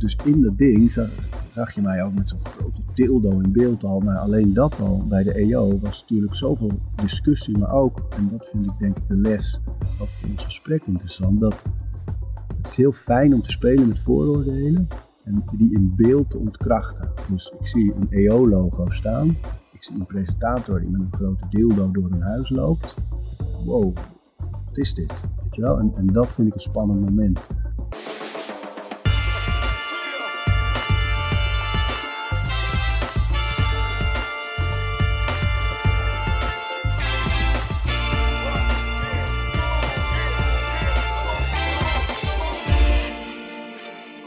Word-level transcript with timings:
dus 0.00 0.16
in 0.24 0.42
dat 0.42 0.58
ding 0.58 0.92
zag, 0.92 1.72
je 1.74 1.82
mij 1.82 2.02
ook 2.04 2.14
met 2.14 2.28
zo'n 2.28 2.44
grote 2.44 2.80
dildo 2.94 3.40
in 3.40 3.52
beeld 3.52 3.84
al. 3.84 4.00
Maar 4.00 4.18
alleen 4.18 4.54
dat 4.54 4.80
al 4.80 5.06
bij 5.08 5.22
de 5.22 5.32
EO 5.32 5.78
was 5.78 6.00
natuurlijk 6.00 6.34
zoveel 6.34 6.80
discussie. 6.94 7.58
Maar 7.58 7.72
ook, 7.72 8.02
en 8.10 8.28
dat 8.28 8.48
vind 8.48 8.66
ik 8.66 8.78
denk 8.78 8.96
ik 8.96 9.08
de 9.08 9.16
les, 9.16 9.60
ook 10.00 10.12
voor 10.12 10.28
ons 10.28 10.44
gesprek 10.44 10.86
interessant, 10.86 11.40
dat 11.40 11.54
het 12.56 12.68
is 12.68 12.76
heel 12.76 12.92
fijn 12.92 13.34
om 13.34 13.42
te 13.42 13.50
spelen 13.50 13.88
met 13.88 14.00
vooroordelen 14.00 14.88
en 15.24 15.44
die 15.56 15.74
in 15.74 15.92
beeld 15.96 16.30
te 16.30 16.38
ontkrachten. 16.38 17.12
Dus 17.30 17.54
ik 17.60 17.66
zie 17.66 17.94
een 17.94 18.10
EO-logo 18.10 18.88
staan. 18.88 19.28
Ik 19.72 19.84
zie 19.84 19.98
een 19.98 20.06
presentator 20.06 20.80
die 20.80 20.90
met 20.90 21.00
een 21.00 21.12
grote 21.12 21.46
dildo 21.50 21.90
door 21.90 22.10
een 22.10 22.22
huis 22.22 22.50
loopt. 22.50 22.96
Wow, 23.64 23.96
wat 24.66 24.78
is 24.78 24.94
dit? 24.94 25.24
Weet 25.42 25.54
je 25.54 25.60
wel? 25.60 25.78
En, 25.78 25.92
en 25.96 26.06
dat 26.06 26.32
vind 26.32 26.48
ik 26.48 26.54
een 26.54 26.60
spannend 26.60 27.00
moment. 27.00 27.48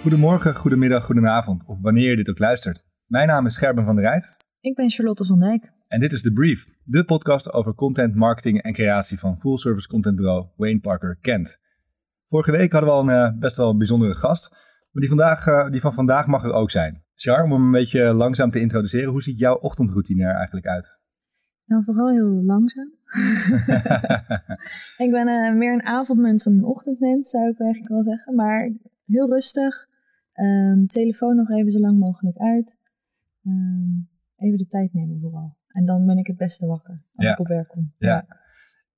Goedemorgen, 0.09 0.55
goedemiddag, 0.55 1.05
goedenavond 1.05 1.63
of 1.66 1.80
wanneer 1.81 2.09
je 2.09 2.16
dit 2.16 2.30
ook 2.30 2.40
luistert. 2.40 2.86
Mijn 3.05 3.27
naam 3.27 3.45
is 3.45 3.58
Gerben 3.58 3.86
van 3.86 3.95
der 3.95 4.04
Rijt. 4.04 4.38
Ik 4.59 4.76
ben 4.76 4.90
Charlotte 4.90 5.26
van 5.26 5.40
Dijk. 5.40 5.72
En 5.88 5.99
dit 5.99 6.12
is 6.12 6.22
The 6.22 6.32
Brief, 6.32 6.66
de 6.84 7.04
podcast 7.04 7.54
over 7.54 7.73
content, 7.73 8.16
marketing 8.16 8.62
en 8.62 8.73
creatie 8.73 9.20
van 9.20 9.40
full 9.40 9.58
service 9.58 9.88
contentbureau 9.88 10.48
Wayne 10.55 10.80
Parker 10.80 11.18
Kent. 11.22 11.59
Vorige 12.27 12.52
week 12.52 12.72
hadden 12.72 12.90
we 12.90 12.95
al 12.95 13.09
een 13.09 13.34
uh, 13.34 13.40
best 13.40 13.58
wel 13.58 13.77
bijzondere 13.77 14.13
gast, 14.13 14.49
maar 14.91 15.02
die, 15.02 15.08
vandaag, 15.08 15.48
uh, 15.48 15.70
die 15.70 15.82
van 15.82 15.94
vandaag 15.94 16.27
mag 16.27 16.44
er 16.44 16.54
ook 16.54 16.71
zijn. 16.71 17.04
Char, 17.16 17.44
om 17.44 17.52
hem 17.52 17.62
een 17.62 17.71
beetje 17.71 18.13
langzaam 18.13 18.49
te 18.49 18.60
introduceren, 18.60 19.12
hoe 19.12 19.21
ziet 19.21 19.40
jouw 19.40 19.55
ochtendroutine 19.55 20.24
er 20.24 20.35
eigenlijk 20.35 20.68
uit? 20.68 20.98
Nou, 21.65 21.84
vooral 21.84 22.10
heel 22.10 22.43
langzaam. 22.46 22.93
ik 25.05 25.12
ben 25.12 25.27
uh, 25.27 25.54
meer 25.54 25.74
een 25.74 25.85
avondmens 25.85 26.43
dan 26.43 26.54
een 26.54 26.63
ochtendmens, 26.63 27.30
zou 27.30 27.49
ik 27.49 27.60
eigenlijk 27.60 27.90
wel 27.90 28.04
zeggen. 28.04 28.35
Maar 28.35 28.71
heel 29.05 29.30
rustig. 29.30 29.88
Um, 30.41 30.87
telefoon 30.87 31.35
nog 31.35 31.49
even 31.49 31.71
zo 31.71 31.79
lang 31.79 31.99
mogelijk 31.99 32.37
uit. 32.37 32.77
Um, 33.43 34.09
even 34.35 34.57
de 34.57 34.68
tijd 34.68 34.93
nemen 34.93 35.20
vooral. 35.20 35.57
En 35.68 35.85
dan 35.85 36.05
ben 36.05 36.18
ik 36.18 36.27
het 36.27 36.37
beste 36.37 36.65
wakker 36.65 36.90
als 36.90 37.27
Ja. 37.27 37.31
ik 37.31 37.40
op 37.40 37.48
werk 37.48 37.68
kom. 37.68 37.93
Ja. 37.98 38.26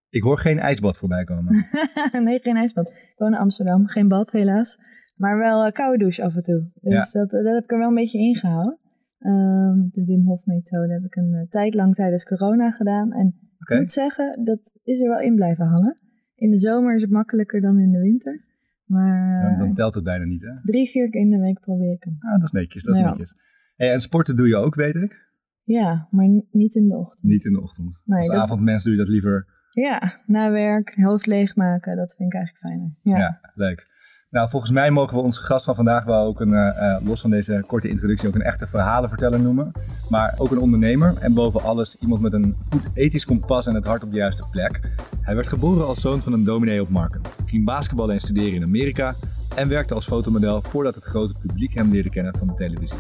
Ik 0.10 0.24
hoor 0.24 0.38
geen 0.38 0.60
ijsbad 0.60 0.98
voorbij 0.98 1.24
komen. 1.24 1.66
nee, 2.24 2.40
geen 2.40 2.56
ijsbad. 2.58 2.88
Ik 2.88 3.14
woon 3.18 3.34
in 3.34 3.40
Amsterdam. 3.40 3.88
Geen 3.88 4.08
bad 4.08 4.32
helaas. 4.32 4.78
Maar 5.16 5.38
wel 5.38 5.66
een 5.66 5.72
koude 5.72 5.98
douche 5.98 6.24
af 6.24 6.36
en 6.36 6.44
toe. 6.44 6.72
Dus 6.82 7.12
dat, 7.12 7.30
dat 7.30 7.46
heb 7.46 7.64
ik 7.64 7.72
er 7.72 7.78
wel 7.78 7.88
een 7.88 7.96
beetje 7.96 8.20
ingehouden. 8.20 8.80
Um, 9.20 9.90
de 9.92 10.06
Wim 10.06 10.26
Hof 10.26 10.46
methode 10.46 10.94
heb 10.94 11.04
ik 11.04 11.16
een 11.16 11.34
uh, 11.34 11.42
tijd 11.48 11.74
lang 11.74 11.96
tijdens 11.96 12.24
corona 12.24 12.72
gedaan. 12.72 13.12
En 13.12 13.36
ik 13.58 13.80
moet 13.80 13.92
zeggen, 13.92 14.44
dat 14.44 14.80
is 14.84 15.00
er 15.02 15.10
wel 15.10 15.20
in 15.20 15.36
blijven 15.36 15.66
hangen. 15.66 15.94
In 16.36 16.50
de 16.50 16.58
zomer 16.58 16.96
is 16.96 17.02
het 17.02 17.12
makkelijker 17.12 17.62
dan 17.62 17.80
in 17.80 17.92
de 17.92 18.00
winter. 18.00 18.44
Maar 18.92 19.42
Dan, 19.50 19.58
dan 19.60 19.74
telt 19.74 19.94
het 19.96 20.04
bijna 20.04 20.26
niet, 20.26 20.42
hè? 20.42 20.52
drie, 20.64 20.90
vier 20.90 21.10
keer 21.10 21.22
in 21.22 21.30
de 21.30 21.38
week 21.40 21.60
probeer 21.60 21.92
ik 21.92 22.04
hem. 22.04 22.16
Ah, 22.20 22.32
dat 22.32 22.44
is 22.44 22.52
netjes, 22.52 22.84
dat 22.84 22.96
is 22.96 23.02
Ja. 23.02 23.10
netjes. 23.10 23.34
Hey, 23.76 23.92
en 23.92 24.02
sporten 24.02 24.36
doe 24.36 24.48
je 24.48 24.56
ook, 24.56 24.76
weet 24.76 24.96
ik. 24.96 25.30
Ja, 25.64 26.08
maar 26.12 26.28
niet 26.52 26.76
in 26.76 26.88
de 26.88 26.98
ochtend. 26.98 27.32
Niet 27.32 27.46
in 27.46 27.54
de 27.54 27.62
ochtend. 27.62 28.02
Nee, 28.06 28.18
Als 28.18 28.28
dat- 28.28 28.38
avondmens 28.38 28.84
doe 28.84 28.94
je 28.94 29.00
dat 29.00 29.08
liever. 29.08 29.60
Ja, 29.72 30.22
na 30.26 30.52
werk, 30.52 30.96
hoofd 31.04 31.26
leegmaken, 31.26 31.96
dat 31.96 32.16
vind 32.16 32.34
ik 32.34 32.40
eigenlijk 32.40 32.66
fijner. 32.68 32.96
Ja. 33.02 33.18
Ja. 33.18 33.52
leuk. 33.54 33.88
Nou, 34.32 34.50
volgens 34.50 34.72
mij 34.72 34.92
mogen 34.92 35.18
we 35.18 35.24
onze 35.24 35.42
gast 35.42 35.66
van 35.66 35.76
vandaag 35.76 36.04
wel 36.04 36.26
ook 36.26 36.40
een, 36.40 36.54
eh, 36.54 36.96
eh, 36.96 37.06
los 37.06 37.22
van 37.22 37.30
deze 37.30 37.64
korte 37.68 37.88
introductie, 37.88 38.28
ook 38.28 38.36
een 38.36 38.42
echte 38.42 38.68
verhalenverteller 38.68 39.40
noemen. 39.40 39.72
Maar 40.10 40.34
ook 40.38 40.52
een 40.52 40.60
ondernemer 40.60 41.18
en 41.18 41.34
boven 41.34 41.62
alles 41.62 41.96
iemand 41.96 42.22
met 42.22 42.34
een 42.34 42.56
goed 42.70 42.88
ethisch 42.94 43.26
kompas 43.26 43.68
en 43.68 43.76
het 43.76 43.86
hart 43.86 44.04
op 44.04 44.12
de 44.12 44.18
juiste 44.18 44.44
plek. 44.52 44.80
Hij 45.22 45.36
werd 45.36 45.48
geboren 45.48 45.88
als 45.88 46.02
zoon 46.02 46.22
van 46.22 46.34
een 46.34 46.44
dominee 46.44 46.82
op 46.82 46.90
Marken, 46.90 47.22
ging 47.46 47.66
basketballen 47.66 48.14
en 48.14 48.20
studeren 48.20 48.54
in 48.54 48.64
Amerika 48.64 49.16
en 49.56 49.68
werkte 49.68 49.94
als 49.94 50.06
fotomodel 50.06 50.62
voordat 50.62 50.96
het 50.96 51.04
grote 51.04 51.34
publiek 51.40 51.74
hem 51.74 51.92
leerde 51.92 52.10
kennen 52.10 52.38
van 52.38 52.48
de 52.48 52.54
televisie. 52.54 53.00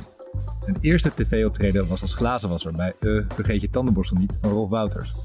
Zijn 0.59 0.77
eerste 0.79 1.13
tv-optreden 1.13 1.87
was 1.87 2.01
als 2.01 2.13
glazenwasser 2.13 2.75
bij 2.75 2.93
Uh, 2.99 3.23
Vergeet 3.33 3.61
je 3.61 3.69
tandenborstel 3.69 4.17
niet 4.17 4.37
van 4.41 4.49
Rolf 4.49 4.69
Wouters. 4.69 5.15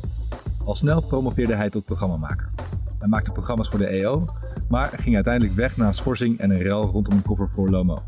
Al 0.64 0.74
snel 0.74 1.02
promoveerde 1.02 1.54
hij 1.54 1.70
tot 1.70 1.84
programmamaker. 1.84 2.50
Hij 2.98 3.08
maakte 3.08 3.32
programma's 3.32 3.68
voor 3.68 3.78
de 3.78 3.86
EO, 3.86 4.24
maar 4.68 4.92
ging 4.96 5.14
uiteindelijk 5.14 5.54
weg 5.54 5.76
na 5.76 5.86
een 5.86 5.94
schorsing 5.94 6.38
en 6.38 6.50
een 6.50 6.62
rel 6.62 6.86
rondom 6.86 7.14
een 7.16 7.22
koffer 7.22 7.48
voor 7.48 7.70
Lomo. 7.70 8.02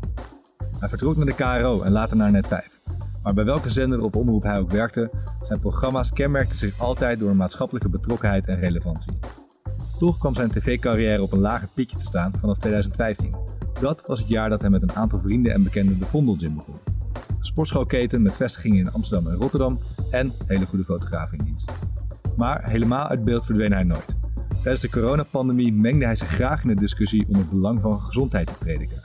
Hij 0.79 0.89
vertrok 0.89 1.17
naar 1.17 1.25
de 1.25 1.33
KRO 1.33 1.81
en 1.81 1.91
later 1.91 2.17
naar 2.17 2.31
Net5. 2.31 2.79
Maar 3.23 3.33
bij 3.33 3.45
welke 3.45 3.69
zender 3.69 4.01
of 4.01 4.15
omroep 4.15 4.43
hij 4.43 4.59
ook 4.59 4.71
werkte, 4.71 5.11
zijn 5.43 5.59
programma's 5.59 6.11
kenmerkten 6.11 6.57
zich 6.57 6.79
altijd 6.79 7.19
door 7.19 7.29
een 7.29 7.35
maatschappelijke 7.35 7.89
betrokkenheid 7.89 8.47
en 8.47 8.59
relevantie. 8.59 9.19
Toch 9.99 10.17
kwam 10.17 10.35
zijn 10.35 10.51
tv-carrière 10.51 11.21
op 11.21 11.31
een 11.31 11.39
lager 11.39 11.69
piekje 11.73 11.97
te 11.97 12.03
staan 12.03 12.31
vanaf 12.35 12.57
2015. 12.57 13.35
Dat 13.79 14.03
was 14.07 14.19
het 14.19 14.29
jaar 14.29 14.49
dat 14.49 14.61
hij 14.61 14.69
met 14.69 14.81
een 14.81 14.95
aantal 14.95 15.21
vrienden 15.21 15.53
en 15.53 15.63
bekenden 15.63 15.99
de 15.99 16.05
Vondel 16.05 16.35
Gym 16.37 16.55
begon. 16.55 16.79
Een 17.27 17.45
sportschoolketen 17.45 18.21
met 18.21 18.37
vestigingen 18.37 18.79
in 18.79 18.91
Amsterdam 18.91 19.31
en 19.31 19.37
Rotterdam 19.37 19.79
en 20.09 20.33
hele 20.45 20.65
goede 20.65 20.83
fotografen 20.83 21.37
in 21.37 21.45
dienst. 21.45 21.73
Maar 22.35 22.69
helemaal 22.69 23.07
uit 23.07 23.23
beeld 23.23 23.45
verdween 23.45 23.73
hij 23.73 23.83
nooit. 23.83 24.18
Tijdens 24.61 24.81
de 24.81 24.89
coronapandemie 24.89 25.73
mengde 25.73 26.05
hij 26.05 26.15
zich 26.15 26.27
graag 26.27 26.61
in 26.63 26.67
de 26.67 26.75
discussie 26.75 27.27
om 27.27 27.35
het 27.35 27.49
belang 27.49 27.81
van 27.81 28.01
gezondheid 28.01 28.47
te 28.47 28.53
prediken. 28.59 29.01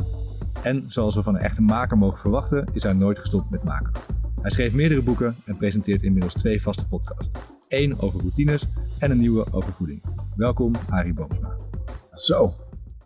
En 0.63 0.85
zoals 0.87 1.15
we 1.15 1.23
van 1.23 1.35
een 1.35 1.41
echte 1.41 1.63
maker 1.63 1.99
mogen 1.99 2.19
verwachten, 2.19 2.69
is 2.73 2.83
hij 2.83 2.93
nooit 2.93 3.19
gestopt 3.19 3.51
met 3.51 3.63
maken. 3.65 3.93
Hij 4.41 4.51
schreef 4.51 4.73
meerdere 4.73 5.03
boeken 5.03 5.37
en 5.45 5.57
presenteert 5.57 6.03
inmiddels 6.03 6.33
twee 6.35 6.63
vaste 6.63 6.87
podcasts. 6.87 7.31
Eén 7.69 8.01
over 8.01 8.21
routines 8.21 8.69
en 8.99 9.11
een 9.11 9.19
nieuwe 9.19 9.47
over 9.51 9.73
voeding. 9.73 10.03
Welkom, 10.37 10.75
Arie 10.89 11.15
Boomsma. 11.15 11.57
Zo, 12.13 12.55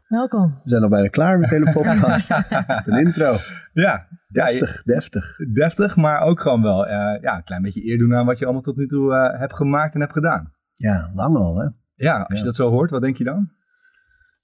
Welkom. 0.09 0.55
we 0.63 0.71
zijn 0.71 0.83
al 0.83 0.89
bijna 0.89 1.09
klaar 1.09 1.39
met 1.39 1.49
de 1.49 1.55
hele 1.55 1.73
podcast. 1.73 2.29
Met 2.29 2.87
een 2.87 2.99
intro. 2.99 3.37
Ja, 3.73 4.07
ja, 4.29 4.45
Deftig, 4.45 4.83
deftig. 4.83 5.37
deftig, 5.53 5.97
maar 5.97 6.21
ook 6.21 6.41
gewoon 6.41 6.63
wel 6.63 6.87
eh, 6.87 7.23
ja, 7.23 7.37
een 7.37 7.45
klein 7.45 7.63
beetje 7.63 7.91
eer 7.91 7.99
doen 7.99 8.15
aan 8.17 8.27
wat 8.27 8.39
je 8.39 8.45
allemaal 8.45 8.63
tot 8.63 8.77
nu 8.77 8.87
toe 8.87 9.15
eh, 9.15 9.41
hebt 9.41 9.55
gemaakt 9.55 9.95
en 9.95 10.01
hebt 10.01 10.13
gedaan. 10.13 10.53
Ja, 10.75 11.11
lang 11.15 11.37
al 11.37 11.57
hè. 11.57 11.69
Ja, 12.01 12.21
als 12.23 12.39
je 12.39 12.45
dat 12.45 12.55
zo 12.57 12.69
hoort, 12.71 12.91
wat 12.91 13.03
denk 13.03 13.17
je 13.17 13.25
dan? 13.25 13.51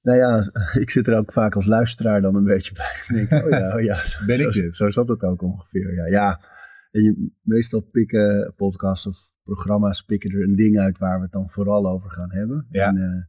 Nou 0.03 0.19
ja, 0.19 0.43
ik 0.85 0.91
zit 0.91 1.07
er 1.09 1.17
ook 1.19 1.33
vaak 1.33 1.55
als 1.55 1.67
luisteraar 1.67 2.21
dan 2.21 2.35
een 2.35 2.45
beetje 2.45 2.73
bij. 2.75 3.17
Ik 3.17 3.29
denk, 3.29 3.45
oh 3.45 3.51
ja, 3.51 3.73
oh 3.77 3.81
ja 3.83 4.05
zo, 4.05 4.25
Ben 4.27 4.41
ik 4.41 4.55
zo, 4.55 4.63
dit? 4.63 4.77
zo 4.77 4.91
zat 4.91 5.09
het 5.09 5.23
ook 5.23 5.43
ongeveer. 5.43 5.95
Ja, 5.95 6.07
ja. 6.07 6.41
En 6.91 7.03
je, 7.03 7.31
meestal 7.43 7.81
pikken 7.81 8.53
podcasts 8.57 9.07
of 9.07 9.17
programma's 9.43 10.03
pikken 10.03 10.31
er 10.31 10.43
een 10.43 10.55
ding 10.55 10.79
uit 10.79 10.99
waar 10.99 11.17
we 11.17 11.23
het 11.23 11.33
dan 11.33 11.49
vooral 11.49 11.87
over 11.89 12.11
gaan 12.11 12.33
hebben. 12.33 12.67
Ja. 12.71 12.89
En 12.89 12.97
eh, 12.97 13.23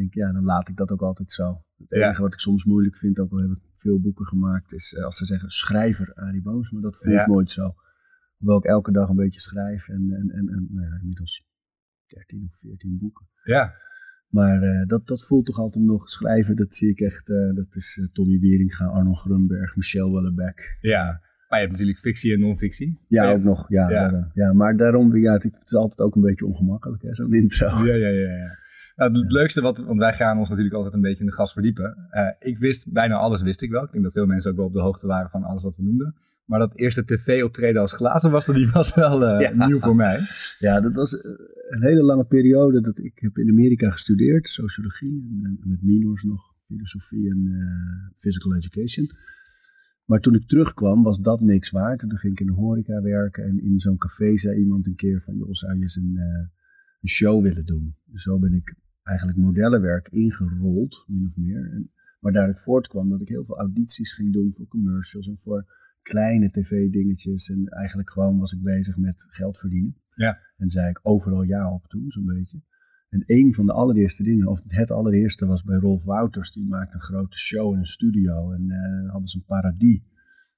denk, 0.00 0.14
ja, 0.14 0.32
dan 0.32 0.44
laat 0.44 0.68
ik 0.68 0.76
dat 0.76 0.90
ook 0.90 1.02
altijd 1.02 1.30
zo. 1.32 1.62
Het 1.76 1.86
Ja. 1.88 2.04
enige 2.06 2.22
wat 2.22 2.32
ik 2.32 2.38
soms 2.38 2.64
moeilijk 2.64 2.96
vind, 2.96 3.18
ook 3.18 3.32
al 3.32 3.38
heb 3.38 3.50
ik 3.50 3.70
veel 3.74 4.00
boeken 4.00 4.26
gemaakt, 4.26 4.72
is 4.72 4.94
eh, 4.94 5.04
als 5.04 5.16
ze 5.16 5.24
zeggen 5.24 5.50
schrijver 5.50 6.12
Arie 6.14 6.42
Booms, 6.42 6.70
maar 6.70 6.82
dat 6.82 6.96
voelt 6.96 7.14
Ja. 7.14 7.26
nooit 7.26 7.50
zo. 7.50 7.72
Hoewel 8.36 8.58
ik 8.58 8.64
elke 8.64 8.92
dag 8.92 9.08
een 9.08 9.16
beetje 9.16 9.40
schrijf 9.40 9.88
en, 9.88 9.94
en, 10.12 10.30
en, 10.30 10.48
en 10.48 10.68
nou 10.70 10.86
ja, 10.88 10.98
inmiddels 11.00 11.46
13 12.14 12.44
of 12.48 12.54
14 12.58 12.98
boeken. 13.00 13.26
Ja, 13.44 13.74
Maar 14.28 14.62
eh, 14.62 14.86
dat, 14.86 15.06
dat 15.06 15.24
voelt 15.24 15.46
toch 15.46 15.58
altijd 15.58 15.84
nog 15.84 16.08
schrijven. 16.08 16.56
Dat 16.56 16.74
zie 16.74 16.90
ik 16.90 17.00
echt. 17.00 17.30
eh, 17.30 17.54
dat 17.54 17.76
is 17.76 17.98
eh, 18.00 18.06
Tommy 18.06 18.38
Wieringa, 18.38 18.84
Arnold 18.84 19.18
Grunberg, 19.18 19.76
Michel 19.76 20.12
Wellebeck. 20.12 20.76
ja. 20.80 21.20
Maar 21.48 21.60
je 21.60 21.66
hebt 21.66 21.78
natuurlijk 21.78 22.06
fictie 22.06 22.32
en 22.32 22.40
non-fictie. 22.40 22.98
Ja, 23.08 23.30
ook 23.30 23.42
nog. 23.42 23.68
Ja, 23.68 23.90
Ja. 23.90 24.30
ja 24.34 24.52
maar 24.52 24.76
daarom, 24.76 25.16
ja, 25.16 25.32
het, 25.32 25.50
is 25.64 25.74
altijd 25.74 26.00
ook 26.00 26.14
een 26.14 26.22
beetje 26.22 26.46
ongemakkelijk, 26.46 27.04
zo'n 27.10 27.32
intro. 27.34 27.66
Ja, 27.66 27.94
ja, 27.94 28.08
ja. 28.08 28.36
ja. 28.36 28.58
Nou, 28.96 29.20
het 29.22 29.32
leukste, 29.32 29.60
wat, 29.60 29.78
want 29.78 29.98
wij 29.98 30.12
gaan 30.12 30.38
ons 30.38 30.48
natuurlijk 30.48 30.74
altijd 30.74 30.94
een 30.94 31.00
beetje 31.00 31.20
in 31.20 31.26
de 31.26 31.32
gas 31.32 31.52
verdiepen. 31.52 32.06
Eh, 32.10 32.28
ik 32.38 32.58
wist, 32.58 32.92
bijna 32.92 33.14
alles 33.14 33.42
wist 33.42 33.62
ik 33.62 33.70
wel. 33.70 33.84
Ik 33.84 33.92
denk 33.92 34.04
dat 34.04 34.12
veel 34.12 34.26
mensen 34.26 34.50
ook 34.50 34.56
wel 34.56 34.66
op 34.66 34.72
de 34.72 34.80
hoogte 34.80 35.06
waren 35.06 35.30
van 35.30 35.42
alles 35.42 35.62
wat 35.62 35.76
we 35.76 35.82
noemden. 35.82 36.14
Maar 36.44 36.58
dat 36.58 36.78
eerste 36.78 37.04
tv-optreden 37.04 37.80
als 37.80 37.92
glazenwasser, 37.92 38.54
die 38.54 38.70
was 38.70 38.94
wel 38.94 39.26
eh, 39.26 39.40
Ja. 39.40 39.66
nieuw 39.66 39.80
voor 39.80 39.96
mij. 39.96 40.20
Ja, 40.58 40.80
dat 40.80 40.94
was 40.94 41.16
eh, 41.20 41.30
een 41.68 41.82
hele 41.82 42.02
lange 42.02 42.24
periode. 42.26 42.80
Dat 42.80 42.98
ik 42.98 43.18
heb 43.18 43.38
in 43.38 43.48
Amerika 43.48 43.90
gestudeerd, 43.90 44.48
sociologie, 44.48 45.40
en, 45.42 45.58
eh, 45.60 45.66
met 45.66 45.82
minors 45.82 46.22
nog, 46.22 46.54
filosofie 46.64 47.30
en 47.30 47.50
physical 48.16 48.54
education. 48.54 49.10
Maar 50.04 50.20
toen 50.20 50.34
ik 50.34 50.46
terugkwam, 50.46 51.02
was 51.02 51.18
dat 51.18 51.40
niks 51.40 51.70
waard. 51.70 52.02
En 52.02 52.08
toen 52.08 52.18
ging 52.18 52.32
ik 52.32 52.40
in 52.40 52.46
de 52.46 52.52
horeca 52.52 53.02
werken. 53.02 53.44
En 53.44 53.62
in 53.62 53.80
zo'n 53.80 53.96
café 53.96 54.36
zei 54.36 54.58
iemand 54.58 54.86
een 54.86 54.94
keer 54.94 55.22
van... 55.22 55.36
joh, 55.36 55.48
zou 55.50 55.76
je 55.76 55.82
eens 55.82 55.96
een, 55.96 56.18
een 57.00 57.08
show 57.08 57.42
willen 57.42 57.66
doen? 57.66 57.96
Dus 58.04 58.22
zo 58.22 58.38
ben 58.38 58.52
ik 58.52 58.74
eigenlijk 59.02 59.38
modellenwerk 59.38 60.08
ingerold, 60.08 61.04
min 61.08 61.24
of 61.24 61.36
meer. 61.36 61.70
En, 61.72 61.90
maar 62.20 62.32
daaruit 62.32 62.60
voortkwam 62.60 63.08
dat 63.08 63.20
ik 63.20 63.28
heel 63.28 63.44
veel 63.44 63.58
audities 63.58 64.12
ging 64.12 64.32
doen 64.32 64.52
voor 64.52 64.68
commercials... 64.68 65.28
en 65.28 65.38
voor 65.38 65.66
kleine 66.02 66.50
tv-dingetjes. 66.50 67.50
En 67.50 67.66
eigenlijk 67.66 68.10
gewoon 68.10 68.38
was 68.38 68.52
ik 68.52 68.62
bezig 68.62 68.96
met 68.96 69.24
geld 69.28 69.58
verdienen. 69.58 69.96
Ja. 70.14 70.38
En 70.56 70.70
zei 70.70 70.88
ik 70.88 71.00
overal 71.02 71.42
ja 71.42 71.72
op 71.72 71.86
toen, 71.88 72.10
zo'n 72.10 72.26
beetje. 72.26 72.62
En 73.08 73.22
een 73.26 73.54
van 73.54 73.66
de 73.66 73.72
allereerste 73.72 74.22
dingen, 74.22 74.46
of 74.46 74.60
het 74.64 74.90
allereerste 74.90 75.46
was 75.46 75.62
bij 75.62 75.76
Rolf 75.76 76.04
Wouters. 76.04 76.52
Die 76.52 76.66
maakte 76.66 76.94
een 76.94 77.00
grote 77.00 77.38
show 77.38 77.72
in 77.72 77.78
een 77.78 77.86
studio. 77.86 78.52
En 78.52 78.62
uh, 78.68 79.10
hadden 79.10 79.28
ze 79.28 79.36
een 79.36 79.44
paradie 79.44 80.06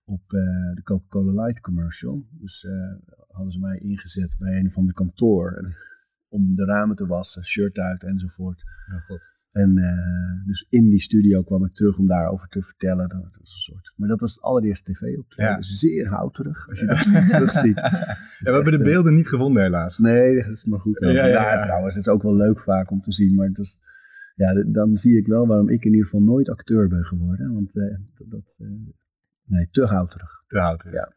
op 0.05 0.33
uh, 0.33 0.75
de 0.75 0.83
Coca-Cola 0.83 1.43
Light 1.45 1.61
commercial. 1.61 2.27
Dus 2.31 2.65
uh, 2.65 2.95
hadden 3.29 3.53
ze 3.53 3.59
mij 3.59 3.79
ingezet 3.79 4.37
bij 4.39 4.59
een 4.59 4.71
van 4.71 4.87
de 4.87 4.93
kantoor. 4.93 5.53
En, 5.53 5.77
om 6.29 6.55
de 6.55 6.65
ramen 6.65 6.97
te 6.97 7.07
wassen, 7.07 7.45
shirt 7.45 7.79
uit 7.79 8.05
enzovoort. 8.05 8.63
Ja, 8.87 8.99
God. 8.99 9.34
En 9.55 9.79
uh, 9.79 10.47
dus 10.47 10.67
in 10.69 10.89
die 10.89 11.01
studio 11.01 11.43
kwam 11.43 11.65
ik 11.65 11.75
terug 11.75 11.99
om 11.99 12.07
daarover 12.07 12.49
te 12.49 12.63
vertellen. 12.63 13.09
Dat 13.09 13.37
was 13.41 13.51
een 13.51 13.73
soort, 13.73 13.95
maar 13.97 14.09
dat 14.09 14.21
was 14.21 14.35
het 14.35 14.43
allereerste 14.43 14.93
tv-optreden. 14.93 15.53
Ja. 15.53 15.57
Dus 15.57 15.79
zeer 15.79 16.09
houterig, 16.09 16.69
als 16.69 16.81
je 16.81 16.87
dat 16.87 17.29
terugziet. 17.29 17.81
Ja, 18.45 18.51
we 18.51 18.51
hebben 18.51 18.79
de 18.79 18.85
beelden 18.85 19.15
niet 19.15 19.29
gevonden 19.29 19.63
helaas. 19.63 19.99
Nee, 19.99 20.43
dat 20.43 20.53
is 20.53 20.65
maar 20.65 20.79
goed. 20.79 21.01
Ja, 21.01 21.11
Ja, 21.11 21.27
ja, 21.27 21.53
ja. 21.53 21.61
trouwens, 21.61 21.95
het 21.95 22.07
is 22.07 22.13
ook 22.13 22.23
wel 22.23 22.37
leuk 22.37 22.61
vaak 22.61 22.91
om 22.91 23.01
te 23.01 23.13
zien. 23.13 23.35
Maar 23.35 23.47
het 23.47 23.59
is, 23.59 23.81
ja, 24.35 24.65
dan 24.67 24.97
zie 24.97 25.17
ik 25.17 25.27
wel 25.27 25.47
waarom 25.47 25.69
ik 25.69 25.85
in 25.85 25.91
ieder 25.91 26.05
geval 26.05 26.23
nooit 26.23 26.49
acteur 26.49 26.89
ben 26.89 27.05
geworden. 27.05 27.53
Want 27.53 27.77
eh, 27.77 27.97
dat, 28.15 28.31
dat 28.31 28.57
eh, 28.61 28.69
nee, 29.45 29.69
te 29.71 29.85
houterig. 29.85 30.45
Te 30.47 30.59
houden. 30.59 30.93
Ja. 30.93 31.13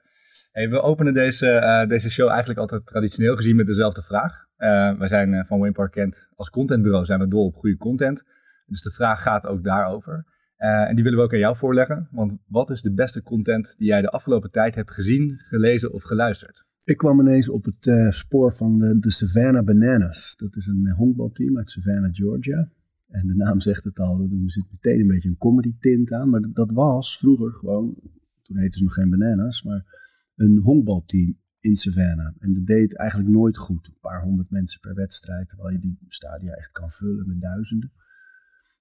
Hey, 0.52 0.70
we 0.70 0.82
openen 0.82 1.14
deze, 1.14 1.50
eh, 1.50 1.88
deze 1.88 2.10
show 2.10 2.30
eigenlijk 2.30 2.60
altijd 2.60 2.86
traditioneel 2.86 3.36
gezien 3.36 3.56
met 3.56 3.66
dezelfde 3.66 4.04
vraag. 4.04 4.47
Eh 4.58 4.98
wij 4.98 5.08
zijn 5.08 5.34
eh, 5.34 5.46
van 5.46 5.60
Wayne 5.60 5.74
Park 5.74 5.92
Kent 5.92 6.30
als 6.36 6.50
contentbureau 6.50 7.06
zijn 7.06 7.20
we 7.20 7.28
dol 7.28 7.46
op 7.46 7.56
goede 7.56 7.78
content. 7.78 8.24
Dus 8.66 8.82
de 8.82 8.92
vraag 8.92 9.22
gaat 9.22 9.46
ook 9.48 9.64
daarover. 9.64 10.26
Eh, 10.56 10.90
en 10.90 10.96
die 10.96 11.04
willen 11.04 11.20
we 11.20 11.26
ook 11.26 11.34
aan 11.34 11.40
jou 11.40 11.58
voorleggen. 11.58 12.08
Want 12.12 12.38
wat 12.48 12.70
is 12.70 12.82
de 12.82 12.94
beste 12.94 13.22
content 13.22 13.74
die 13.78 13.88
jij 13.88 14.02
de 14.02 14.10
afgelopen 14.10 14.52
tijd 14.52 14.76
hebt 14.76 14.94
gezien, 14.94 15.38
gelezen 15.38 15.94
of 15.94 16.04
geluisterd? 16.04 16.66
Ik 16.84 16.98
kwam 16.98 17.20
ineens 17.20 17.50
op 17.50 17.66
het 17.66 18.14
spoor 18.14 18.54
van 18.54 18.80
de, 18.80 19.12
Savannah 19.12 19.66
Bananas. 19.66 20.36
Dat 20.36 20.56
is 20.56 20.68
een 20.68 20.94
honkbalteam 20.96 21.58
uit 21.58 21.70
Savannah, 21.70 22.14
Georgia. 22.14 22.70
En 23.08 23.28
de 23.28 23.36
naam 23.36 23.60
zegt 23.60 23.84
het 23.84 24.00
al, 24.00 24.22
er 24.22 24.52
zit 24.52 24.66
meteen 24.72 25.00
een 25.00 25.08
beetje 25.08 25.30
een 25.30 25.38
comedy 25.38 25.76
tint 25.80 26.14
aan. 26.14 26.30
Maar 26.30 26.42
dat- 26.42 26.56
dat 26.56 26.72
was 26.72 27.18
vroeger 27.18 27.54
gewoon, 27.54 27.96
toen 28.42 28.58
heten 28.58 28.74
ze 28.78 28.84
nog 28.84 28.94
geen 28.94 29.10
Bananas, 29.10 29.64
maar 29.64 29.86
een 30.36 30.58
honkbalteam 30.64 31.38
in 31.68 31.76
Savannah. 31.76 32.36
En 32.40 32.54
dat 32.54 32.66
deed 32.66 32.98
eigenlijk 32.98 33.30
nooit 33.30 33.58
goed. 33.58 33.88
Een 33.88 34.00
paar 34.02 34.22
honderd 34.22 34.50
mensen 34.50 34.80
per 34.80 34.94
wedstrijd, 34.94 35.50
terwijl 35.50 35.74
je 35.74 35.80
die 35.80 35.98
stadia 36.08 36.54
echt 36.54 36.72
kan 36.72 36.90
vullen 36.90 37.28
met 37.28 37.42
duizenden. 37.42 37.92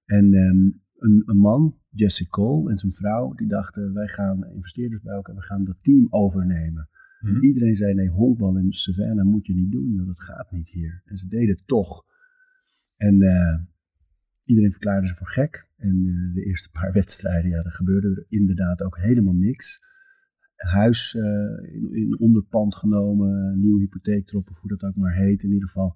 En 0.05 0.33
ehm, 0.33 0.61
een, 0.97 1.23
een 1.25 1.37
man, 1.37 1.77
Jesse 1.89 2.27
Cole, 2.29 2.71
en 2.71 2.77
zijn 2.77 2.91
vrouw, 2.91 3.33
die 3.33 3.47
dachten, 3.47 3.93
wij 3.93 4.07
gaan 4.07 4.45
investeerders 4.45 5.01
bij 5.01 5.13
elkaar, 5.13 5.35
we 5.35 5.41
gaan 5.41 5.63
dat 5.63 5.83
team 5.83 6.07
overnemen. 6.09 6.89
En 7.19 7.43
iedereen 7.43 7.75
zei, 7.75 7.93
nee, 7.93 8.09
honkbal 8.09 8.57
in 8.57 8.73
Savannah 8.73 9.25
moet 9.25 9.45
je 9.45 9.53
niet 9.53 9.71
doen, 9.71 9.93
joh, 9.93 10.07
dat 10.07 10.21
gaat 10.21 10.51
niet 10.51 10.69
hier. 10.69 11.01
En 11.05 11.17
ze 11.17 11.27
deden 11.27 11.49
het 11.49 11.67
toch. 11.67 12.05
En 12.95 13.21
eh, 13.21 13.61
iedereen 14.43 14.71
verklaarde 14.71 15.07
ze 15.07 15.15
voor 15.15 15.27
gek. 15.27 15.69
En 15.77 15.95
eh, 16.07 16.33
de 16.35 16.43
eerste 16.45 16.69
paar 16.69 16.93
wedstrijden, 17.01 17.49
ja, 17.49 17.63
er 17.63 17.71
gebeurde 17.71 18.07
er 18.07 18.25
inderdaad 18.29 18.83
ook 18.83 18.97
helemaal 18.97 19.33
niks. 19.33 19.79
Huis 20.57 21.15
eh, 21.15 21.73
in, 21.75 21.93
in 21.93 22.19
onderpand 22.19 22.75
genomen, 22.75 23.59
nieuwe 23.59 23.79
hypotheek 23.79 24.31
erop, 24.31 24.49
of 24.49 24.59
hoe 24.59 24.77
dat 24.77 24.83
ook 24.83 24.95
maar 24.95 25.15
heet. 25.15 25.43
In 25.43 25.51
ieder 25.51 25.67
geval, 25.67 25.95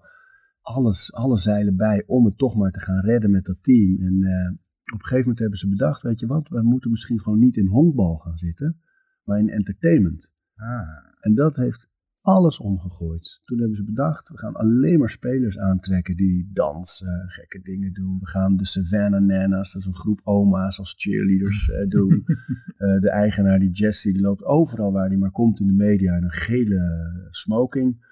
alles, 0.62 1.14
alle 1.14 1.38
zeilen 1.38 1.76
bij 1.76 2.04
om 2.08 2.26
het 2.26 2.38
toch 2.38 2.56
maar 2.56 2.72
te 2.72 2.80
gaan 2.80 3.04
redden 3.04 3.32
met 3.32 3.46
dat 3.46 3.64
team. 3.64 3.98
En 4.00 4.24
eh, 4.24 4.52
op 4.94 5.00
een 5.00 5.06
gegeven 5.06 5.20
moment 5.20 5.40
hebben 5.40 5.60
ze 5.60 5.70
bedacht, 5.70 6.02
weet 6.02 6.20
je 6.20 6.28
wat, 6.28 6.50
wij 6.50 6.64
moeten 6.64 6.90
misschien 6.92 7.20
gewoon 7.20 7.40
niet 7.40 7.58
in 7.58 7.68
honkbal 7.68 8.16
gaan 8.16 8.38
zitten, 8.38 8.82
maar 9.24 9.40
in 9.40 9.50
entertainment. 9.50 10.34
Ah, 10.56 10.88
En 11.20 11.36
dat 11.36 11.56
heeft 11.56 11.91
alles 12.22 12.60
omgegooid. 12.60 13.42
Toen 13.46 13.60
hebben 13.60 13.78
ze 13.78 13.84
bedacht, 13.84 14.30
we 14.30 14.38
gaan 14.38 14.56
alleen 14.56 15.00
maar 15.00 15.10
spelers 15.10 15.60
aantrekken 15.60 16.16
die 16.16 16.50
dansen, 16.54 17.30
gekke 17.30 17.62
dingen 17.62 17.94
doen. 17.94 18.20
We 18.20 18.28
gaan 18.28 18.56
de 18.58 18.66
Savannah 18.66 19.22
Nanas, 19.22 19.72
dat 19.72 19.82
is 19.82 19.88
een 19.88 19.94
groep 19.94 20.20
oma's 20.24 20.80
als 20.80 20.94
cheerleaders 20.98 21.70
eh, 21.70 21.88
doen. 21.88 22.24
Eh, 22.82 23.00
de 23.00 23.10
eigenaar, 23.10 23.60
die 23.60 23.72
Jesse, 23.72 24.12
die 24.12 24.22
loopt 24.22 24.44
overal 24.44 24.92
waar 24.92 25.08
hij 25.08 25.18
maar 25.18 25.32
komt 25.32 25.60
in 25.60 25.68
de 25.68 25.74
media 25.74 26.16
in 26.16 26.24
een 26.24 26.32
gele 26.32 27.28
smoking. 27.30 28.06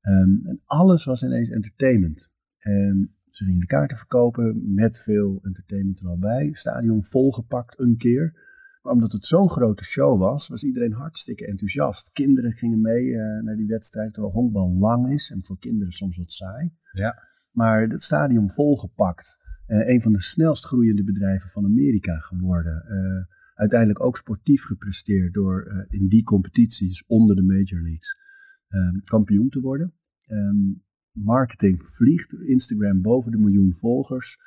Ehm, 0.00 0.46
en 0.46 0.60
alles 0.64 1.04
was 1.04 1.22
ineens 1.22 1.50
entertainment. 1.50 2.30
En 2.58 3.14
ze 3.30 3.44
gingen 3.44 3.60
de 3.60 3.66
kaarten 3.66 3.96
verkopen 3.96 4.74
met 4.74 4.98
veel 4.98 5.38
entertainment 5.42 6.00
er 6.00 6.08
al 6.08 6.18
bij. 6.18 6.48
Stadion 6.52 7.04
volgepakt 7.04 7.78
een 7.78 7.96
keer. 7.96 8.47
Maar 8.82 8.92
omdat 8.92 9.12
het 9.12 9.26
zo'n 9.26 9.48
grote 9.48 9.84
show 9.84 10.18
was, 10.18 10.48
was 10.48 10.64
iedereen 10.64 10.92
hartstikke 10.92 11.46
enthousiast. 11.46 12.12
Kinderen 12.12 12.52
gingen 12.52 12.80
mee 12.80 13.14
eh, 13.14 13.42
naar 13.42 13.56
die 13.56 13.66
wedstrijd, 13.66 14.12
terwijl 14.12 14.34
honkbal 14.34 14.74
lang 14.74 15.12
is 15.12 15.30
en 15.30 15.44
voor 15.44 15.58
kinderen 15.58 15.92
soms 15.92 16.16
wat 16.16 16.32
saai. 16.32 16.72
Ja. 16.92 17.22
Maar 17.50 17.80
het 17.80 18.02
stadion 18.02 18.50
volgepakt. 18.50 19.38
Eh 19.66 19.88
een 19.88 20.02
van 20.02 20.12
de 20.12 20.20
snelst 20.20 20.64
groeiende 20.64 21.04
bedrijven 21.04 21.48
van 21.48 21.64
Amerika 21.64 22.18
geworden. 22.18 22.84
Eh, 22.86 23.36
uiteindelijk 23.54 24.04
ook 24.06 24.16
sportief 24.16 24.64
gepresteerd 24.64 25.34
door 25.34 25.86
in 25.88 26.08
die 26.08 26.22
competitie, 26.22 26.88
dus 26.88 27.04
onder 27.06 27.36
de 27.36 27.42
major 27.42 27.82
leagues, 27.82 28.16
eh, 28.68 28.80
kampioen 29.04 29.48
te 29.48 29.60
worden. 29.60 29.94
Ehm, 30.24 30.56
marketing 31.12 31.82
vliegt, 31.82 32.32
Instagram 32.32 33.02
boven 33.02 33.32
de 33.32 33.38
miljoen 33.38 33.74
volgers 33.74 34.38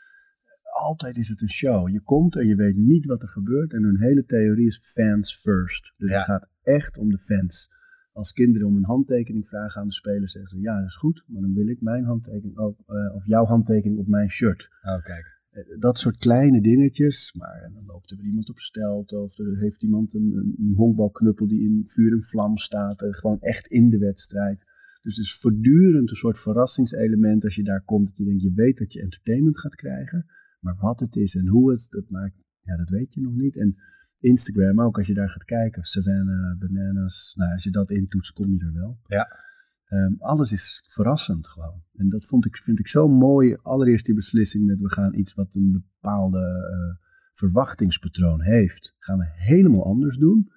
altijd 0.71 1.18
is 1.18 1.27
het 1.27 1.41
een 1.41 1.50
show. 1.50 1.89
Je 1.89 2.01
komt 2.01 2.35
en 2.35 2.47
je 2.47 2.56
weet 2.56 2.75
niet 2.77 3.06
wat 3.06 3.21
er 3.21 3.29
gebeurt. 3.29 3.73
En 3.73 3.83
hun 3.83 4.00
hele 4.00 4.25
theorie 4.25 4.68
is 4.68 4.79
fans 4.83 5.38
first. 5.38 5.94
Dus 5.97 6.09
Ja. 6.09 6.15
het 6.18 6.25
gaat 6.25 6.50
echt 6.63 6.97
om 6.97 7.09
de 7.09 7.19
fans. 7.19 7.69
Als 8.13 8.31
kinderen 8.31 8.68
om 8.68 8.75
een 8.77 8.85
handtekening 8.85 9.47
vragen 9.47 9.81
aan 9.81 9.88
de 9.88 9.94
spelers, 9.94 10.31
zeggen 10.31 10.51
ze 10.51 10.59
ja, 10.63 10.77
dat 10.79 10.88
is 10.88 10.95
goed. 10.95 11.23
Maar 11.27 11.41
dan 11.41 11.53
wil 11.53 11.68
ik 11.68 11.81
mijn 11.81 12.03
handtekening 12.03 12.57
ook, 12.57 12.79
eh, 12.85 13.15
of 13.15 13.25
jouw 13.25 13.45
handtekening 13.45 14.00
op 14.00 14.07
mijn 14.07 14.29
shirt. 14.29 14.69
oh 14.83 15.03
kijk. 15.03 15.39
Eh, 15.50 15.63
Dat 15.79 15.97
soort 16.00 16.18
kleine 16.18 16.62
dingetjes. 16.62 17.33
Maar 17.33 17.62
en 17.62 17.73
dan 17.73 17.85
loopt 17.85 18.12
er 18.12 18.18
weer 18.18 18.25
iemand 18.25 18.50
op 18.50 18.59
stelt. 18.59 19.13
Of 19.13 19.38
er 19.39 19.57
heeft 19.57 19.83
iemand 19.83 20.13
een, 20.13 20.56
een, 20.57 20.73
honkbalknuppel 20.75 21.47
die 21.47 21.62
in 21.62 21.81
vuur 21.85 22.12
en 22.13 22.21
vlam 22.23 22.57
staat. 22.57 23.01
eh, 23.01 23.13
gewoon 23.13 23.39
echt 23.41 23.68
in 23.68 23.89
de 23.89 23.97
wedstrijd. 23.97 24.65
Dus 25.01 25.15
het 25.15 25.25
is 25.25 25.35
voortdurend 25.35 26.09
een 26.09 26.15
soort 26.15 26.39
verrassingselement 26.39 27.44
als 27.44 27.56
je 27.56 27.63
daar 27.63 27.83
komt. 27.83 28.07
Dat 28.07 28.18
je 28.18 28.23
denkt, 28.23 28.41
je 28.41 28.51
weet 28.56 28.77
dat 28.77 28.94
je 28.94 29.01
entertainment 29.01 29.59
gaat 29.59 29.75
krijgen. 29.75 30.25
Maar 30.61 30.75
wat 30.77 30.99
het 30.99 31.15
is 31.15 31.35
en 31.35 31.47
hoe 31.47 31.71
het, 31.71 31.87
dat 31.89 32.09
maakt, 32.09 32.35
ja, 32.61 32.77
dat 32.77 32.89
weet 32.89 33.13
je 33.13 33.21
nog 33.21 33.33
niet. 33.33 33.57
En 33.57 33.75
Instagram 34.19 34.81
ook, 34.81 34.97
als 34.97 35.07
je 35.07 35.13
daar 35.13 35.29
gaat 35.29 35.45
kijken. 35.45 35.83
Savannah, 35.83 36.57
Bananas. 36.59 37.33
Nou, 37.35 37.53
als 37.53 37.63
je 37.63 37.71
dat 37.71 37.91
intoetst, 37.91 38.31
kom 38.31 38.53
je 38.53 38.65
er 38.65 38.73
wel. 38.73 38.99
Ja. 39.07 39.27
Ehm, 39.85 40.13
alles 40.17 40.51
is 40.51 40.83
verrassend 40.85 41.49
gewoon. 41.49 41.83
En 41.93 42.09
dat 42.09 42.25
vond 42.25 42.45
ik, 42.45 42.57
vind 42.57 42.79
ik 42.79 42.87
zo 42.87 43.07
mooi. 43.07 43.57
Allereerst 43.61 44.05
die 44.05 44.15
beslissing 44.15 44.65
met 44.65 44.79
we 44.79 44.89
gaan 44.89 45.13
iets 45.13 45.33
wat 45.33 45.55
een 45.55 45.71
bepaalde 45.71 46.39
eh, 46.39 47.07
verwachtingspatroon 47.31 48.41
heeft. 48.41 48.95
Gaan 48.97 49.17
we 49.17 49.25
helemaal 49.33 49.85
anders 49.85 50.17
doen. 50.17 50.51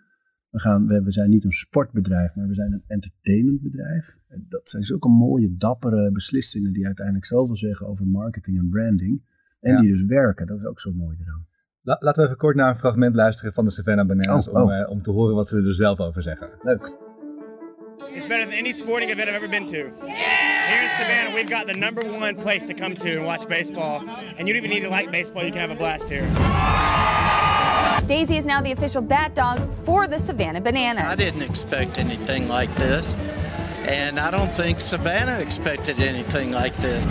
We, 0.51 0.61
gaan, 0.61 0.87
we, 0.87 1.03
we 1.03 1.11
zijn 1.11 1.31
niet 1.31 1.45
een 1.45 1.53
sportbedrijf, 1.53 2.35
maar 2.35 2.47
we 2.47 2.55
zijn 2.55 2.73
een 2.73 2.85
entertainmentbedrijf. 2.87 4.19
En 4.29 4.47
dat 4.49 4.69
zijn 4.69 4.83
zulke 4.83 5.09
mooie, 5.09 5.57
dappere 5.57 6.13
beslissingen 6.13 6.73
die 6.73 6.87
uiteindelijk 6.87 7.27
zoveel 7.27 7.57
zeggen 7.57 7.87
over 7.87 8.07
marketing 8.07 8.59
en 8.59 8.69
branding. 8.69 9.23
En 9.65 9.73
Ja. 9.75 9.81
die 9.81 9.91
dus 9.93 10.05
werken. 10.07 10.47
Dat 10.47 10.57
is 10.59 10.65
ook 10.67 10.81
zo 10.81 10.93
mooi 10.93 11.17
eraan. 11.21 11.47
La- 11.83 11.97
laten 12.01 12.21
we 12.23 12.27
even 12.29 12.39
kort 12.39 12.57
naar 12.57 12.69
een 12.69 12.77
fragment 12.77 13.15
luisteren 13.15 13.53
van 13.53 13.65
de 13.65 13.71
Savannah 13.71 14.07
Bananas 14.07 14.49
Oh, 14.49 14.55
Om, 14.55 14.61
oh. 14.71 14.79
eh, 14.81 14.91
om 14.91 15.03
te 15.03 15.11
horen 15.11 15.35
wat 15.35 15.49
ze 15.49 15.57
er 15.57 15.75
zelf 15.75 16.01
over 16.01 16.23
zeggen. 16.23 16.49
Leuk. 16.63 16.97
It's 18.15 18.27
better 18.27 18.49
than 18.49 18.59
any 18.59 18.73
sporting 18.73 19.11
event 19.11 19.29
I've 19.29 19.37
ever 19.37 19.49
been 19.49 19.67
to. 19.67 19.77
Here 20.07 20.83
in 20.83 20.91
Savannah, 20.99 21.35
we've 21.35 21.49
got 21.57 21.67
the 21.67 21.75
number 21.77 22.05
one 22.07 22.35
place 22.35 22.67
to 22.67 22.75
come 22.75 22.95
to 22.95 23.09
and 23.17 23.25
watch 23.25 23.47
baseball. 23.49 23.99
And 24.39 24.47
you 24.47 24.53
don't 24.53 24.65
even 24.65 24.71
need 24.71 24.83
to 24.85 24.89
like 24.97 25.11
baseball, 25.11 25.43
you 25.45 25.51
can 25.53 25.61
have 25.61 25.73
a 25.75 25.77
blast 25.79 26.09
here. 26.09 26.27
Daisy 28.07 28.37
is 28.37 28.45
now 28.45 28.61
the 28.63 28.73
official 28.73 29.03
bat 29.03 29.35
dog 29.35 29.59
for 29.85 30.07
the 30.09 30.19
Savannah 30.19 30.61
Bananas. 30.61 31.07
I 31.13 31.17
didn't 31.17 31.43
expect 31.43 31.99
anything 31.99 32.49
like 32.49 32.73
this. 32.77 33.17
And 33.89 34.19
I 34.19 34.31
don't 34.31 34.53
think 34.57 34.81
Savannah 34.81 35.39
expected 35.41 36.01
anything 36.01 36.53
like 36.53 36.77
this. 36.81 37.05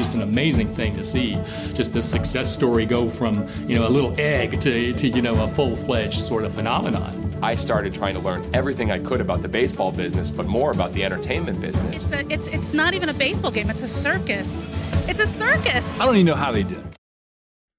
It's 0.00 0.08
just 0.08 0.16
an 0.16 0.22
amazing 0.22 0.72
thing 0.74 0.94
to 0.94 1.04
see, 1.04 1.36
just 1.74 1.92
the 1.92 2.00
success 2.00 2.50
story 2.50 2.86
go 2.86 3.10
from 3.10 3.46
you 3.68 3.74
know 3.74 3.86
a 3.86 3.92
little 3.92 4.14
egg 4.18 4.58
to, 4.60 4.94
to 4.94 5.08
you 5.08 5.20
know 5.20 5.44
a 5.44 5.48
full-fledged 5.48 6.18
sort 6.18 6.44
of 6.44 6.54
phenomenon. 6.54 7.12
I 7.42 7.54
started 7.54 7.92
trying 7.92 8.14
to 8.14 8.20
learn 8.20 8.42
everything 8.54 8.90
I 8.90 8.98
could 8.98 9.20
about 9.20 9.42
the 9.42 9.48
baseball 9.48 9.92
business, 9.92 10.30
but 10.30 10.46
more 10.46 10.70
about 10.70 10.94
the 10.94 11.04
entertainment 11.04 11.60
business. 11.60 12.04
It's, 12.04 12.12
a, 12.12 12.32
it's 12.32 12.46
it's 12.46 12.72
not 12.72 12.94
even 12.94 13.08
a 13.10 13.12
baseball 13.12 13.50
game. 13.50 13.68
It's 13.68 13.82
a 13.82 13.88
circus. 13.88 14.70
It's 15.06 15.20
a 15.20 15.26
circus. 15.26 16.00
I 16.00 16.06
don't 16.06 16.14
even 16.14 16.26
know 16.26 16.40
how 16.44 16.52
they 16.52 16.62
did. 16.62 16.78
it. 16.78 16.96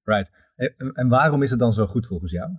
Right. 0.06 0.30
En, 0.56 0.92
en 0.92 1.10
waarom 1.10 1.44
is 1.44 1.50
het 1.50 1.60
dan 1.60 1.74
zo 1.74 1.86
goed 1.86 2.08
volgens 2.08 2.32
jou? 2.32 2.50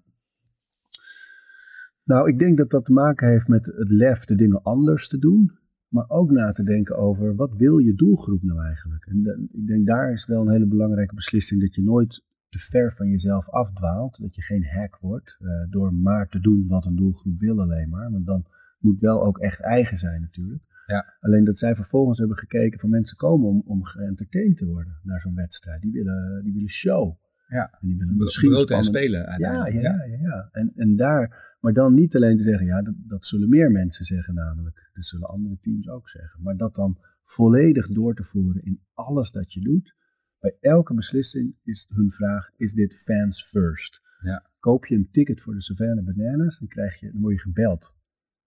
Nou, 2.04 2.28
ik 2.28 2.38
denk 2.38 2.56
dat 2.56 2.70
dat 2.70 2.84
te 2.84 2.92
maken 2.92 3.28
heeft 3.28 3.48
met 3.48 3.66
het 3.66 3.90
lef 3.90 4.24
de 4.24 4.34
dingen 4.34 4.62
anders 4.62 5.08
te 5.08 5.18
doen. 5.18 5.61
Maar 5.92 6.04
ook 6.08 6.30
na 6.30 6.52
te 6.52 6.62
denken 6.62 6.96
over 6.96 7.34
wat 7.36 7.54
wil 7.56 7.78
je 7.78 7.94
doelgroep 7.94 8.42
nou 8.42 8.60
eigenlijk? 8.60 9.06
En 9.06 9.22
de- 9.22 9.46
ik 9.52 9.66
denk 9.66 9.86
daar 9.86 10.12
is 10.12 10.26
wel 10.26 10.40
een 10.42 10.50
hele 10.52 10.66
belangrijke 10.66 11.14
beslissing 11.14 11.60
dat 11.60 11.74
je 11.74 11.82
nooit 11.82 12.22
te 12.48 12.58
ver 12.58 12.92
van 12.92 13.08
jezelf 13.08 13.48
afdwaalt. 13.48 14.20
Dat 14.20 14.34
je 14.34 14.42
geen 14.42 14.64
hack 14.66 14.98
wordt 15.00 15.36
eh, 15.40 15.48
door 15.70 15.94
maar 15.94 16.28
te 16.28 16.40
doen 16.40 16.64
wat 16.68 16.86
een 16.86 16.96
doelgroep 16.96 17.38
wil 17.38 17.60
alleen 17.60 17.88
maar. 17.88 18.10
Want 18.10 18.26
dan 18.26 18.46
moet 18.78 19.00
wel 19.00 19.24
ook 19.24 19.38
echt 19.38 19.60
eigen 19.60 19.98
zijn 19.98 20.20
natuurlijk. 20.20 20.62
Ja. 20.86 21.14
Alleen 21.20 21.44
dat 21.44 21.58
zij 21.58 21.74
vervolgens 21.74 22.18
hebben 22.18 22.36
gekeken 22.36 22.80
van 22.80 22.90
mensen 22.90 23.16
komen 23.16 23.48
om, 23.48 23.62
om 23.66 23.84
geëntertained 23.84 24.56
te 24.56 24.66
worden 24.66 24.98
naar 25.02 25.20
zo'n 25.20 25.34
wedstrijd. 25.34 25.82
Die 25.82 25.92
willen, 25.92 26.40
die 26.44 26.52
willen 26.52 26.70
show. 26.70 27.16
Ja. 27.48 27.70
En 27.80 27.88
die 27.88 27.96
willen 27.96 28.16
misschien 28.16 28.52
en 28.52 28.84
spelen 28.84 29.20
Ja, 29.20 29.36
ja, 29.38 29.66
ja, 29.66 30.04
ja. 30.04 30.18
ja. 30.20 30.48
En, 30.52 30.72
en 30.76 30.96
daar, 30.96 31.51
maar 31.62 31.72
dan 31.72 31.94
niet 31.94 32.16
alleen 32.16 32.36
te 32.36 32.42
zeggen, 32.42 32.66
ja, 32.66 32.82
dat, 32.82 32.94
dat 32.98 33.26
zullen 33.26 33.48
meer 33.48 33.70
mensen 33.70 34.04
zeggen 34.04 34.34
namelijk. 34.34 34.90
Dat 34.92 35.04
zullen 35.04 35.28
andere 35.28 35.58
teams 35.58 35.88
ook 35.88 36.08
zeggen. 36.08 36.42
Maar 36.42 36.56
dat 36.56 36.74
dan 36.74 36.98
volledig 37.24 37.88
door 37.88 38.14
te 38.14 38.22
voeren 38.22 38.62
in 38.62 38.80
alles 38.94 39.30
dat 39.30 39.52
je 39.52 39.60
doet. 39.60 39.96
Bij 40.38 40.56
elke 40.60 40.94
beslissing 40.94 41.56
is 41.62 41.86
hun 41.88 42.10
vraag, 42.10 42.50
is 42.56 42.72
dit 42.72 42.94
fans 42.94 43.46
first? 43.46 44.00
Ja. 44.22 44.50
Koop 44.58 44.86
je 44.86 44.94
een 44.94 45.10
ticket 45.10 45.40
voor 45.40 45.54
de 45.54 45.62
Savannah 45.62 46.04
Bananas, 46.04 46.58
dan, 46.58 46.68
krijg 46.68 47.00
je, 47.00 47.12
dan 47.12 47.20
word 47.20 47.34
je 47.34 47.40
gebeld. 47.40 47.94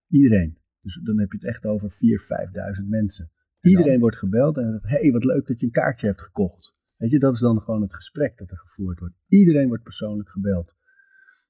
Iedereen. 0.08 0.58
Dus 0.82 1.00
dan 1.04 1.20
heb 1.20 1.32
je 1.32 1.38
het 1.38 1.48
echt 1.48 1.66
over 1.66 1.90
4.000, 1.90 2.82
5.000 2.82 2.88
mensen. 2.88 3.32
Iedereen 3.62 4.00
wordt 4.00 4.18
gebeld 4.18 4.58
en 4.58 4.72
zegt, 4.72 5.00
hey, 5.00 5.12
wat 5.12 5.24
leuk 5.24 5.48
dat 5.48 5.60
je 5.60 5.66
een 5.66 5.72
kaartje 5.72 6.08
hebt 6.08 6.22
gekocht. 6.22 6.76
Weet 6.98 7.12
je, 7.12 7.20
dat 7.20 7.34
is 7.34 7.40
dan 7.40 7.62
gewoon 7.62 7.82
het 7.82 7.94
gesprek 7.94 8.38
dat 8.38 8.52
er 8.52 8.58
gevoerd 8.58 9.00
wordt. 9.00 9.16
Iedereen 9.28 9.68
wordt 9.68 9.84
persoonlijk 9.84 10.30
gebeld. 10.30 10.76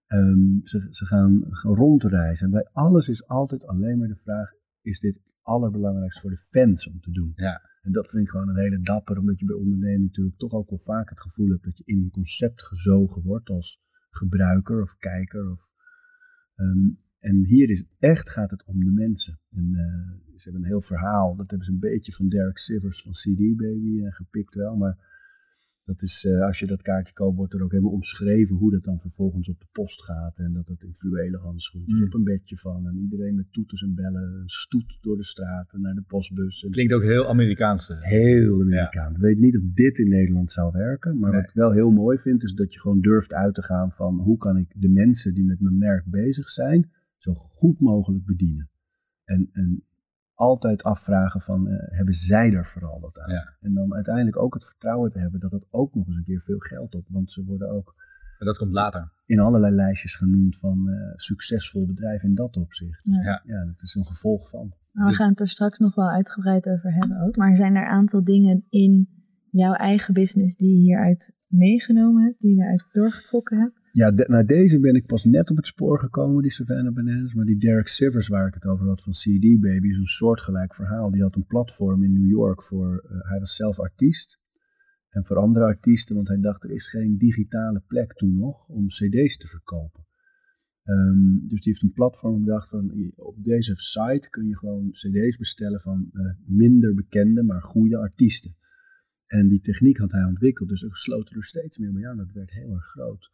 Ehm, 0.08 0.60
ze, 0.64 0.88
ze 0.90 1.06
gaan, 1.06 1.44
rondreizen. 1.52 2.46
En 2.46 2.52
bij 2.52 2.70
alles 2.72 3.10
is 3.10 3.28
altijd 3.28 3.66
alleen 3.66 3.98
maar 3.98 4.08
de 4.08 4.16
vraag: 4.16 4.54
is 4.82 5.00
dit 5.00 5.16
het 5.16 5.38
allerbelangrijkste 5.42 6.22
voor 6.22 6.30
de 6.30 6.38
fans 6.38 6.88
om 6.88 7.00
te 7.00 7.12
doen? 7.12 7.32
Ja. 7.36 7.62
En 7.82 7.92
dat 7.92 8.10
vind 8.10 8.24
ik 8.24 8.30
gewoon 8.30 8.50
een 8.50 8.62
hele 8.62 8.82
dapper, 8.82 9.18
omdat 9.18 9.40
je 9.40 9.46
bij 9.46 9.56
onderneming 9.56 10.06
natuurlijk 10.06 10.38
toch 10.38 10.54
ook 10.54 10.70
wel 10.70 10.80
vaak 10.80 11.10
het 11.10 11.22
gevoel 11.22 11.50
hebt 11.50 11.64
dat 11.64 11.78
je 11.78 11.84
in 11.86 12.02
een 12.02 12.12
concept 12.12 12.64
gezogen 12.64 13.24
wordt 13.24 13.50
als 13.50 13.82
gebruiker 14.10 14.82
of 14.82 14.98
kijker. 14.98 15.52
Of, 15.52 15.74
ehm, 16.56 16.90
en 17.20 17.46
hier 17.46 17.70
is 17.70 17.80
het 17.80 17.90
echt, 18.00 18.30
gaat 18.30 18.52
het 18.52 18.66
om 18.66 18.84
de 18.84 18.92
mensen. 18.92 19.40
En 19.50 19.70
eh, 19.74 20.36
ze 20.36 20.44
hebben 20.44 20.62
een 20.62 20.68
heel 20.68 20.82
verhaal, 20.82 21.36
dat 21.36 21.50
hebben 21.50 21.68
ze 21.68 21.74
een 21.74 21.80
beetje 21.80 22.14
van 22.14 22.28
Derek 22.28 22.58
Sivers 22.58 23.02
van 23.02 23.12
CD 23.12 23.58
Baby 23.58 24.04
eh, 24.04 24.14
gepikt 24.14 24.56
wel, 24.56 24.76
maar 24.76 25.15
dat 25.86 26.02
is, 26.02 26.26
eh, 26.26 26.42
als 26.42 26.60
je 26.60 26.66
dat 26.66 26.82
kaartje 26.82 27.14
koopt, 27.14 27.38
wordt 27.38 27.54
er 27.54 27.64
ook 27.64 27.72
helemaal 27.72 27.92
omschreven 27.94 28.56
hoe 28.56 28.72
dat 28.72 28.84
dan 28.84 29.00
vervolgens 29.00 29.50
op 29.50 29.60
de 29.60 29.68
post 29.72 30.04
gaat. 30.04 30.40
En 30.40 30.54
dat 30.54 30.68
het 30.68 30.84
in 30.84 30.94
fluwelen 30.96 31.40
handschoentjes 31.40 32.00
Mm. 32.00 32.06
op 32.06 32.14
een 32.14 32.24
bedje 32.24 32.58
van. 32.58 32.88
En 32.88 32.98
iedereen 32.98 33.36
met 33.36 33.54
toeters 33.54 33.82
en 33.82 33.96
bellen, 33.96 34.34
een 34.42 34.50
stoet 34.50 34.98
door 35.02 35.16
de 35.16 35.24
straten 35.24 35.82
naar 35.82 35.94
de 35.96 36.02
postbus. 36.02 36.64
En 36.64 36.72
Klinkt 36.72 36.94
ook 36.94 37.04
heel 37.04 37.28
Amerikaans. 37.28 37.90
eh. 37.90 38.02
Heel 38.02 38.62
Amerikaans. 38.62 39.16
Ik 39.16 39.22
weet 39.22 39.40
niet 39.40 39.58
of 39.58 39.64
dit 39.64 39.98
in 39.98 40.10
Nederland 40.10 40.52
zou 40.52 40.72
werken. 40.72 41.20
Maar 41.20 41.32
Nee. 41.32 41.40
wat 41.42 41.50
ik 41.50 41.56
wel 41.56 41.72
heel 41.72 41.92
mooi 41.92 42.18
vind, 42.18 42.44
is 42.44 42.54
dat 42.54 42.74
je 42.74 42.80
gewoon 42.80 43.02
durft 43.02 43.34
uit 43.34 43.54
te 43.56 43.64
gaan 43.64 43.92
van 43.92 44.20
hoe 44.20 44.38
kan 44.38 44.58
ik 44.58 44.74
de 44.82 44.90
mensen 44.90 45.34
die 45.34 45.46
met 45.46 45.60
mijn 45.60 45.78
merk 45.78 46.06
bezig 46.06 46.50
zijn, 46.50 46.92
zo 47.18 47.34
goed 47.34 47.80
mogelijk 47.80 48.26
bedienen. 48.26 48.70
En, 49.24 49.50
en 49.52 49.84
altijd 50.36 50.84
afvragen 50.84 51.42
van, 51.42 51.68
eh, 51.68 51.98
hebben 51.98 52.14
zij 52.14 52.52
er 52.54 52.66
vooral 52.66 53.00
wat 53.00 53.20
aan? 53.20 53.34
Ja. 53.34 53.56
En 53.60 53.74
dan 53.74 53.94
uiteindelijk 53.94 54.40
ook 54.40 54.54
het 54.54 54.66
vertrouwen 54.66 55.10
te 55.10 55.20
hebben 55.20 55.40
dat 55.40 55.52
dat 55.52 55.68
ook 55.70 55.96
nog 55.96 56.08
eens 56.08 56.16
een 56.16 56.24
keer 56.24 56.42
veel 56.42 56.60
geld 56.60 56.96
op. 56.96 57.06
Want 57.10 57.32
ze 57.32 57.44
worden 57.46 57.70
ook 57.70 57.94
Maar 58.40 58.48
dat 58.48 58.58
komt 58.58 58.74
later. 58.74 59.12
in 59.26 59.40
allerlei 59.40 59.76
lijstjes 59.76 60.16
genoemd 60.16 60.58
van 60.58 60.90
eh, 60.90 61.12
succesvol 61.16 61.86
bedrijf 61.86 62.24
in 62.24 62.36
dat 62.36 62.58
opzicht. 62.58 63.04
Dus 63.04 63.18
Ja. 63.18 63.42
ja, 63.46 63.66
dat 63.66 63.82
is 63.82 63.96
een 63.96 64.06
gevolg 64.06 64.50
van. 64.50 64.74
Nou, 64.92 65.10
we 65.10 65.16
gaan 65.16 65.30
het 65.30 65.40
er 65.40 65.48
straks 65.48 65.80
nog 65.80 65.96
wel 65.96 66.10
uitgebreid 66.10 66.68
over 66.70 66.94
hebben 66.94 67.22
ook. 67.22 67.36
Maar 67.36 67.56
zijn 67.56 67.76
er 67.76 67.82
een 67.82 67.88
aantal 67.88 68.24
dingen 68.24 68.66
in 68.70 69.10
jouw 69.50 69.74
eigen 69.74 70.14
business 70.14 70.56
die 70.56 70.70
je 70.76 70.82
hieruit 70.82 71.34
meegenomen 71.48 72.24
hebt, 72.24 72.40
die 72.40 72.56
je 72.58 72.64
eruit 72.64 72.86
doorgetrokken 72.92 73.60
hebt? 73.60 73.80
Ja, 74.02 74.10
naar 74.10 74.46
deze 74.46 74.80
ben 74.80 74.96
ik 74.96 75.06
pas 75.06 75.24
net 75.24 75.50
op 75.52 75.58
het 75.58 75.68
spoor 75.68 76.00
gekomen, 76.00 76.42
die 76.42 76.52
Savannah 76.52 76.94
Bananas. 76.94 77.34
Maar 77.34 77.46
die 77.46 77.58
Derek 77.58 77.88
Sivers, 77.88 78.28
waar 78.28 78.48
ik 78.48 78.54
het 78.54 78.66
over 78.66 78.88
had 78.88 79.04
van 79.04 79.14
CD 79.14 79.60
Baby, 79.60 79.88
is 79.88 79.98
een 79.98 80.06
soortgelijk 80.06 80.74
verhaal. 80.74 81.12
Die 81.12 81.22
had 81.22 81.36
een 81.36 81.46
platform 81.46 82.04
in 82.04 82.14
New 82.14 82.30
York 82.30 82.62
voor. 82.64 83.06
eh, 83.10 83.30
hij 83.30 83.40
was 83.40 83.56
zelf 83.56 83.80
artiest. 83.80 84.40
En 85.10 85.26
voor 85.26 85.38
andere 85.38 85.66
artiesten, 85.66 86.16
want 86.16 86.28
hij 86.28 86.40
dacht 86.40 86.64
er 86.64 86.72
is 86.72 86.88
geen 86.88 87.18
digitale 87.18 87.84
plek 87.88 88.14
toen 88.14 88.36
nog 88.36 88.70
om 88.70 88.88
CD's 88.88 89.38
te 89.38 89.48
verkopen. 89.48 90.06
Ehm, 90.84 91.48
dus 91.48 91.62
die 91.62 91.72
heeft 91.72 91.84
een 91.84 91.94
platform 91.94 92.44
bedacht 92.44 92.70
van 92.70 93.12
op 93.16 93.44
deze 93.44 93.76
site 93.76 94.30
kun 94.30 94.48
je 94.48 94.58
gewoon 94.58 94.92
CD's 94.92 95.38
bestellen 95.38 95.80
van 95.80 96.10
eh, 96.14 96.22
minder 96.46 96.94
bekende, 96.94 97.44
maar 97.44 97.64
goede 97.64 97.98
artiesten. 97.98 98.56
En 99.28 99.48
die 99.48 99.60
techniek 99.60 99.98
had 99.98 100.12
hij 100.12 100.26
ontwikkeld, 100.26 100.70
dus 100.70 100.84
er 100.84 100.98
sloten 100.98 101.36
er 101.36 101.44
steeds 101.44 101.78
meer 101.78 101.94
bij 101.94 102.08
aan. 102.08 102.18
Dat 102.18 102.32
werd 102.32 102.52
heel 102.52 102.74
erg 102.74 102.86
groot. 102.86 103.34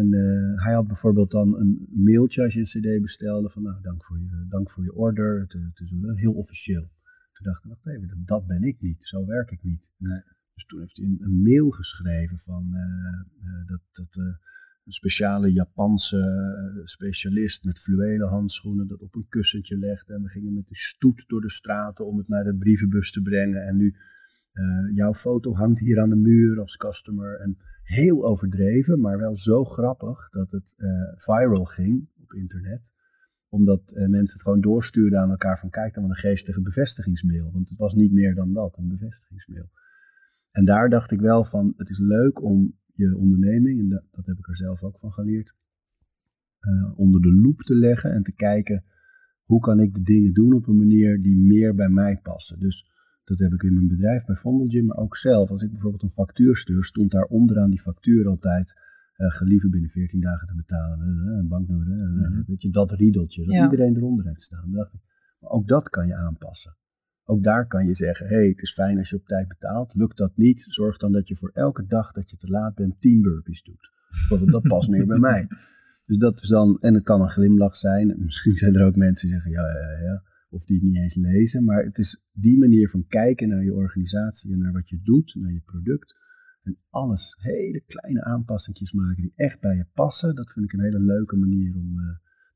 En 0.00 0.12
eh, 0.12 0.64
hij 0.64 0.74
had 0.74 0.86
bijvoorbeeld 0.86 1.30
dan 1.30 1.56
een 1.60 1.88
mailtje 1.90 2.42
als 2.42 2.54
je 2.54 2.60
een 2.60 2.96
CD 2.96 3.02
bestelde 3.02 3.50
van 3.50 3.62
nou 3.62 3.82
dank 3.82 4.04
voor 4.04 4.18
je, 4.18 4.46
dank 4.48 4.70
voor 4.70 4.84
je 4.84 4.94
order, 4.94 5.40
het, 5.40 5.52
het 5.52 5.80
is 5.80 5.92
heel 6.20 6.32
officieel. 6.32 6.92
Toen 7.32 7.46
dacht 7.46 7.64
ik, 7.64 7.70
wacht 7.70 7.86
even, 7.86 8.08
dat, 8.08 8.26
dat 8.26 8.46
ben 8.46 8.62
ik 8.62 8.80
niet, 8.80 9.04
zo 9.04 9.26
werk 9.26 9.50
ik 9.50 9.62
niet. 9.62 9.92
Nee. 9.96 10.22
Dus 10.54 10.64
toen 10.64 10.80
heeft 10.80 10.96
hij 10.96 11.06
een, 11.06 11.18
een 11.20 11.42
mail 11.42 11.70
geschreven 11.70 12.38
van 12.38 12.74
eh, 12.74 13.48
eh, 13.48 13.66
dat, 13.66 13.80
dat 13.90 14.16
een 14.84 14.92
speciale 14.92 15.52
Japanse 15.52 16.20
specialist 16.84 17.64
met 17.64 17.80
fluwelen 17.80 18.28
handschoenen 18.28 18.88
dat 18.88 19.00
op 19.00 19.14
een 19.14 19.28
kussentje 19.28 19.78
legde. 19.78 20.14
En 20.14 20.22
we 20.22 20.28
gingen 20.28 20.54
met 20.54 20.68
de 20.68 20.76
stoet 20.76 21.28
door 21.28 21.40
de 21.40 21.50
straten 21.50 22.06
om 22.06 22.18
het 22.18 22.28
naar 22.28 22.44
de 22.44 22.56
brievenbus 22.56 23.10
te 23.10 23.22
brengen. 23.22 23.62
En 23.66 23.76
nu, 23.76 23.96
jouw 24.94 25.14
foto 25.14 25.52
hangt 25.52 25.80
hier 25.80 26.00
aan 26.00 26.10
de 26.10 26.16
muur 26.16 26.60
als 26.60 26.76
customer. 26.76 27.40
En 27.40 27.56
heel 27.84 28.24
overdreven, 28.24 29.00
maar 29.00 29.18
wel 29.18 29.36
zo 29.36 29.64
grappig 29.64 30.28
dat 30.30 30.50
het 30.50 30.74
eh, 30.76 30.88
viral 31.16 31.64
ging 31.64 32.08
op 32.22 32.32
internet 32.32 32.92
omdat 33.54 33.92
eh, 33.92 34.08
mensen 34.08 34.34
het 34.36 34.42
gewoon 34.42 34.60
doorstuurden 34.60 35.18
aan 35.18 35.30
elkaar 35.30 35.58
van 35.58 35.70
kijk 35.70 35.94
dan 35.94 36.02
wat 36.02 36.12
een 36.12 36.28
geestige 36.30 36.62
bevestigingsmail. 36.62 37.52
Want 37.52 37.68
het 37.68 37.78
was 37.78 37.94
niet 37.94 38.12
meer 38.12 38.34
dan 38.34 38.52
dat, 38.52 38.76
een 38.76 38.88
bevestigingsmail. 38.88 39.70
En 40.50 40.64
daar 40.64 40.88
dacht 40.88 41.10
ik 41.10 41.20
wel 41.20 41.44
van, 41.44 41.74
het 41.76 41.90
is 41.90 41.98
leuk 41.98 42.42
om 42.42 42.78
je 42.92 43.16
onderneming, 43.16 43.80
en 43.80 43.88
dat, 43.88 44.02
dat 44.10 44.26
heb 44.26 44.38
ik 44.38 44.48
er 44.48 44.56
zelf 44.56 44.82
ook 44.82 44.98
van 44.98 45.12
geleerd, 45.12 45.54
eh, 46.58 46.98
onder 46.98 47.20
de 47.20 47.32
loep 47.32 47.60
te 47.60 47.76
leggen 47.76 48.12
en 48.12 48.22
te 48.22 48.34
kijken 48.34 48.84
hoe 49.42 49.60
kan 49.60 49.80
ik 49.80 49.94
de 49.94 50.02
dingen 50.02 50.32
doen 50.32 50.54
op 50.54 50.66
een 50.66 50.76
manier 50.76 51.22
die 51.22 51.36
meer 51.36 51.74
bij 51.74 51.88
mij 51.88 52.18
passen. 52.22 52.60
Dus 52.60 52.86
dat 53.24 53.38
heb 53.38 53.52
ik 53.52 53.62
in 53.62 53.74
mijn 53.74 53.86
bedrijf 53.86 54.24
bij 54.24 54.36
Vondel 54.36 54.68
Gym, 54.68 54.84
maar 54.84 54.96
ook 54.96 55.16
zelf. 55.16 55.50
Als 55.50 55.62
ik 55.62 55.70
bijvoorbeeld 55.72 56.02
een 56.02 56.10
factuur 56.10 56.56
stuur, 56.56 56.84
stond 56.84 57.10
daar 57.10 57.24
onderaan 57.24 57.70
die 57.70 57.80
factuur 57.80 58.28
altijd 58.28 58.74
eh 59.14 59.26
gelieve 59.30 59.68
binnen 59.68 59.90
14 59.90 60.20
dagen 60.20 60.46
te 60.46 60.54
betalen. 60.54 60.98
eh, 61.00 61.38
Een 61.38 61.48
banknummer, 61.48 61.86
eh, 61.86 62.30
Mhm. 62.30 62.42
weet 62.46 62.62
je, 62.62 62.70
dat 62.70 62.92
riedeltje, 62.92 63.44
dat 63.44 63.54
Ja. 63.54 63.64
iedereen 63.64 63.96
eronder 63.96 64.26
heeft 64.26 64.40
staan. 64.42 64.70
Dacht 64.72 64.94
ik, 64.94 65.00
maar 65.40 65.50
ook 65.50 65.68
dat 65.68 65.88
kan 65.88 66.06
je 66.06 66.14
aanpassen. 66.14 66.76
Ook 67.24 67.44
daar 67.44 67.66
kan 67.66 67.86
je 67.86 67.94
zeggen, 67.94 68.26
hé, 68.26 68.34
hey, 68.34 68.46
het 68.48 68.62
is 68.62 68.72
fijn 68.72 68.98
als 68.98 69.10
je 69.10 69.16
op 69.16 69.26
tijd 69.26 69.48
betaalt. 69.48 69.94
Lukt 69.94 70.16
dat 70.16 70.36
niet, 70.36 70.64
zorg 70.68 70.96
dan 70.96 71.12
dat 71.12 71.28
je 71.28 71.36
voor 71.36 71.50
elke 71.52 71.86
dag 71.86 72.12
dat 72.12 72.30
je 72.30 72.36
te 72.36 72.48
laat 72.48 72.74
bent 72.74 73.00
10 73.00 73.22
burpees 73.22 73.62
doet. 73.62 73.90
Bijvoorbeeld, 74.08 74.50
dat 74.50 74.62
past 74.62 74.88
meer 74.88 75.06
bij 75.06 75.18
mij. 75.18 75.46
Dus 76.06 76.18
dat 76.18 76.40
is 76.42 76.48
dan, 76.48 76.78
en 76.80 76.94
het 76.94 77.02
kan 77.02 77.20
een 77.20 77.30
glimlach 77.30 77.76
zijn. 77.76 78.10
En 78.10 78.24
Misschien 78.24 78.56
zijn 78.56 78.74
er 78.74 78.86
ook 78.86 78.96
mensen 78.96 79.28
die 79.28 79.34
zeggen, 79.36 79.52
ja, 79.52 79.66
ja, 79.66 79.90
ja, 79.90 79.98
ja. 80.04 80.22
Of 80.54 80.64
die 80.64 80.76
het 80.76 80.84
niet 80.84 80.96
eens 80.96 81.14
lezen. 81.14 81.64
Maar 81.64 81.84
het 81.84 81.98
is 81.98 82.22
die 82.32 82.58
manier 82.58 82.88
van 82.90 83.06
kijken 83.06 83.48
naar 83.48 83.64
je 83.64 83.74
organisatie 83.74 84.52
en 84.52 84.58
naar 84.58 84.72
wat 84.72 84.88
je 84.88 85.00
doet, 85.02 85.34
naar 85.34 85.52
je 85.52 85.60
product. 85.60 86.14
En 86.62 86.78
alles, 86.90 87.36
hele 87.38 87.82
kleine 87.86 88.24
aanpassingjes 88.24 88.92
maken 88.92 89.22
die 89.22 89.32
echt 89.36 89.60
bij 89.60 89.76
je 89.76 89.86
passen. 89.92 90.34
Dat 90.34 90.52
vind 90.52 90.64
ik 90.64 90.72
een 90.72 90.84
hele 90.84 91.00
leuke 91.00 91.36
manier 91.36 91.76
om 91.76 91.98
eh, 91.98 92.06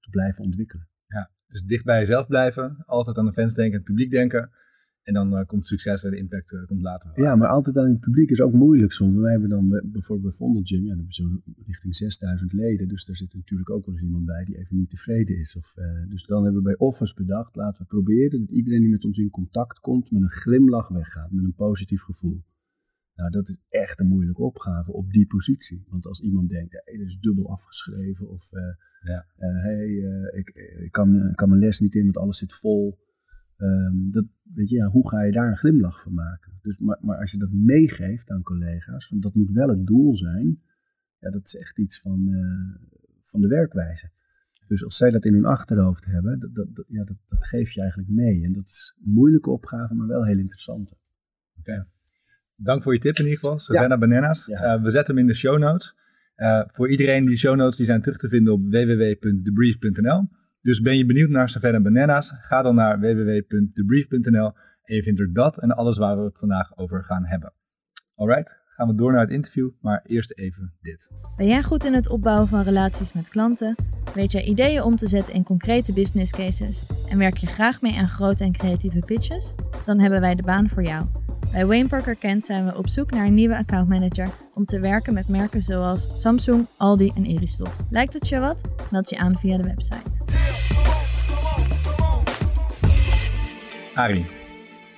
te 0.00 0.11
blijven 0.11 0.45
ontwikkelen. 0.45 0.88
Ja, 1.07 1.31
dus 1.47 1.62
dicht 1.62 1.85
bij 1.85 1.99
jezelf 1.99 2.26
blijven. 2.26 2.85
Altijd 2.87 3.19
aan 3.19 3.26
de 3.26 3.33
fans 3.33 3.55
denken, 3.55 3.76
het 3.76 3.85
publiek 3.85 4.11
denken. 4.11 4.50
En 5.09 5.15
dan 5.15 5.37
eh, 5.37 5.47
komt 5.47 5.67
succes 5.67 6.05
en 6.05 6.11
de 6.11 6.17
impact 6.19 6.53
eh, 6.53 6.67
komt 6.67 6.83
later. 6.83 7.11
Ja, 7.15 7.37
maar 7.37 7.49
altijd 7.49 7.77
aan 7.79 7.88
het 7.88 8.00
publiek 8.00 8.31
is 8.31 8.41
ook 8.41 8.53
moeilijk 8.53 8.93
soms. 8.93 9.17
Wij 9.17 9.31
hebben 9.33 9.49
dan 9.49 9.69
bij- 9.69 9.83
bijvoorbeeld 9.85 10.29
bij 10.29 10.37
Vondel 10.38 10.62
Gym, 10.65 10.85
ja, 10.85 10.97
zo'n 11.09 11.43
richting 11.67 11.95
6000 11.97 12.53
leden. 12.53 12.88
Dus 12.88 13.05
daar 13.05 13.17
zit 13.17 13.35
natuurlijk 13.35 13.71
ook 13.71 13.87
wel 13.87 13.95
eens 13.95 14.05
iemand 14.05 14.25
bij 14.25 14.45
die 14.45 14.59
even 14.59 14.77
niet 14.77 14.91
tevreden 14.91 15.37
is. 15.38 15.57
Of, 15.57 15.77
eh, 15.77 16.09
dus 16.09 16.27
dan 16.27 16.43
hebben 16.45 16.62
we 16.62 16.69
bij 16.69 16.79
Office 16.88 17.15
bedacht, 17.15 17.57
laten 17.57 17.83
we 17.83 17.88
proberen 17.88 18.41
dat 18.41 18.50
iedereen 18.50 18.81
die 18.81 18.91
met 18.91 19.05
ons 19.05 19.19
in 19.19 19.31
contact 19.31 19.81
komt, 19.81 20.11
met 20.11 20.23
een 20.23 20.31
glimlach 20.31 20.88
weggaat, 20.88 21.31
met 21.33 21.45
een 21.45 21.55
positief 21.55 22.03
gevoel. 22.03 22.45
Nou, 23.15 23.31
dat 23.31 23.49
is 23.49 23.59
echt 23.69 24.00
een 24.00 24.09
moeilijke 24.09 24.43
opgave 24.43 24.93
op 24.93 25.12
die 25.12 25.27
positie. 25.27 25.85
Want 25.88 26.07
als 26.07 26.21
iemand 26.21 26.49
denkt, 26.50 26.73
hey, 26.85 26.97
dit 26.99 27.07
is 27.07 27.19
dubbel 27.21 27.50
afgeschreven. 27.50 28.31
Of, 28.31 28.53
eh 28.53 28.62
Ja. 29.03 29.27
eh, 29.37 29.62
hey, 29.62 29.87
eh, 30.05 30.38
ik, 30.38 30.49
ik, 30.85 30.93
kan, 30.93 31.29
ik 31.29 31.37
kan 31.37 31.49
mijn 31.49 31.61
les 31.61 31.81
niet 31.81 31.95
in, 31.95 32.05
want 32.05 32.17
alles 32.19 32.38
zit 32.38 32.53
vol. 32.53 32.99
Ehm, 33.59 34.11
dat, 34.11 34.27
weet 34.55 34.69
je, 34.69 34.77
ja, 34.77 34.87
hoe 34.87 35.09
ga 35.09 35.23
je 35.23 35.33
daar 35.33 35.49
een 35.49 35.57
glimlach 35.57 36.03
van 36.03 36.15
maken? 36.15 36.53
Dus, 36.62 36.79
maar, 36.79 36.99
maar 37.00 37.19
als 37.19 37.31
je 37.31 37.38
dat 37.38 37.53
meegeeft 37.53 38.31
aan 38.31 38.43
collega's, 38.43 39.09
want 39.09 39.23
dat 39.23 39.35
moet 39.35 39.50
wel 39.50 39.69
het 39.69 39.87
doel 39.87 40.17
zijn, 40.17 40.62
ja, 41.19 41.31
dat 41.31 41.45
is 41.47 41.55
echt 41.55 41.79
iets 41.79 42.00
van, 42.00 42.29
eh, 42.29 42.83
van 43.23 43.41
de 43.41 43.49
werkwijze. 43.49 44.11
Dus 44.67 44.85
als 44.85 44.97
zij 44.97 45.11
dat 45.11 45.25
in 45.25 45.33
hun 45.35 45.45
achterhoofd 45.45 46.05
hebben, 46.05 46.38
dat, 46.41 46.55
dat, 46.55 46.77
dat- 46.77 46.85
ja, 46.88 47.05
dat, 47.05 47.17
dat 47.27 47.45
geef 47.47 47.71
je 47.71 47.81
eigenlijk 47.81 48.11
mee. 48.11 48.45
En 48.45 48.53
dat 48.53 48.69
is 48.69 48.95
een 49.05 49.12
moeilijke 49.12 49.50
opgave, 49.50 49.95
maar 49.95 50.07
wel 50.07 50.25
heel 50.25 50.38
interessante. 50.38 50.97
Dank 52.57 52.83
voor 52.83 52.93
je 52.95 53.00
tip 53.00 53.17
in 53.17 53.25
ieder 53.25 53.38
geval, 53.38 53.59
Savannah 53.59 53.99
Bananas. 54.00 54.47
Ja. 54.47 54.61
Eh, 54.75 54.83
we 54.83 54.91
zetten 54.91 55.15
hem 55.15 55.23
in 55.25 55.31
de 55.31 55.37
show 55.38 55.59
notes. 55.59 55.95
Eh, 56.35 56.62
voor 56.67 56.91
iedereen, 56.91 57.25
die 57.25 57.37
show 57.37 57.57
notes 57.57 57.77
die 57.77 57.87
zijn 57.87 58.00
terug 58.03 58.19
te 58.19 58.29
vinden 58.29 58.53
op 58.53 58.61
www.debrief.nl. 58.62 60.29
Dus 60.69 60.81
ben 60.81 60.97
je 60.97 61.07
benieuwd 61.07 61.31
naar 61.31 61.49
Savannah 61.49 61.83
Bananas? 61.83 62.33
Ga 62.41 62.63
dan 62.63 62.75
naar 62.75 63.01
www.thebrief.nl 63.01 64.53
en 64.83 64.95
je 64.95 65.03
vindt 65.03 65.21
er 65.21 65.33
dat 65.33 65.59
en 65.59 65.71
alles 65.71 65.99
waar 65.99 66.19
we 66.19 66.25
het 66.25 66.39
vandaag 66.39 66.77
over 66.77 67.05
gaan 67.05 67.27
hebben. 67.27 67.53
Alright, 68.15 68.57
gaan 68.67 68.89
we 68.89 68.95
door 68.95 69.13
naar 69.13 69.21
het 69.21 69.31
interview, 69.31 69.71
maar 69.81 70.03
eerst 70.07 70.39
even 70.39 70.75
dit. 70.81 71.11
Ben 71.37 71.47
jij 71.47 71.63
goed 71.63 71.85
in 71.85 71.95
het 71.95 72.09
opbouwen 72.09 72.49
van 72.49 72.63
relaties 72.63 73.13
met 73.13 73.29
klanten? 73.29 73.75
Weet 74.15 74.33
jij 74.33 74.45
ideeën 74.45 74.83
om 74.83 74.97
te 74.97 75.07
zetten 75.07 75.35
in 75.35 75.43
concrete 75.43 75.93
business 75.93 76.33
cases? 76.33 76.83
En 77.07 77.19
werk 77.19 77.37
je 77.37 77.47
graag 77.47 77.81
mee 77.81 77.97
aan 77.97 78.09
grote 78.09 78.45
en 78.45 78.53
creatieve 78.53 79.01
pitches? 79.01 79.55
Dan 79.87 79.99
hebben 79.99 80.21
wij 80.21 80.35
de 80.35 80.43
baan 80.43 80.69
voor 80.69 80.83
jou. 80.83 81.18
Bij 81.52 81.67
Wayne 81.67 81.88
Parker 81.88 82.17
Kent 82.17 82.45
zijn 82.45 82.64
we 82.64 82.76
op 82.76 82.88
zoek 82.88 83.11
naar 83.11 83.26
een 83.26 83.35
nieuwe 83.35 83.57
accountmanager 83.57 84.31
om 84.55 84.64
te 84.64 84.81
werken 84.81 85.14
met 85.14 85.28
merken 85.28 85.61
zoals 85.62 86.09
Samsung, 86.12 86.67
Aldi 86.76 87.12
en 87.14 87.25
Eristoff. 87.25 87.81
Lijkt 87.90 88.14
het 88.14 88.28
je 88.28 88.38
wat? 88.38 88.62
Meld 88.90 89.11
je 89.11 89.19
aan 89.19 89.38
via 89.38 89.57
de 89.57 89.62
website. 89.62 90.25
Arie, 93.95 94.26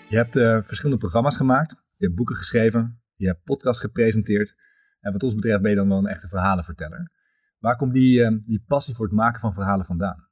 je 0.08 0.16
hebt 0.16 0.36
uh, 0.36 0.58
verschillende 0.62 1.00
programma's 1.00 1.36
gemaakt, 1.36 1.70
je 1.96 2.04
hebt 2.04 2.16
boeken 2.16 2.36
geschreven, 2.36 3.00
je 3.14 3.26
hebt 3.26 3.44
podcasts 3.44 3.80
gepresenteerd. 3.80 4.54
En 5.00 5.12
wat 5.12 5.22
ons 5.22 5.34
betreft 5.34 5.62
ben 5.62 5.70
je 5.70 5.76
dan 5.76 5.88
wel 5.88 5.98
een 5.98 6.06
echte 6.06 6.28
verhalenverteller. 6.28 7.10
Waar 7.58 7.76
komt 7.76 7.94
die, 7.94 8.20
uh, 8.20 8.38
die 8.44 8.64
passie 8.66 8.94
voor 8.94 9.06
het 9.06 9.14
maken 9.14 9.40
van 9.40 9.54
verhalen 9.54 9.84
vandaan? 9.84 10.28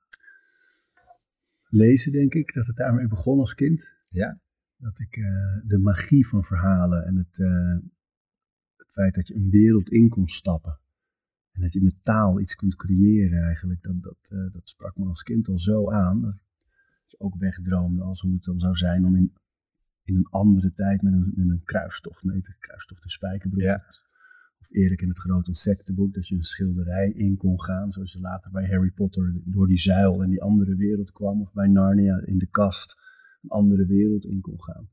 Lezen, 1.69 2.13
denk 2.13 2.35
ik, 2.35 2.55
dat 2.55 2.67
het 2.67 2.77
daarmee 2.77 3.07
begon 3.07 3.39
als 3.39 3.55
kind. 3.55 3.97
Ja. 4.05 4.41
Dat 4.81 5.01
ik 5.01 5.17
uh, 5.17 5.27
de 5.65 5.79
magie 5.79 6.27
van 6.27 6.45
verhalen 6.45 7.05
en 7.05 7.17
het, 7.17 7.37
het 8.77 8.93
feit 8.93 9.15
dat 9.15 9.27
je 9.27 9.35
een 9.35 9.51
wereld 9.51 9.91
in 9.91 10.09
kon 10.09 10.27
stappen. 10.27 10.79
En 11.53 11.61
dat 11.61 11.73
je 11.73 11.83
met 11.83 12.05
taal 12.05 12.41
iets 12.41 12.55
kunt 12.55 12.77
creëren 12.77 13.43
eigenlijk. 13.43 13.83
Dat, 13.83 14.03
dat, 14.03 14.53
dat 14.53 14.69
sprak 14.69 14.97
me 14.97 15.05
als 15.07 15.23
kind 15.23 15.49
al 15.49 15.59
zo 15.59 15.91
aan. 15.91 16.21
Dat 16.21 16.35
ik 17.09 17.25
ook 17.25 17.37
wegdroomde 17.37 18.03
als 18.03 18.21
hoe 18.21 18.33
het 18.33 18.45
dan 18.45 18.59
zou 18.59 18.75
zijn 18.75 19.05
om 19.05 19.17
in 19.17 19.33
in 20.09 20.17
een 20.17 20.29
andere 20.31 20.73
tijd 20.73 21.03
met 21.03 21.13
een, 21.13 21.33
met 21.35 21.49
een 21.49 21.63
kruistocht 21.65 22.25
mee 22.25 22.41
te 22.41 22.55
kruistocht 22.59 23.05
in 23.05 23.11
Spijkerbroek. 23.11 23.63
Ja. 23.63 23.85
Of 24.61 24.71
Erik 24.71 25.03
in 25.03 25.09
het 25.09 25.19
grote 25.19 25.49
insectenboek, 25.49 26.15
dat 26.15 26.29
je 26.29 26.35
een 26.35 26.43
schilderij 26.43 27.11
in 27.11 27.37
kon 27.37 27.63
gaan, 27.63 27.91
zoals 27.91 28.13
je 28.13 28.21
later 28.21 28.51
bij 28.51 28.67
Harry 28.67 28.91
Potter 28.91 29.41
door 29.45 29.69
die 29.69 29.79
zuil 29.79 30.23
in 30.23 30.31
die 30.31 30.43
andere 30.43 30.75
wereld 30.75 31.13
kwam, 31.13 31.41
of 31.41 31.53
bij 31.53 31.67
Narnia 31.67 32.21
in 32.25 32.39
de 32.39 32.47
kast 32.47 32.97
een 33.43 33.49
andere 33.51 33.87
wereld 33.87 34.25
in 34.25 34.41
kon 34.41 34.63
gaan. 34.63 34.89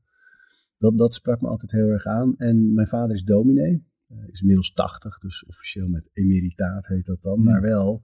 Dat, 0.76 0.98
dat 0.98 1.14
sprak 1.14 1.40
me 1.40 1.48
altijd 1.48 1.72
heel 1.72 1.88
erg 1.88 2.04
aan. 2.06 2.36
En 2.36 2.72
mijn 2.74 2.86
vader 2.86 3.14
is 3.14 3.22
dominee, 3.24 3.86
uh, 4.08 4.28
is 4.28 4.40
inmiddels 4.40 4.72
80, 4.72 5.18
dus 5.18 5.44
officieel 5.44 5.88
met 5.88 6.10
emeritaat 6.12 6.86
heet 6.86 7.06
dat 7.06 7.22
dan, 7.22 7.38
Mm. 7.38 7.44
maar 7.44 7.60
wel 7.60 8.02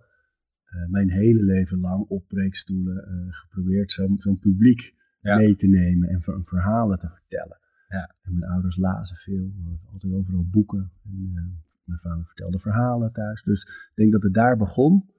uh, 0.75 0.87
mijn 0.89 1.11
hele 1.11 1.43
leven 1.43 1.79
lang 1.81 2.05
op 2.09 2.29
preekstoelen 2.29 3.09
uh, 3.09 3.33
geprobeerd 3.33 3.93
zo'n 3.93 4.17
zo 4.19 4.35
publiek 4.35 4.95
Ja. 5.21 5.37
mee 5.37 5.55
te 5.55 5.67
nemen 5.67 6.09
en 6.09 6.23
ver- 6.23 6.45
verhalen 6.45 6.99
te 6.99 7.09
vertellen. 7.09 7.59
Ja. 7.89 8.15
En 8.23 8.33
mijn 8.39 8.51
ouders 8.51 8.77
lazen 8.77 9.17
veel, 9.17 9.53
altijd 9.93 10.13
overal 10.13 10.47
boeken. 10.51 10.93
En 11.05 11.31
eh, 11.35 11.75
mijn 11.85 11.99
vader 11.99 12.27
vertelde 12.27 12.59
verhalen 12.59 13.13
thuis. 13.13 13.43
Dus 13.43 13.63
ik 13.63 13.93
denk 13.95 14.13
dat 14.13 14.23
het 14.23 14.35
daar 14.35 14.57
begon. 14.57 15.11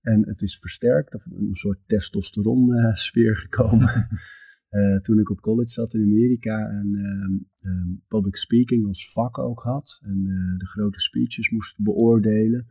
En 0.00 0.26
het 0.26 0.42
is 0.42 0.58
versterkt, 0.58 1.14
of 1.14 1.26
een 1.26 1.54
soort 1.54 1.78
testosteron-sfeer 1.86 3.36
gekomen. 3.36 4.08
Eh, 4.68 4.96
toen 5.00 5.18
ik 5.18 5.30
op 5.30 5.40
college 5.40 5.68
zat 5.68 5.94
in 5.94 6.02
Amerika 6.02 6.68
en 6.70 6.94
ehm, 6.94 7.36
ehm, 7.70 7.88
public 8.08 8.36
speaking 8.36 8.86
als 8.86 9.12
vak 9.12 9.38
ook 9.38 9.62
had. 9.62 10.00
En 10.02 10.18
eh, 10.26 10.58
de 10.58 10.66
grote 10.66 11.00
speeches 11.00 11.50
moest 11.50 11.82
beoordelen 11.82 12.66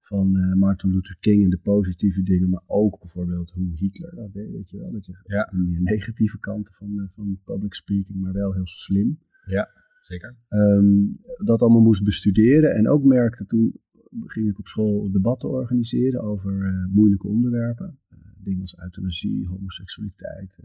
van 0.00 0.36
eh, 0.36 0.52
Martin 0.54 0.90
Luther 0.90 1.16
King 1.20 1.44
en 1.44 1.50
de 1.50 1.58
positieve 1.58 2.22
dingen, 2.22 2.50
maar 2.50 2.62
ook 2.66 2.98
bijvoorbeeld 3.00 3.50
hoe 3.50 3.72
Hitler 3.76 4.14
dat 4.14 4.32
deed, 4.32 4.50
weet 4.50 4.70
je 4.70 4.78
wel. 4.78 4.92
Dat 4.92 5.06
je 5.06 5.12
Ja. 5.24 5.48
de 5.50 5.56
meer 5.56 5.80
negatieve 5.80 6.38
kanten 6.38 6.74
van, 6.74 7.06
van 7.08 7.40
public 7.44 7.74
speaking, 7.74 8.20
maar 8.20 8.32
wel 8.32 8.54
heel 8.54 8.66
slim. 8.66 9.18
Ja, 9.44 9.68
zeker. 10.02 10.36
Ehm, 10.48 11.06
dat 11.44 11.60
allemaal 11.60 11.82
moest 11.82 12.04
bestuderen 12.04 12.74
en 12.74 12.88
ook 12.88 13.04
merkte 13.04 13.46
toen 13.46 13.80
ging 14.26 14.50
ik 14.50 14.58
op 14.58 14.66
school 14.66 15.10
debatten 15.10 15.48
organiseren 15.48 16.20
over 16.20 16.88
moeilijke 16.92 17.26
onderwerpen. 17.26 17.98
Dingen 18.42 18.60
als 18.60 18.78
euthanasie, 18.78 19.46
homoseksualiteit, 19.46 20.58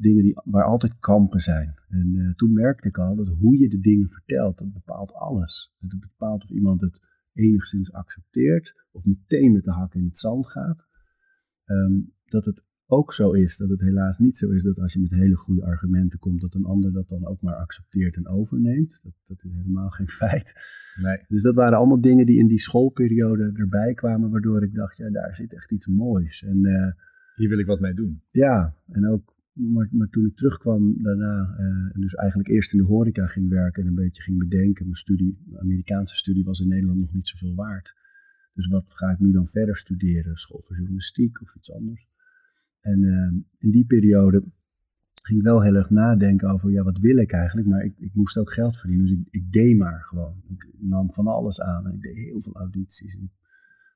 dingen 0.00 0.22
die, 0.22 0.40
waar 0.44 0.64
altijd 0.64 0.98
kampen 0.98 1.40
zijn. 1.40 1.74
En 1.88 2.14
eh, 2.16 2.34
toen 2.34 2.52
merkte 2.52 2.88
ik 2.88 2.98
al 2.98 3.16
dat 3.16 3.28
hoe 3.28 3.58
je 3.58 3.68
de 3.68 3.80
dingen 3.80 4.08
vertelt, 4.08 4.58
dat 4.58 4.72
bepaalt 4.72 5.12
alles. 5.12 5.74
Het 5.78 6.00
bepaalt 6.00 6.42
of 6.42 6.50
iemand 6.50 6.80
het 6.80 7.00
enigszins 7.32 7.92
accepteert 7.92 8.86
of 8.92 9.04
meteen 9.04 9.52
met 9.52 9.64
de 9.64 9.72
hak 9.72 9.94
in 9.94 10.04
het 10.04 10.18
zand 10.18 10.48
gaat. 10.48 10.88
Ehm, 11.64 12.00
dat 12.24 12.44
het 12.44 12.66
ook 12.90 13.14
zo 13.14 13.32
is, 13.32 13.56
dat 13.56 13.68
het 13.68 13.80
helaas 13.80 14.18
niet 14.18 14.36
zo 14.36 14.50
is 14.50 14.62
dat 14.62 14.78
als 14.78 14.92
je 14.92 15.00
met 15.00 15.10
hele 15.10 15.34
goede 15.34 15.64
argumenten 15.64 16.18
komt, 16.18 16.40
dat 16.40 16.54
een 16.54 16.64
ander 16.64 16.92
dat 16.92 17.08
dan 17.08 17.26
ook 17.26 17.40
maar 17.40 17.54
accepteert 17.54 18.16
en 18.16 18.28
overneemt. 18.28 19.00
Dat, 19.02 19.12
dat 19.24 19.44
is 19.44 19.56
helemaal 19.56 19.88
geen 19.88 20.08
feit. 20.08 20.52
Nee. 21.02 21.22
Dus 21.26 21.42
dat 21.42 21.54
waren 21.54 21.78
allemaal 21.78 22.00
dingen 22.00 22.26
die 22.26 22.38
in 22.38 22.46
die 22.46 22.60
schoolperiode 22.60 23.52
erbij 23.54 23.94
kwamen, 23.94 24.30
waardoor 24.30 24.62
ik 24.62 24.74
dacht, 24.74 24.96
ja, 24.96 25.10
daar 25.10 25.34
zit 25.34 25.54
echt 25.54 25.72
iets 25.72 25.86
moois. 25.86 26.42
En 26.42 26.64
eh, 26.64 26.92
Hier 27.34 27.48
wil 27.48 27.58
ik 27.58 27.66
wat 27.66 27.80
mee 27.80 27.94
doen. 27.94 28.22
ja, 28.30 28.74
en 28.86 29.08
ook, 29.08 29.34
maar, 29.58 29.88
maar 29.90 30.08
toen 30.08 30.26
ik 30.26 30.36
terugkwam 30.36 31.02
daarna, 31.02 31.54
eh, 31.58 31.94
en 31.94 32.00
dus 32.00 32.14
eigenlijk 32.14 32.48
eerst 32.48 32.72
in 32.72 32.78
de 32.78 32.84
horeca 32.84 33.26
ging 33.26 33.48
werken 33.48 33.82
en 33.82 33.88
een 33.88 33.94
beetje 33.94 34.22
ging 34.22 34.38
bedenken, 34.38 34.84
mijn 34.84 34.96
studie, 34.96 35.38
mijn 35.44 35.62
Amerikaanse 35.62 36.16
studie 36.16 36.44
was 36.44 36.60
in 36.60 36.68
Nederland 36.68 37.00
nog 37.00 37.12
niet 37.12 37.28
zoveel 37.28 37.54
waard. 37.54 37.94
Dus 38.54 38.66
wat 38.66 38.92
ga 38.94 39.10
ik 39.10 39.18
nu 39.18 39.32
dan 39.32 39.46
verder 39.46 39.76
studeren? 39.76 40.36
School 40.36 40.60
voor 40.60 40.76
journalistiek 40.76 41.40
of 41.40 41.56
iets 41.56 41.72
anders? 41.72 42.08
En 42.80 43.04
eh, 43.04 43.32
in 43.58 43.70
die 43.70 43.86
periode 43.86 44.44
ging 45.22 45.38
ik 45.38 45.44
wel 45.44 45.62
heel 45.62 45.74
erg 45.74 45.90
nadenken 45.90 46.48
over, 46.48 46.70
ja, 46.70 46.82
wat 46.82 46.98
wil 46.98 47.16
ik 47.16 47.32
eigenlijk? 47.32 47.68
Maar 47.68 47.84
ik, 47.84 47.98
ik 47.98 48.14
moest 48.14 48.36
ook 48.36 48.52
geld 48.52 48.76
verdienen, 48.76 49.06
dus 49.06 49.16
ik, 49.16 49.26
ik 49.30 49.52
deed 49.52 49.76
maar 49.76 50.04
gewoon. 50.04 50.42
Ik 50.48 50.68
nam 50.78 51.12
van 51.12 51.26
alles 51.26 51.60
aan 51.60 51.86
en 51.86 51.94
ik 51.94 52.00
deed 52.00 52.16
heel 52.16 52.40
veel 52.40 52.54
audities. 52.54 53.18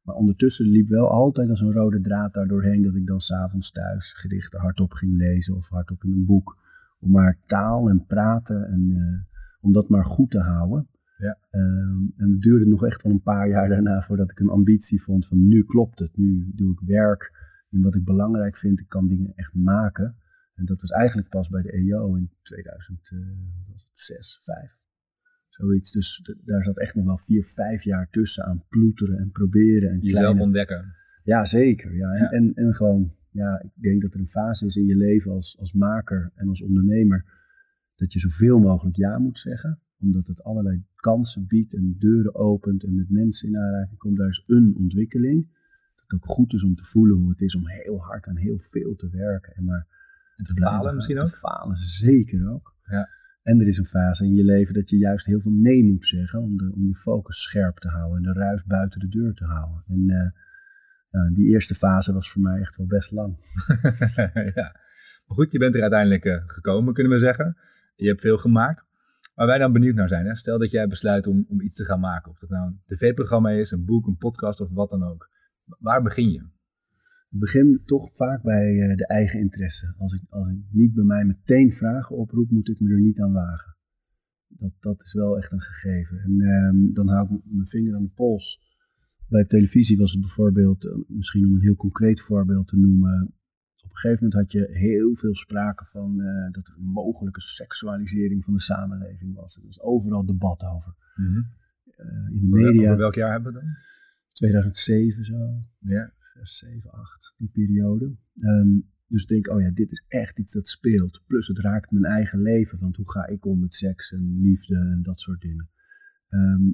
Maar 0.02 0.14
ondertussen 0.14 0.68
liep 0.68 0.88
wel 0.88 1.08
altijd 1.08 1.48
als 1.48 1.60
een 1.60 1.72
rode 1.72 2.00
draad 2.00 2.34
daar 2.34 2.46
doorheen 2.46 2.82
dat 2.82 2.94
ik 2.94 3.06
dan 3.06 3.20
s'avonds 3.20 3.70
thuis 3.70 4.12
gedichten 4.12 4.60
hardop 4.60 4.92
ging 4.92 5.16
lezen 5.16 5.54
of 5.54 5.68
hardop 5.68 6.04
in 6.04 6.12
een 6.12 6.24
boek. 6.24 6.60
Om 7.00 7.10
maar 7.10 7.38
taal 7.46 7.88
en 7.88 8.06
praten 8.06 8.66
en 8.66 8.90
eh, 8.90 9.20
om 9.60 9.72
dat 9.72 9.88
maar 9.88 10.04
goed 10.04 10.30
te 10.30 10.40
houden. 10.40 10.88
Ja. 11.18 11.38
Ehm, 11.50 12.06
en 12.16 12.30
het 12.30 12.40
duurde 12.40 12.66
nog 12.66 12.84
echt 12.84 13.02
wel 13.02 13.12
een 13.12 13.22
paar 13.22 13.48
jaar 13.48 13.68
daarna 13.68 14.00
voordat 14.00 14.30
ik 14.30 14.40
een 14.40 14.48
ambitie 14.48 15.02
vond 15.02 15.26
van 15.26 15.46
nu 15.46 15.64
klopt 15.64 15.98
het. 15.98 16.16
Nu 16.16 16.52
doe 16.54 16.72
ik 16.72 16.80
werk 16.80 17.32
in 17.70 17.82
wat 17.82 17.94
ik 17.94 18.04
belangrijk 18.04 18.56
vind. 18.56 18.80
Ik 18.80 18.88
kan 18.88 19.06
dingen 19.06 19.32
echt 19.34 19.54
maken. 19.54 20.16
En 20.54 20.64
dat 20.64 20.80
was 20.80 20.90
eigenlijk 20.90 21.28
pas 21.28 21.48
bij 21.48 21.62
de 21.62 21.72
EO 21.72 22.14
in 22.14 22.30
2006, 22.42 24.38
5. 24.42 24.80
Zoiets. 25.52 25.92
Dus 25.92 26.30
daar 26.44 26.62
zat 26.64 26.78
echt 26.78 26.94
nog 26.94 27.04
wel 27.04 27.18
vier, 27.18 27.44
vijf 27.44 27.82
jaar 27.82 28.08
tussen 28.10 28.44
aan 28.44 28.64
ploeteren 28.68 29.18
en 29.18 29.30
proberen. 29.30 29.90
En 29.90 30.00
Jezelf 30.00 30.20
kleine- 30.22 30.42
ontdekken. 30.42 30.94
ja, 31.24 31.44
zeker. 31.46 31.94
Ja. 31.96 32.10
En, 32.12 32.18
Ja. 32.22 32.30
En, 32.30 32.54
en 32.54 32.74
gewoon, 32.74 33.14
ja, 33.30 33.62
ik 33.62 33.82
denk 33.82 34.02
dat 34.02 34.14
er 34.14 34.20
een 34.20 34.26
fase 34.26 34.66
is 34.66 34.76
in 34.76 34.86
je 34.86 34.96
leven 34.96 35.32
als, 35.32 35.58
als 35.58 35.72
maker 35.72 36.30
en 36.34 36.48
als 36.48 36.62
ondernemer. 36.62 37.40
dat 37.96 38.12
je 38.12 38.18
zoveel 38.18 38.58
mogelijk 38.58 38.96
ja 38.96 39.18
moet 39.18 39.38
zeggen. 39.38 39.80
Omdat 39.98 40.26
het 40.26 40.42
allerlei 40.42 40.84
kansen 40.96 41.46
biedt 41.46 41.74
en 41.74 41.96
deuren 41.98 42.34
opent 42.34 42.84
en 42.84 42.94
met 42.94 43.10
mensen 43.10 43.48
in 43.48 43.56
aanraking 43.58 43.98
komt. 43.98 44.16
Daar 44.16 44.28
is 44.28 44.42
een 44.46 44.74
ontwikkeling. 44.78 45.46
Dat 45.96 46.02
het 46.06 46.12
ook 46.12 46.26
goed 46.26 46.52
is 46.52 46.62
om 46.64 46.74
te 46.74 46.82
voelen 46.84 47.16
hoe 47.16 47.30
het 47.30 47.40
is 47.40 47.54
om 47.56 47.68
heel 47.68 47.98
hard 48.00 48.26
en 48.26 48.36
heel 48.36 48.58
veel 48.58 48.94
te 48.94 49.08
werken. 49.10 49.54
En 49.54 49.64
maar 49.64 49.86
En 50.36 50.44
te 50.44 50.54
falen 50.54 50.94
misschien 50.94 51.16
Te 51.16 51.22
ook. 51.22 51.28
falen, 51.28 51.76
zeker 51.76 52.48
ook. 52.50 52.76
Ja. 52.84 53.08
En 53.42 53.60
er 53.60 53.66
is 53.66 53.78
een 53.78 53.84
fase 53.84 54.24
in 54.24 54.34
je 54.34 54.44
leven 54.44 54.74
dat 54.74 54.90
je 54.90 54.96
juist 54.96 55.26
heel 55.26 55.40
veel 55.40 55.52
nee 55.52 55.84
moet 55.84 56.06
zeggen 56.06 56.42
om, 56.42 56.56
de, 56.56 56.72
om 56.74 56.86
je 56.86 56.94
focus 56.94 57.42
scherp 57.42 57.76
te 57.76 57.88
houden 57.88 58.16
en 58.16 58.32
de 58.32 58.38
ruis 58.38 58.64
buiten 58.64 59.00
de 59.00 59.08
deur 59.08 59.34
te 59.34 59.44
houden. 59.44 59.84
En 59.86 60.08
eh, 60.08 60.30
ja, 61.10 61.30
die 61.34 61.48
eerste 61.48 61.74
fase 61.74 62.12
was 62.12 62.30
voor 62.30 62.42
mij 62.42 62.60
echt 62.60 62.76
wel 62.76 62.86
best 62.86 63.10
lang. 63.10 63.36
ja. 64.54 64.80
Maar 65.26 65.36
goed, 65.36 65.52
je 65.52 65.58
bent 65.58 65.74
er 65.74 65.80
uiteindelijk 65.80 66.24
eh, 66.24 66.42
gekomen, 66.46 66.94
kunnen 66.94 67.12
we 67.12 67.18
zeggen. 67.18 67.56
Je 67.96 68.08
hebt 68.08 68.20
veel 68.20 68.38
gemaakt. 68.38 68.84
Waar 69.34 69.46
wij 69.46 69.58
dan 69.58 69.72
benieuwd 69.72 69.94
naar 69.94 70.08
zijn, 70.08 70.26
hè? 70.26 70.36
stel 70.36 70.58
dat 70.58 70.70
jij 70.70 70.86
besluit 70.86 71.26
om, 71.26 71.44
om 71.48 71.60
iets 71.60 71.76
te 71.76 71.84
gaan 71.84 72.00
maken. 72.00 72.30
Of 72.30 72.38
dat 72.38 72.50
nou 72.50 72.66
een 72.66 72.80
tv-programma 72.84 73.50
is, 73.50 73.70
een 73.70 73.84
boek, 73.84 74.06
een 74.06 74.16
podcast 74.16 74.60
of 74.60 74.68
wat 74.70 74.90
dan 74.90 75.04
ook. 75.04 75.30
Waar 75.78 76.02
begin 76.02 76.30
je? 76.30 76.46
Ik 77.32 77.38
begin 77.38 77.82
toch 77.84 78.16
vaak 78.16 78.42
bij 78.42 78.80
eh, 78.80 78.96
de 78.96 79.06
eigen 79.06 79.40
interesse. 79.40 79.94
Als 79.96 80.12
ik, 80.12 80.22
als 80.28 80.48
ik 80.48 80.56
niet 80.70 80.94
bij 80.94 81.04
mij 81.04 81.24
meteen 81.24 81.72
vragen 81.72 82.16
oproep, 82.16 82.50
moet 82.50 82.68
ik 82.68 82.80
me 82.80 82.90
er 82.90 83.00
niet 83.00 83.20
aan 83.20 83.32
wagen. 83.32 83.76
Dat, 84.48 84.72
dat 84.80 85.02
is 85.02 85.12
wel 85.12 85.36
echt 85.38 85.52
een 85.52 85.60
gegeven. 85.60 86.18
En 86.18 86.40
ehm, 86.40 86.92
dan 86.92 87.08
hou 87.08 87.34
ik 87.34 87.40
mijn 87.44 87.66
vinger 87.66 87.94
aan 87.94 88.04
de 88.04 88.12
pols. 88.14 88.60
Bij 89.28 89.44
televisie 89.44 89.96
was 89.96 90.12
het 90.12 90.20
bijvoorbeeld, 90.20 90.86
eh, 90.86 90.92
misschien 91.06 91.46
om 91.46 91.54
een 91.54 91.62
heel 91.62 91.76
concreet 91.76 92.20
voorbeeld 92.20 92.68
te 92.68 92.78
noemen. 92.78 93.34
Op 93.84 93.90
een 93.90 93.96
gegeven 93.96 94.24
moment 94.24 94.40
had 94.40 94.52
je 94.52 94.68
heel 94.70 95.16
veel 95.16 95.34
sprake 95.34 95.84
van 95.84 96.20
eh, 96.20 96.52
dat 96.52 96.68
er 96.68 96.74
een 96.78 96.92
mogelijke 96.92 97.40
seksualisering 97.40 98.44
van 98.44 98.54
de 98.54 98.60
samenleving 98.60 99.34
was. 99.34 99.56
Er 99.56 99.64
was 99.64 99.80
overal 99.80 100.26
debat 100.26 100.62
over. 100.62 100.94
Eh, 101.84 102.34
in 102.34 102.40
de 102.40 102.46
media. 102.48 102.84
Over 102.84 102.96
welk 102.96 103.14
jaar 103.14 103.32
hebben 103.32 103.52
we 103.52 103.60
dan? 103.60 103.68
2007 104.32 105.24
zo. 105.24 105.64
Ja. 105.78 106.12
Eh, 106.32 106.42
2007, 106.42 106.90
8, 106.90 107.34
die 107.36 107.48
periode. 107.48 108.16
Ehm, 108.34 108.80
dus 109.06 109.26
denk, 109.26 109.48
oh 109.48 109.60
ja, 109.60 109.70
dit 109.70 109.92
is 109.92 110.04
echt 110.08 110.38
iets 110.38 110.52
dat 110.52 110.68
speelt. 110.68 111.22
Plus 111.26 111.48
het 111.48 111.58
raakt 111.58 111.90
mijn 111.90 112.04
eigen 112.04 112.42
leven, 112.42 112.78
want 112.78 112.96
hoe 112.96 113.10
ga 113.10 113.26
ik 113.26 113.44
om 113.44 113.60
met 113.60 113.74
seks 113.74 114.12
en 114.12 114.40
liefde 114.40 114.76
en 114.76 115.02
dat 115.02 115.20
soort 115.20 115.40
dingen. 115.40 115.70
Ehm, 116.28 116.70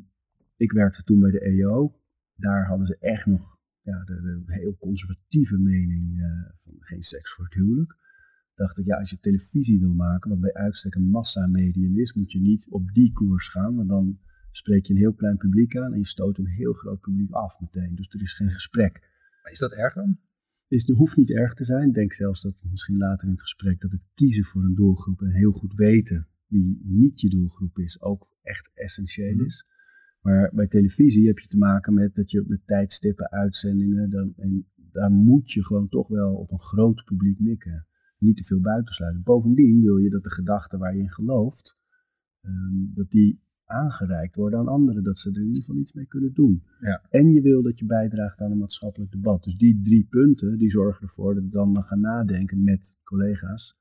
ik 0.56 0.72
werkte 0.72 1.02
toen 1.02 1.20
bij 1.20 1.30
de 1.30 1.40
EO. 1.40 2.00
Daar 2.34 2.66
hadden 2.66 2.86
ze 2.86 2.96
echt 2.98 3.26
nog 3.26 3.58
ja, 3.82 4.04
de, 4.04 4.42
heel 4.46 4.76
conservatieve 4.76 5.58
mening 5.58 6.18
uh, 6.18 6.50
van 6.56 6.74
geen 6.78 7.02
seks 7.02 7.32
voor 7.32 7.44
het 7.44 7.54
huwelijk. 7.54 7.96
Dacht 8.54 8.78
ik, 8.78 8.84
ja, 8.84 8.98
als 8.98 9.10
je 9.10 9.20
televisie 9.20 9.80
wil 9.80 9.94
maken, 9.94 10.30
wat 10.30 10.40
bij 10.40 10.52
uitstek 10.52 10.94
een 10.94 11.10
massamedium 11.10 11.98
is, 11.98 12.12
moet 12.12 12.32
je 12.32 12.40
niet 12.40 12.66
op 12.70 12.92
die 12.92 13.12
koers 13.12 13.48
gaan, 13.48 13.76
want 13.76 13.88
dan 13.88 14.18
spreek 14.50 14.86
je 14.86 14.92
een 14.92 14.98
heel 14.98 15.14
klein 15.14 15.36
publiek 15.36 15.76
aan 15.76 15.92
en 15.92 15.98
je 15.98 16.06
stoot 16.06 16.38
een 16.38 16.46
heel 16.46 16.72
groot 16.72 17.00
publiek 17.00 17.30
af 17.30 17.60
meteen. 17.60 17.94
Dus 17.94 18.08
er 18.08 18.22
is 18.22 18.32
geen 18.32 18.50
gesprek. 18.50 19.16
Is 19.50 19.58
dat 19.58 19.72
erg 19.72 19.94
dan? 19.94 20.18
Dus 20.68 20.86
het 20.86 20.96
hoeft 20.96 21.16
niet 21.16 21.30
erg 21.30 21.54
te 21.54 21.64
zijn. 21.64 21.88
Ik 21.88 21.94
denk 21.94 22.12
zelfs 22.12 22.42
dat 22.42 22.54
misschien 22.70 22.96
later 22.96 23.24
in 23.24 23.32
het 23.32 23.40
gesprek 23.40 23.80
dat 23.80 23.90
het 23.90 24.06
kiezen 24.14 24.44
voor 24.44 24.64
een 24.64 24.74
doelgroep 24.74 25.20
en 25.20 25.32
heel 25.32 25.52
goed 25.52 25.74
weten 25.74 26.28
wie 26.48 26.80
niet 26.84 27.20
je 27.20 27.28
doelgroep 27.28 27.78
is, 27.78 28.00
ook 28.00 28.34
echt 28.42 28.70
essentieel 28.74 29.34
mhm. 29.34 29.44
is. 29.44 29.66
Maar 30.20 30.50
bij 30.54 30.66
televisie 30.66 31.26
heb 31.26 31.38
je 31.38 31.46
te 31.46 31.58
maken 31.58 31.94
met 31.94 32.14
dat 32.14 32.30
je 32.30 32.44
met 32.46 32.66
tijdstippen, 32.66 33.30
uitzendingen, 33.30 34.10
dan, 34.10 34.32
en 34.36 34.66
daar 34.74 35.10
moet 35.10 35.50
je 35.50 35.64
gewoon 35.64 35.88
toch 35.88 36.08
wel 36.08 36.34
op 36.34 36.50
een 36.50 36.60
groot 36.60 37.04
publiek 37.04 37.40
mikken. 37.40 37.86
Niet 38.18 38.36
te 38.36 38.44
veel 38.44 38.60
buitensluiten. 38.60 39.22
Bovendien 39.22 39.80
wil 39.80 39.96
je 39.96 40.10
dat 40.10 40.24
de 40.24 40.30
gedachten 40.30 40.78
waar 40.78 40.94
je 40.94 41.02
in 41.02 41.10
gelooft, 41.10 41.78
um, 42.42 42.90
dat 42.94 43.10
die 43.10 43.42
aangereikt 43.68 44.36
worden 44.36 44.58
aan 44.58 44.68
anderen, 44.68 45.02
dat 45.02 45.18
ze 45.18 45.30
er 45.30 45.36
in 45.36 45.46
ieder 45.46 45.62
geval 45.62 45.76
iets 45.80 45.92
mee 45.92 46.06
kunnen 46.06 46.32
doen. 46.32 46.62
Ja. 46.80 47.02
En 47.10 47.32
je 47.32 47.40
wil 47.40 47.62
dat 47.62 47.78
je 47.78 47.86
bijdraagt 47.86 48.40
aan 48.40 48.50
een 48.50 48.58
maatschappelijk 48.58 49.12
debat. 49.12 49.44
Dus 49.44 49.56
die 49.56 49.80
drie 49.82 50.06
punten, 50.06 50.58
die 50.58 50.70
zorgen 50.70 51.02
ervoor 51.02 51.34
dat 51.34 51.44
we 51.44 51.50
dan 51.50 51.82
gaan 51.82 52.00
nadenken 52.00 52.62
met 52.62 52.98
collega's, 53.04 53.78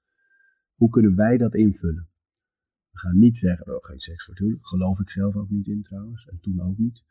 hoe 0.75 0.89
kunnen 0.89 1.15
wij 1.15 1.37
dat 1.37 1.55
invullen? 1.55 2.09
We 2.91 2.99
gaan 2.99 3.17
niet 3.17 3.37
zeggen, 3.37 3.75
oh, 3.75 3.83
geen 3.83 3.99
seks 3.99 4.23
voor 4.23 4.33
het 4.33 4.43
huwelijk. 4.43 4.67
Geloof 4.67 4.99
ik 4.99 5.09
zelf 5.09 5.35
ook 5.35 5.49
niet 5.49 5.67
in 5.67 5.81
trouwens. 5.83 6.27
En 6.27 6.39
toen 6.39 6.61
ook 6.61 6.77
niet. 6.77 7.03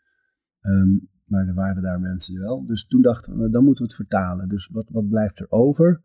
Ehm, 0.61 0.99
maar 1.25 1.47
er 1.47 1.55
waren 1.55 1.83
daar 1.83 2.01
mensen 2.01 2.39
wel. 2.39 2.67
Dus 2.67 2.87
toen 2.87 3.03
dachten 3.03 3.39
we, 3.39 3.51
dan 3.51 3.65
moeten 3.65 3.85
we 3.85 3.93
het 3.93 4.01
vertalen. 4.01 4.49
Dus 4.49 4.69
wat, 4.69 4.89
wat 4.91 5.09
blijft 5.09 5.41
er 5.41 5.51
over? 5.51 6.03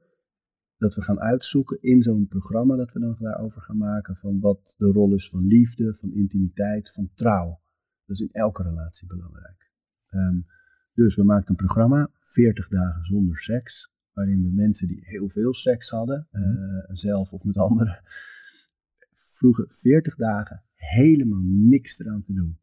Dat 0.82 0.96
we 0.96 1.02
gaan 1.02 1.20
uitzoeken 1.20 1.82
in 1.82 2.02
zo'n 2.02 2.28
programma 2.28 2.76
dat 2.76 2.94
we 2.94 3.00
dan 3.00 3.15
daarover 3.20 3.62
gaan 3.62 3.78
maken. 3.78 4.17
Van 4.17 4.39
wat 4.39 4.76
de 4.78 4.91
rol 4.91 5.13
is 5.13 5.30
van 5.30 5.46
liefde, 5.46 5.96
van 5.96 6.13
intimiteit, 6.13 6.91
van 6.91 7.12
trouw. 7.13 7.62
Dat 8.06 8.15
is 8.15 8.20
in 8.20 8.32
elke 8.32 8.63
relatie 8.63 9.08
belangrijk. 9.08 9.72
Ehm, 10.08 10.39
dus 10.94 11.15
we 11.15 11.24
maakten 11.24 11.50
een 11.50 11.65
programma, 11.65 12.12
40 12.20 12.67
dagen 12.67 13.06
zonder 13.06 13.38
seks. 13.38 13.91
Waarin 14.13 14.41
we 14.41 14.50
mensen 14.52 14.88
die 14.88 15.00
heel 15.02 15.30
veel 15.30 15.54
seks 15.54 15.89
hadden, 15.89 16.28
uh, 16.32 16.44
zelf 16.88 17.34
of 17.34 17.44
met 17.44 17.58
anderen, 17.58 18.04
vroegen 19.13 19.70
40 19.70 20.15
dagen 20.15 20.63
helemaal 20.76 21.44
niks 21.44 22.00
eraan 22.00 22.22
te 22.22 22.34
doen. 22.34 22.60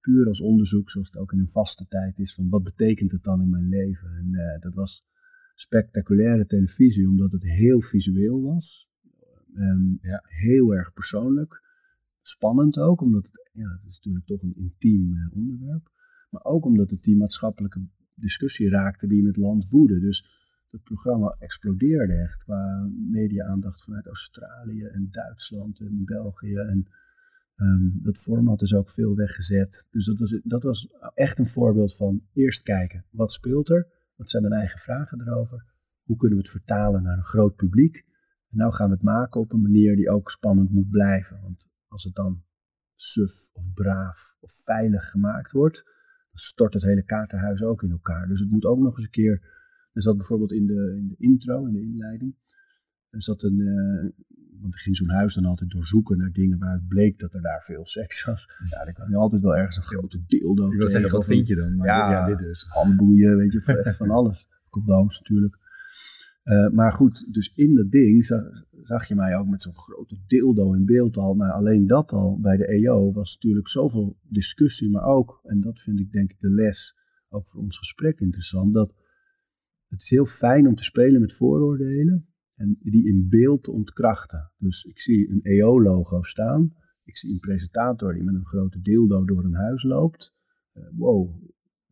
Puur 0.00 0.26
als 0.26 0.40
onderzoek, 0.40 0.90
zoals 0.90 1.06
het 1.06 1.16
ook 1.16 1.32
in 1.32 1.38
een 1.38 1.48
vaste 1.48 1.86
tijd 1.88 2.18
is, 2.18 2.34
van 2.34 2.48
wat 2.48 2.62
betekent 2.62 3.12
het 3.12 3.22
dan 3.22 3.42
in 3.42 3.50
mijn 3.50 3.68
leven. 3.68 4.16
En 4.16 4.28
uh, 4.32 4.60
dat 4.60 4.74
was 4.74 5.06
spectaculaire 5.54 6.46
televisie, 6.46 7.08
omdat 7.08 7.32
het 7.32 7.42
heel 7.42 7.80
visueel 7.80 8.42
was. 8.42 8.90
Um, 9.54 9.98
ja. 10.02 10.22
Heel 10.26 10.74
erg 10.74 10.92
persoonlijk. 10.92 11.62
Spannend 12.22 12.78
ook, 12.78 13.00
omdat 13.00 13.26
het, 13.26 13.50
ja, 13.52 13.72
het 13.72 13.84
is 13.84 13.96
natuurlijk 13.96 14.26
toch 14.26 14.42
een 14.42 14.56
intiem 14.56 15.12
uh, 15.12 15.36
onderwerp. 15.36 15.90
Maar 16.30 16.44
ook 16.44 16.64
omdat 16.64 16.90
het 16.90 17.02
die 17.02 17.16
maatschappelijke 17.16 17.86
discussie 18.14 18.68
raakte 18.68 19.06
die 19.06 19.18
in 19.18 19.26
het 19.26 19.36
land 19.36 19.68
woedde. 19.68 20.00
Dus 20.00 20.34
het 20.70 20.82
programma 20.82 21.36
explodeerde 21.38 22.14
echt 22.14 22.44
qua 22.44 22.90
media-aandacht 23.10 23.82
vanuit 23.82 24.06
Australië 24.06 24.82
en 24.82 25.08
Duitsland 25.10 25.80
en 25.80 26.04
België. 26.04 26.54
En 26.54 26.86
um, 27.56 28.00
dat 28.02 28.18
format 28.18 28.62
is 28.62 28.74
ook 28.74 28.90
veel 28.90 29.16
weggezet. 29.16 29.86
Dus 29.90 30.04
dat 30.04 30.18
was, 30.18 30.40
dat 30.42 30.62
was 30.62 30.88
echt 31.14 31.38
een 31.38 31.46
voorbeeld 31.46 31.96
van 31.96 32.22
eerst 32.32 32.62
kijken, 32.62 33.04
wat 33.10 33.32
speelt 33.32 33.70
er? 33.70 33.93
Wat 34.16 34.30
zijn 34.30 34.42
mijn 34.42 34.54
eigen 34.54 34.78
vragen 34.78 35.20
erover? 35.20 35.64
Hoe 36.02 36.16
kunnen 36.16 36.38
we 36.38 36.42
het 36.42 36.52
vertalen 36.52 37.02
naar 37.02 37.16
een 37.16 37.24
groot 37.24 37.56
publiek? 37.56 37.96
En 38.50 38.56
nou 38.56 38.72
gaan 38.72 38.88
we 38.88 38.94
het 38.94 39.02
maken 39.02 39.40
op 39.40 39.52
een 39.52 39.62
manier 39.62 39.96
die 39.96 40.10
ook 40.10 40.30
spannend 40.30 40.70
moet 40.70 40.90
blijven. 40.90 41.40
Want 41.40 41.72
als 41.88 42.04
het 42.04 42.14
dan 42.14 42.44
suf 42.94 43.48
of 43.52 43.72
braaf 43.72 44.36
of 44.40 44.52
veilig 44.64 45.10
gemaakt 45.10 45.52
wordt, 45.52 45.82
dan 45.84 46.42
stort 46.42 46.74
het 46.74 46.82
hele 46.82 47.04
kaartenhuis 47.04 47.62
ook 47.62 47.82
in 47.82 47.90
elkaar. 47.90 48.28
Dus 48.28 48.40
het 48.40 48.50
moet 48.50 48.64
ook 48.64 48.78
nog 48.78 48.96
eens 48.96 49.04
een 49.04 49.10
keer 49.10 49.52
er 49.94 50.02
zat 50.02 50.16
bijvoorbeeld 50.16 50.52
in 50.52 50.66
de, 50.66 50.94
in 50.96 51.08
de 51.08 51.16
intro, 51.18 51.66
in 51.66 51.72
de 51.72 51.80
inleiding, 51.80 52.34
er 53.10 53.22
zat 53.22 53.42
een, 53.42 53.58
uh, 53.58 54.10
want 54.60 54.74
ik 54.74 54.80
ging 54.80 54.96
zo'n 54.96 55.10
huis 55.10 55.34
dan 55.34 55.44
altijd 55.44 55.70
doorzoeken 55.70 56.18
naar 56.18 56.32
dingen 56.32 56.58
waar 56.58 56.72
het 56.72 56.88
bleek 56.88 57.18
dat 57.18 57.34
er 57.34 57.42
daar 57.42 57.62
veel 57.62 57.84
seks 57.86 58.24
was. 58.24 58.48
Ja, 58.70 58.84
dan 58.84 58.94
kwam 58.94 59.10
je 59.10 59.16
altijd 59.16 59.42
wel 59.42 59.56
ergens 59.56 59.76
een 59.76 59.82
grote 59.82 60.24
dildo 60.26 60.72
Ik 60.72 60.80
wil 60.80 60.90
zeggen, 60.90 61.10
wat 61.10 61.24
vind 61.24 61.46
je 61.46 61.54
dan? 61.54 61.76
Maar 61.76 61.86
ja, 61.86 62.10
ja, 62.10 62.26
dit 62.26 62.40
is. 62.40 62.66
Handboeien, 62.68 63.36
weet 63.36 63.52
je, 63.52 63.60
van 63.96 64.10
alles. 64.10 64.48
Condooms 64.70 65.18
natuurlijk. 65.18 65.58
Uh, 66.44 66.68
maar 66.68 66.92
goed, 66.92 67.34
dus 67.34 67.52
in 67.54 67.74
dat 67.74 67.90
ding 67.90 68.24
zag, 68.24 68.42
zag 68.82 69.08
je 69.08 69.14
mij 69.14 69.36
ook 69.36 69.48
met 69.48 69.62
zo'n 69.62 69.76
grote 69.76 70.16
dildo 70.26 70.72
in 70.72 70.84
beeld 70.84 71.16
al. 71.16 71.34
Nou, 71.34 71.52
alleen 71.52 71.86
dat 71.86 72.12
al 72.12 72.40
bij 72.40 72.56
de 72.56 72.66
EO 72.66 73.12
was 73.12 73.34
natuurlijk 73.34 73.68
zoveel 73.68 74.18
discussie, 74.22 74.90
maar 74.90 75.04
ook, 75.04 75.40
en 75.42 75.60
dat 75.60 75.80
vind 75.80 76.00
ik 76.00 76.12
denk 76.12 76.30
ik 76.30 76.40
de 76.40 76.50
les, 76.50 76.96
ook 77.28 77.46
voor 77.46 77.60
ons 77.60 77.78
gesprek 77.78 78.20
interessant, 78.20 78.74
dat 78.74 78.94
het 79.88 80.02
is 80.02 80.10
heel 80.10 80.26
fijn 80.26 80.66
om 80.66 80.74
te 80.74 80.82
spelen 80.82 81.20
met 81.20 81.34
vooroordelen 81.34 82.33
en 82.54 82.78
die 82.80 83.06
in 83.06 83.28
beeld 83.28 83.64
te 83.64 83.70
ontkrachten. 83.70 84.52
Dus 84.58 84.84
ik 84.84 85.00
zie 85.00 85.30
een 85.30 85.42
EO-logo 85.42 86.22
staan. 86.22 86.74
Ik 87.04 87.16
zie 87.16 87.32
een 87.32 87.40
presentator 87.40 88.14
die 88.14 88.22
met 88.22 88.34
een 88.34 88.46
grote 88.46 88.80
dildo 88.80 89.24
door 89.24 89.44
een 89.44 89.54
huis 89.54 89.82
loopt. 89.82 90.34
Uh, 90.74 90.84
wow, 90.92 91.42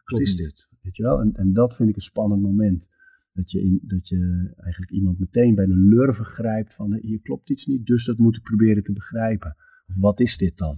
wat 0.04 0.20
is 0.20 0.36
dit? 0.36 0.68
Weet 0.80 0.96
je 0.96 1.02
wel? 1.02 1.20
En, 1.20 1.32
en 1.32 1.52
dat 1.52 1.76
vind 1.76 1.88
ik 1.88 1.94
een 1.94 2.02
spannend 2.02 2.42
moment. 2.42 2.88
Dat 3.32 3.50
je, 3.50 3.62
in, 3.62 3.80
dat 3.82 4.08
je 4.08 4.52
eigenlijk 4.56 4.92
iemand 4.92 5.18
meteen 5.18 5.54
bij 5.54 5.66
de 5.66 5.76
lurven 5.76 6.24
grijpt 6.24 6.74
van 6.74 6.94
hier 6.94 7.20
klopt 7.20 7.50
iets 7.50 7.66
niet, 7.66 7.86
dus 7.86 8.04
dat 8.04 8.18
moet 8.18 8.36
ik 8.36 8.42
proberen 8.42 8.82
te 8.82 8.92
begrijpen. 8.92 9.56
Of 9.86 10.00
wat 10.00 10.20
is 10.20 10.36
dit 10.36 10.58
dan? 10.58 10.74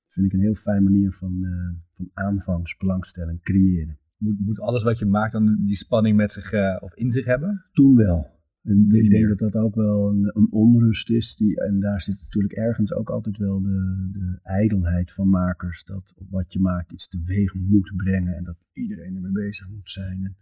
Dat 0.00 0.12
vind 0.12 0.26
ik 0.26 0.32
een 0.32 0.40
heel 0.40 0.54
fijn 0.54 0.82
manier 0.82 1.12
van, 1.12 1.44
uh, 1.44 1.70
van 1.88 2.10
aanvangsbelangstelling 2.12 3.42
creëren. 3.42 3.98
Moet, 4.16 4.40
moet 4.40 4.60
alles 4.60 4.82
wat 4.82 4.98
je 4.98 5.06
maakt 5.06 5.32
dan 5.32 5.58
die 5.64 5.76
spanning 5.76 6.16
met 6.16 6.32
zich 6.32 6.52
uh, 6.52 6.76
of 6.80 6.94
in 6.94 7.12
zich 7.12 7.24
hebben? 7.24 7.64
Toen 7.72 7.96
wel. 7.96 8.33
En 8.64 8.88
ik 8.90 9.10
denk 9.10 9.28
dat 9.28 9.38
dat 9.38 9.54
ook 9.54 9.74
wel 9.74 10.10
een, 10.10 10.30
een, 10.34 10.52
onrust 10.52 11.10
is. 11.10 11.36
Die, 11.36 11.60
en 11.60 11.80
daar 11.80 12.00
zit 12.00 12.20
natuurlijk 12.20 12.54
ergens 12.54 12.92
ook 12.92 13.10
altijd 13.10 13.38
wel 13.38 13.62
de, 13.62 14.08
de 14.12 14.38
ijdelheid 14.42 15.12
van 15.12 15.28
makers. 15.28 15.84
Dat 15.84 16.14
wat 16.30 16.52
je 16.52 16.60
maakt 16.60 16.92
iets 16.92 17.08
teweeg 17.08 17.54
moet 17.54 17.92
brengen. 17.96 18.36
En 18.36 18.44
dat 18.44 18.68
iedereen 18.72 19.14
ermee 19.14 19.32
bezig 19.32 19.68
moet 19.68 19.88
zijn. 19.88 20.24
En, 20.24 20.36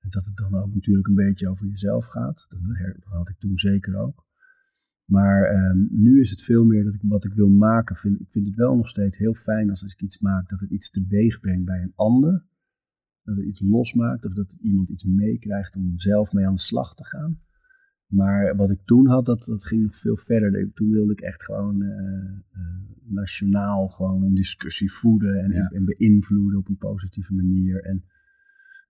en 0.00 0.10
dat 0.10 0.24
het 0.24 0.36
dan 0.36 0.54
ook 0.54 0.74
natuurlijk 0.74 1.06
een 1.06 1.14
beetje 1.14 1.48
over 1.48 1.66
jezelf 1.66 2.06
gaat. 2.06 2.46
Dat, 2.48 2.64
dat 2.64 3.12
had 3.12 3.28
ik 3.28 3.38
toen 3.38 3.56
zeker 3.56 3.96
ook. 3.96 4.28
Maar 5.04 5.70
um, 5.70 5.88
nu 5.90 6.20
is 6.20 6.30
het 6.30 6.42
veel 6.42 6.64
meer 6.64 6.84
dat 6.84 6.94
ik 6.94 7.00
wat 7.02 7.24
ik 7.24 7.34
wil 7.34 7.48
maken. 7.48 7.96
Vind, 7.96 8.20
ik 8.20 8.30
vind 8.32 8.46
het 8.46 8.56
wel 8.56 8.76
nog 8.76 8.88
steeds 8.88 9.18
heel 9.18 9.34
fijn 9.34 9.70
als, 9.70 9.82
als 9.82 9.92
ik 9.92 10.02
iets 10.02 10.20
maak 10.20 10.48
dat 10.48 10.60
het 10.60 10.70
iets 10.70 10.90
teweeg 10.90 11.40
brengt 11.40 11.64
bij 11.64 11.82
een 11.82 11.92
ander 11.94 12.48
dat 13.22 13.36
het 13.36 13.46
iets 13.46 13.60
losmaakt 13.60 14.24
of 14.24 14.34
dat 14.34 14.56
iemand 14.60 14.88
iets 14.88 15.04
meekrijgt 15.04 15.76
om 15.76 15.98
zelf 15.98 16.32
mee 16.32 16.46
aan 16.46 16.54
de 16.54 16.60
slag 16.60 16.94
te 16.94 17.04
gaan. 17.04 17.40
Maar 18.10 18.56
wat 18.56 18.70
ik 18.70 18.80
toen 18.84 19.06
had, 19.06 19.26
dat, 19.26 19.44
dat 19.44 19.64
ging 19.64 19.82
nog 19.82 19.96
veel 19.96 20.16
verder. 20.16 20.72
Toen 20.72 20.90
wilde 20.90 21.12
ik 21.12 21.20
echt 21.20 21.44
gewoon 21.44 21.82
uh, 21.82 21.90
uh, 22.56 22.90
nationaal 23.04 23.88
gewoon 23.88 24.22
een 24.22 24.34
discussie 24.34 24.92
voeden 24.92 25.42
en, 25.42 25.52
en, 25.52 25.84
beïnvloeden 25.84 26.58
op 26.58 26.68
een 26.68 26.76
positieve 26.76 27.34
manier. 27.34 27.82
En 27.84 28.04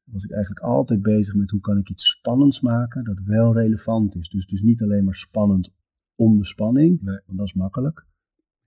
was 0.04 0.24
ik 0.24 0.30
eigenlijk 0.30 0.64
altijd 0.64 1.02
bezig 1.02 1.34
met 1.34 1.50
hoe 1.50 1.60
kan 1.60 1.78
ik 1.78 1.90
iets 1.90 2.08
spannends 2.08 2.60
maken 2.60 3.04
dat 3.04 3.20
wel 3.24 3.54
relevant 3.54 4.16
is. 4.16 4.28
Dus, 4.28 4.46
dus 4.46 4.62
niet 4.62 4.82
alleen 4.82 5.04
maar 5.04 5.14
spannend 5.14 5.74
om 6.14 6.38
de 6.38 6.44
spanning, 6.44 7.02
nee. 7.02 7.20
want 7.26 7.38
dat 7.38 7.46
is 7.46 7.54
makkelijk. 7.54 8.06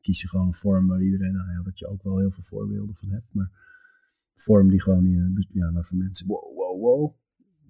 kies 0.01 0.21
je 0.21 0.27
gewoon 0.27 0.47
een 0.47 0.53
vorm 0.53 0.87
waar 0.87 1.01
iedereen, 1.01 1.33
nou 1.33 1.51
ja, 1.51 1.61
wat 1.63 1.79
je 1.79 1.87
ook 1.87 2.03
wel 2.03 2.19
heel 2.19 2.31
veel 2.31 2.43
voorbeelden 2.43 2.95
van 2.95 3.09
hebt. 3.09 3.33
Maar 3.33 3.51
vorm 4.33 4.69
die 4.69 4.81
gewoon, 4.81 5.35
ja, 5.51 5.71
maar 5.71 5.85
voor 5.85 5.97
mensen, 5.97 6.27
wow, 6.27 6.55
wow, 6.55 6.81
wow, 6.81 7.15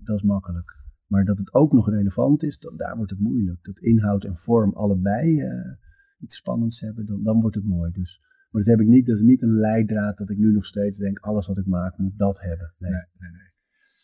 dat 0.03 0.15
is 0.15 0.23
makkelijk. 0.23 0.82
Maar 1.13 1.25
dat 1.25 1.37
het 1.37 1.53
ook 1.53 1.73
nog 1.73 1.89
relevant 1.89 2.43
is, 2.43 2.57
dan, 2.57 2.77
daar 2.77 2.95
wordt 2.95 3.11
het 3.11 3.19
moeilijk. 3.19 3.63
Dat 3.63 3.79
inhoud 3.79 4.23
en 4.23 4.37
vorm 4.37 4.73
allebei 4.73 5.41
uh, 5.41 5.71
iets 6.19 6.35
spannends 6.35 6.79
hebben, 6.79 7.05
dan, 7.05 7.23
dan 7.23 7.41
wordt 7.41 7.55
het 7.55 7.65
mooi. 7.65 7.91
Dus, 7.91 8.19
maar 8.49 8.61
dat 8.61 8.71
heb 8.71 8.79
ik 8.79 8.87
niet, 8.87 9.05
dat 9.05 9.15
is 9.15 9.21
niet 9.21 9.41
een 9.41 9.59
leidraad 9.59 10.17
dat 10.17 10.29
ik 10.29 10.37
nu 10.37 10.51
nog 10.51 10.65
steeds 10.65 10.97
denk, 10.97 11.19
alles 11.19 11.47
wat 11.47 11.57
ik 11.57 11.65
maak 11.65 11.97
moet 11.97 12.17
dat 12.17 12.41
hebben. 12.41 12.73
Nee, 12.77 12.91
nee, 12.91 13.01
nee. 13.19 13.31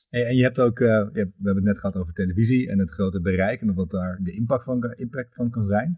nee. 0.10 0.26
En 0.26 0.36
je 0.36 0.44
hebt 0.44 0.60
ook, 0.60 0.80
uh, 0.80 0.88
je 0.88 1.12
we 1.14 1.20
hebben 1.20 1.56
het 1.56 1.64
net 1.64 1.78
gehad 1.78 1.96
over 1.96 2.14
televisie 2.14 2.70
en 2.70 2.80
het 2.80 2.92
grote 2.92 3.22
bereik 3.22 3.62
en 3.62 3.74
wat 3.74 3.90
daar 3.90 4.20
de 4.24 4.32
impact 4.32 4.64
van, 4.64 4.94
impact 4.94 5.36
van 5.36 5.50
kan 5.50 5.66
zijn. 5.66 5.98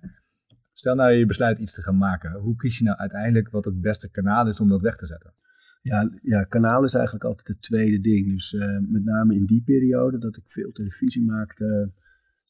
Stel 0.72 0.96
nou 0.96 1.12
je 1.12 1.26
besluit 1.26 1.60
iets 1.60 1.74
te 1.74 1.82
gaan 1.82 1.98
maken. 1.98 2.40
Hoe 2.40 2.56
kies 2.56 2.78
je 2.78 2.84
nou 2.84 2.98
uiteindelijk 2.98 3.50
wat 3.50 3.66
het 3.66 3.82
beste 3.82 4.10
kanaal 4.10 4.48
is 4.48 4.60
om 4.60 4.68
dat 4.68 4.82
weg 4.82 4.96
te 4.98 5.06
zetten? 5.06 5.32
Ja, 5.82 6.10
ja, 6.22 6.44
kanaal 6.44 6.84
is 6.84 6.94
eigenlijk 6.94 7.26
altijd 7.26 7.48
het 7.48 7.62
tweede 7.62 8.00
ding. 8.00 8.32
Dus 8.32 8.52
uh, 8.52 8.80
met 8.88 9.04
name 9.04 9.36
in 9.36 9.46
die 9.46 9.64
periode 9.64 10.18
dat 10.18 10.38
ik 10.38 10.50
veel 10.50 10.72
televisie 10.72 11.24
maakte. 11.24 11.94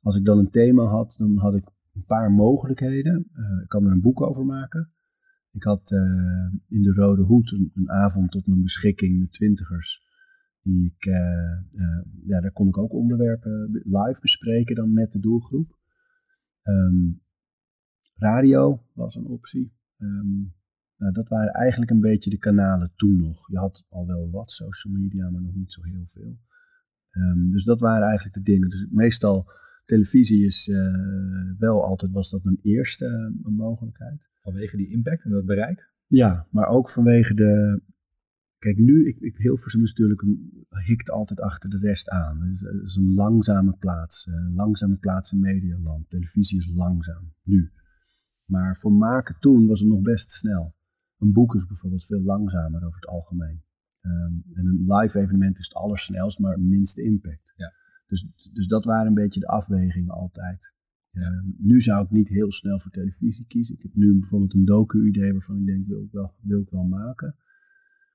Als 0.01 0.15
ik 0.15 0.25
dan 0.25 0.37
een 0.37 0.49
thema 0.49 0.83
had, 0.83 1.15
dan 1.17 1.37
had 1.37 1.55
ik 1.55 1.65
een 1.93 2.05
paar 2.05 2.31
mogelijkheden. 2.31 3.29
Uh, 3.33 3.61
ik 3.61 3.67
kan 3.67 3.85
er 3.85 3.91
een 3.91 4.01
boek 4.01 4.21
over 4.21 4.45
maken. 4.45 4.91
Ik 5.51 5.63
had 5.63 5.91
in 6.67 6.81
de 6.81 6.93
Rode 6.93 7.21
Hoed 7.21 7.51
een, 7.51 7.89
avond 7.89 8.31
tot 8.31 8.47
mijn 8.47 8.61
beschikking 8.61 9.19
met 9.19 9.31
twintigers. 9.31 10.09
Die 10.61 10.93
ik, 10.95 11.03
ja, 12.25 12.41
daar 12.41 12.51
kon 12.51 12.67
ik 12.67 12.77
ook 12.77 12.93
onderwerpen 12.93 13.69
live 13.71 14.21
bespreken 14.21 14.75
dan 14.75 14.93
met 14.93 15.11
de 15.11 15.19
doelgroep. 15.19 15.77
Um, 16.63 17.21
radio 18.15 18.85
was 18.93 19.15
een 19.15 19.25
optie. 19.25 19.73
Um, 19.97 20.53
nou, 21.01 21.13
dat 21.13 21.29
waren 21.29 21.53
eigenlijk 21.53 21.91
een 21.91 21.99
beetje 21.99 22.29
de 22.29 22.37
kanalen 22.37 22.91
toen 22.95 23.17
nog. 23.17 23.47
Je 23.47 23.57
had 23.57 23.85
al 23.89 24.07
wel 24.07 24.29
wat 24.31 24.51
social 24.51 24.93
media, 24.93 25.29
maar 25.29 25.41
nog 25.41 25.55
niet 25.55 25.71
zo 25.71 25.83
heel 25.83 26.05
veel. 26.05 26.39
Um, 27.11 27.49
dus 27.49 27.63
dat 27.63 27.79
waren 27.79 28.05
eigenlijk 28.05 28.35
de 28.35 28.41
dingen. 28.41 28.69
Dus 28.69 28.87
meestal 28.89 29.51
televisie 29.85 30.45
is 30.45 30.67
uh, 30.67 31.57
wel 31.57 31.85
altijd, 31.85 32.11
was 32.11 32.29
dat 32.29 32.43
mijn 32.43 32.59
eerste 32.61 33.33
uh, 33.43 33.57
mogelijkheid. 33.57 34.29
Vanwege 34.39 34.77
die 34.77 34.91
impact 34.91 35.23
en 35.23 35.31
dat 35.31 35.45
bereik? 35.45 35.91
Ja, 36.07 36.47
maar 36.51 36.67
ook 36.67 36.89
vanwege 36.89 37.33
de... 37.33 37.81
Kijk, 38.57 38.77
nu, 38.77 39.07
ik, 39.07 39.17
ik, 39.19 39.37
Hilversum 39.37 39.83
is 39.83 39.89
natuurlijk 39.89 40.21
een, 40.21 40.65
hikt 40.85 41.11
altijd 41.11 41.39
achter 41.39 41.69
de 41.69 41.77
rest 41.77 42.09
aan. 42.09 42.41
Het 42.41 42.51
is, 42.51 42.61
het 42.61 42.83
is 42.83 42.95
een 42.95 43.13
langzame 43.13 43.75
plaats, 43.79 44.27
eh, 44.27 44.33
een 44.33 44.53
langzame 44.53 44.97
plaats 44.97 45.31
in 45.31 45.39
medialand. 45.39 46.09
Televisie 46.09 46.57
is 46.57 46.69
langzaam, 46.73 47.33
nu. 47.43 47.71
Maar 48.45 48.77
voor 48.77 48.93
maken 48.93 49.35
toen 49.39 49.67
was 49.67 49.79
het 49.79 49.89
nog 49.89 50.01
best 50.01 50.31
snel. 50.31 50.79
Een 51.21 51.31
boek 51.31 51.55
is 51.55 51.65
bijvoorbeeld 51.65 52.05
veel 52.05 52.23
langzamer 52.23 52.85
over 52.85 52.99
het 52.99 53.09
algemeen. 53.09 53.63
Um, 54.01 54.43
en 54.53 54.65
een 54.65 54.83
live 54.87 55.19
evenement 55.19 55.59
is 55.59 55.65
het 55.65 55.73
allersnelst, 55.73 56.39
maar 56.39 56.51
het 56.51 56.61
minste 56.61 57.03
impact. 57.03 57.53
Ja. 57.55 57.73
Dus, 58.07 58.49
dus 58.53 58.67
dat 58.67 58.85
waren 58.85 59.07
een 59.07 59.21
beetje 59.23 59.39
de 59.39 59.47
afwegingen 59.47 60.13
altijd. 60.13 60.75
Ja. 61.09 61.31
Um, 61.31 61.55
nu 61.57 61.81
zou 61.81 62.05
ik 62.05 62.09
niet 62.09 62.29
heel 62.29 62.51
snel 62.51 62.79
voor 62.79 62.91
televisie 62.91 63.45
kiezen. 63.47 63.75
Ik 63.75 63.81
heb 63.81 63.95
nu 63.95 64.19
bijvoorbeeld 64.19 64.53
een 64.53 64.65
docu-idee 64.65 65.31
waarvan 65.31 65.57
ik 65.57 65.65
denk, 65.65 65.87
wil 65.87 66.03
ik 66.03 66.11
wel, 66.11 66.31
wil 66.41 66.61
ik 66.61 66.69
wel 66.69 66.87
maken. 66.87 67.35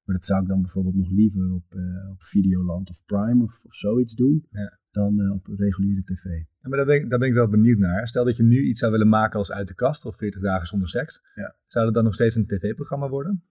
Maar 0.06 0.14
dat 0.14 0.24
zou 0.24 0.42
ik 0.42 0.48
dan 0.48 0.62
bijvoorbeeld 0.62 0.94
nog 0.94 1.10
liever 1.10 1.52
op, 1.52 1.74
uh, 1.74 2.10
op 2.10 2.22
Videoland 2.22 2.90
of 2.90 3.04
Prime 3.04 3.42
of, 3.42 3.64
of 3.64 3.74
zoiets 3.74 4.14
doen. 4.14 4.46
Ja. 4.50 4.78
Dan 4.90 5.20
uh, 5.20 5.32
op 5.32 5.46
reguliere 5.46 6.02
tv. 6.02 6.24
Ja, 6.24 6.68
maar 6.68 6.76
daar 6.76 6.86
ben, 6.86 6.96
ik, 6.96 7.10
daar 7.10 7.18
ben 7.18 7.28
ik 7.28 7.34
wel 7.34 7.48
benieuwd 7.48 7.78
naar. 7.78 8.08
Stel 8.08 8.24
dat 8.24 8.36
je 8.36 8.42
nu 8.42 8.62
iets 8.62 8.80
zou 8.80 8.92
willen 8.92 9.08
maken 9.08 9.38
als 9.38 9.52
Uit 9.52 9.68
de 9.68 9.74
Kast 9.74 10.04
of 10.04 10.16
40 10.16 10.42
dagen 10.42 10.66
zonder 10.66 10.88
seks. 10.88 11.22
Ja. 11.34 11.56
Zou 11.66 11.84
dat 11.84 11.94
dan 11.94 12.04
nog 12.04 12.14
steeds 12.14 12.34
een 12.34 12.46
tv-programma 12.46 13.08
worden? 13.08 13.44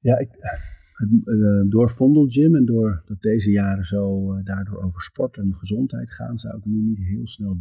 Ja, 0.00 0.18
ik, 0.18 0.28
het, 0.92 1.10
uh, 1.24 1.70
door 1.70 1.90
Vondel 1.90 2.28
Gym 2.28 2.54
en 2.54 2.64
door 2.64 3.02
dat 3.06 3.20
deze 3.20 3.50
jaren 3.50 3.84
zo 3.84 4.34
uh, 4.34 4.44
daardoor 4.44 4.82
over 4.82 5.00
sport 5.00 5.36
en 5.36 5.54
gezondheid 5.54 6.12
gaan, 6.12 6.36
zou 6.36 6.56
ik 6.56 6.64
nu 6.64 6.82
niet 6.82 6.98
heel 6.98 7.26
snel 7.26 7.60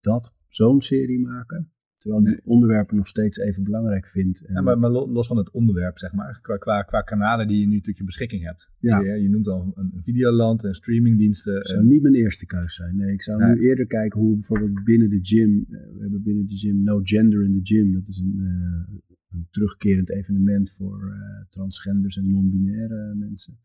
dat 0.00 0.34
zo'n 0.48 0.80
serie 0.80 1.20
maken. 1.20 1.72
Terwijl 2.00 2.24
die 2.24 2.40
onderwerpen 2.44 2.96
nog 2.96 3.06
steeds 3.06 3.38
even 3.38 3.64
belangrijk 3.64 4.06
vind. 4.06 4.46
En... 4.46 4.54
Ja, 4.54 4.60
maar, 4.60 4.78
maar, 4.78 4.90
los 4.90 5.26
van 5.26 5.36
het 5.36 5.50
onderwerp, 5.50 5.98
zeg 5.98 6.12
maar, 6.12 6.38
qua, 6.42 6.56
qua, 6.56 6.82
qua 6.82 7.00
kanalen 7.00 7.48
die 7.48 7.60
je 7.60 7.66
nu 7.66 7.80
tot 7.80 7.96
je 7.96 8.04
beschikking 8.04 8.44
hebt. 8.44 8.70
Ja. 8.78 9.00
Je, 9.00 9.22
je 9.22 9.28
noemt 9.28 9.48
al 9.48 9.72
een, 9.74 9.90
een 9.94 10.02
videoland 10.02 10.64
en 10.64 10.74
streamingdiensten. 10.74 11.54
Dat 11.54 11.68
zou 11.68 11.86
niet 11.86 12.02
mijn 12.02 12.14
eerste 12.14 12.46
keus 12.46 12.74
zijn. 12.74 12.96
Nee, 12.96 13.12
ik 13.12 13.22
zou 13.22 13.38
Nee. 13.38 13.54
nu 13.54 13.60
eerder 13.68 13.86
kijken 13.86 14.20
hoe 14.20 14.34
bijvoorbeeld 14.34 14.84
binnen 14.84 15.10
de 15.10 15.18
gym, 15.22 15.66
eh, 15.68 15.80
we 15.94 16.00
hebben 16.00 16.22
binnen 16.22 16.46
de 16.46 16.56
gym 16.56 16.82
No 16.82 17.00
Gender 17.02 17.44
in 17.44 17.62
the 17.62 17.74
Gym. 17.74 17.92
Dat 17.92 18.08
is 18.08 18.18
een, 18.18 18.34
uh, 18.36 18.98
een 19.30 19.46
terugkerend 19.50 20.10
evenement 20.10 20.70
voor 20.70 21.08
uh, 21.08 21.44
transgenders 21.48 22.16
en 22.16 22.30
non-binaire 22.30 23.14
mensen. 23.14 23.58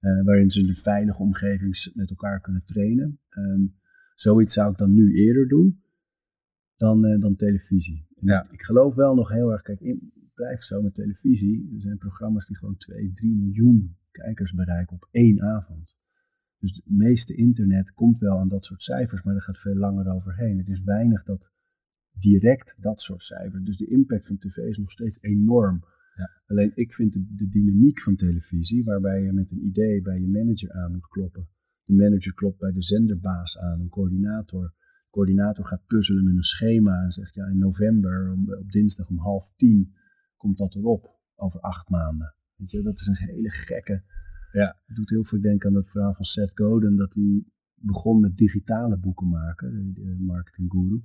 Uh, 0.00 0.24
waarin 0.24 0.50
ze 0.50 0.60
in 0.60 0.68
een 0.68 0.74
veilige 0.74 1.22
omgeving 1.22 1.90
met 1.94 2.10
elkaar 2.10 2.40
kunnen 2.40 2.62
trainen. 2.64 3.18
Um, 3.38 3.74
zoiets 4.14 4.54
zou 4.54 4.70
ik 4.70 4.78
dan 4.78 4.94
nu 4.94 5.14
eerder 5.14 5.48
doen 5.48 5.82
dan, 6.80 7.06
uh, 7.06 7.20
dan 7.20 7.36
televisie. 7.36 8.06
Ja. 8.20 8.50
Ik 8.50 8.62
geloof 8.62 8.94
wel 8.94 9.14
nog 9.14 9.28
heel 9.28 9.52
erg, 9.52 9.62
kijk, 9.62 9.80
in, 9.80 10.12
blijf 10.34 10.60
zo 10.60 10.82
met 10.82 10.94
televisie. 10.94 11.70
Er 11.74 11.80
zijn 11.80 11.98
programma's 11.98 12.46
die 12.46 12.56
gewoon 12.56 12.76
2, 12.76 13.12
3 13.12 13.36
miljoen 13.36 13.96
kijkers 14.10 14.52
bereiken 14.52 14.96
op 14.96 15.08
één 15.10 15.40
avond. 15.42 15.96
Dus 16.58 16.74
het 16.74 16.84
meeste 16.84 17.34
internet 17.34 17.92
komt 17.92 18.18
wel 18.18 18.38
aan 18.38 18.48
dat 18.48 18.64
soort 18.64 18.82
cijfers, 18.82 19.22
maar 19.22 19.34
er 19.34 19.42
gaat 19.42 19.58
veel 19.58 19.74
langer 19.74 20.06
overheen. 20.06 20.58
Er 20.58 20.68
is 20.68 20.82
weinig 20.82 21.22
dat 21.22 21.52
direct 22.12 22.82
dat 22.82 23.00
soort 23.00 23.22
cijfers. 23.22 23.62
Dus 23.62 23.76
de 23.76 23.90
impact 23.90 24.26
van 24.26 24.38
tv 24.38 24.56
is 24.56 24.78
nog 24.78 24.90
steeds 24.90 25.22
enorm. 25.22 25.84
Ja. 26.16 26.30
Alleen 26.46 26.72
ik 26.74 26.94
vind 26.94 27.12
de, 27.12 27.26
de, 27.34 27.48
dynamiek 27.48 28.00
van 28.00 28.16
televisie, 28.16 28.84
waarbij 28.84 29.22
je 29.22 29.32
met 29.32 29.50
een 29.50 29.66
idee 29.66 30.02
bij 30.02 30.20
je 30.20 30.28
manager 30.28 30.72
aan 30.72 30.92
moet 30.92 31.08
kloppen. 31.08 31.48
De 31.84 31.94
manager 31.94 32.34
klopt 32.34 32.58
bij 32.58 32.72
de 32.72 32.82
zenderbaas 32.82 33.58
aan, 33.58 33.80
een 33.80 33.88
coördinator. 33.88 34.74
Coördinator 35.10 35.66
gaat 35.66 35.86
puzzelen 35.86 36.24
met 36.24 36.36
een 36.36 36.42
schema 36.42 37.02
en 37.02 37.10
zegt 37.10 37.34
ja, 37.34 37.46
in 37.46 37.58
november 37.58 38.32
om, 38.32 38.52
op 38.54 38.72
dinsdag 38.72 39.08
om 39.08 39.18
half 39.18 39.52
tien 39.56 39.94
komt 40.36 40.58
dat 40.58 40.74
erop 40.74 41.18
over 41.34 41.60
acht 41.60 41.88
maanden. 41.88 42.34
Weet 42.56 42.70
je, 42.70 42.82
dat 42.82 42.98
is 42.98 43.06
een 43.06 43.16
hele 43.16 43.50
gekke. 43.50 44.02
Ja. 44.52 44.76
Het 44.86 44.96
doet 44.96 45.10
heel 45.10 45.24
veel 45.24 45.40
denken 45.40 45.68
aan 45.68 45.74
dat 45.74 45.90
verhaal 45.90 46.14
van 46.14 46.24
Seth 46.24 46.58
Godin, 46.58 46.96
dat 46.96 47.14
hij 47.14 47.44
begon 47.74 48.20
met 48.20 48.36
digitale 48.36 48.98
boeken 48.98 49.28
maken, 49.28 49.92
de, 49.94 50.02
de 50.02 50.16
marketing 50.18 50.70
guru. 50.70 51.02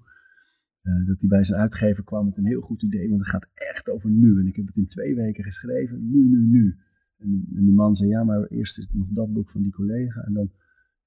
Uh, 0.81 1.07
dat 1.07 1.19
hij 1.21 1.29
bij 1.29 1.43
zijn 1.43 1.59
uitgever 1.59 2.03
kwam 2.03 2.25
met 2.25 2.37
een 2.37 2.45
heel 2.45 2.61
goed 2.61 2.83
idee, 2.83 3.09
want 3.09 3.21
het 3.21 3.29
gaat 3.29 3.49
echt 3.53 3.89
over 3.89 4.11
nu. 4.11 4.39
En 4.39 4.47
ik 4.47 4.55
heb 4.55 4.65
het 4.65 4.77
in 4.77 4.87
twee 4.87 5.15
weken 5.15 5.43
geschreven, 5.43 6.09
nu, 6.09 6.27
nu, 6.27 6.47
nu. 6.47 6.77
En 7.17 7.29
die, 7.29 7.51
en 7.55 7.63
die 7.65 7.73
man 7.73 7.95
zei, 7.95 8.09
ja, 8.09 8.23
maar 8.23 8.45
eerst 8.45 8.77
is 8.77 8.83
het 8.83 8.95
nog 8.95 9.07
dat 9.09 9.33
boek 9.33 9.49
van 9.49 9.61
die 9.61 9.71
collega. 9.71 10.21
En 10.21 10.33
dan, 10.33 10.51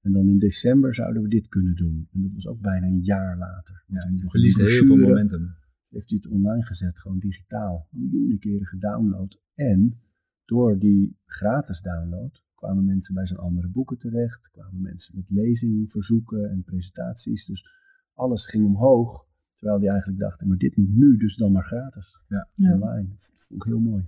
en 0.01 0.11
dan 0.11 0.27
in 0.27 0.37
december 0.37 0.95
zouden 0.95 1.21
we 1.21 1.29
dit 1.29 1.47
kunnen 1.47 1.75
doen. 1.75 2.07
En 2.11 2.21
dat 2.21 2.31
was 2.33 2.47
ook 2.47 2.61
bijna 2.61 2.87
een 2.87 3.01
jaar 3.01 3.37
later. 3.37 3.83
Ja, 3.87 4.11
je 4.15 4.29
verliest 4.29 4.57
heel 4.57 4.85
veel 4.85 4.95
momentum. 4.95 5.55
Heeft 5.89 6.09
hij 6.09 6.19
het 6.21 6.31
online 6.31 6.65
gezet, 6.65 6.99
gewoon 6.99 7.19
digitaal. 7.19 7.87
Miljoenen 7.91 8.39
keren 8.39 8.67
gedownload. 8.67 9.41
En 9.53 10.01
door 10.45 10.79
die 10.79 11.17
gratis 11.25 11.81
download 11.81 12.43
kwamen 12.53 12.85
mensen 12.85 13.13
bij 13.13 13.25
zijn 13.25 13.39
andere 13.39 13.67
boeken 13.67 13.97
terecht. 13.97 14.49
Kwamen 14.49 14.81
mensen 14.81 15.15
met 15.15 15.29
lezingverzoeken 15.29 16.49
en 16.49 16.63
presentaties. 16.63 17.45
Dus 17.45 17.65
alles 18.13 18.45
ging 18.45 18.65
omhoog. 18.65 19.27
Terwijl 19.51 19.79
die 19.79 19.89
eigenlijk 19.89 20.19
dachten, 20.19 20.47
maar 20.47 20.57
dit 20.57 20.77
moet 20.77 20.95
nu 20.95 21.17
dus 21.17 21.35
dan 21.35 21.51
maar 21.51 21.63
gratis. 21.63 22.19
Ja. 22.27 22.49
Ja. 22.53 22.73
Online. 22.73 23.07
Dat 23.09 23.31
vond 23.33 23.63
ik 23.63 23.71
heel 23.71 23.79
mooi. 23.79 24.07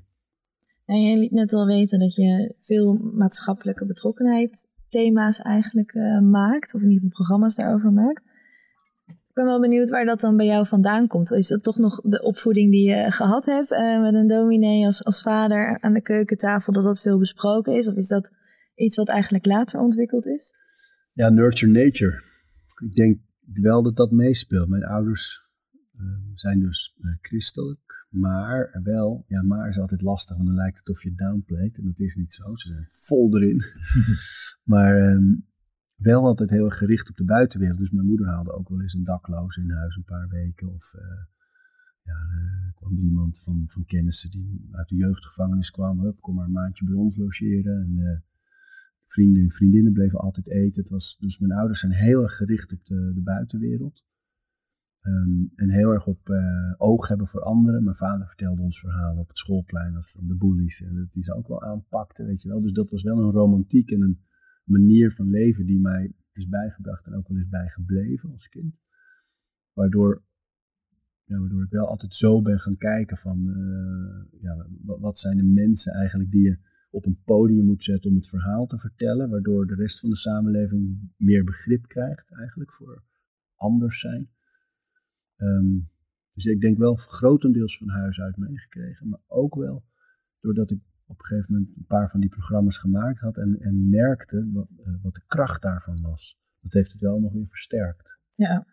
En 0.85 1.01
je 1.01 1.17
liet 1.17 1.31
net 1.31 1.53
al 1.53 1.65
weten 1.65 1.99
dat 1.99 2.15
je 2.15 2.55
veel 2.59 2.93
maatschappelijke 2.93 3.85
betrokkenheid 3.85 4.67
thema's 4.91 5.39
eigenlijk 5.39 5.93
uh, 5.93 6.19
maakt. 6.19 6.73
Of 6.73 6.81
in 6.81 6.89
ieder 6.89 7.03
geval 7.03 7.15
programma's 7.15 7.55
daarover 7.55 7.91
maakt. 7.91 8.23
Ik 9.07 9.37
ben 9.37 9.45
wel 9.45 9.59
benieuwd 9.59 9.89
waar 9.89 10.05
dat 10.05 10.19
dan 10.19 10.37
bij 10.37 10.45
jou 10.45 10.67
vandaan 10.67 11.07
komt. 11.07 11.31
Is 11.31 11.47
dat 11.47 11.63
toch 11.63 11.77
nog 11.77 12.01
de 12.01 12.23
opvoeding 12.23 12.71
die 12.71 12.89
je 12.89 13.11
gehad 13.11 13.45
hebt 13.45 13.71
uh, 13.71 14.01
met 14.01 14.13
een 14.13 14.27
dominee 14.27 14.85
als, 14.85 15.03
als 15.03 15.21
vader 15.21 15.79
aan 15.79 15.93
de 15.93 16.01
keukentafel, 16.01 16.73
dat 16.73 16.83
dat 16.83 17.01
veel 17.01 17.17
besproken 17.17 17.75
is? 17.75 17.87
Of 17.87 17.95
is 17.95 18.07
dat 18.07 18.31
iets 18.75 18.95
wat 18.95 19.09
eigenlijk 19.09 19.45
later 19.45 19.79
ontwikkeld 19.79 20.25
is? 20.25 20.53
Ja, 21.13 21.29
nurture 21.29 21.71
nature. 21.71 22.21
Ik 22.83 22.95
denk 22.95 23.19
wel 23.61 23.83
dat 23.83 23.95
dat 23.95 24.11
meespeelt. 24.11 24.69
Mijn 24.69 24.83
ouders 24.83 25.49
uh, 25.95 26.01
zijn 26.33 26.59
dus 26.59 26.95
christelijk, 27.21 28.00
maar 28.11 28.79
wel, 28.83 29.23
ja, 29.27 29.43
maar 29.43 29.69
is 29.69 29.79
altijd 29.79 30.01
lastig, 30.01 30.35
want 30.35 30.47
dan 30.47 30.57
lijkt 30.57 30.77
het 30.77 30.89
of 30.89 31.03
je 31.03 31.13
downplayt. 31.13 31.77
En 31.77 31.85
dat 31.85 31.99
is 31.99 32.15
niet 32.15 32.33
zo, 32.33 32.55
ze 32.55 32.67
zijn 32.67 32.87
vol 32.87 33.35
erin. 33.37 33.61
maar 34.73 35.13
um, 35.13 35.47
wel 35.95 36.25
altijd 36.25 36.49
heel 36.49 36.65
erg 36.65 36.77
gericht 36.77 37.09
op 37.09 37.15
de 37.15 37.23
buitenwereld. 37.23 37.79
Dus 37.79 37.91
mijn 37.91 38.05
moeder 38.07 38.27
haalde 38.27 38.53
ook 38.53 38.69
wel 38.69 38.81
eens 38.81 38.93
een 38.93 39.03
dakloos 39.03 39.57
in 39.57 39.71
huis 39.71 39.95
een 39.95 40.03
paar 40.03 40.27
weken. 40.27 40.73
Of 40.73 40.93
uh, 40.93 41.01
ja, 42.01 42.13
er 42.65 42.73
kwam 42.75 42.97
er 42.97 43.03
iemand 43.03 43.41
van, 43.43 43.63
van 43.65 43.85
kennissen 43.85 44.31
die 44.31 44.67
uit 44.71 44.89
de 44.89 44.95
jeugdgevangenis 44.95 45.71
kwam. 45.71 45.99
Hup, 45.99 46.21
kom 46.21 46.35
maar 46.35 46.45
een 46.45 46.51
maandje 46.51 46.85
bij 46.85 46.95
ons 46.95 47.17
logeren. 47.17 47.81
En, 47.81 47.97
uh, 47.97 48.19
vrienden 49.05 49.43
en 49.43 49.51
vriendinnen 49.51 49.93
bleven 49.93 50.19
altijd 50.19 50.49
eten. 50.49 50.81
Het 50.81 50.91
was, 50.91 51.17
dus 51.19 51.39
mijn 51.39 51.51
ouders 51.51 51.79
zijn 51.79 51.91
heel 51.91 52.23
erg 52.23 52.35
gericht 52.35 52.73
op 52.73 52.85
de, 52.85 53.11
de 53.13 53.21
buitenwereld. 53.21 54.05
Um, 55.01 55.51
en 55.55 55.69
heel 55.69 55.91
erg 55.91 56.07
op 56.07 56.29
uh, 56.29 56.73
oog 56.77 57.07
hebben 57.07 57.27
voor 57.27 57.41
anderen. 57.41 57.83
Mijn 57.83 57.95
vader 57.95 58.27
vertelde 58.27 58.61
ons 58.61 58.79
verhalen 58.79 59.21
op 59.21 59.27
het 59.27 59.37
schoolplein 59.37 59.95
als 59.95 60.13
dan 60.13 60.27
de 60.27 60.37
bullies. 60.37 60.81
En 60.81 60.95
dat 60.95 61.11
die 61.11 61.23
ze 61.23 61.33
ook 61.33 61.47
wel 61.47 61.61
aanpakte, 61.61 62.25
weet 62.25 62.41
je 62.41 62.49
wel. 62.49 62.61
Dus 62.61 62.73
dat 62.73 62.89
was 62.89 63.03
wel 63.03 63.17
een 63.17 63.31
romantiek 63.31 63.91
en 63.91 64.01
een 64.01 64.21
manier 64.63 65.11
van 65.11 65.29
leven 65.29 65.65
die 65.65 65.79
mij 65.79 66.13
is 66.33 66.47
bijgebracht 66.47 67.05
en 67.05 67.15
ook 67.15 67.27
wel 67.27 67.37
is 67.37 67.47
bijgebleven 67.49 68.31
als 68.31 68.47
kind. 68.47 68.75
Waardoor, 69.73 70.23
ja, 71.23 71.39
waardoor 71.39 71.63
ik 71.63 71.71
wel 71.71 71.87
altijd 71.87 72.15
zo 72.15 72.41
ben 72.41 72.59
gaan 72.59 72.77
kijken 72.77 73.17
van, 73.17 73.47
uh, 73.47 74.41
ja, 74.41 74.67
wat 74.83 75.19
zijn 75.19 75.37
de 75.37 75.45
mensen 75.45 75.93
eigenlijk 75.93 76.31
die 76.31 76.43
je 76.43 76.57
op 76.89 77.05
een 77.05 77.21
podium 77.23 77.65
moet 77.65 77.83
zetten 77.83 78.09
om 78.09 78.15
het 78.15 78.29
verhaal 78.29 78.65
te 78.65 78.77
vertellen, 78.77 79.29
waardoor 79.29 79.67
de 79.67 79.75
rest 79.75 79.99
van 79.99 80.09
de 80.09 80.15
samenleving 80.15 81.11
meer 81.17 81.43
begrip 81.43 81.87
krijgt 81.87 82.33
eigenlijk 82.33 82.73
voor 82.73 83.03
anders 83.55 83.99
zijn. 83.99 84.29
Um, 85.41 85.89
dus 86.33 86.45
ik 86.45 86.61
denk 86.61 86.77
wel 86.77 86.95
grotendeels 86.95 87.77
van 87.77 87.89
huis 87.89 88.21
uit 88.21 88.37
meegekregen, 88.37 89.09
maar 89.09 89.19
ook 89.27 89.55
wel 89.55 89.83
doordat 90.39 90.71
ik 90.71 90.79
op 91.05 91.19
een 91.19 91.25
gegeven 91.25 91.53
moment 91.53 91.77
een 91.77 91.85
paar 91.87 92.09
van 92.09 92.19
die 92.19 92.29
programma's 92.29 92.77
gemaakt 92.77 93.19
had 93.19 93.37
en, 93.37 93.59
en 93.59 93.89
merkte 93.89 94.49
wat, 94.53 94.67
eh, 94.83 94.93
wat 95.01 95.13
de 95.13 95.23
kracht 95.27 95.61
daarvan 95.61 96.01
was. 96.01 96.39
Dat 96.61 96.73
heeft 96.73 96.91
het 96.91 97.01
wel 97.01 97.19
nog 97.19 97.33
weer 97.33 97.47
versterkt. 97.47 98.19
Ja, 98.35 98.65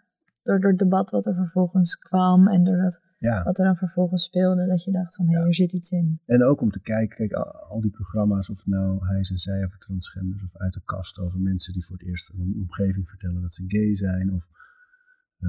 door, 0.42 0.61
door 0.61 0.70
het 0.70 0.78
debat 0.78 1.11
wat 1.11 1.26
er 1.26 1.35
vervolgens 1.35 1.96
kwam 1.96 2.48
en 2.48 2.64
door 2.64 2.76
dat, 2.76 3.00
Ja. 3.18 3.42
wat 3.42 3.59
er 3.59 3.64
dan 3.64 3.76
vervolgens 3.76 4.22
speelde, 4.22 4.66
dat 4.66 4.85
je 4.85 4.90
dacht 4.90 5.14
van 5.14 5.28
hé, 5.28 5.38
er 5.46 5.54
zit 5.54 5.72
iets 5.72 5.90
in. 5.90 6.20
En 6.26 6.42
ook 6.42 6.61
om 6.61 6.70
te 6.70 6.81
kijken, 6.81 7.16
kijk, 7.16 7.33
al, 7.33 7.52
al 7.52 7.81
die 7.81 7.90
programma's, 7.90 8.50
of 8.50 8.66
nou 8.66 9.07
hij 9.07 9.16
en 9.16 9.38
zij 9.38 9.64
over 9.64 9.78
transgenders, 9.78 10.42
of 10.42 10.57
uit 10.57 10.72
de 10.72 10.83
kast 10.85 11.18
over 11.18 11.40
mensen 11.40 11.72
die 11.72 11.85
voor 11.85 11.96
het 11.96 12.07
eerst 12.07 12.33
een 12.33 12.54
omgeving 12.59 13.09
vertellen 13.09 13.40
dat 13.40 13.54
ze 13.54 13.64
gay 13.66 13.96
zijn, 13.96 14.33
of 14.33 14.48
eh, 15.38 15.48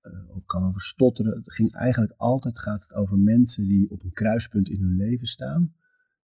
eh, 0.00 0.36
ook 0.36 0.46
kan 0.46 0.64
over 0.64 0.80
stotteren. 0.80 1.36
Het 1.36 1.52
ging 1.52 1.72
eigenlijk 1.74 2.12
altijd 2.16 2.58
gaat 2.58 2.82
het 2.82 2.94
over 2.94 3.18
mensen 3.18 3.66
die 3.66 3.90
op 3.90 4.02
een 4.02 4.12
kruispunt 4.12 4.68
in 4.68 4.80
hun 4.80 4.96
leven 4.96 5.26
staan, 5.26 5.74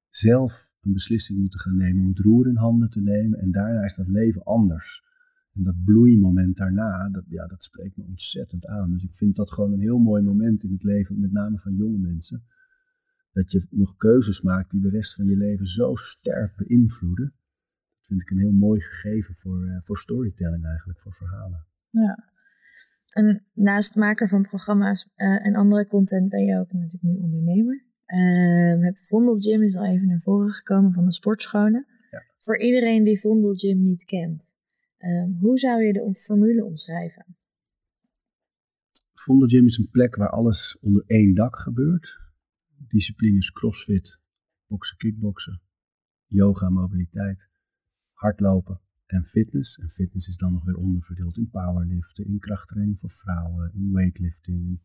zelf 0.09 0.75
een 0.81 0.93
beslissing 0.93 1.39
moeten 1.39 1.61
gaan 1.61 1.77
nemen 1.77 2.03
om 2.03 2.09
het 2.09 2.19
roer 2.19 2.49
in 2.49 2.57
handen 2.57 2.91
te 2.91 3.01
nemen, 3.01 3.39
en 3.39 3.51
daarna 3.51 3.85
is 3.85 3.95
dat 3.95 4.09
leven 4.09 4.43
anders. 4.43 5.05
En 5.53 5.63
dat 5.63 5.85
bloeimoment 5.85 6.57
daarna, 6.57 7.09
dat, 7.11 7.25
ja, 7.29 7.47
dat 7.47 7.63
spreekt 7.65 7.97
me 7.97 8.05
ontzettend 8.05 8.67
aan. 8.67 8.91
Dus 8.91 9.03
ik 9.03 9.15
vind 9.15 9.37
dat 9.37 9.53
gewoon 9.53 9.73
een 9.73 9.81
heel 9.81 9.99
mooi 9.99 10.23
moment 10.23 10.65
in 10.65 10.73
het 10.73 10.83
leven, 10.83 11.21
met 11.21 11.33
name 11.33 11.59
van 11.59 11.75
jonge 11.75 11.99
mensen 11.99 12.45
dat 13.37 13.53
je 13.53 13.67
nog 13.71 13.97
keuzes 13.97 14.41
maakt 14.41 14.71
die 14.71 14.81
de 14.81 14.89
rest 14.89 15.15
van 15.15 15.27
je 15.27 15.37
leven 15.37 15.67
zo 15.67 15.95
sterk 15.95 16.57
beïnvloeden. 16.57 17.35
Dat 17.97 18.07
vind 18.07 18.23
ik 18.23 18.31
een 18.31 18.39
heel 18.39 18.53
mooi 18.53 18.81
gegeven 18.81 19.35
voor, 19.35 19.67
eh, 19.67 19.77
voor 19.81 19.99
storytelling 19.99 20.65
eigenlijk, 20.65 21.01
voor 21.01 21.13
verhalen. 21.13 21.67
Ja. 21.91 22.35
En 23.17 23.45
naast 23.53 23.95
maker 23.95 24.29
van 24.29 24.43
programma's 24.43 25.09
eh, 25.15 25.47
en 25.47 25.55
andere 25.55 25.87
content 25.87 26.29
ben 26.29 26.45
je 26.45 26.59
ook 26.59 26.73
natuurlijk 26.73 27.03
nu 27.03 27.17
ondernemer. 27.17 27.85
Ehm 28.07 28.95
Vondel 28.95 29.37
Gym 29.39 29.63
is 29.63 29.77
al 29.77 29.85
even 29.85 30.07
naar 30.07 30.21
voren 30.21 30.51
gekomen 30.51 30.93
van 30.93 31.05
de 31.05 31.13
sportscholen. 31.13 31.87
Voor 32.41 32.61
iedereen 32.61 33.05
die 33.05 33.21
Vondel 33.21 33.55
Gym 33.55 33.83
niet 33.83 34.05
kent, 34.05 34.55
ehm, 34.99 35.31
hoe 35.41 35.59
zou 35.59 35.83
je 35.83 35.93
de 35.93 36.15
formule 36.15 36.65
omschrijven? 36.65 37.37
Vondel 39.13 39.49
Gym 39.49 39.67
is 39.67 39.79
een 39.79 39.91
plek 39.91 40.17
waar 40.17 40.31
alles 40.31 40.79
onder 40.81 41.05
één 41.07 41.35
dak 41.35 41.57
gebeurt. 41.57 42.21
Disciplines 42.89 43.51
crossfit, 43.51 44.21
boksen, 44.67 44.97
kickboksen, 44.97 45.61
yoga, 46.27 46.69
mobiliteit, 46.69 47.49
hardlopen 48.13 48.81
en 49.07 49.25
fitness. 49.25 49.79
En 49.79 49.89
fitness 49.89 50.29
is 50.29 50.37
dan 50.37 50.53
nog 50.53 50.65
weer 50.65 50.77
onderverdeeld 50.77 51.37
in 51.37 51.51
powerliften, 51.51 52.27
in 52.27 52.39
krachttraining 52.39 52.99
voor 52.99 53.11
vrouwen, 53.11 53.73
in 53.75 53.93
weightlifting, 53.93 54.67
in 54.67 54.81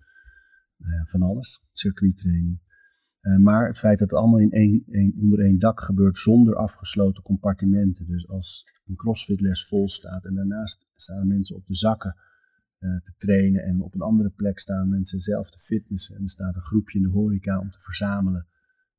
ja, 0.78 1.06
van 1.06 1.22
alles, 1.22 1.64
circuittraining. 1.72 2.60
Eh, 3.20 3.38
maar 3.38 3.68
het 3.68 3.80
feit 3.80 4.00
dat 4.00 4.10
het 4.10 4.20
allemaal 4.20 4.40
in 4.40 4.52
één, 4.52 4.84
één, 4.88 5.14
onder 5.18 5.40
één 5.40 5.60
dak 5.60 5.82
gebeurt 5.82 6.18
zonder 6.18 6.56
afgesloten 6.56 7.24
compartimenten. 7.24 8.08
Dus 8.08 8.28
als 8.28 8.66
een 8.86 8.96
crossfitles 8.96 9.68
vol 9.68 9.90
staat 9.90 10.26
en 10.26 10.36
daarnaast 10.36 10.88
staan 10.96 11.28
mensen 11.28 11.56
op 11.56 11.66
de 11.66 11.76
zakken 11.76 12.16
eh, 12.78 12.98
te 12.98 13.14
trainen 13.16 13.64
en 13.64 13.82
op 13.82 13.94
een 13.94 14.02
andere 14.02 14.30
plek 14.30 14.60
staan 14.60 14.90
mensen 14.90 15.20
zelf 15.20 15.52
te 15.52 15.60
fitnessen 15.60 16.16
en 16.16 16.22
er 16.22 16.30
staat 16.30 16.56
een 16.56 16.62
groepje 16.62 16.98
in 16.98 17.04
de 17.04 17.12
horeca 17.12 17.60
om 17.60 17.70
te 17.70 17.80
verzamelen 17.80 18.48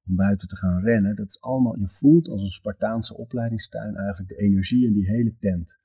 om 0.06 0.14
buiten 0.16 0.48
te 0.48 0.56
gaan 0.56 0.82
rennen. 0.82 1.16
Dat 1.16 1.28
is 1.28 1.40
allemaal, 1.40 1.78
je 1.78 1.88
voelt 1.88 2.28
als 2.28 2.42
een 2.42 2.50
Spartaanse 2.50 3.16
opleidingstuin 3.16 3.96
eigenlijk 3.96 4.28
de 4.28 4.36
energie 4.36 4.86
in 4.86 4.92
die 4.92 5.06
hele 5.06 5.36
tent. 5.38 5.78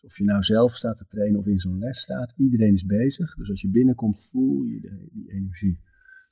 Of 0.00 0.18
je 0.18 0.24
nou 0.24 0.42
zelf 0.42 0.74
staat 0.74 0.96
te 0.96 1.06
trainen 1.06 1.38
of 1.38 1.46
in 1.46 1.60
zo'n 1.60 1.78
les 1.78 2.00
staat, 2.00 2.34
iedereen 2.36 2.72
is 2.72 2.86
bezig. 2.86 3.34
Dus 3.34 3.50
als 3.50 3.60
je 3.60 3.70
binnenkomt 3.70 4.26
voel 4.28 4.62
je 4.62 5.08
die 5.12 5.30
energie. 5.30 5.80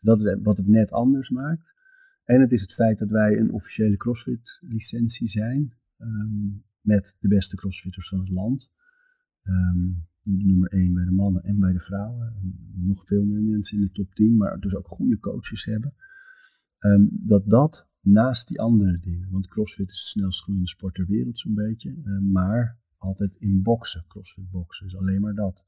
Dat 0.00 0.24
is 0.24 0.36
wat 0.42 0.56
het 0.56 0.66
net 0.66 0.92
anders 0.92 1.30
maakt. 1.30 1.74
En 2.24 2.40
het 2.40 2.52
is 2.52 2.60
het 2.60 2.74
feit 2.74 2.98
dat 2.98 3.10
wij 3.10 3.38
een 3.38 3.52
officiële 3.52 3.96
CrossFit 3.96 4.58
licentie 4.60 5.28
zijn. 5.28 5.78
ehm, 5.96 6.48
met 6.80 7.16
de 7.18 7.28
beste 7.28 7.56
CrossFitters 7.56 8.08
van 8.08 8.18
het 8.18 8.28
land. 8.28 8.72
Ehm, 9.42 9.88
nummer 10.22 10.72
1 10.72 10.92
bij 10.92 11.04
de 11.04 11.10
mannen 11.10 11.42
en 11.42 11.58
bij 11.58 11.72
de 11.72 11.80
vrouwen. 11.80 12.26
En 12.26 12.72
nog 12.86 13.06
veel 13.06 13.24
meer 13.24 13.42
mensen 13.42 13.76
in 13.78 13.84
de 13.84 13.90
top 13.90 14.14
10, 14.14 14.36
maar 14.36 14.60
dus 14.60 14.74
ook 14.74 14.88
goede 14.88 15.18
coaches 15.18 15.64
hebben. 15.64 15.94
Ehm, 16.80 17.06
dat 17.10 17.50
dat 17.50 17.88
naast 18.00 18.48
die 18.48 18.60
andere 18.60 18.98
dingen, 19.00 19.30
want 19.30 19.48
CrossFit 19.48 19.90
is 19.90 20.02
de 20.02 20.08
snelst 20.08 20.42
groeiende 20.42 20.68
sport 20.68 20.94
ter 20.94 21.06
wereld 21.06 21.38
zo'n 21.38 21.54
beetje, 21.54 21.90
ehm, 22.04 22.30
maar 22.30 22.78
altijd 22.96 23.34
in 23.34 23.62
boksen, 23.62 24.04
CrossFit 24.08 24.50
boksen, 24.50 24.86
is 24.86 24.96
alleen 24.96 25.20
maar 25.20 25.34
dat. 25.34 25.66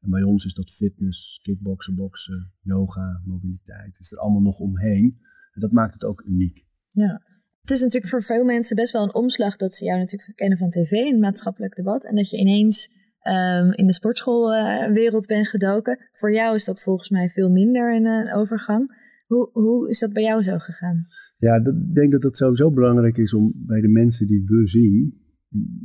En 0.00 0.10
bij 0.10 0.22
ons 0.22 0.44
is 0.44 0.54
dat 0.54 0.70
fitness, 0.70 1.38
kickboksen, 1.42 1.94
boksen, 1.94 2.52
yoga, 2.60 3.22
mobiliteit, 3.24 3.98
is 3.98 4.12
er 4.12 4.18
allemaal 4.18 4.40
nog 4.40 4.58
omheen. 4.58 5.18
En 5.52 5.60
dat 5.60 5.72
maakt 5.72 5.92
het 5.92 6.04
ook 6.04 6.22
uniek. 6.26 6.66
Ja. 6.88 7.22
Het 7.60 7.70
is 7.70 7.80
natuurlijk 7.80 8.10
voor 8.10 8.22
veel 8.22 8.44
mensen 8.44 8.76
best 8.76 8.92
wel 8.92 9.02
een 9.02 9.14
omslag 9.14 9.56
dat 9.56 9.74
ze 9.74 9.84
jou 9.84 9.98
natuurlijk 9.98 10.36
kennen 10.36 10.58
van 10.58 10.70
tv 10.70 10.90
en 10.90 11.20
maatschappelijk 11.20 11.76
debat. 11.76 12.04
En 12.04 12.16
dat 12.16 12.30
je 12.30 12.38
ineens 12.38 13.00
ehm, 13.20 13.70
in 13.70 13.86
de 13.86 13.92
sportschoolwereld 13.92 15.26
bent 15.26 15.48
gedoken. 15.48 15.98
Voor 16.12 16.32
jou 16.32 16.54
is 16.54 16.64
dat 16.64 16.82
volgens 16.82 17.08
mij 17.08 17.28
veel 17.28 17.50
minder 17.50 17.94
een, 17.94 18.06
eh, 18.06 18.38
overgang. 18.38 19.01
Hoe, 19.32 19.50
hoe 19.52 19.88
is 19.88 19.98
dat 19.98 20.12
bij 20.12 20.22
jou 20.22 20.42
zo 20.42 20.58
gegaan? 20.58 21.06
Ja, 21.38 21.54
ik 21.54 21.94
denk 21.94 22.12
dat 22.12 22.22
het 22.22 22.36
sowieso 22.36 22.72
belangrijk 22.72 23.16
is 23.16 23.34
om 23.34 23.52
bij 23.56 23.80
de 23.80 23.88
mensen 23.88 24.26
die 24.26 24.44
we 24.46 24.66
zien, 24.66 25.20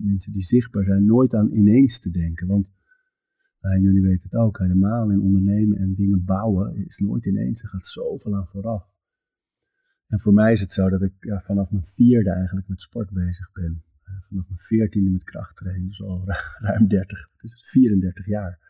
mensen 0.04 0.32
die 0.32 0.44
zichtbaar 0.44 0.84
zijn, 0.84 1.06
nooit 1.06 1.34
aan 1.34 1.52
ineens 1.52 2.00
te 2.00 2.12
denken. 2.12 2.48
Want 2.48 2.72
nou, 3.62 3.82
jullie 3.82 4.02
weten 4.02 4.30
het 4.30 4.36
ook, 4.36 4.58
helemaal 4.58 5.12
in 5.12 5.22
ondernemen 5.22 5.78
en 5.78 5.94
dingen 5.94 6.26
bouwen 6.26 6.86
is 6.86 6.98
nooit 6.98 7.26
ineens. 7.26 7.62
Er 7.62 7.70
gaat 7.70 7.86
zoveel 7.86 8.36
aan 8.36 8.48
vooraf. 8.48 8.98
En 10.08 10.20
voor 10.20 10.34
mij 10.34 10.52
is 10.52 10.60
het 10.60 10.72
zo 10.72 10.90
dat 10.90 11.02
ik 11.02 11.14
ja, 11.20 11.42
vanaf 11.42 11.72
mijn 11.72 11.84
vierde 11.84 12.32
eigenlijk 12.32 12.68
met 12.68 12.82
sport 12.82 13.12
bezig 13.12 13.52
ben. 13.52 13.84
Eh, 14.04 14.14
vanaf 14.20 14.48
mijn 14.48 14.60
veertiende 14.60 15.10
met 15.12 15.24
krachttraining, 15.24 15.88
dus 15.88 16.02
al 16.02 16.24
ru- 16.26 16.66
ruim 16.68 16.88
30, 16.88 17.30
dus 17.38 17.52
het 17.52 17.62
is 17.62 17.70
34 17.70 18.26
jaar. 18.26 18.67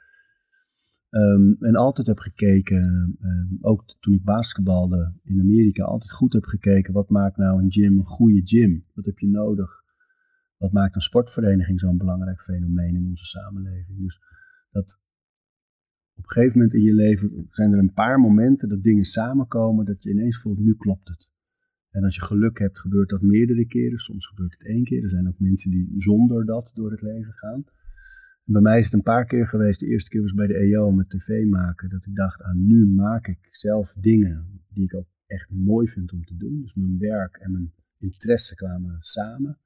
Ehm, 1.09 1.53
en 1.59 1.75
altijd 1.75 2.07
heb 2.07 2.19
gekeken, 2.19 3.15
ehm, 3.21 3.47
ook 3.61 3.85
toen 3.99 4.13
ik 4.13 4.23
basketbalde 4.23 5.13
in 5.23 5.39
Amerika, 5.39 5.83
altijd 5.83 6.11
goed 6.11 6.33
heb 6.33 6.45
gekeken 6.45 6.93
wat 6.93 7.09
maakt 7.09 7.37
nou 7.37 7.61
een 7.61 7.71
gym 7.71 7.97
een 7.97 8.05
goede 8.05 8.41
gym? 8.43 8.85
Wat 8.93 9.05
heb 9.05 9.19
je 9.19 9.27
nodig? 9.27 9.83
Wat 10.57 10.71
maakt 10.71 10.95
een 10.95 11.01
sportvereniging 11.01 11.79
zo'n 11.79 11.97
belangrijk 11.97 12.41
fenomeen 12.41 12.95
in 12.95 13.05
onze 13.05 13.25
samenleving? 13.25 13.99
Dus 13.99 14.19
dat 14.71 14.99
op 16.15 16.23
een 16.23 16.29
gegeven 16.29 16.57
moment 16.57 16.75
in 16.75 16.81
je 16.81 16.93
leven 16.93 17.47
zijn 17.49 17.73
er 17.73 17.79
een 17.79 17.93
paar 17.93 18.19
momenten 18.19 18.69
dat 18.69 18.83
dingen 18.83 19.05
samenkomen, 19.05 19.85
dat 19.85 20.03
je 20.03 20.09
ineens 20.09 20.41
voelt, 20.41 20.59
nu 20.59 20.75
klopt 20.75 21.07
het. 21.07 21.31
En 21.89 22.03
als 22.03 22.15
je 22.15 22.21
geluk 22.21 22.59
hebt, 22.59 22.79
gebeurt 22.79 23.09
dat 23.09 23.21
meerdere 23.21 23.65
keren. 23.65 23.97
Soms 23.97 24.25
gebeurt 24.25 24.51
het 24.51 24.65
één 24.65 24.83
keer. 24.83 25.03
Er 25.03 25.09
zijn 25.09 25.27
ook 25.27 25.39
mensen 25.39 25.71
die 25.71 25.91
zonder 25.95 26.45
dat 26.45 26.71
door 26.75 26.91
het 26.91 27.01
leven 27.01 27.33
gaan. 27.33 27.63
En 28.47 28.53
bij 28.53 28.61
mij 28.61 28.79
is 28.79 28.85
het 28.85 28.93
een 28.93 29.03
paar 29.03 29.25
keer 29.25 29.47
geweest. 29.47 29.79
De 29.79 29.87
eerste 29.87 30.09
keer 30.09 30.21
was 30.21 30.33
bij 30.33 30.47
de 30.47 30.57
EO 30.57 30.91
met 30.91 31.09
tv 31.09 31.45
maken. 31.45 31.89
Dat 31.89 32.05
ik 32.05 32.15
dacht, 32.15 32.41
aan 32.41 32.67
nu 32.67 32.87
maak 32.87 33.27
ik 33.27 33.47
zelf 33.51 33.93
dingen 33.99 34.61
die 34.69 34.83
ik 34.83 34.95
ook 34.95 35.07
echt 35.25 35.51
mooi 35.51 35.87
vind 35.87 36.13
om 36.13 36.25
te 36.25 36.37
doen. 36.37 36.61
Dus 36.61 36.75
mijn 36.75 36.97
werk 36.97 37.37
en 37.37 37.51
mijn 37.51 37.73
interesse 37.97 38.55
kwamen 38.55 39.01
samen. 39.01 39.59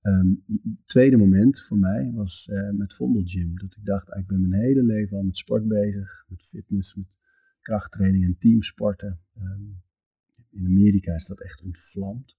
Ehm, 0.00 0.28
het 0.46 0.86
tweede 0.86 1.16
moment 1.16 1.62
voor 1.62 1.78
mij 1.78 2.10
was 2.14 2.48
eh, 2.48 2.70
met 2.70 2.94
Vondel 2.94 3.22
Gym. 3.24 3.58
Dat 3.58 3.76
ik 3.76 3.84
dacht, 3.84 4.10
ah, 4.10 4.20
ik 4.20 4.26
ben 4.26 4.48
mijn 4.48 4.62
hele 4.62 4.82
leven 4.82 5.16
al 5.16 5.22
met 5.22 5.36
sport 5.36 5.68
bezig. 5.68 6.24
Met 6.28 6.42
fitness, 6.42 6.94
met 6.94 7.18
krachttraining 7.60 8.24
en 8.24 8.36
teamsporten. 8.38 9.20
Ehm, 9.34 9.62
in 10.50 10.66
Amerika 10.66 11.14
is 11.14 11.26
dat 11.26 11.40
echt 11.40 11.62
ontvlamd. 11.62 12.36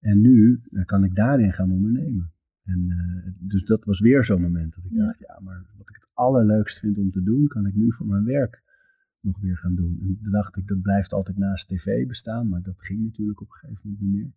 En 0.00 0.20
nu 0.20 0.60
eh, 0.70 0.84
kan 0.84 1.04
ik 1.04 1.14
daarin 1.14 1.52
gaan 1.52 1.72
ondernemen. 1.72 2.32
En, 2.64 2.90
eh, 2.90 3.32
dus 3.38 3.64
dat 3.64 3.84
was 3.84 4.00
weer 4.00 4.24
zo'n 4.24 4.40
moment 4.40 4.74
dat 4.74 4.84
ik 4.84 4.94
dacht, 4.94 5.18
ja, 5.18 5.40
maar 5.40 5.66
wat 5.76 5.88
ik 5.88 5.94
het 5.94 6.08
allerleukst 6.12 6.78
vind 6.78 6.98
om 6.98 7.10
te 7.10 7.22
doen, 7.22 7.46
kan 7.46 7.66
ik 7.66 7.74
nu 7.74 7.92
voor 7.92 8.06
mijn 8.06 8.24
werk 8.24 8.62
nog 9.20 9.40
weer 9.40 9.56
gaan 9.56 9.74
doen. 9.74 9.98
En 10.02 10.18
toen 10.22 10.32
dacht 10.32 10.56
ik, 10.56 10.66
dat 10.66 10.82
blijft 10.82 11.12
altijd 11.12 11.36
naast 11.36 11.68
tv 11.68 12.06
bestaan, 12.06 12.48
maar 12.48 12.62
dat 12.62 12.82
ging 12.82 13.02
natuurlijk 13.04 13.40
op 13.40 13.46
een 13.46 13.54
gegeven 13.54 13.80
moment 13.82 14.00
niet 14.00 14.20
meer. 14.20 14.32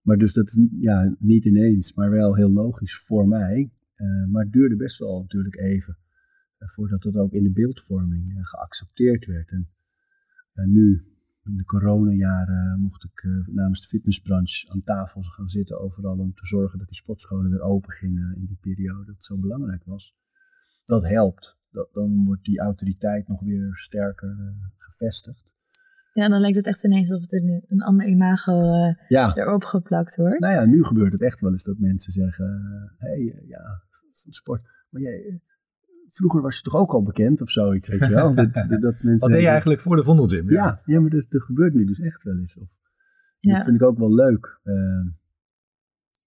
Maar 0.00 0.16
dus 0.16 0.32
dat 0.32 0.46
is 0.46 0.66
ja, 0.70 1.16
niet 1.18 1.44
ineens, 1.44 1.94
maar 1.94 2.10
wel 2.10 2.36
heel 2.36 2.52
logisch 2.52 2.96
voor 2.96 3.28
mij. 3.28 3.72
Eh, 3.94 4.24
maar 4.26 4.42
het 4.42 4.52
duurde 4.52 4.76
best 4.76 4.98
wel 4.98 5.20
natuurlijk 5.20 5.56
even 5.56 5.98
eh, 6.58 6.68
voordat 6.68 7.02
dat 7.02 7.16
ook 7.16 7.32
in 7.32 7.42
de 7.42 7.52
beeldvorming 7.52 8.38
geaccepteerd 8.42 9.26
werd. 9.26 9.52
En 9.52 9.68
nu, 10.72 11.13
in 11.44 11.56
de 11.56 11.64
coronajaren, 11.64 12.80
mocht 12.80 13.04
ik 13.04 13.22
eh, 13.22 13.46
namens 13.54 13.80
de 13.80 13.86
fitnessbranche 13.86 14.70
aan 14.70 14.80
tafel 14.80 15.22
gaan 15.22 15.48
zitten 15.48 15.80
overal 15.80 16.18
om 16.18 16.34
te 16.34 16.46
zorgen 16.46 16.78
dat 16.78 16.88
die 16.88 16.96
sportscholen 16.96 17.50
weer 17.50 17.60
open 17.60 17.92
gingen 17.92 18.36
in 18.36 18.46
die 18.46 18.58
periode. 18.60 19.04
Dat 19.04 19.14
het 19.14 19.24
zo 19.24 19.40
belangrijk 19.40 19.84
was. 19.84 20.16
Dat 20.84 21.08
helpt. 21.08 21.58
Dat, 21.70 21.88
dan 21.92 22.24
wordt 22.24 22.44
die 22.44 22.60
autoriteit 22.60 23.28
nog 23.28 23.42
weer 23.42 23.76
sterker 23.76 24.30
eh, 24.30 24.68
gevestigd. 24.76 25.54
Ja, 26.12 26.28
dan 26.28 26.40
lijkt 26.40 26.56
het 26.56 26.66
echt 26.66 26.84
ineens 26.84 27.10
alsof 27.10 27.30
het 27.30 27.42
een, 27.42 27.64
een 27.68 27.82
ander 27.82 28.06
imago 28.06 28.66
eh, 28.66 28.94
Ja. 29.08 29.34
erop 29.36 29.64
geplakt 29.64 30.16
wordt. 30.16 30.38
Nou 30.38 30.54
ja, 30.54 30.64
nu 30.64 30.84
gebeurt 30.84 31.12
het 31.12 31.22
echt 31.22 31.40
wel 31.40 31.50
eens 31.50 31.64
dat 31.64 31.78
mensen 31.78 32.12
zeggen: 32.12 32.46
Hé, 32.98 33.08
hey, 33.08 33.32
eh, 33.34 33.48
ja, 33.48 33.82
van 34.12 34.32
sport. 34.32 34.62
Maar 34.90 35.02
jij, 35.02 35.24
eh, 35.26 35.34
vroeger 36.14 36.40
was 36.42 36.56
je 36.56 36.62
toch 36.62 36.74
ook 36.74 36.92
al 36.92 37.02
bekend 37.02 37.40
of 37.42 37.50
zoiets, 37.50 37.88
weet 37.88 38.00
je 38.00 38.14
wel? 38.14 38.34
Dat, 38.44 38.54
dat, 38.54 38.68
dat 38.68 38.94
mensen 39.02 39.18
Wat 39.18 39.30
deed 39.30 39.40
je 39.40 39.48
eigenlijk 39.48 39.80
voor 39.80 39.96
de 39.96 40.04
Vondelgym? 40.04 40.50
Ja, 40.50 40.80
ja, 40.84 41.00
maar 41.00 41.10
dat, 41.10 41.26
dat 41.28 41.42
gebeurt 41.42 41.74
nu 41.74 41.84
dus 41.84 42.00
echt 42.00 42.22
wel 42.22 42.36
eens. 42.36 42.58
Of 42.58 42.76
Dat 43.40 43.64
vind 43.64 43.76
ik 43.76 43.82
ook 43.82 43.98
wel 43.98 44.14
leuk 44.14 44.60
uh, 44.64 45.06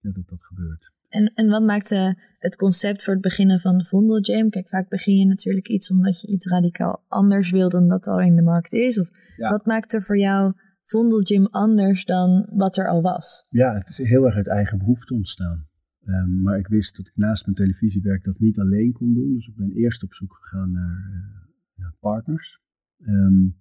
dat 0.02 0.28
dat 0.30 0.44
gebeurt. 0.44 0.92
En, 1.10 1.32
en 1.36 1.50
wat 1.50 1.64
maakte 1.64 2.18
het 2.38 2.56
concept 2.56 3.04
voor 3.04 3.14
het 3.14 3.22
beginnen 3.22 3.60
van 3.60 3.78
de 3.78 3.86
Vondel 3.86 4.22
Gym? 4.22 4.50
Kijk, 4.50 4.70
vaak 4.70 4.90
begin 4.90 5.18
je 5.18 5.26
natuurlijk 5.26 5.68
iets 5.68 5.92
omdat 5.92 6.22
je 6.22 6.28
iets 6.28 6.46
radicaal 6.46 7.04
anders 7.08 7.52
wil 7.52 7.70
dan 7.70 7.88
dat 7.88 8.08
al 8.08 8.22
in 8.22 8.36
de 8.36 8.42
markt 8.42 8.74
is. 8.74 9.00
Of 9.00 9.10
wat 9.38 9.66
maakt 9.66 9.94
er 9.94 10.04
voor 10.04 10.18
jou 10.18 10.54
Vondel 10.84 11.20
Gym 11.22 11.46
anders 11.46 12.06
dan 12.06 12.48
wat 12.50 12.78
er 12.78 12.88
al 12.88 13.02
was? 13.02 13.46
Ja, 13.50 13.74
het 13.74 13.90
is 13.90 13.98
heel 13.98 14.26
erg 14.26 14.36
uit 14.36 14.48
eigen 14.48 14.78
behoefte 14.78 15.14
ontstaan. 15.14 15.67
Um, 16.08 16.42
maar 16.42 16.58
ik 16.58 16.68
wist 16.68 16.98
dat 16.98 17.08
ik 17.08 17.18
naast 17.18 17.44
mijn 17.44 17.58
televisiewerk 17.58 18.24
dat 18.24 18.40
niet 18.40 18.60
alleen 18.60 18.92
kon 18.92 19.14
doen. 19.14 19.34
Dus 19.34 19.48
ik 19.48 19.56
ben 19.56 19.72
eerst 19.72 20.04
op 20.04 20.14
zoek 20.14 20.34
gegaan 20.34 20.72
naar, 20.72 21.50
naar 21.76 21.96
partners. 22.00 22.62
Um, 23.00 23.58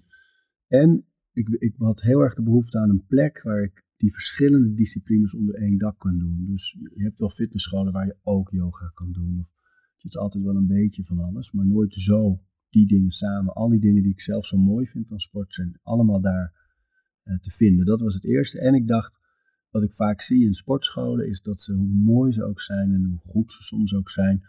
en 0.66 1.06
ik, 1.32 1.48
ik 1.48 1.74
had 1.76 2.00
heel 2.00 2.20
erg 2.20 2.34
de 2.34 2.42
behoefte 2.42 2.78
aan 2.78 2.90
een 2.90 3.06
plek 3.06 3.42
waar 3.42 3.62
ik 3.62 3.84
die 3.96 4.12
verschillende 4.12 4.74
disciplines 4.74 5.34
onder 5.34 5.54
één 5.54 5.78
dak 5.78 5.98
kan 5.98 6.18
doen. 6.18 6.44
Dus 6.46 6.76
je 6.94 7.02
hebt 7.02 7.18
wel 7.18 7.30
fitnessscholen 7.30 7.92
waar 7.92 8.06
je 8.06 8.16
ook 8.22 8.50
yoga 8.50 8.90
kan 8.94 9.12
doen. 9.12 9.38
Of 9.38 9.52
je 9.96 10.02
hebt 10.02 10.16
altijd 10.16 10.44
wel 10.44 10.56
een 10.56 10.66
beetje 10.66 11.04
van 11.04 11.18
alles, 11.18 11.52
maar 11.52 11.66
nooit 11.66 11.92
zo 11.92 12.42
die 12.70 12.86
dingen 12.86 13.10
samen. 13.10 13.54
Al 13.54 13.68
die 13.68 13.80
dingen 13.80 14.02
die 14.02 14.12
ik 14.12 14.20
zelf 14.20 14.46
zo 14.46 14.56
mooi 14.56 14.86
vind 14.86 15.12
aan 15.12 15.18
sport 15.18 15.54
zijn 15.54 15.78
allemaal 15.82 16.20
daar 16.20 16.54
uh, 17.24 17.38
te 17.38 17.50
vinden. 17.50 17.84
Dat 17.84 18.00
was 18.00 18.14
het 18.14 18.24
eerste. 18.24 18.60
En 18.60 18.74
ik 18.74 18.86
dacht, 18.86 19.20
wat 19.76 19.84
ik 19.84 19.94
vaak 19.94 20.20
zie 20.20 20.44
in 20.44 20.54
sportscholen 20.54 21.28
is 21.28 21.42
dat 21.42 21.60
ze, 21.60 21.72
hoe 21.72 21.88
mooi 21.88 22.32
ze 22.32 22.44
ook 22.44 22.60
zijn 22.60 22.92
en 22.92 23.04
hoe 23.04 23.18
goed 23.22 23.52
ze 23.52 23.62
soms 23.62 23.94
ook 23.94 24.10
zijn, 24.10 24.42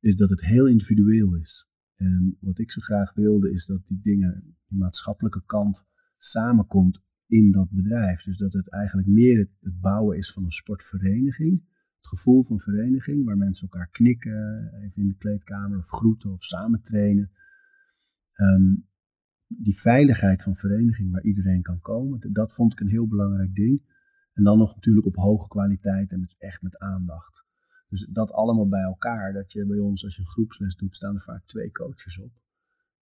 is 0.00 0.16
dat 0.16 0.28
het 0.28 0.44
heel 0.44 0.66
individueel 0.66 1.36
is. 1.36 1.68
En 1.94 2.36
wat 2.40 2.58
ik 2.58 2.70
zo 2.70 2.80
graag 2.80 3.14
wilde 3.14 3.50
is 3.52 3.66
dat 3.66 3.86
die 3.86 4.00
dingen, 4.02 4.56
die 4.68 4.78
maatschappelijke 4.78 5.42
kant, 5.46 5.86
samenkomt 6.16 7.04
in 7.26 7.50
dat 7.50 7.70
bedrijf. 7.70 8.22
Dus 8.22 8.36
dat 8.36 8.52
het 8.52 8.70
eigenlijk 8.70 9.08
meer 9.08 9.38
het, 9.38 9.80
bouwen 9.80 10.16
is 10.16 10.32
van 10.32 10.44
een 10.44 10.50
sportvereniging. 10.50 11.64
Het 11.96 12.06
gevoel 12.06 12.42
van 12.44 12.58
vereniging, 12.58 13.24
waar 13.24 13.36
mensen 13.36 13.68
elkaar 13.68 13.90
knikken, 13.90 14.70
even 14.84 15.02
in 15.02 15.08
de 15.08 15.16
kleedkamer 15.16 15.78
of 15.78 15.88
groeten 15.88 16.32
of 16.32 16.42
samen 16.42 16.82
trainen. 16.82 17.30
Ehm, 18.32 18.74
die 19.46 19.78
veiligheid 19.78 20.42
van 20.42 20.54
vereniging 20.54 21.10
waar 21.10 21.24
iedereen 21.24 21.62
kan 21.62 21.80
komen, 21.80 22.32
dat 22.32 22.54
vond 22.54 22.72
ik 22.72 22.80
een 22.80 22.88
heel 22.88 23.08
belangrijk 23.08 23.54
ding. 23.54 23.96
En 24.38 24.44
dan 24.44 24.58
nog 24.58 24.74
natuurlijk 24.74 25.06
op 25.06 25.16
hoge 25.16 25.48
kwaliteit 25.48 26.12
en 26.12 26.20
met, 26.20 26.34
echt 26.38 26.62
met 26.62 26.78
aandacht. 26.78 27.44
Dus 27.88 28.08
dat 28.10 28.32
allemaal 28.32 28.68
bij 28.68 28.82
elkaar, 28.82 29.32
dat 29.32 29.52
je 29.52 29.66
bij 29.66 29.78
ons 29.78 30.04
als 30.04 30.16
je 30.16 30.22
een 30.22 30.28
groepsles 30.28 30.76
doet, 30.76 30.94
staan 30.94 31.14
er 31.14 31.20
vaak 31.20 31.46
twee 31.46 31.70
coaches 31.70 32.18
op. 32.18 32.32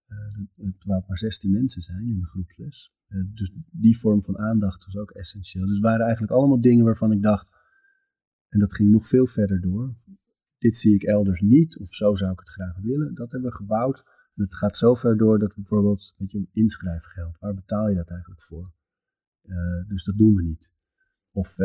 Uh, 0.09 0.19
terwijl 0.79 1.01
het 1.01 1.09
maar 1.09 1.19
16 1.19 1.51
mensen 1.51 1.83
zijn 1.83 2.09
in 2.09 2.19
een 2.19 2.27
groepsles. 2.27 2.95
Uh, 3.09 3.25
dus 3.35 3.57
die 3.71 3.99
vorm 3.99 4.23
van 4.23 4.39
aandacht 4.39 4.85
was 4.85 4.97
ook 4.97 5.11
essentieel. 5.11 5.67
Dus 5.67 5.75
het 5.75 5.85
waren 5.85 6.05
eigenlijk 6.05 6.33
allemaal 6.33 6.61
dingen 6.61 6.85
waarvan 6.85 7.13
ik 7.13 7.23
dacht, 7.23 7.49
en 8.49 8.59
dat 8.59 8.75
ging 8.75 8.91
nog 8.91 9.07
veel 9.07 9.27
verder 9.27 9.61
door. 9.61 9.95
Dit 10.59 10.77
zie 10.77 10.95
ik 10.95 11.03
elders 11.03 11.41
niet, 11.41 11.79
of 11.79 11.95
zo 11.95 12.15
zou 12.15 12.33
ik 12.33 12.39
het 12.39 12.49
graag 12.49 12.77
willen. 12.77 13.15
Dat 13.15 13.33
hebben 13.33 13.51
we 13.51 13.57
gebouwd. 13.57 14.05
En 14.35 14.43
het 14.43 14.55
gaat 14.55 14.77
zo 14.77 14.95
ver 14.95 15.17
door 15.17 15.39
dat 15.39 15.55
bijvoorbeeld, 15.55 16.15
weet 16.17 16.31
je, 16.31 16.49
inschrijfgeld, 16.53 17.39
waar 17.39 17.55
betaal 17.55 17.89
je 17.89 17.95
dat 17.95 18.11
eigenlijk 18.11 18.43
voor? 18.43 18.73
Uh, 19.43 19.89
dus 19.89 20.05
dat 20.05 20.19
doen 20.19 20.35
we 20.35 20.43
niet. 20.43 20.76
Of 21.37 21.57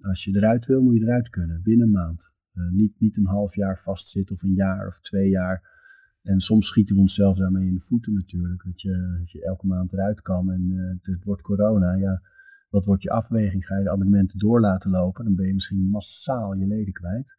als 0.00 0.24
je 0.24 0.36
eruit 0.36 0.66
wil, 0.66 0.82
moet 0.82 0.94
je 0.94 1.02
eruit 1.02 1.28
kunnen, 1.28 1.62
binnen 1.62 1.86
een 1.86 1.92
maand. 1.92 2.34
niet, 2.70 3.00
niet 3.00 3.16
een 3.16 3.26
half 3.26 3.54
jaar 3.54 3.78
vastzitten 3.78 4.36
of 4.36 4.42
een 4.42 4.54
jaar 4.54 4.86
of 4.86 5.00
twee 5.00 5.28
jaar. 5.28 5.78
En 6.22 6.40
soms 6.40 6.66
schieten 6.66 6.94
we 6.94 7.00
onszelf 7.00 7.36
daarmee 7.36 7.66
in 7.66 7.74
de 7.74 7.80
voeten 7.80 8.14
natuurlijk. 8.14 8.64
Dat 8.64 8.80
je, 8.80 9.16
dat 9.18 9.30
je 9.30 9.44
elke 9.44 9.66
maand 9.66 9.92
eruit 9.92 10.22
kan 10.22 10.52
en 10.52 10.70
uh, 10.70 11.14
het, 11.14 11.24
wordt 11.24 11.42
corona. 11.42 11.94
Ja, 11.94 12.22
wat 12.68 12.84
wordt 12.84 13.02
je 13.02 13.10
afweging? 13.10 13.66
Ga 13.66 13.76
je 13.76 13.82
de 13.82 13.90
abonnementen 13.90 14.38
door 14.38 14.60
laten 14.60 14.90
lopen? 14.90 15.24
Dan 15.24 15.34
ben 15.34 15.46
je 15.46 15.54
misschien 15.54 15.88
massaal 15.88 16.54
je 16.54 16.66
leden 16.66 16.92
kwijt. 16.92 17.38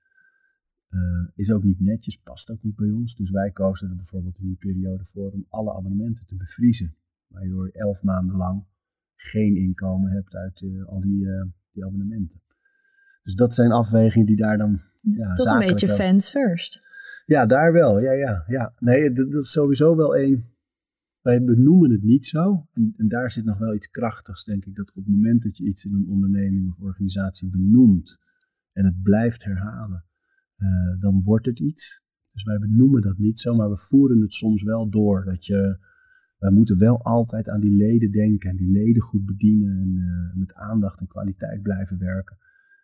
Is 1.36 1.52
ook 1.52 1.64
niet 1.64 1.80
netjes, 1.80 2.18
past 2.18 2.50
ook 2.50 2.64
niet 2.64 2.76
bij 2.76 2.90
ons. 2.90 3.16
Dus 3.16 3.30
wij 3.30 3.52
kozen 3.52 3.90
er 3.90 3.96
bijvoorbeeld 3.96 4.40
in 4.40 4.46
die 4.46 4.56
periode 4.56 5.06
voor 5.06 5.32
om 5.32 5.46
alle 5.50 5.74
abonnementen 5.74 6.26
te 6.26 6.36
bevriezen. 6.36 6.96
Waardoor 7.28 7.66
je 7.66 7.72
elf 7.72 8.04
maanden 8.04 8.36
lang 8.36 8.66
geen 9.16 9.56
inkomen 9.56 10.12
hebt 10.12 10.36
uit 10.36 10.66
al 10.86 11.02
die, 11.02 11.28
die 11.74 11.86
abonnementen. 11.86 12.42
Dus 13.24 13.34
dat 13.34 13.56
zijn 13.56 13.72
afwegingen 13.72 14.28
die 14.28 14.36
daar 14.36 14.58
dan. 14.58 14.82
Ja, 15.02 15.34
Toch 15.34 15.54
een 15.54 15.68
beetje 15.68 15.90
fans 15.90 16.30
first. 16.30 16.82
Ja, 17.26 17.46
daar 17.46 17.74
wel. 17.74 18.00
Ja, 18.00 18.12
ja, 18.12 18.44
ja. 18.48 18.74
Nee, 18.80 19.12
dat, 19.12 19.34
is 19.34 19.52
sowieso 19.52 19.96
wel 19.96 20.16
één. 20.16 20.50
Wij 21.22 21.44
benoemen 21.44 21.92
het 21.92 22.04
niet 22.04 22.26
zo. 22.26 22.68
En, 22.74 22.94
en, 22.98 23.08
daar 23.08 23.32
zit 23.32 23.46
nog 23.46 23.58
wel 23.58 23.74
iets 23.74 23.90
krachtigs, 23.90 24.44
denk 24.44 24.66
ik. 24.66 24.76
Dat 24.76 24.90
op 24.90 24.96
het 24.96 25.08
moment 25.08 25.44
dat 25.44 25.58
je 25.58 25.64
iets 25.64 25.86
in 25.86 25.94
een 25.94 26.08
onderneming 26.10 26.70
of 26.70 26.80
organisatie 26.80 27.50
benoemt 27.50 28.20
en 28.74 28.86
het 28.86 29.02
blijft 29.04 29.44
herhalen, 29.44 30.06
uh, 30.58 31.00
dan 31.00 31.24
wordt 31.24 31.46
het 31.46 31.60
iets. 31.60 32.04
Dus 32.34 32.44
wij 32.44 32.58
benoemen 32.58 33.02
dat 33.02 33.18
niet 33.18 33.40
zo, 33.40 33.56
maar 33.56 33.70
we 33.70 33.78
voeren 33.78 34.22
het 34.22 34.34
soms 34.34 34.64
wel 34.64 34.90
door. 34.90 35.26
Dat 35.26 35.46
je, 35.46 35.78
wij 36.42 36.52
moeten 36.52 36.78
wel 36.78 37.04
altijd 37.04 37.50
aan 37.50 37.60
die 37.60 37.76
leden 37.76 38.12
denken 38.12 38.50
en 38.50 38.56
die 38.56 38.72
leden 38.72 39.02
goed 39.02 39.26
bedienen 39.26 39.80
en 39.80 39.96
uh, 39.96 40.40
met 40.40 40.54
aandacht 40.54 41.00
en 41.00 41.08
kwaliteit 41.08 41.62
blijven 41.62 41.98
werken. 41.98 42.38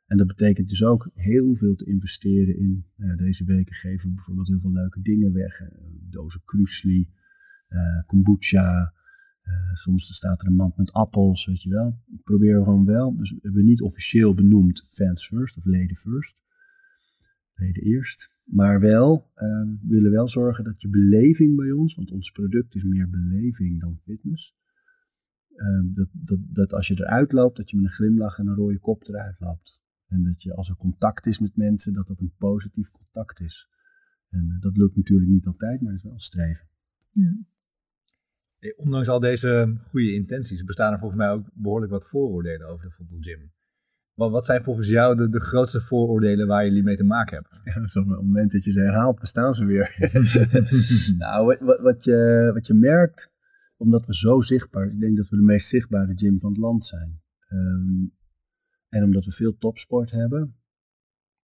En 0.06 0.18
dat 0.18 0.28
betekent 0.28 0.70
dus 0.70 0.84
ook 0.84 1.10
heel 1.14 1.56
veel 1.56 1.76
te 1.76 1.86
investeren 1.86 2.58
in. 2.58 2.86
Nou 2.96 3.18
deze 3.18 3.46
weken 3.46 3.76
geven 3.76 4.10
we 4.10 4.16
bijvoorbeeld 4.16 4.48
heel 4.48 4.60
veel 4.60 4.72
leuke 4.72 5.02
dingen 5.02 5.34
weg. 5.34 5.62
Uh, 5.62 5.68
dozen 6.10 6.42
krusli, 6.46 7.10
kombucha. 8.06 8.94
Soms 9.74 10.16
staat 10.16 10.42
er 10.42 10.48
een 10.48 10.56
mand 10.56 10.78
met 10.78 10.92
appels, 10.92 11.46
weet 11.46 11.62
je 11.62 11.70
wel. 11.70 12.04
Ik 12.12 12.24
probeer 12.24 12.64
gewoon 12.64 12.86
wel. 12.86 13.18
Dus 13.18 13.32
we 13.32 13.40
hebben 13.42 13.66
niet 13.66 13.82
officieel 13.82 14.34
benoemd 14.34 14.84
fans 14.88 15.28
first 15.28 15.58
of 15.58 15.66
leden 15.66 15.96
first. 15.96 16.44
Leden 17.60 17.84
eerst. 17.84 18.42
Maar 18.46 18.80
wel, 18.80 19.32
we 19.34 19.86
willen 19.88 20.12
wel 20.12 20.28
zorgen 20.28 20.64
dat 20.64 20.82
je 20.82 20.90
beleving 20.90 21.56
bij 21.56 21.72
ons, 21.72 21.96
want 21.96 22.12
ons 22.12 22.32
product 22.32 22.76
is 22.76 22.84
meer 22.84 23.10
beleving 23.10 23.82
dan 23.82 23.98
fitness. 24.02 24.56
dat, 25.94 26.08
dat, 26.12 26.40
dat 26.42 26.74
als 26.74 26.88
je 26.88 26.94
eruit 26.94 27.32
loopt, 27.32 27.58
dat 27.58 27.70
je 27.70 27.76
met 27.76 27.86
een 27.86 27.92
glimlach 27.92 28.38
en 28.38 28.48
een 28.48 28.56
rode 28.56 28.80
kop 28.80 29.08
eruit 29.08 29.40
loopt. 29.40 29.82
En 30.08 30.24
dat 30.24 30.42
je 30.42 30.54
als 30.54 30.70
er 30.70 30.76
contact 30.76 31.26
is 31.26 31.40
met 31.40 31.56
mensen, 31.56 31.94
dat 31.94 32.08
dat 32.08 32.22
een 32.22 32.34
positief 32.38 32.92
contact 32.92 33.40
is. 33.40 33.70
En 34.30 34.50
uh, 34.50 34.62
dat 34.62 34.78
lukt 34.78 34.96
natuurlijk 34.96 35.30
niet 35.30 35.48
altijd, 35.48 35.82
maar 35.82 35.90
dat 35.90 35.98
is 35.98 36.04
wel 36.04 36.14
een 36.14 36.20
streven. 36.20 36.68
Ja. 37.12 37.38
ondanks 38.76 39.08
al 39.08 39.20
deze 39.20 39.78
goede 39.90 40.14
intenties 40.14 40.64
bestaan 40.64 40.94
er 40.94 41.00
volgens 41.00 41.20
mij 41.20 41.32
ook 41.32 41.50
behoorlijk 41.54 41.92
wat 41.92 42.08
vooroordelen 42.08 42.68
over 42.68 42.86
de 42.86 42.92
Football 42.92 43.22
Gym. 43.22 43.52
Maar 44.18 44.30
wat 44.30 44.46
zijn 44.46 44.64
volgens 44.64 44.88
jou 44.88 45.16
de, 45.16 45.30
de 45.30 45.40
grootste 45.40 45.82
vooroordelen 45.82 46.48
waar 46.48 46.66
jullie 46.66 46.84
mee 46.84 46.96
te 46.96 47.04
maken 47.04 47.34
hebben? 47.34 47.62
Ja, 47.64 48.02
op 48.02 48.08
het 48.08 48.22
moment 48.22 48.52
dat 48.52 48.64
je 48.64 48.72
ze 48.72 48.80
herhaalt, 48.80 49.20
bestaan 49.20 49.54
ze 49.54 49.66
weer. 49.66 49.96
nou, 51.18 51.58
wat, 51.60 51.80
wat, 51.80 52.04
je, 52.04 52.52
wat 52.54 52.68
je 52.68 52.74
merkt, 52.74 53.32
omdat 53.78 54.06
we 54.06 54.16
zo 54.16 54.42
zichtbaar, 54.42 54.86
ik 54.86 55.00
denk 55.00 55.18
dat 55.18 55.30
we 55.30 55.36
de 55.36 55.42
meest 55.42 55.68
zichtbare 55.68 56.18
gym 56.18 56.40
van 56.40 56.50
het 56.50 56.60
land 56.60 56.86
zijn. 56.86 57.22
Um, 57.50 58.14
en 58.90 59.04
omdat 59.04 59.26
we 59.26 59.32
veel 59.32 59.58
topsport 59.58 60.12
hebben, 60.12 60.56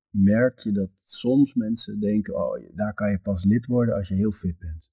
merk 0.10 0.60
je 0.60 0.72
dat 0.72 0.90
soms 1.02 1.54
mensen 1.54 2.00
denken, 2.00 2.36
oh, 2.36 2.76
daar 2.76 2.94
kan 2.94 3.12
je 3.12 3.20
pas 3.20 3.44
lid 3.44 3.66
worden 3.66 3.96
als 3.96 4.08
je 4.08 4.16
heel 4.16 4.32
fit 4.32 4.58
bent. 4.58 4.92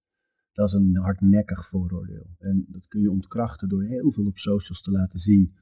Dat 0.52 0.68
is 0.68 0.74
een 0.74 0.96
hardnekkig 0.96 1.66
vooroordeel. 1.66 2.36
En 2.38 2.66
dat 2.68 2.88
kun 2.88 3.00
je 3.00 3.10
ontkrachten 3.10 3.68
door 3.68 3.82
heel 3.82 4.12
veel 4.12 4.26
op 4.26 4.38
socials 4.38 4.82
te 4.82 4.90
laten 4.90 5.18
zien 5.18 5.54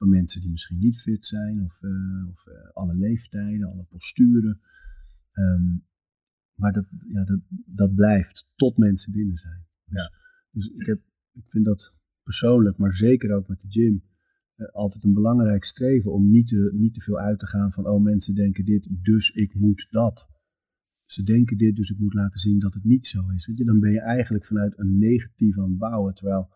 van 0.00 0.08
mensen 0.08 0.40
die 0.40 0.50
misschien 0.50 0.78
niet 0.78 1.00
fit 1.00 1.26
zijn, 1.26 1.62
of, 1.62 1.82
uh, 1.82 2.28
of 2.28 2.46
uh, 2.46 2.70
alle 2.72 2.96
leeftijden, 2.96 3.70
alle 3.72 3.84
posturen. 3.84 4.60
Um, 5.32 5.84
maar 6.54 6.72
dat, 6.72 6.86
ja, 7.08 7.24
dat, 7.24 7.40
dat 7.66 7.94
blijft 7.94 8.52
tot 8.56 8.76
mensen 8.76 9.12
binnen 9.12 9.36
zijn. 9.36 9.66
Dus, 9.84 10.02
ja. 10.02 10.10
dus 10.50 10.66
ik, 10.66 10.86
heb, 10.86 11.00
ik 11.32 11.48
vind 11.48 11.64
dat 11.64 11.96
persoonlijk, 12.22 12.76
maar 12.78 12.92
zeker 12.92 13.34
ook 13.34 13.48
met 13.48 13.60
de 13.60 13.70
gym, 13.70 14.02
eh, 14.54 14.66
altijd 14.66 15.04
een 15.04 15.12
belangrijk 15.12 15.64
streven 15.64 16.12
om 16.12 16.30
niet 16.30 16.48
te, 16.48 16.70
niet 16.72 16.94
te 16.94 17.00
veel 17.00 17.18
uit 17.18 17.38
te 17.38 17.46
gaan 17.46 17.72
van, 17.72 17.86
oh 17.86 18.02
mensen 18.02 18.34
denken 18.34 18.64
dit, 18.64 18.88
dus 18.90 19.30
ik 19.30 19.54
moet 19.54 19.86
dat. 19.90 20.30
Ze 21.04 21.22
denken 21.22 21.56
dit, 21.56 21.76
dus 21.76 21.90
ik 21.90 21.98
moet 21.98 22.14
laten 22.14 22.40
zien 22.40 22.58
dat 22.58 22.74
het 22.74 22.84
niet 22.84 23.06
zo 23.06 23.18
is. 23.36 23.46
Weet 23.46 23.58
je, 23.58 23.64
dan 23.64 23.80
ben 23.80 23.92
je 23.92 24.00
eigenlijk 24.00 24.44
vanuit 24.44 24.78
een 24.78 24.98
negatief 24.98 25.58
aan 25.58 25.68
het 25.68 25.78
bouwen. 25.78 26.14
Terwijl 26.14 26.48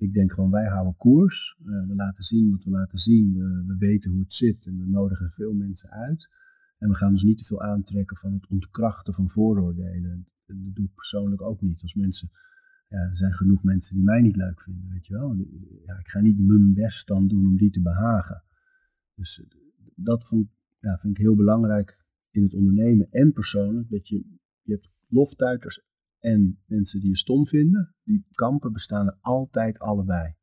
ik 0.00 0.12
denk 0.12 0.32
gewoon, 0.32 0.50
wij 0.50 0.68
houden 0.68 0.96
koers. 0.96 1.58
Uh, 1.60 1.86
we 1.88 1.94
laten 1.94 2.24
zien 2.24 2.50
wat 2.50 2.64
we 2.64 2.70
laten 2.70 2.98
zien. 2.98 3.32
We, 3.32 3.64
we, 3.66 3.76
weten 3.78 4.10
hoe 4.10 4.20
het 4.20 4.32
zit 4.32 4.66
en 4.66 4.78
we 4.78 4.86
nodigen 4.86 5.30
veel 5.30 5.52
mensen 5.52 5.90
uit. 5.90 6.30
En 6.78 6.88
we 6.88 6.94
gaan 6.94 7.10
ons 7.10 7.22
niet 7.22 7.38
te 7.38 7.44
veel 7.44 7.60
aantrekken 7.62 8.16
van 8.16 8.32
het 8.32 8.46
ontkrachten 8.46 9.14
van 9.14 9.28
vooroordelen. 9.28 10.26
Dat 10.46 10.56
doe 10.74 10.84
ik 10.84 10.94
persoonlijk 10.94 11.42
ook 11.42 11.60
niet. 11.60 11.82
Als 11.82 11.94
mensen 11.94 12.30
ja, 12.88 12.98
er 12.98 13.16
zijn 13.16 13.32
genoeg 13.32 13.62
mensen 13.62 13.94
die 13.94 14.04
mij 14.04 14.20
niet 14.20 14.36
leuk 14.36 14.62
vinden, 14.62 14.88
weet 14.88 15.06
je 15.06 15.12
wel. 15.12 15.36
Ja, 15.86 15.98
ik 15.98 16.08
ga 16.08 16.20
niet 16.20 16.38
mijn 16.38 16.74
best 16.74 17.06
dan 17.06 17.28
doen 17.28 17.46
om 17.46 17.56
die 17.56 17.70
te 17.70 17.82
behagen. 17.82 18.44
Dus 19.14 19.42
dat 19.94 20.26
vond, 20.26 20.48
ja, 20.78 20.98
vind 20.98 21.16
ik 21.16 21.22
heel 21.22 21.36
belangrijk 21.36 22.04
in 22.30 22.42
het 22.42 22.54
ondernemen 22.54 23.10
en 23.10 23.32
persoonlijk. 23.32 23.90
Dat 23.90 24.08
je, 24.08 24.24
je 24.62 24.72
hebt 24.72 24.90
loftuiters 25.08 25.82
en 26.20 26.62
mensen 26.66 27.00
die 27.00 27.08
je 27.08 27.16
stom 27.16 27.46
vinden. 27.46 27.94
Die 28.04 28.26
kampen 28.30 28.72
bestaan 28.72 29.06
er 29.06 29.18
altijd 29.20 29.78
allebei. 29.78 30.34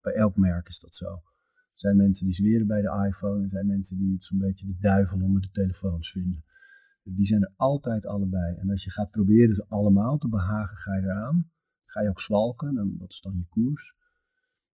Bij 0.00 0.12
elk 0.12 0.36
merk 0.36 0.68
is 0.68 0.78
dat 0.78 0.94
zo. 0.94 1.06
Er 1.06 1.80
zijn 1.80 1.96
mensen 1.96 2.26
die 2.26 2.34
zweren 2.34 2.66
bij 2.66 2.80
de 2.80 3.06
iPhone 3.08 3.42
en 3.42 3.48
zijn 3.48 3.66
mensen 3.66 3.98
die 3.98 4.12
het 4.12 4.24
zo'n 4.24 4.38
beetje 4.38 4.66
de 4.66 4.76
duivel 4.78 5.20
onder 5.20 5.42
de 5.42 5.50
telefoons 5.50 6.10
vinden. 6.10 6.44
Die 7.02 7.26
zijn 7.26 7.42
er 7.42 7.52
altijd 7.56 8.06
allebei. 8.06 8.56
En 8.56 8.70
als 8.70 8.84
je 8.84 8.90
gaat 8.90 9.10
proberen 9.10 9.54
ze 9.54 9.64
allemaal 9.68 10.18
te 10.18 10.28
behagen, 10.28 10.76
ga 10.76 10.96
je 10.96 11.02
eraan. 11.02 11.50
Ga 11.84 12.02
je 12.02 12.08
ook 12.08 12.20
zwalken, 12.20 12.74
dan, 12.74 12.96
wat 12.98 13.12
is 13.12 13.20
dan 13.20 13.36
je 13.36 13.46
koers? 13.48 13.96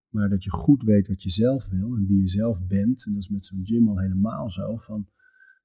Maar 0.08 0.28
dat 0.28 0.44
je 0.44 0.50
goed 0.50 0.82
weet 0.82 1.08
wat 1.08 1.22
je 1.22 1.30
zelf 1.30 1.68
wil 1.68 1.96
en 1.96 2.06
wie 2.06 2.20
je 2.20 2.28
zelf 2.28 2.66
bent. 2.66 3.06
En 3.06 3.12
dat 3.12 3.20
is 3.20 3.28
met 3.28 3.46
zo'n 3.46 3.66
gym 3.66 3.88
al 3.88 4.00
helemaal 4.00 4.50
zo. 4.50 4.76
Van, 4.76 5.08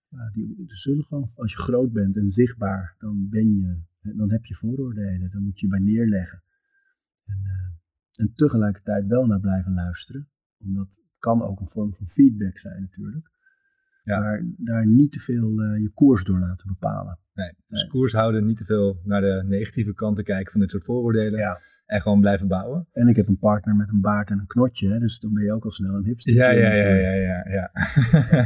ja, 0.10 0.30
die, 0.32 0.64
zullen 0.66 1.04
gewoon, 1.04 1.30
als 1.36 1.52
je 1.52 1.58
groot 1.58 1.92
bent 1.92 2.18
en 2.18 2.30
zichtbaar, 2.30 2.96
dan, 3.00 3.30
ben 3.30 3.56
je, 3.58 3.82
dan 4.16 4.32
heb 4.32 4.46
je 4.46 4.56
vooroordelen. 4.56 5.32
Dan 5.32 5.44
moet 5.44 5.60
je 5.60 5.68
bij 5.68 5.80
neerleggen. 5.80 6.44
En, 7.26 7.40
uh, 7.44 8.26
en 8.26 8.34
tegelijkertijd 8.36 9.06
wel 9.08 9.26
naar 9.26 9.40
blijven 9.40 9.74
luisteren. 9.74 10.30
Omdat 10.58 10.86
het 10.86 11.04
kan 11.18 11.42
ook 11.44 11.60
een 11.60 11.70
vorm 11.70 11.96
van 11.96 12.08
feedback 12.08 12.58
zijn 12.58 12.82
natuurlijk. 12.82 13.34
Ja. 14.04 14.20
Maar 14.20 14.46
daar 14.58 14.88
niet 14.88 15.12
te 15.12 15.20
veel 15.20 15.62
uh, 15.62 15.82
je 15.82 15.92
koers 15.94 16.24
door 16.24 16.40
laten 16.40 16.68
bepalen. 16.68 17.20
Nee, 17.34 17.54
dus 17.68 17.82
nee. 17.82 17.90
koers 17.90 18.14
houden, 18.14 18.44
niet 18.44 18.58
te 18.58 18.66
veel 18.66 19.02
naar 19.04 19.22
de 19.22 19.44
negatieve 19.46 19.94
kant 19.94 20.16
te 20.16 20.24
kijken 20.24 20.52
van 20.52 20.62
dit 20.62 20.72
soort 20.72 20.84
vooroordelen. 20.84 21.40
Ja. 21.40 21.62
En 21.86 22.02
gewoon 22.02 22.22
blijven 22.22 22.48
bouwen. 22.48 22.88
En 22.92 23.08
ik 23.08 23.16
heb 23.16 23.28
een 23.28 23.38
partner 23.38 23.76
met 23.76 23.90
een 23.90 24.02
baard 24.02 24.30
en 24.30 24.40
een 24.40 24.48
knotje, 24.48 24.90
hè, 24.90 25.00
dus 25.00 25.20
dan 25.20 25.34
ben 25.34 25.44
je 25.44 25.54
ook 25.54 25.64
al 25.64 25.72
snel 25.72 25.96
een 25.96 26.04
hipster. 26.04 26.34
Ja, 26.34 26.50
ja, 26.50 26.74
ja, 26.74 26.94
ja, 26.94 27.14
ja. 27.14 27.46
ja. 27.50 27.72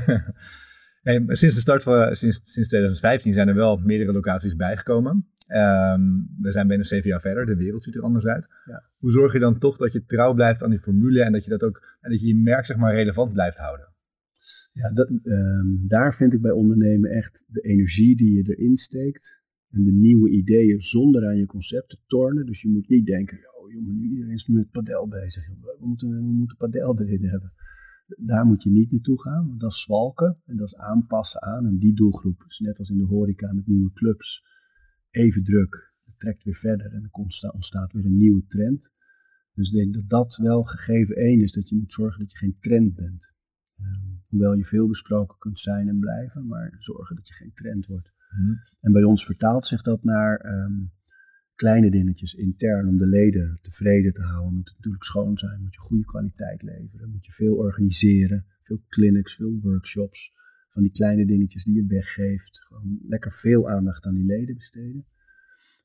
hey, 1.07 1.23
sinds 1.27 1.55
de 1.55 1.61
start 1.61 1.83
van 1.83 2.15
sinds, 2.15 2.39
sinds 2.43 2.69
2015 2.69 3.33
zijn 3.33 3.47
er 3.47 3.55
wel 3.55 3.77
meerdere 3.77 4.11
locaties 4.11 4.55
bijgekomen. 4.55 5.27
Um, 5.55 6.29
we 6.41 6.51
zijn 6.51 6.67
bijna 6.67 6.83
zeven 6.83 7.09
jaar 7.09 7.21
verder, 7.21 7.45
de 7.45 7.55
wereld 7.55 7.83
ziet 7.83 7.95
er 7.95 8.01
anders 8.01 8.25
uit. 8.25 8.47
Ja. 8.65 8.83
Hoe 8.97 9.11
zorg 9.11 9.33
je 9.33 9.39
dan 9.39 9.59
toch 9.59 9.77
dat 9.77 9.91
je 9.91 10.05
trouw 10.05 10.33
blijft 10.33 10.63
aan 10.63 10.69
die 10.69 10.79
formule 10.79 11.21
en 11.21 11.31
dat 11.31 11.43
je 11.43 11.49
dat 11.49 11.63
ook 11.63 11.97
en 12.01 12.11
dat 12.11 12.19
je 12.19 12.27
je 12.27 12.35
merk 12.35 12.65
zeg 12.65 12.77
maar 12.77 12.93
relevant 12.93 13.33
blijft 13.33 13.57
houden? 13.57 13.87
Ja, 14.71 14.93
dat, 14.93 15.09
um, 15.09 15.83
daar 15.87 16.13
vind 16.13 16.33
ik 16.33 16.41
bij 16.41 16.51
ondernemen 16.51 17.09
echt 17.09 17.45
de 17.47 17.61
energie 17.61 18.15
die 18.15 18.33
je 18.33 18.55
erin 18.55 18.75
steekt 18.75 19.43
en 19.69 19.83
de 19.83 19.91
nieuwe 19.91 20.29
ideeën 20.29 20.81
zonder 20.81 21.27
aan 21.27 21.37
je 21.37 21.45
concept 21.45 21.89
te 21.89 21.97
tornen. 22.07 22.45
Dus 22.45 22.61
je 22.61 22.69
moet 22.69 22.89
niet 22.89 23.05
denken, 23.05 23.37
oh 23.37 23.71
jongen, 23.71 23.95
nu 23.95 24.09
iedereen 24.09 24.33
is 24.33 24.45
nu 24.45 24.55
met 24.55 24.71
padel 24.71 25.07
bezig. 25.07 25.47
We 25.47 25.77
moeten, 25.87 26.09
we 26.09 26.31
moeten 26.31 26.57
padel 26.57 26.99
erin 26.99 27.23
hebben. 27.23 27.53
Daar 28.17 28.45
moet 28.45 28.63
je 28.63 28.69
niet 28.69 28.91
naartoe 28.91 29.21
gaan, 29.21 29.47
want 29.47 29.59
dat 29.59 29.71
is 29.71 29.81
zwalken 29.81 30.37
en 30.45 30.57
dat 30.57 30.67
is 30.67 30.75
aanpassen 30.75 31.41
aan. 31.41 31.65
En 31.65 31.77
die 31.77 31.93
doelgroep 31.93 32.43
is 32.47 32.59
net 32.59 32.79
als 32.79 32.89
in 32.89 32.97
de 32.97 33.05
horeca 33.05 33.53
met 33.53 33.67
nieuwe 33.67 33.91
clubs 33.93 34.43
even 35.11 35.43
druk. 35.43 35.93
Het 36.05 36.19
trekt 36.19 36.43
weer 36.43 36.55
verder 36.55 36.93
en 36.93 37.03
er 37.03 37.51
ontstaat 37.51 37.93
weer 37.93 38.05
een 38.05 38.17
nieuwe 38.17 38.45
trend. 38.47 38.91
Dus 39.53 39.71
ik 39.71 39.75
denk 39.75 39.93
dat 39.93 40.09
dat 40.09 40.35
wel 40.35 40.63
gegeven 40.63 41.15
één 41.15 41.41
is, 41.41 41.51
dat 41.51 41.69
je 41.69 41.75
moet 41.75 41.91
zorgen 41.91 42.19
dat 42.19 42.31
je 42.31 42.37
geen 42.37 42.59
trend 42.59 42.95
bent. 42.95 43.33
Um, 43.79 44.23
hoewel 44.27 44.53
je 44.53 44.65
veel 44.65 44.87
besproken 44.87 45.37
kunt 45.37 45.59
zijn 45.59 45.87
en 45.87 45.99
blijven, 45.99 46.47
maar 46.47 46.75
zorgen 46.77 47.15
dat 47.15 47.27
je 47.27 47.33
geen 47.33 47.53
trend 47.53 47.85
wordt. 47.85 48.11
Hmm. 48.29 48.59
En 48.79 48.91
bij 48.91 49.03
ons 49.03 49.25
vertaalt 49.25 49.65
zich 49.65 49.81
dat 49.81 50.03
naar 50.03 50.45
um, 50.45 50.91
kleine 51.55 51.89
dingetjes 51.89 52.33
intern 52.33 52.87
om 52.87 52.97
de 52.97 53.07
leden 53.07 53.57
tevreden 53.61 54.13
te 54.13 54.21
houden. 54.21 54.53
Moet 54.53 54.67
het 54.67 54.75
natuurlijk 54.75 55.03
schoon 55.03 55.37
zijn, 55.37 55.61
moet 55.61 55.73
je 55.73 55.79
goede 55.79 56.05
kwaliteit 56.05 56.61
leveren, 56.61 57.09
moet 57.09 57.25
je 57.25 57.31
veel 57.31 57.55
organiseren, 57.55 58.45
veel 58.61 58.83
clinics, 58.87 59.35
veel 59.35 59.59
workshops. 59.61 60.37
Van 60.69 60.83
die 60.83 60.91
kleine 60.91 61.25
dingetjes 61.25 61.63
die 61.63 61.75
je 61.75 61.85
weggeeft. 61.85 62.63
Gewoon 62.63 62.99
lekker 63.07 63.31
veel 63.31 63.69
aandacht 63.69 64.05
aan 64.05 64.13
die 64.13 64.25
leden 64.25 64.55
besteden. 64.55 65.05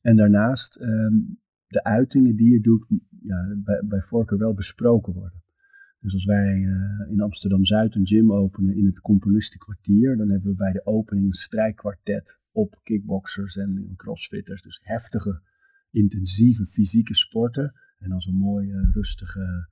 En 0.00 0.16
daarnaast 0.16 0.80
um, 0.80 1.40
de 1.66 1.84
uitingen 1.84 2.36
die 2.36 2.52
je 2.52 2.60
doet, 2.60 2.86
ja, 3.20 3.56
bij, 3.64 3.82
bij 3.84 4.02
voorkeur 4.02 4.38
wel 4.38 4.54
besproken 4.54 5.12
worden. 5.12 5.42
Dus 6.00 6.12
als 6.12 6.24
wij 6.24 6.58
uh, 6.58 7.10
in 7.10 7.20
Amsterdam-Zuid 7.20 7.94
een 7.94 8.06
gym 8.06 8.32
openen 8.32 8.76
in 8.76 8.86
het 8.86 9.00
componistenkwartier, 9.00 10.16
dan 10.16 10.30
hebben 10.30 10.50
we 10.50 10.56
bij 10.56 10.72
de 10.72 10.86
opening 10.86 11.26
een 11.26 11.32
strijkkwartet 11.32 12.40
op 12.52 12.80
kickboxers 12.82 13.56
en 13.56 13.92
crossfitters. 13.96 14.62
Dus 14.62 14.80
heftige, 14.82 15.42
intensieve 15.90 16.66
fysieke 16.66 17.14
sporten. 17.14 17.72
En 17.98 18.08
dan 18.08 18.20
zo'n 18.20 18.34
mooie, 18.34 18.90
rustige 18.92 19.68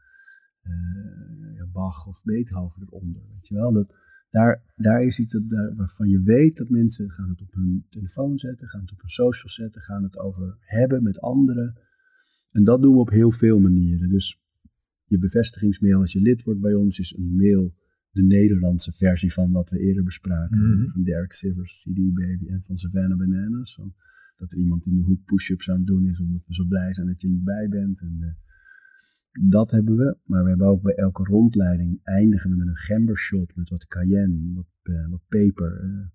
uh, 0.62 1.62
Bach 1.72 2.06
of 2.06 2.22
Beethoven 2.22 2.82
eronder. 2.82 3.22
Weet 3.32 3.48
je 3.48 3.54
wel? 3.54 3.72
Dat, 3.72 3.94
daar, 4.32 4.62
daar 4.76 5.00
is 5.00 5.18
iets 5.18 5.32
dat, 5.32 5.50
daar, 5.50 5.74
waarvan 5.76 6.08
je 6.08 6.22
weet 6.22 6.56
dat 6.56 6.68
mensen 6.68 7.10
gaan 7.10 7.28
het 7.28 7.40
op 7.40 7.52
hun 7.52 7.86
telefoon 7.90 8.38
zetten, 8.38 8.68
gaan 8.68 8.80
het 8.80 8.92
op 8.92 9.00
hun 9.00 9.10
social 9.10 9.52
zetten, 9.52 9.80
gaan 9.82 10.02
het 10.02 10.18
over 10.18 10.56
hebben 10.60 11.02
met 11.02 11.20
anderen. 11.20 11.78
En 12.50 12.64
dat 12.64 12.82
doen 12.82 12.94
we 12.94 13.00
op 13.00 13.10
heel 13.10 13.30
veel 13.30 13.58
manieren. 13.58 14.08
Dus 14.08 14.40
je 15.04 15.18
bevestigingsmail 15.18 16.00
als 16.00 16.12
je 16.12 16.20
lid 16.20 16.42
wordt 16.42 16.60
bij 16.60 16.74
ons 16.74 16.98
is 16.98 17.16
een 17.16 17.36
mail, 17.36 17.74
de 18.10 18.22
Nederlandse 18.22 18.92
versie 18.92 19.32
van 19.32 19.52
wat 19.52 19.70
we 19.70 19.78
eerder 19.78 20.04
bespraken. 20.04 20.58
Mhm. 20.58 20.66
Mm 20.66 20.78
-hmm. 20.78 20.90
Van 20.90 21.02
Derek 21.02 21.32
Sivers, 21.32 21.82
CD 21.82 22.14
Baby 22.14 22.48
en 22.48 22.62
van 22.62 22.76
Savannah 22.76 23.18
Bananas. 23.18 23.74
Van 23.74 23.94
dat 24.36 24.52
er 24.52 24.58
iemand 24.58 24.86
in 24.86 24.96
de 24.96 25.02
hoek 25.02 25.24
push-ups 25.24 25.70
aan 25.70 25.76
het 25.76 25.86
doen 25.86 26.06
is 26.06 26.20
omdat 26.20 26.46
we 26.46 26.54
zo 26.54 26.64
blij 26.64 26.94
zijn 26.94 27.06
dat 27.06 27.20
je 27.20 27.28
erbij 27.28 27.68
bent. 27.68 28.00
En, 28.00 28.16
uh, 28.20 28.26
dat 29.40 29.70
hebben 29.70 29.96
we, 29.96 30.16
maar 30.24 30.42
we 30.42 30.48
hebben 30.48 30.66
ook 30.66 30.82
bij 30.82 30.94
elke 30.94 31.24
rondleiding 31.24 32.00
eindigen 32.02 32.50
we 32.50 32.56
met 32.56 32.66
een 32.66 32.76
gembershot 32.76 33.56
met 33.56 33.70
wat 33.70 33.86
cayenne, 33.86 34.52
wat, 34.54 34.66
uh, 34.82 35.08
wat 35.08 35.22
peper 35.28 35.84
uh, 35.84 36.06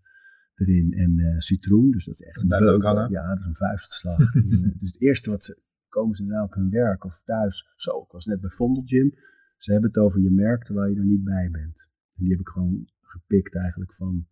erin 0.56 0.94
en 0.94 1.18
uh, 1.18 1.38
citroen. 1.38 1.92
Dus 1.92 2.06
dat 2.06 2.14
is 2.14 2.22
echt 2.22 2.50
dat 2.50 2.62
een 2.62 2.68
ook 2.68 2.84
hangen. 2.84 3.10
Ja, 3.10 3.28
dat 3.28 3.40
is 3.40 3.46
een 3.46 3.56
vuistslag. 3.56 4.34
het 4.74 4.82
is 4.82 4.92
het 4.92 5.02
eerste 5.02 5.30
wat 5.30 5.44
ze 5.44 5.66
komen 5.90 6.16
ze 6.16 6.26
daarna 6.26 6.44
op 6.44 6.54
hun 6.54 6.70
werk 6.70 7.04
of 7.04 7.24
thuis. 7.24 7.74
Zo, 7.76 8.02
ik 8.02 8.12
was 8.12 8.26
net 8.26 8.42
bij 8.42 8.50
Vondel 8.50 8.84
Gym. 8.86 9.14
Ze 9.58 9.72
hebben 9.72 9.90
het 9.90 10.00
over 10.00 10.22
je 10.22 10.32
merk 10.32 10.64
terwijl 10.64 10.92
je 10.92 11.00
er 11.00 11.06
niet 11.06 11.24
bij 11.24 11.50
bent. 11.52 11.90
En 12.16 12.24
die 12.24 12.32
heb 12.32 12.40
ik 12.40 12.48
gewoon 12.48 12.90
gepikt 13.02 13.56
eigenlijk 13.56 13.94
van 13.94 14.28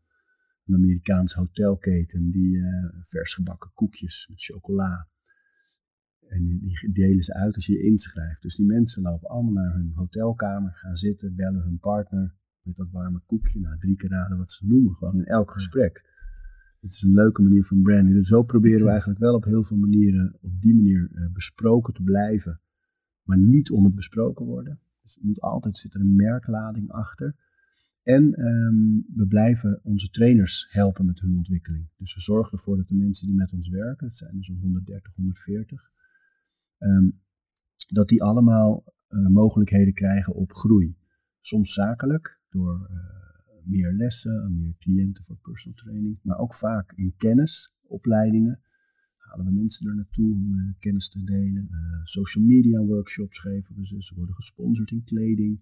een 0.66 0.76
Amerikaans 0.76 1.34
hotelketen 1.34 2.32
die 2.32 2.62
vers 3.04 3.34
gebakken 3.34 3.72
koekjes 3.74 4.28
met 4.30 4.44
chocola. 4.44 5.10
En 6.28 6.48
die, 6.48 6.92
delen 6.92 7.24
ze 7.24 7.34
uit 7.34 7.56
als 7.56 7.66
je 7.66 7.74
je 7.74 7.84
inschrijft. 7.84 8.42
Dus 8.42 8.56
die 8.56 8.66
mensen 8.66 9.02
lopen 9.02 9.30
allemaal 9.30 9.54
naar 9.54 9.74
hun 9.74 9.92
hotelkamer, 9.96 10.72
gaan 10.74 10.96
zitten, 10.96 11.36
bellen 11.36 11.62
hun 11.62 11.80
partner 11.80 12.36
met 12.62 12.76
dat 12.76 12.92
warme 12.92 13.22
koekje. 13.26 13.60
Nou, 13.60 13.80
drie 13.80 13.96
keer 13.96 14.10
raden 14.10 14.38
wat 14.38 14.52
ze 14.52 14.66
noemen, 14.66 14.96
gewoon 14.96 15.16
in 15.16 15.26
elk 15.26 15.52
gesprek. 15.52 16.14
Het 16.80 16.94
is 16.94 17.02
een 17.02 17.14
leuke 17.14 17.42
manier 17.42 17.64
van 17.64 17.82
branding. 17.82 18.16
Dus 18.16 18.28
zo 18.28 18.44
proberen 18.44 18.84
we 18.84 18.90
eigenlijk 18.90 19.20
wel 19.20 19.34
op 19.34 19.44
heel 19.44 19.64
veel 19.64 19.78
manieren 19.78 20.38
op 20.42 20.62
die 20.62 20.76
manier 20.76 21.10
uh, 21.12 21.32
besproken 21.32 21.94
te 21.94 22.04
blijven. 22.04 22.62
Maar 23.24 23.38
niet 23.38 23.72
om 23.72 23.84
het 23.84 23.96
besproken 23.96 24.46
worden. 24.46 24.80
Dus 25.02 25.14
het 25.14 25.24
moet 25.24 25.42
altijd 25.42 25.78
zitten 25.78 26.02
een 26.02 26.16
merklading 26.16 26.92
achter. 26.92 27.36
En 28.04 28.46
um, 28.46 29.06
we 29.16 29.28
blijven 29.28 29.80
onze 29.84 30.10
trainers 30.10 30.68
helpen 30.70 31.06
met 31.06 31.20
hun 31.20 31.36
ontwikkeling. 31.36 31.90
Dus 31.98 32.16
we 32.16 32.22
zorgen 32.22 32.52
ervoor 32.58 32.78
dat 32.78 32.88
de 32.88 32.96
mensen 32.96 33.28
die 33.28 33.36
met 33.36 33.54
ons 33.54 33.70
werken, 33.70 34.08
dat 34.08 34.18
zijn 34.18 34.38
er 34.38 34.44
zo'n 34.44 34.60
130, 34.60 35.16
140, 35.16 35.92
um, 36.86 37.22
dat 37.88 38.08
die 38.08 38.24
allemaal 38.24 38.84
uh, 39.10 39.28
mogelijkheden 39.28 39.94
krijgen 39.94 40.36
op 40.36 40.54
groei. 40.54 40.98
Soms 41.40 41.74
zakelijk, 41.74 42.42
door 42.50 42.88
uh, 42.92 42.98
meer 43.64 43.94
lessen, 43.94 44.56
meer 44.56 44.76
cliënten 44.78 45.24
voor 45.24 45.38
personal 45.38 45.78
training, 45.78 46.20
maar 46.22 46.38
ook 46.38 46.54
vaak 46.54 46.92
in 46.92 47.14
kennis, 47.18 47.76
opleidingen. 47.88 48.60
Halen 49.18 49.46
we 49.46 49.52
mensen 49.52 49.90
er 49.90 49.96
naartoe 49.96 50.34
om 50.34 50.52
uh, 50.52 50.74
kennis 50.80 51.10
te 51.10 51.24
delen. 51.24 51.70
social 52.04 52.44
media 52.44 52.84
workshops 52.84 53.40
geven 53.40 53.76
we 53.76 53.86
ze. 53.86 54.04
Ze 54.04 54.16
worden 54.16 54.36
gesponsord 54.36 54.92
in 54.92 55.04
kleding. 55.04 55.62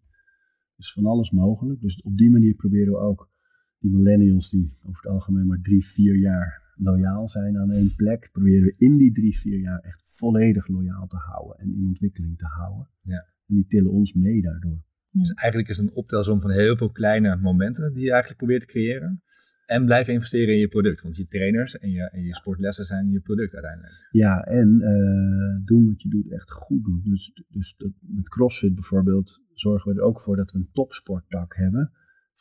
Dus 0.75 0.93
van 0.93 1.05
alles 1.05 1.31
mogelijk. 1.31 1.81
Dus 1.81 2.01
op 2.01 2.17
die 2.17 2.29
manier 2.29 2.53
proberen 2.53 2.93
we 2.93 2.99
ook 2.99 3.29
die 3.79 3.91
millennials 3.91 4.49
die 4.49 4.71
over 4.83 5.03
het 5.03 5.11
algemeen 5.11 5.47
maar 5.47 5.61
drie, 5.61 5.85
vier 5.85 6.17
jaar 6.17 6.62
loyaal 6.79 7.27
zijn 7.27 7.57
aan 7.57 7.71
één 7.71 7.95
plek, 7.95 8.29
proberen 8.31 8.63
we 8.63 8.75
in 8.77 8.97
die 8.97 9.11
drie, 9.11 9.37
vier 9.37 9.59
jaar 9.59 9.79
echt 9.79 10.15
volledig 10.17 10.67
loyaal 10.67 11.07
te 11.07 11.17
houden 11.17 11.57
en 11.57 11.73
in 11.73 11.85
ontwikkeling 11.87 12.37
te 12.37 12.45
houden. 12.45 12.89
Ja. 13.01 13.27
En 13.47 13.55
die 13.55 13.65
tillen 13.65 13.91
ons 13.91 14.13
mee 14.13 14.41
daardoor. 14.41 14.83
Dus 15.11 15.33
eigenlijk 15.33 15.69
is 15.69 15.77
het 15.77 15.87
een 15.87 15.95
optelsom 15.95 16.41
van 16.41 16.51
heel 16.51 16.77
veel 16.77 16.91
kleine 16.91 17.37
momenten 17.37 17.93
die 17.93 18.03
je 18.03 18.11
eigenlijk 18.11 18.37
probeert 18.37 18.61
te 18.61 18.67
creëren. 18.67 19.23
En 19.65 19.85
blijven 19.85 20.13
investeren 20.13 20.53
in 20.53 20.59
je 20.59 20.67
product. 20.67 21.01
Want 21.01 21.17
je 21.17 21.27
trainers 21.27 21.77
en 21.77 21.91
je, 21.91 22.09
en 22.09 22.23
je 22.23 22.33
sportlessen 22.33 22.85
zijn 22.85 23.09
je 23.09 23.19
product 23.19 23.53
uiteindelijk. 23.53 24.07
Ja, 24.11 24.43
en 24.43 24.79
uh, 24.81 25.65
doen 25.65 25.87
wat 25.87 26.01
je 26.01 26.09
doet 26.09 26.31
echt 26.31 26.51
goed 26.51 26.83
doen. 26.83 27.01
Dus, 27.05 27.41
dus 27.49 27.75
dat, 27.75 27.91
met 27.99 28.29
CrossFit 28.29 28.73
bijvoorbeeld 28.73 29.41
zorgen 29.53 29.93
we 29.93 29.99
er 29.99 30.05
ook 30.05 30.19
voor 30.19 30.35
dat 30.35 30.51
we 30.51 30.57
een 30.57 30.69
topsporttak 30.71 31.55
hebben. 31.55 31.91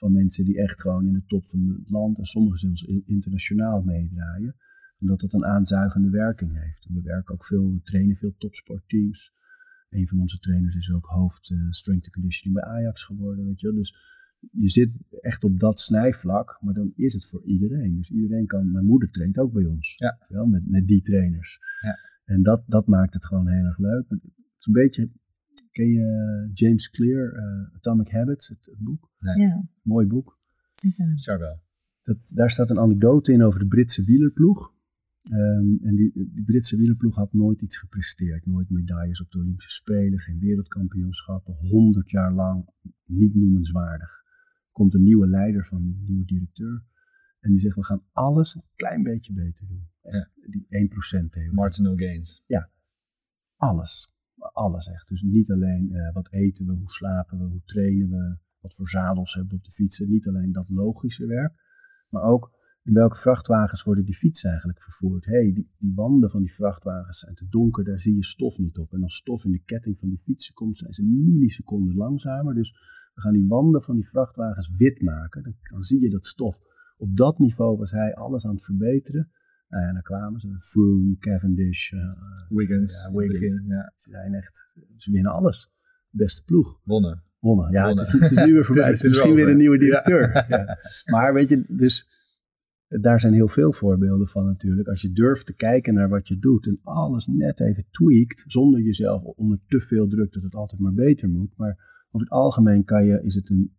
Van 0.03 0.13
mensen 0.13 0.45
die 0.45 0.59
echt 0.59 0.81
gewoon 0.81 1.07
in 1.07 1.13
de 1.13 1.25
top 1.27 1.47
van 1.47 1.69
het 1.79 1.91
land 1.91 2.19
en 2.19 2.25
sommigen 2.25 2.59
zelfs 2.59 2.83
internationaal 3.05 3.83
meedraaien. 3.83 4.57
Omdat 4.99 5.21
dat 5.21 5.33
een 5.33 5.45
aanzuigende 5.45 6.11
werking 6.11 6.63
heeft. 6.63 6.87
En 6.87 6.95
we 6.95 7.03
werken 7.03 7.35
ook 7.35 7.45
veel, 7.45 7.73
we 7.73 7.83
trainen 7.83 8.17
veel 8.17 8.35
topsportteams. 8.39 9.33
Een 9.89 10.09
van 10.09 10.21
onze 10.21 10.39
trainers 10.39 10.75
is 10.75 10.91
ook 10.91 11.05
hoofd 11.05 11.51
uh, 11.51 11.71
strength 11.71 12.05
and 12.05 12.15
conditioning 12.15 12.61
bij 12.61 12.73
Ajax 12.73 13.05
geworden. 13.05 13.45
Weet 13.45 13.61
je 13.61 13.67
wel. 13.67 13.77
Dus 13.77 13.95
je 14.51 14.69
zit 14.69 14.93
echt 15.21 15.45
op 15.45 15.61
dat 15.61 15.81
snijvlak, 15.81 16.59
maar 16.61 16.75
dan 16.75 16.93
is 16.97 17.13
het 17.13 17.27
voor 17.27 17.45
iedereen. 17.45 17.97
Dus 17.97 18.11
iedereen 18.11 18.47
kan, 18.47 18.73
mijn 18.73 18.87
moeder 18.87 19.11
traint 19.11 19.39
ook 19.39 19.53
bij 19.53 19.67
ons. 19.67 19.95
Ja. 19.97 20.19
Wel, 20.29 20.47
met, 20.47 20.71
met 20.71 20.87
die 20.87 21.01
trainers. 21.01 21.59
Ja. 21.81 21.99
En 22.25 22.43
dat, 22.43 22.63
dat 22.67 22.87
maakt 22.87 23.15
het 23.15 23.27
gewoon 23.27 23.49
heel 23.49 23.65
erg 23.65 23.79
leuk. 23.79 24.09
Het 24.09 24.21
is 24.59 24.67
een 24.67 24.73
beetje 24.73 25.11
ken 25.73 25.89
je 25.89 26.51
James 26.53 26.91
Clear, 26.91 27.35
uh, 27.35 27.75
Atomic 27.75 28.11
Habits, 28.11 28.49
het, 28.49 28.67
het 28.67 28.79
boek? 28.79 29.11
Nee. 29.19 29.37
Ja. 29.37 29.69
Mooi 29.83 30.07
boek. 30.07 30.39
Charbel. 31.15 31.61
Dat, 32.03 32.19
daar 32.25 32.51
staat 32.51 32.71
een 32.71 32.79
anekdote 32.79 33.33
in 33.33 33.43
over 33.43 33.61
de 33.61 33.67
Britse 33.67 34.05
wielerploeg. 34.05 34.75
Um, 35.33 35.79
en 35.83 35.95
die, 35.95 36.13
die, 36.15 36.45
Britse 36.45 36.77
wielerploeg 36.77 37.17
had 37.17 37.33
nooit 37.33 37.61
iets 37.61 37.77
gepresteerd. 37.77 38.47
Nooit 38.47 38.71
medailles 38.71 39.21
op 39.21 39.31
de 39.31 39.39
Olympische 39.39 39.71
Spelen, 39.71 40.19
geen 40.19 40.39
wereldkampioenschappen. 40.39 41.55
Honderd 41.55 42.11
jaar 42.11 42.33
lang 42.33 42.69
niet 43.05 43.35
noemenswaardig. 43.35 44.23
Komt 44.71 44.95
een 44.95 45.03
nieuwe 45.03 45.29
leider 45.29 45.65
van 45.65 45.83
die 45.83 46.03
nieuwe 46.07 46.25
directeur. 46.25 46.85
En 47.41 47.51
die 47.51 47.61
zegt, 47.61 47.77
we 47.77 47.85
gaan 47.85 48.05
alles 48.13 48.55
een 48.55 48.65
klein 48.75 49.03
beetje 49.03 49.33
beter 49.33 49.67
doen. 49.67 49.89
Ja. 50.03 50.31
Die 50.47 50.67
1% 51.27 51.29
theorie. 51.29 51.53
Marginal 51.53 51.97
gains. 51.97 52.45
Ja, 52.47 52.71
alles. 53.57 54.15
Alles 54.53 54.87
echt. 54.87 55.09
Dus 55.09 55.23
niet 55.23 55.51
alleen 55.51 55.89
uh, 55.93 56.13
wat 56.13 56.33
eten 56.33 56.67
we, 56.67 56.73
hoe 56.73 56.91
slapen 56.91 57.39
we, 57.39 57.45
hoe 57.45 57.63
trainen 57.65 58.09
we, 58.09 58.39
wat 58.61 58.75
voor 58.75 58.89
zadels 58.89 59.35
hebben 59.35 59.51
we 59.51 59.59
op 59.59 59.65
de 59.65 59.71
fietsen. 59.71 60.11
Niet 60.11 60.29
alleen 60.29 60.53
dat 60.53 60.69
logische 60.69 61.27
werk, 61.27 61.53
maar 62.09 62.23
ook 62.23 62.61
in 62.85 62.93
welke 62.93 63.17
vrachtwagens 63.17 63.83
worden 63.83 64.05
die 64.05 64.15
fietsen 64.15 64.49
eigenlijk 64.49 64.81
vervoerd. 64.81 65.25
hey, 65.25 65.53
die, 65.53 65.71
die, 65.79 65.93
wanden 65.95 66.31
van 66.31 66.41
die 66.41 66.55
vrachtwagens 66.55 67.19
zijn 67.19 67.35
te 67.35 67.49
donker, 67.49 67.85
daar 67.85 68.01
zie 68.01 68.15
je 68.15 68.25
stof 68.25 68.59
niet 68.59 68.79
op. 68.79 68.93
En 68.93 69.03
als 69.03 69.17
stof 69.17 69.45
in 69.45 69.53
de 69.53 69.63
ketting 69.65 69.99
van 69.99 70.09
die 70.09 70.19
fietsen 70.19 70.55
komt, 70.55 70.79
zijn 70.79 70.93
ze 70.93 71.05
milliseconden 71.05 71.97
langzamer. 71.97 72.55
Dus 72.55 72.71
we 73.15 73.21
gaan 73.21 73.33
die 73.33 73.47
wanden 73.47 73.83
van 73.83 73.95
die 73.95 74.09
vrachtwagens 74.09 74.77
wit 74.77 75.03
maken. 75.03 75.57
Dan 75.71 75.83
zie 75.83 76.01
je 76.01 76.11
dat 76.11 76.27
stof. 76.27 76.59
Op 76.97 77.17
dat 77.17 77.39
niveau 77.39 77.79
was 77.79 77.91
hij 77.91 78.15
alles 78.15 78.47
aan 78.47 78.55
het 78.55 78.65
verbeteren. 78.65 79.31
Nou 79.73 79.85
ja, 79.85 79.93
dan 79.93 80.03
kwamen 80.03 80.41
ze. 80.41 80.61
Froome, 80.61 81.17
Cavendish, 81.19 81.93
uh, 81.93 82.01
Wiggins. 82.49 82.93
Ja, 82.93 83.13
Wiggins. 83.13 83.63
ja. 83.67 83.93
Ze 83.97 84.11
zijn 84.11 84.35
echt, 84.35 84.77
ze 84.97 85.11
winnen 85.11 85.33
alles. 85.33 85.73
Beste 86.11 86.43
ploeg. 86.45 86.81
Wonnen. 86.85 87.23
Wonnen. 87.39 87.71
Ja, 87.71 87.87
Wonnen. 87.87 88.05
Het, 88.05 88.15
is, 88.15 88.21
het, 88.21 88.31
is, 88.31 88.45
nu 88.45 88.53
weer 88.53 88.65
voorbij. 88.71 88.87
het 88.87 88.95
is, 88.95 89.09
misschien 89.09 89.35
weer 89.35 89.49
een 89.49 89.57
nieuwe 89.57 89.79
directeur. 89.79 90.33
ja. 90.49 90.79
Maar 91.05 91.35
weet 91.35 91.49
je, 91.49 91.65
dus 91.69 92.09
daar 92.89 93.21
zijn 93.21 93.33
heel 93.33 93.49
veel 93.49 93.73
voorbeelden 93.73 94.29
van 94.29 94.45
natuurlijk. 94.45 94.89
Als 94.89 95.01
je 95.01 95.13
durft 95.13 95.47
te 95.47 95.55
kijken 95.55 95.95
naar 95.95 96.09
wat 96.09 96.29
je 96.29 96.39
doet 96.39 96.67
en 96.67 96.81
alles 96.83 97.27
net 97.27 97.61
even 97.61 97.87
tweakt, 97.91 98.45
zonder 98.47 98.81
jezelf 98.81 99.23
onder 99.23 99.59
te 99.67 99.81
veel 99.81 100.09
druk 100.09 100.33
dat 100.33 100.43
het 100.43 100.55
altijd 100.55 100.81
maar 100.81 100.95
beter 100.95 101.29
moet. 101.29 101.57
Maar 101.57 102.05
over 102.11 102.27
het 102.29 102.37
algemeen 102.37 102.85
kan 102.85 103.05
je, 103.05 103.23
is 103.23 103.35
het 103.35 103.51
een 103.51 103.75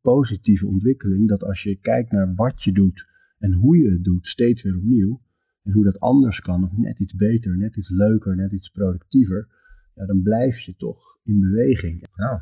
positieve 0.00 0.66
ontwikkeling 0.66 1.28
dat 1.28 1.44
als 1.44 1.62
je 1.62 1.80
kijkt 1.80 2.10
naar 2.10 2.34
wat 2.34 2.62
je 2.64 2.72
doet 2.72 3.06
en 3.38 3.52
hoe 3.52 3.76
je 3.76 3.90
het 3.90 4.04
doet, 4.04 4.26
steeds 4.26 4.62
weer 4.62 4.76
opnieuw, 4.76 5.22
en 5.62 5.72
hoe 5.72 5.84
dat 5.84 6.00
anders 6.00 6.40
kan, 6.40 6.64
of 6.64 6.76
net 6.76 7.00
iets 7.00 7.14
beter, 7.14 7.56
net 7.56 7.76
iets 7.76 7.90
leuker, 7.90 8.36
net 8.36 8.52
iets 8.52 8.68
productiever, 8.68 9.48
ja, 9.94 10.06
dan 10.06 10.22
blijf 10.22 10.58
je 10.60 10.76
toch 10.76 11.02
in 11.22 11.40
beweging. 11.40 12.06
Nou. 12.14 12.40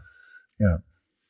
Ja. 0.57 0.85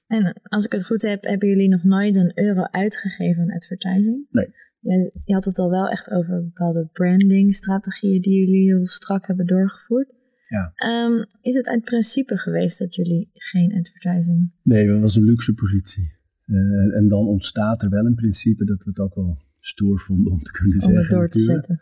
En 0.06 0.40
als 0.42 0.64
ik 0.64 0.72
het 0.72 0.86
goed 0.86 1.02
heb, 1.02 1.24
hebben 1.24 1.48
jullie 1.48 1.68
nog 1.68 1.84
nooit 1.84 2.16
een 2.16 2.32
euro 2.34 2.62
uitgegeven 2.62 3.42
aan 3.42 3.52
advertising? 3.52 4.26
Nee. 4.30 4.54
Je, 4.80 5.20
je 5.24 5.34
had 5.34 5.44
het 5.44 5.58
al 5.58 5.70
wel 5.70 5.88
echt 5.88 6.10
over 6.10 6.42
bepaalde 6.42 6.88
brandingstrategieën 6.92 8.20
die 8.20 8.38
jullie 8.38 8.64
heel 8.64 8.86
strak 8.86 9.26
hebben 9.26 9.46
doorgevoerd. 9.46 10.14
Ja. 10.48 10.72
Um, 11.06 11.26
is 11.40 11.54
het 11.54 11.66
uit 11.66 11.84
principe 11.84 12.36
geweest 12.36 12.78
dat 12.78 12.94
jullie 12.94 13.30
geen 13.32 13.74
advertising? 13.74 14.52
Nee, 14.62 14.86
dat 14.86 15.00
was 15.00 15.16
een 15.16 15.24
luxe 15.24 15.54
positie. 15.54 16.14
Uh, 16.46 16.96
en 16.96 17.08
dan 17.08 17.26
ontstaat 17.26 17.82
er 17.82 17.90
wel 17.90 18.06
een 18.06 18.14
principe 18.14 18.64
dat 18.64 18.84
we 18.84 18.90
het 18.90 18.98
ook 18.98 19.14
wel 19.14 19.38
stoer 19.66 19.98
vonden 20.00 20.32
om 20.32 20.42
te 20.42 20.50
kunnen 20.50 20.74
om 20.74 20.92
zeggen. 20.92 20.96
Om 20.96 21.02
het 21.02 21.10
door 21.10 21.28
te 21.28 21.42
zetten. 21.42 21.80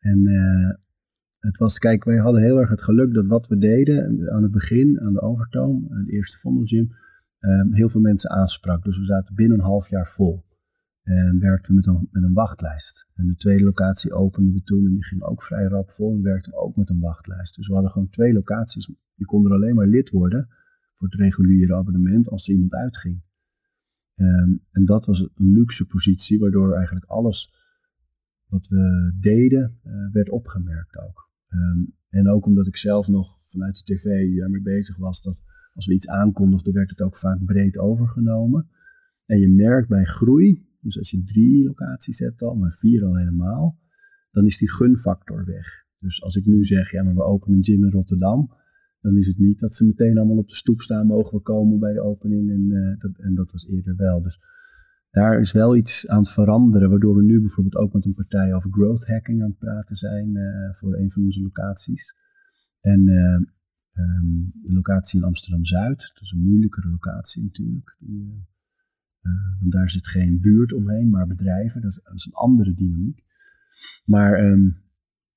En 0.00 0.18
uh, 0.18 0.70
het 1.38 1.56
was, 1.58 1.78
kijk, 1.78 2.04
wij 2.04 2.16
hadden 2.16 2.42
heel 2.42 2.58
erg 2.58 2.70
het 2.70 2.82
geluk 2.82 3.14
dat 3.14 3.26
wat 3.26 3.48
we 3.48 3.58
deden 3.58 4.30
aan 4.32 4.42
het 4.42 4.52
begin, 4.52 5.00
aan 5.00 5.12
de 5.12 5.20
Overtoom, 5.20 5.88
de 5.88 6.12
eerste 6.12 6.38
Vondelgym, 6.38 6.88
uh, 7.40 7.74
heel 7.74 7.88
veel 7.88 8.00
mensen 8.00 8.30
aansprak. 8.30 8.84
Dus 8.84 8.98
we 8.98 9.04
zaten 9.04 9.34
binnen 9.34 9.58
een 9.58 9.64
half 9.64 9.88
jaar 9.88 10.06
vol. 10.06 10.46
En 11.02 11.38
werkten 11.38 11.74
we 11.74 11.76
met 11.76 11.86
een, 11.86 12.08
met 12.10 12.22
een 12.22 12.32
wachtlijst. 12.32 13.08
En 13.14 13.26
de 13.26 13.36
tweede 13.36 13.64
locatie 13.64 14.12
openden 14.12 14.52
we 14.52 14.62
toen 14.62 14.84
en 14.86 14.92
die 14.92 15.04
ging 15.04 15.22
ook 15.22 15.42
vrij 15.42 15.64
rap 15.64 15.90
vol 15.90 16.14
en 16.14 16.22
werkten 16.22 16.54
ook 16.54 16.76
met 16.76 16.90
een 16.90 17.00
wachtlijst. 17.00 17.56
Dus 17.56 17.66
we 17.66 17.72
hadden 17.72 17.90
gewoon 17.90 18.08
twee 18.08 18.32
locaties. 18.32 18.92
Je 19.14 19.24
kon 19.24 19.44
er 19.46 19.52
alleen 19.52 19.74
maar 19.74 19.86
lid 19.86 20.10
worden 20.10 20.48
voor 20.94 21.08
het 21.08 21.20
reguliere 21.20 21.74
abonnement 21.74 22.28
als 22.28 22.48
er 22.48 22.54
iemand 22.54 22.74
uitging. 22.74 23.22
Um, 24.20 24.64
en 24.70 24.84
dat 24.84 25.06
was 25.06 25.20
een 25.20 25.52
luxe 25.52 25.86
positie, 25.86 26.38
waardoor 26.38 26.74
eigenlijk 26.74 27.06
alles 27.06 27.52
wat 28.46 28.68
we 28.68 29.14
deden 29.20 29.80
uh, 29.84 30.12
werd 30.12 30.30
opgemerkt 30.30 30.98
ook. 30.98 31.30
Um, 31.48 31.96
en 32.08 32.28
ook 32.28 32.46
omdat 32.46 32.66
ik 32.66 32.76
zelf 32.76 33.08
nog 33.08 33.36
vanuit 33.40 33.76
de 33.76 33.94
tv 33.94 34.36
daarmee 34.36 34.62
bezig 34.62 34.96
was, 34.96 35.22
dat 35.22 35.42
als 35.72 35.86
we 35.86 35.94
iets 35.94 36.08
aankondigden, 36.08 36.72
werd 36.72 36.90
het 36.90 37.00
ook 37.00 37.16
vaak 37.16 37.44
breed 37.44 37.78
overgenomen. 37.78 38.68
En 39.26 39.38
je 39.38 39.52
merkt 39.52 39.88
bij 39.88 40.04
groei, 40.04 40.66
dus 40.80 40.98
als 40.98 41.10
je 41.10 41.22
drie 41.22 41.64
locaties 41.64 42.18
hebt 42.18 42.42
al, 42.42 42.56
maar 42.56 42.72
vier 42.72 43.04
al 43.04 43.16
helemaal, 43.16 43.78
dan 44.30 44.44
is 44.44 44.58
die 44.58 44.72
gunfactor 44.72 45.44
weg. 45.44 45.86
Dus 45.98 46.22
als 46.22 46.36
ik 46.36 46.46
nu 46.46 46.64
zeg, 46.64 46.90
ja, 46.90 47.02
maar 47.02 47.14
we 47.14 47.22
openen 47.22 47.56
een 47.56 47.64
gym 47.64 47.84
in 47.84 47.90
Rotterdam, 47.90 48.52
dan 49.00 49.16
is 49.16 49.26
het 49.26 49.38
niet 49.38 49.58
dat 49.58 49.74
ze 49.74 49.84
meteen 49.84 50.18
allemaal 50.18 50.36
op 50.36 50.48
de 50.48 50.54
stoep 50.54 50.80
staan, 50.80 51.06
mogen 51.06 51.36
we 51.36 51.42
komen 51.42 51.78
bij 51.78 51.92
de 51.92 52.02
opening. 52.02 52.50
En, 52.50 52.60
uh, 52.70 52.98
dat, 52.98 53.18
en 53.18 53.34
dat 53.34 53.52
was 53.52 53.66
eerder 53.66 53.96
wel. 53.96 54.22
Dus 54.22 54.40
daar 55.10 55.40
is 55.40 55.52
wel 55.52 55.76
iets 55.76 56.08
aan 56.08 56.18
het 56.18 56.30
veranderen, 56.30 56.90
waardoor 56.90 57.14
we 57.14 57.22
nu 57.22 57.40
bijvoorbeeld 57.40 57.76
ook 57.76 57.92
met 57.92 58.04
een 58.04 58.14
partij 58.14 58.54
over 58.54 58.72
growth 58.72 59.06
hacking 59.06 59.42
aan 59.42 59.48
het 59.48 59.58
praten 59.58 59.96
zijn 59.96 60.36
uh, 60.36 60.72
voor 60.72 60.96
een 60.96 61.10
van 61.10 61.24
onze 61.24 61.42
locaties. 61.42 62.14
En 62.80 63.08
uh, 63.08 63.40
um, 64.04 64.52
de 64.62 64.72
locatie 64.72 65.20
in 65.20 65.26
Amsterdam-Zuid, 65.26 66.10
dat 66.14 66.22
is 66.22 66.30
een 66.30 66.42
moeilijkere 66.42 66.88
locatie 66.88 67.42
natuurlijk. 67.42 67.96
Die, 67.98 68.46
want 69.60 69.72
daar 69.72 69.90
zit 69.90 70.08
geen 70.08 70.40
buurt 70.40 70.72
omheen, 70.72 71.10
maar 71.10 71.26
bedrijven. 71.26 71.80
Dat 71.80 72.00
is, 72.14 72.24
een 72.26 72.32
andere 72.32 72.74
dynamiek. 72.74 73.24
Maar 74.04 74.50
um, 74.50 74.76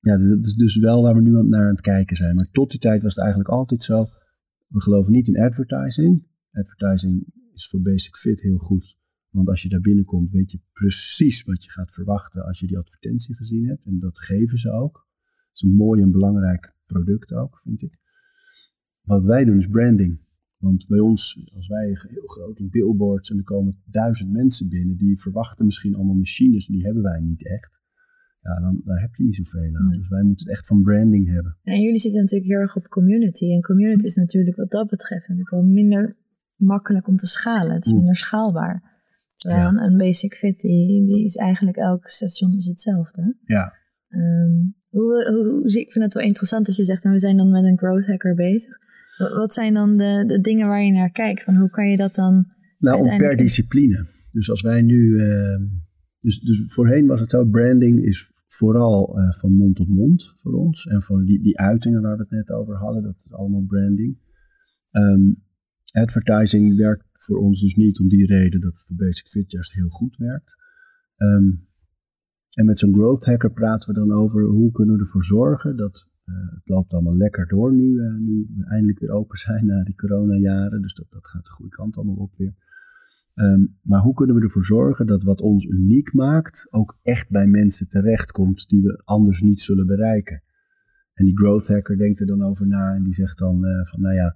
ja, 0.02 0.16
dat 0.16 0.46
is 0.46 0.54
dus 0.54 0.76
wel 0.76 1.02
waar 1.02 1.14
we 1.14 1.20
nu 1.20 1.30
naar 1.30 1.64
aan 1.64 1.70
het 1.70 1.80
kijken 1.80 2.16
zijn. 2.16 2.34
Maar 2.34 2.50
tot 2.50 2.70
die 2.70 2.80
tijd 2.80 3.02
was 3.02 3.14
het 3.14 3.22
eigenlijk 3.22 3.54
altijd 3.54 3.82
zo. 3.82 4.06
We 4.68 4.80
geloven 4.80 5.12
niet 5.12 5.28
in 5.28 5.40
advertising. 5.40 6.26
Advertising 6.52 7.26
is 7.52 7.68
voor 7.68 7.82
Basic 7.82 8.16
Fit 8.16 8.40
heel 8.40 8.58
goed. 8.58 8.98
Want 9.30 9.48
als 9.48 9.62
je 9.62 9.68
daar 9.68 9.80
binnenkomt, 9.80 10.30
weet 10.30 10.50
je 10.50 10.60
precies 10.72 11.42
wat 11.42 11.64
je 11.64 11.70
gaat 11.70 11.92
verwachten 11.92 12.44
als 12.44 12.60
je 12.60 12.66
die 12.66 12.78
advertentie 12.78 13.34
gezien 13.34 13.66
hebt. 13.66 13.84
En 13.84 13.98
dat 13.98 14.18
geven 14.18 14.58
ze 14.58 14.70
ook. 14.70 15.08
Het 15.20 15.54
is 15.54 15.62
een 15.62 15.76
mooi 15.76 16.02
en 16.02 16.10
belangrijk 16.10 16.74
product 16.86 17.32
ook, 17.32 17.60
vind 17.62 17.82
ik. 17.82 17.98
Wat 19.00 19.24
wij 19.24 19.44
doen 19.44 19.56
is 19.56 19.66
branding. 19.66 20.20
Want 20.56 20.86
bij 20.86 20.98
ons, 20.98 21.50
als 21.54 21.68
wij 21.68 21.96
heel 22.08 22.26
grote 22.26 22.68
billboards 22.68 23.30
en 23.30 23.38
er 23.38 23.44
komen 23.44 23.82
duizend 23.84 24.32
mensen 24.32 24.68
binnen, 24.68 24.96
die 24.96 25.20
verwachten 25.20 25.64
misschien 25.64 25.94
allemaal 25.94 26.14
machines, 26.14 26.66
die 26.66 26.84
hebben 26.84 27.02
wij 27.02 27.20
niet 27.20 27.46
echt. 27.46 27.81
Ja, 28.46 28.60
dan 28.60 28.80
daar 28.84 29.00
heb 29.00 29.14
je 29.14 29.22
niet 29.24 29.36
zoveel 29.36 29.74
aan. 29.76 29.88
Nee. 29.88 29.98
Dus 29.98 30.08
wij 30.08 30.22
moeten 30.22 30.46
het 30.46 30.54
echt 30.56 30.66
van 30.66 30.82
branding 30.82 31.30
hebben. 31.34 31.56
En 31.62 31.80
jullie 31.80 31.98
zitten 31.98 32.20
natuurlijk 32.20 32.50
heel 32.50 32.60
erg 32.60 32.76
op 32.76 32.88
community. 32.88 33.44
En 33.52 33.60
community 33.60 34.06
is 34.06 34.14
natuurlijk 34.14 34.56
wat 34.56 34.70
dat 34.70 34.88
betreft 34.88 35.22
natuurlijk 35.28 35.50
wel 35.50 35.62
minder 35.62 36.16
makkelijk 36.56 37.08
om 37.08 37.16
te 37.16 37.26
schalen. 37.26 37.72
Het 37.74 37.86
is 37.86 37.92
minder 37.92 38.16
schaalbaar. 38.16 38.90
Terwijl 39.34 39.68
een- 39.68 39.82
een 39.82 39.96
basic 39.96 40.34
fit, 40.34 40.60
die, 40.60 41.06
die 41.06 41.24
is 41.24 41.34
eigenlijk 41.36 41.76
elk 41.76 42.08
station 42.08 42.54
is 42.54 42.66
hetzelfde. 42.66 43.36
Ja. 43.44 43.72
Ehm, 44.08 44.52
hoe, 44.88 45.30
hoe, 45.32 45.68
zie- 45.70 45.80
ik 45.80 45.92
vind 45.92 46.04
het 46.04 46.14
wel 46.14 46.22
interessant 46.22 46.66
dat 46.66 46.76
je 46.76 46.84
zegt, 46.84 47.02
nou, 47.02 47.14
we 47.14 47.20
zijn 47.20 47.36
dan 47.36 47.50
met 47.50 47.64
een 47.64 47.78
growth 47.78 48.06
hacker 48.06 48.34
bezig. 48.34 48.76
Wat, 49.36 49.54
zijn 49.54 49.74
dan 49.74 49.96
de, 49.96 50.24
de 50.26 50.40
dingen 50.40 50.66
waar 50.68 50.82
je 50.82 50.92
naar 50.92 51.10
kijkt? 51.10 51.42
Van 51.44 51.56
hoe 51.56 51.70
kan 51.70 51.90
je 51.90 51.96
dat 51.96 52.14
dan 52.14 52.32
Nou, 52.34 52.96
om 52.96 53.02
per 53.02 53.10
uiteindelijk- 53.10 53.38
discipline. 53.38 54.06
Dus 54.30 54.50
als 54.50 54.62
wij 54.62 54.82
nu. 54.82 55.18
eh, 55.20 55.56
dus, 56.22 56.40
dus 56.40 56.72
voorheen 56.72 57.06
was 57.06 57.20
het 57.20 57.30
zo: 57.30 57.44
branding 57.44 58.04
is 58.04 58.30
vooral 58.46 59.18
eh, 59.18 59.32
van 59.32 59.52
mond 59.52 59.76
tot 59.76 59.88
mond 59.88 60.34
voor 60.36 60.52
ons. 60.52 60.86
En 60.86 61.02
voor 61.02 61.24
die, 61.24 61.42
die 61.42 61.58
uitingen 61.58 62.02
waar 62.02 62.16
we 62.16 62.22
het 62.22 62.30
net 62.30 62.52
over 62.52 62.76
hadden, 62.76 63.02
dat 63.02 63.16
is 63.16 63.32
allemaal 63.32 63.64
branding. 63.66 64.18
Ehm, 64.90 65.32
advertising 65.90 66.76
werkt 66.76 67.04
voor 67.12 67.38
ons 67.38 67.60
dus 67.60 67.74
niet 67.74 68.00
om 68.00 68.08
die 68.08 68.26
reden 68.26 68.60
dat 68.60 68.76
het 68.76 68.86
voor 68.86 68.96
Basic 68.96 69.28
Fit 69.28 69.50
juist 69.50 69.72
heel 69.72 69.88
goed 69.88 70.16
werkt. 70.16 70.56
Ehm, 71.16 71.50
en 72.52 72.66
met 72.66 72.78
zo'n 72.78 72.94
growth 72.94 73.24
hacker 73.24 73.52
praten 73.52 73.88
we 73.88 74.00
dan 74.00 74.12
over 74.12 74.44
hoe 74.44 74.72
kunnen 74.72 74.94
we 74.94 75.00
ervoor 75.00 75.24
zorgen 75.24 75.76
dat 75.76 76.10
eh, 76.24 76.34
het 76.54 76.68
loopt 76.68 76.92
allemaal 76.92 77.16
lekker 77.16 77.46
door 77.46 77.72
nu, 77.74 77.98
eh, 78.00 78.14
nu 78.14 78.46
we 78.56 78.64
eindelijk 78.64 78.98
weer 78.98 79.10
open 79.10 79.38
zijn 79.38 79.66
na 79.66 79.82
die 79.82 79.94
coronajaren. 79.94 80.82
Dus 80.82 80.94
dat, 80.94 81.06
dat 81.10 81.26
gaat 81.26 81.44
de 81.44 81.50
goede 81.50 81.76
kant 81.76 81.96
allemaal 81.96 82.16
op 82.16 82.36
weer. 82.36 82.54
Ehm, 83.34 83.64
maar 83.82 84.00
hoe 84.00 84.14
kunnen 84.14 84.36
we 84.36 84.42
ervoor 84.42 84.64
zorgen 84.64 85.06
dat 85.06 85.22
wat 85.22 85.40
ons 85.40 85.64
uniek 85.64 86.12
maakt 86.12 86.66
ook 86.70 86.98
echt 87.02 87.30
bij 87.30 87.46
mensen 87.46 87.88
terechtkomt 87.88 88.68
die 88.68 88.82
we 88.82 89.02
anders 89.04 89.40
niet 89.40 89.60
zullen 89.60 89.86
bereiken? 89.86 90.42
En 91.14 91.24
die 91.24 91.38
growth 91.38 91.66
hacker 91.66 91.96
denkt 91.96 92.20
er 92.20 92.26
dan 92.26 92.42
over 92.42 92.66
na 92.66 92.94
en 92.94 93.02
die 93.02 93.14
zegt 93.14 93.38
dan 93.38 93.64
eh, 93.64 93.86
van 93.86 94.00
nou 94.00 94.14
ja, 94.14 94.34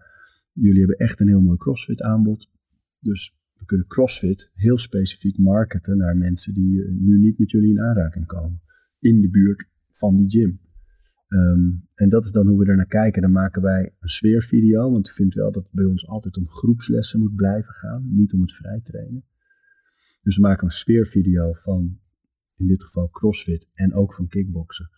jullie 0.53 0.78
hebben 0.78 0.97
echt 0.97 1.20
een 1.20 1.28
heel 1.28 1.42
mooi 1.42 1.57
CrossFit 1.59 2.03
aanbod. 2.03 2.51
Dus 2.99 3.38
we 3.55 3.64
kunnen 3.64 3.86
CrossFit 3.86 4.51
heel 4.53 4.78
specifiek 4.78 5.38
marketen 5.38 5.97
naar 5.97 6.16
mensen 6.16 6.55
die 6.55 6.82
eh, 6.82 6.90
nu 6.92 7.18
niet 7.18 7.38
met 7.38 7.51
jullie 7.51 7.70
in 7.70 7.80
aanraking 7.80 8.26
komen. 8.26 8.61
In 8.99 9.20
de 9.20 9.30
buurt 9.30 9.68
van 9.90 10.16
die 10.16 10.30
gym. 10.30 10.61
Ehm, 11.27 11.70
en 11.95 12.09
dat 12.09 12.24
is 12.24 12.31
dan 12.31 12.49
hoe 12.49 12.59
we 12.59 12.70
er 12.70 12.77
naar 12.77 12.87
kijken. 12.87 13.22
Dan 13.22 13.33
maken 13.33 13.62
wij 13.62 13.95
een 13.99 14.09
sfeervideo, 14.09 14.91
want 14.91 15.07
ik 15.07 15.14
vind 15.14 15.35
wel 15.35 15.53
dat 15.53 15.62
het 15.62 15.72
bij 15.72 15.85
ons 15.85 16.07
altijd 16.07 16.37
om 16.37 16.51
groepslessen 16.51 17.18
moet 17.18 17.35
blijven 17.35 17.74
gaan, 17.74 18.14
niet 18.14 18.33
om 18.33 18.41
het 18.41 18.55
vrij 18.55 18.81
trainen. 18.81 19.24
Dus 20.22 20.37
we 20.37 20.43
maken 20.43 20.64
een 20.64 20.70
sfeervideo 20.70 21.53
van, 21.53 22.01
in 22.57 22.66
dit 22.66 22.83
geval 22.83 23.11
CrossFit 23.11 23.68
en 23.72 23.95
ook 23.95 24.14
van 24.14 24.29
kickboksen. 24.29 24.91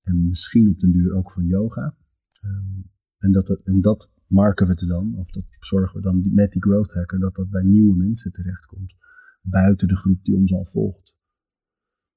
En 0.00 0.28
misschien 0.28 0.68
op 0.68 0.78
den 0.78 0.92
duur 0.92 1.14
ook 1.14 1.32
van 1.32 1.44
yoga. 1.44 1.96
Ehm, 2.40 2.80
en, 3.18 3.32
dat, 3.32 3.62
en 3.64 3.80
dat 3.80 4.12
marken 4.26 4.66
we 4.66 4.86
dan, 4.86 5.14
of 5.16 5.30
dat 5.30 5.44
zorgen 5.58 5.96
we 5.96 6.02
dan 6.02 6.34
met 6.34 6.52
die 6.52 6.62
growth 6.62 6.92
hacker, 6.92 7.18
dat 7.18 7.34
dat 7.34 7.50
bij 7.50 7.62
nieuwe 7.62 7.96
mensen 7.96 8.32
terechtkomt. 8.32 8.94
Buiten 9.42 9.88
de 9.88 9.96
groep 9.96 10.24
die 10.24 10.36
ons 10.36 10.52
al 10.52 10.64
volgt. 10.64 11.16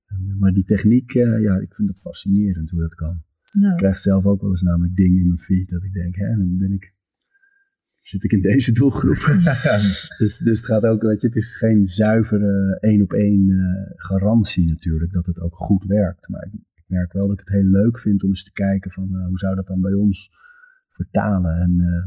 Eh, 0.06 0.18
maar 0.39 0.52
die 0.52 0.64
techniek, 0.64 1.14
uh, 1.14 1.42
ja, 1.42 1.58
ik 1.58 1.76
vind 1.76 1.89
het 1.89 2.00
fascinerend 2.00 2.70
hoe 2.70 2.82
dat 2.82 2.96
kan. 2.96 3.24
Ik 3.52 3.78
krijg 3.78 3.97
zelf 3.97 4.26
ook 4.26 4.41
wel 4.41 4.49
eens 4.49 4.62
namelijk 4.62 4.95
dingen 4.95 5.20
in 5.20 5.28
mijn 5.28 5.39
feed 5.39 5.70
dat 5.70 5.84
ik 5.84 5.93
denk, 5.93 6.16
hè, 6.16 6.38
dan 6.38 6.58
ben 6.58 6.72
ik, 6.72 6.93
zit 8.02 8.24
ik 8.24 8.32
in 8.32 8.41
deze 8.41 8.72
doelgroep. 8.72 9.41
dus, 10.22 10.38
dus 10.38 10.58
het 10.58 10.66
gaat 10.66 10.86
ook, 10.86 11.02
weet 11.02 11.22
je, 11.22 11.28
het 11.28 11.36
is 11.36 11.56
geen 11.56 11.88
zuivere 11.88 12.78
één 12.80 13.02
op 13.02 13.14
één 13.14 13.47
uh, 13.47 13.60
garantie 13.95 14.68
natuurlijk 14.68 15.14
dat 15.14 15.26
het 15.26 15.41
ook 15.41 15.56
goed 15.56 15.84
werkt. 15.84 16.30
Maar 16.30 16.45
ik, 16.45 16.54
ik, 16.54 16.84
merk 16.88 17.14
wel 17.14 17.28
dat 17.28 17.39
ik 17.39 17.47
het 17.47 17.56
heel 17.56 17.70
leuk 17.70 17.99
vind 17.99 18.24
om 18.24 18.30
eens 18.30 18.43
te 18.43 18.52
kijken 18.52 18.91
van 18.91 19.10
uh, 19.12 19.26
hoe 19.26 19.38
zou 19.38 19.56
dat 19.56 19.68
dan 19.68 19.82
bij 19.82 19.93
ons 19.93 20.30
vertalen. 20.89 21.56
En 21.56 21.80
uh, 21.80 22.06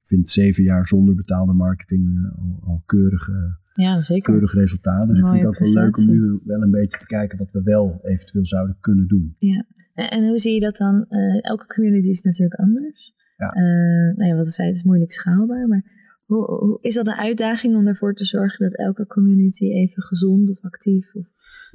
ik 0.00 0.06
vind 0.06 0.30
zeven 0.30 0.62
jaar 0.62 0.86
zonder 0.86 1.14
betaalde 1.14 1.52
marketing 1.52 2.32
al, 2.36 2.60
al 2.62 2.82
keurige 2.86 3.58
ja, 3.74 4.00
zeker. 4.00 4.32
keurig 4.32 4.52
resultaat. 4.52 5.08
Dus 5.08 5.18
ik 5.18 5.26
vind 5.26 5.38
het 5.38 5.46
ook 5.46 5.58
wel 5.58 5.72
leuk 5.72 5.96
om 5.96 6.06
nu 6.06 6.40
wel 6.44 6.62
een 6.62 6.70
beetje 6.70 6.98
te 6.98 7.06
kijken 7.06 7.38
wat 7.38 7.52
we 7.52 7.62
wel 7.62 8.00
eventueel 8.02 8.46
zouden 8.46 8.76
kunnen 8.80 9.08
doen. 9.08 9.36
Ja, 9.38 9.66
en, 9.94 10.10
en 10.10 10.28
hoe 10.28 10.38
zie 10.38 10.54
je 10.54 10.60
dat 10.60 10.76
dan? 10.76 11.06
Uh, 11.08 11.44
elke 11.44 11.66
community 11.66 12.08
is 12.08 12.20
natuurlijk 12.20 12.60
anders. 12.60 13.12
Ja. 13.36 13.56
Uh, 13.56 14.16
nou 14.16 14.30
ja, 14.30 14.36
wat 14.36 14.46
ik 14.46 14.52
zei, 14.52 14.68
het 14.68 14.76
is 14.76 14.82
moeilijk 14.82 15.12
schaalbaar, 15.12 15.68
maar 15.68 15.84
hoe, 16.24 16.44
hoe, 16.44 16.78
is 16.80 16.94
dat 16.94 17.06
een 17.06 17.14
uitdaging 17.14 17.76
om 17.76 17.86
ervoor 17.86 18.14
te 18.14 18.24
zorgen 18.24 18.68
dat 18.68 18.78
elke 18.78 19.06
community 19.06 19.64
even 19.64 20.02
gezond 20.02 20.50
of 20.50 20.60
actief? 20.60 21.14
Of... 21.14 21.26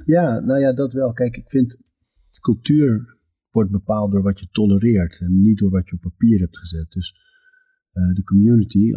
Ja, 0.04 0.40
nou 0.40 0.60
ja, 0.60 0.72
dat 0.72 0.92
wel. 0.92 1.12
Kijk, 1.12 1.36
ik 1.36 1.50
vind 1.50 1.88
cultuur 2.40 3.18
wordt 3.50 3.70
bepaald 3.70 4.12
door 4.12 4.22
wat 4.22 4.40
je 4.40 4.48
tolereert 4.50 5.20
en 5.20 5.40
niet 5.40 5.58
door 5.58 5.70
wat 5.70 5.88
je 5.88 5.94
op 5.94 6.00
papier 6.00 6.40
hebt 6.40 6.58
gezet. 6.58 6.90
Dus 6.90 7.14
uh, 7.92 8.14
de 8.14 8.22
community, 8.22 8.94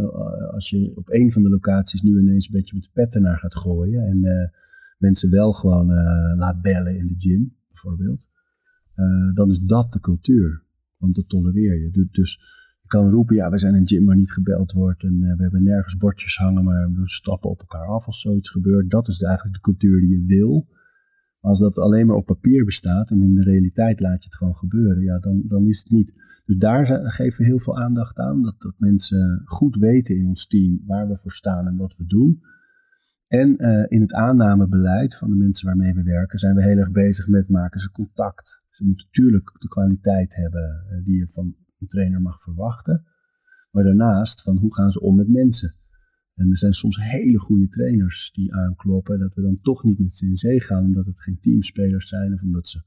als 0.51 0.69
je 0.69 0.91
op 0.95 1.09
een 1.09 1.31
van 1.31 1.43
de 1.43 1.49
locaties 1.49 2.01
nu 2.01 2.19
ineens 2.19 2.45
een 2.45 2.53
beetje 2.53 2.75
met 2.75 2.83
de 2.83 2.89
pet 2.93 3.15
ernaar 3.15 3.37
gaat 3.37 3.55
gooien 3.55 4.03
en 4.03 4.51
mensen 4.97 5.29
wel 5.29 5.51
gewoon 5.51 5.87
laat 6.35 6.61
bellen 6.61 6.97
in 6.97 7.07
de 7.07 7.15
gym, 7.17 7.55
bijvoorbeeld, 7.67 8.29
dan 9.33 9.49
is 9.49 9.59
dat 9.59 9.91
de 9.91 9.99
cultuur. 9.99 10.63
Want 10.97 11.15
dat 11.15 11.29
tolereer 11.29 11.81
je. 11.81 11.91
Dus, 11.91 12.07
dus 12.11 12.39
je 12.81 12.87
kan 12.87 13.09
roepen, 13.09 13.35
ja, 13.35 13.49
we 13.49 13.59
zijn 13.59 13.75
een 13.75 13.87
gym 13.87 14.05
waar 14.05 14.15
niet 14.15 14.31
gebeld 14.31 14.71
wordt 14.71 15.03
en 15.03 15.19
we 15.19 15.43
hebben 15.43 15.63
nergens 15.63 15.97
bordjes 15.97 16.35
hangen, 16.35 16.63
maar 16.63 16.91
we 16.91 17.09
stappen 17.09 17.49
op 17.49 17.59
elkaar 17.59 17.87
af 17.87 18.05
als 18.05 18.21
zoiets 18.21 18.49
gebeurt. 18.49 18.89
Dat 18.89 19.07
is 19.07 19.21
eigenlijk 19.21 19.55
de 19.55 19.61
cultuur 19.61 19.99
die 19.99 20.09
je 20.09 20.23
wil. 20.25 20.67
Maar 21.39 21.51
als 21.51 21.59
dat 21.59 21.79
alleen 21.79 22.07
maar 22.07 22.15
op 22.15 22.25
papier 22.25 22.65
bestaat 22.65 23.11
en 23.11 23.21
in 23.21 23.33
de 23.33 23.43
realiteit 23.43 23.99
laat 23.99 24.23
je 24.23 24.29
het 24.29 24.37
gewoon 24.37 24.55
gebeuren, 24.55 25.03
ja, 25.03 25.19
dan, 25.19 25.43
dan 25.47 25.67
is 25.67 25.79
het 25.79 25.89
niet. 25.89 26.21
Dus 26.45 26.57
daar 26.57 27.11
geven 27.11 27.39
we 27.39 27.45
heel 27.45 27.59
veel 27.59 27.77
aandacht 27.77 28.19
aan. 28.19 28.41
Dat, 28.41 28.55
dat 28.61 28.73
mensen 28.77 29.41
goed 29.45 29.75
weten 29.75 30.15
in 30.15 30.27
ons 30.27 30.47
team 30.47 30.81
waar 30.85 31.07
we 31.07 31.17
voor 31.17 31.31
staan 31.31 31.67
en 31.67 31.77
wat 31.77 31.95
we 31.97 32.05
doen. 32.05 32.41
En 33.41 33.55
uh, 33.57 33.85
in 33.87 34.01
het 34.01 34.13
aannamebeleid 34.13 35.15
van 35.15 35.29
de 35.29 35.35
mensen 35.35 35.65
waarmee 35.65 35.93
we 35.93 36.03
werken 36.03 36.39
zijn 36.39 36.55
we 36.55 36.63
heel 36.63 36.77
erg 36.77 36.91
bezig 36.91 37.27
met 37.27 37.49
maken 37.49 37.79
ze 37.79 37.91
contact. 37.91 38.63
Ze 38.69 38.85
moeten 38.85 39.05
natuurlijk 39.05 39.55
de 39.59 39.67
kwaliteit 39.67 40.35
hebben 40.35 40.85
uh, 40.91 41.05
die 41.05 41.17
je 41.17 41.27
van 41.27 41.55
een 41.79 41.87
trainer 41.87 42.21
mag 42.21 42.41
verwachten. 42.41 43.05
Maar 43.71 43.83
daarnaast 43.83 44.41
van 44.41 44.57
hoe 44.57 44.73
gaan 44.73 44.91
ze 44.91 45.01
om 45.01 45.15
met 45.15 45.27
mensen. 45.27 45.75
En 46.33 46.49
er 46.49 46.57
zijn 46.57 46.73
soms 46.73 46.97
hele 46.97 47.37
goede 47.37 47.67
trainers 47.67 48.31
die 48.31 48.55
aankloppen 48.55 49.19
dat 49.19 49.33
we 49.35 49.41
dan 49.41 49.59
toch 49.61 49.83
niet 49.83 49.99
met 49.99 50.13
ze 50.13 50.25
in 50.25 50.35
zee 50.35 50.59
gaan 50.59 50.85
omdat 50.85 51.05
het 51.05 51.21
geen 51.21 51.39
teamspelers 51.39 52.07
zijn 52.07 52.33
of 52.33 52.43
omdat 52.43 52.67
ze 52.67 52.81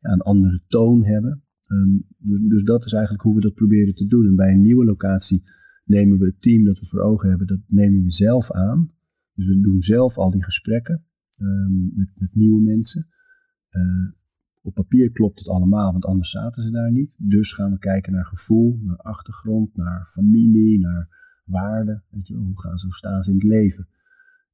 ja, 0.00 0.10
een 0.10 0.20
andere 0.20 0.60
toon 0.68 1.04
hebben. 1.04 1.42
Um, 1.68 2.06
dus, 2.18 2.40
dus, 2.40 2.62
dat 2.62 2.84
is 2.84 2.92
eigenlijk 2.92 3.22
hoe 3.22 3.34
we 3.34 3.40
dat 3.40 3.54
proberen 3.54 3.94
te 3.94 4.06
doen. 4.06 4.26
En 4.26 4.36
bij 4.36 4.52
een 4.52 4.62
nieuwe 4.62 4.84
locatie 4.84 5.42
nemen 5.84 6.18
we 6.18 6.26
het 6.26 6.42
team 6.42 6.64
dat 6.64 6.78
we 6.78 6.86
voor 6.86 7.00
ogen 7.00 7.28
hebben, 7.28 7.46
dat 7.46 7.60
nemen 7.66 8.02
we 8.02 8.10
zelf 8.10 8.50
aan. 8.50 8.94
Dus 9.36 9.46
we 9.46 9.60
doen 9.60 9.80
zelf 9.80 10.16
al 10.16 10.30
die 10.30 10.44
gesprekken 10.44 11.04
um, 11.40 11.92
met, 11.94 12.08
met, 12.14 12.34
nieuwe 12.34 12.62
mensen. 12.62 13.08
Uh, 13.70 14.10
op 14.62 14.74
papier 14.74 15.10
klopt 15.10 15.38
het 15.38 15.48
allemaal, 15.48 15.92
want 15.92 16.04
anders 16.04 16.30
zaten 16.30 16.62
ze 16.62 16.70
daar 16.70 16.92
niet. 16.92 17.16
Dus 17.20 17.52
gaan 17.52 17.70
we 17.70 17.78
kijken 17.78 18.12
naar 18.12 18.24
gevoel, 18.24 18.78
naar 18.82 18.96
achtergrond, 18.96 19.76
naar 19.76 20.06
familie, 20.06 20.80
naar 20.80 21.08
waarden. 21.44 22.04
Weet 22.10 22.26
je 22.26 22.34
wel, 22.34 22.44
hoe, 22.44 22.60
gaan 22.60 22.78
ze, 22.78 22.84
hoe 22.84 22.94
staan 22.94 23.22
ze 23.22 23.30
in 23.30 23.36
het 23.36 23.46
leven? 23.46 23.88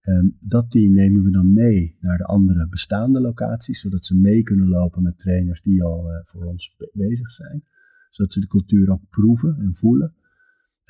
En 0.00 0.36
dat 0.40 0.70
team 0.70 0.92
nemen 0.92 1.22
we 1.22 1.30
dan 1.30 1.52
mee 1.52 1.96
naar 2.00 2.18
de 2.18 2.24
andere 2.24 2.68
bestaande 2.68 3.20
locaties, 3.20 3.80
zodat 3.80 4.04
ze 4.04 4.14
mee 4.14 4.42
kunnen 4.42 4.68
lopen 4.68 5.02
met 5.02 5.18
trainers 5.18 5.62
die 5.62 5.82
al 5.82 6.10
uh, 6.10 6.18
voor 6.22 6.44
ons 6.44 6.74
be 6.78 6.90
bezig 6.92 7.30
zijn. 7.30 7.64
Zodat 8.10 8.32
ze 8.32 8.40
de 8.40 8.46
cultuur 8.46 8.90
ook 8.90 9.08
proeven 9.08 9.56
en 9.56 9.74
voelen. 9.74 10.14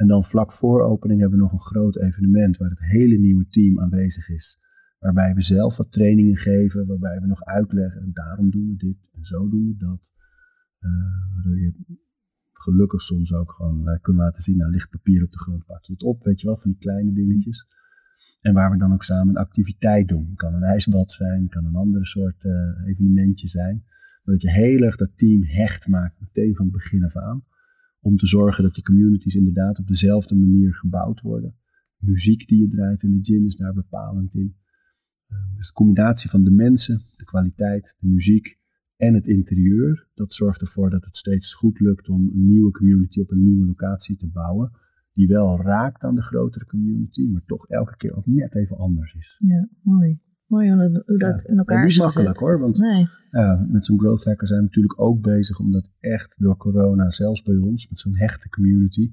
En 0.02 0.08
dan 0.08 0.24
vlak 0.24 0.52
voor 0.52 0.82
opening 0.82 1.20
hebben 1.20 1.38
we 1.38 1.44
nog 1.44 1.52
een 1.52 1.70
groot 1.72 1.96
evenement 1.98 2.56
waar 2.56 2.70
het 2.70 2.84
hele 2.84 3.16
nieuwe 3.18 3.46
team 3.48 3.80
aanwezig 3.80 4.28
is. 4.28 4.58
Waarbij 4.98 5.34
we 5.34 5.42
zelf 5.42 5.76
wat 5.76 5.92
trainingen 5.92 6.36
geven, 6.36 6.86
waarbij 6.86 7.20
we 7.20 7.26
nog 7.26 7.44
uitleggen, 7.44 8.10
daarom 8.12 8.50
doen 8.50 8.68
we 8.68 8.76
dit 8.76 9.10
en 9.12 9.24
zo 9.24 9.48
doen 9.48 9.66
we 9.66 9.76
dat. 9.76 10.14
Uh, 10.80 10.90
waardoor 11.34 11.58
je 11.58 11.72
gelukkig 12.52 13.02
soms 13.02 13.32
ook 13.32 13.52
gewoon 13.52 13.88
uh, 13.88 13.98
kunt 14.00 14.16
laten 14.16 14.42
zien, 14.42 14.56
nou 14.56 14.70
ligt 14.70 14.90
papier 14.90 15.24
op 15.24 15.32
de 15.32 15.38
grond, 15.38 15.66
pak 15.66 15.84
je 15.84 15.92
het 15.92 16.02
op, 16.02 16.24
weet 16.24 16.40
je 16.40 16.46
wel, 16.46 16.56
van 16.56 16.70
die 16.70 16.80
kleine 16.80 17.12
dingetjes. 17.12 17.66
En 18.40 18.54
waar 18.54 18.70
we 18.70 18.78
dan 18.78 18.92
ook 18.92 19.04
samen 19.04 19.28
een 19.28 19.42
activiteit 19.42 20.08
doen. 20.08 20.26
Het 20.28 20.38
kan 20.38 20.54
een 20.54 20.62
ijsbad 20.62 21.12
zijn, 21.12 21.48
kan 21.48 21.64
een 21.64 21.76
andere 21.76 22.06
soort 22.06 22.44
uh, 22.44 22.52
evenementje 22.86 23.48
zijn. 23.48 23.84
Maar 24.22 24.34
dat 24.34 24.42
je 24.42 24.50
heel 24.50 24.80
erg 24.80 24.96
dat 24.96 25.16
team 25.16 25.42
hecht 25.44 25.88
maakt, 25.88 26.20
meteen 26.20 26.56
van 26.56 26.64
het 26.64 26.74
begin 26.74 27.04
af 27.04 27.16
aan. 27.16 27.44
Om 28.04 28.16
te 28.16 28.26
zorgen 28.26 28.62
dat 28.62 28.74
die 28.74 28.84
communities 28.84 29.34
inderdaad 29.34 29.78
op 29.78 29.86
dezelfde 29.86 30.36
manier 30.36 30.74
gebouwd 30.74 31.20
worden. 31.20 31.56
Muziek 31.96 32.46
die 32.48 32.60
je 32.60 32.68
draait 32.68 33.02
in 33.02 33.10
de 33.10 33.18
gym 33.22 33.46
is 33.46 33.56
daar 33.56 33.72
bepalend 33.72 34.34
in. 34.34 34.56
Uh, 35.28 35.38
dus 35.56 35.66
de 35.66 35.72
combinatie 35.72 36.30
van 36.30 36.44
de 36.44 36.50
mensen, 36.50 37.02
de 37.16 37.24
kwaliteit, 37.24 37.94
de 37.98 38.06
muziek 38.06 38.58
en 38.96 39.14
het 39.14 39.28
interieur, 39.28 40.08
dat 40.14 40.32
zorgt 40.32 40.60
ervoor 40.60 40.90
dat 40.90 41.04
het 41.04 41.16
steeds 41.16 41.54
goed 41.54 41.80
lukt 41.80 42.08
om 42.08 42.20
een 42.20 42.48
nieuwe 42.48 42.70
community 42.70 43.20
op 43.20 43.30
een 43.30 43.42
nieuwe 43.42 43.66
locatie 43.66 44.16
te 44.16 44.30
bouwen 44.30 44.72
die 45.14 45.26
wel 45.26 45.62
raakt 45.62 46.04
aan 46.04 46.14
de 46.14 46.22
grotere 46.22 46.64
community, 46.64 47.28
maar 47.28 47.44
toch 47.44 47.68
elke 47.68 47.96
keer 47.96 48.16
ook 48.16 48.26
net 48.26 48.56
even 48.56 48.76
anders 48.76 49.14
is. 49.14 49.36
Ja, 49.38 49.68
mooi. 49.82 50.20
Mooi 50.52 50.70
hoe 50.70 51.02
dat, 51.18 51.42
ja. 51.42 51.50
in 51.50 51.58
elkaar 51.58 51.78
is. 51.78 51.82
Niet 51.84 51.92
zit. 51.92 52.02
makkelijk 52.02 52.38
hoor, 52.38 52.60
want 52.60 52.78
Nee. 52.78 53.08
ja, 53.30 53.66
met 53.68 53.84
zo'n 53.84 53.98
growth 53.98 54.24
hacker 54.24 54.46
zijn 54.46 54.60
we 54.60 54.66
natuurlijk 54.66 55.00
ook 55.00 55.20
bezig, 55.20 55.58
omdat 55.58 55.90
echt 56.00 56.40
door 56.40 56.56
corona, 56.56 57.10
zelfs 57.10 57.42
bij 57.42 57.56
ons, 57.56 57.88
met 57.88 58.00
zo'n 58.00 58.16
hechte 58.16 58.48
community, 58.48 59.12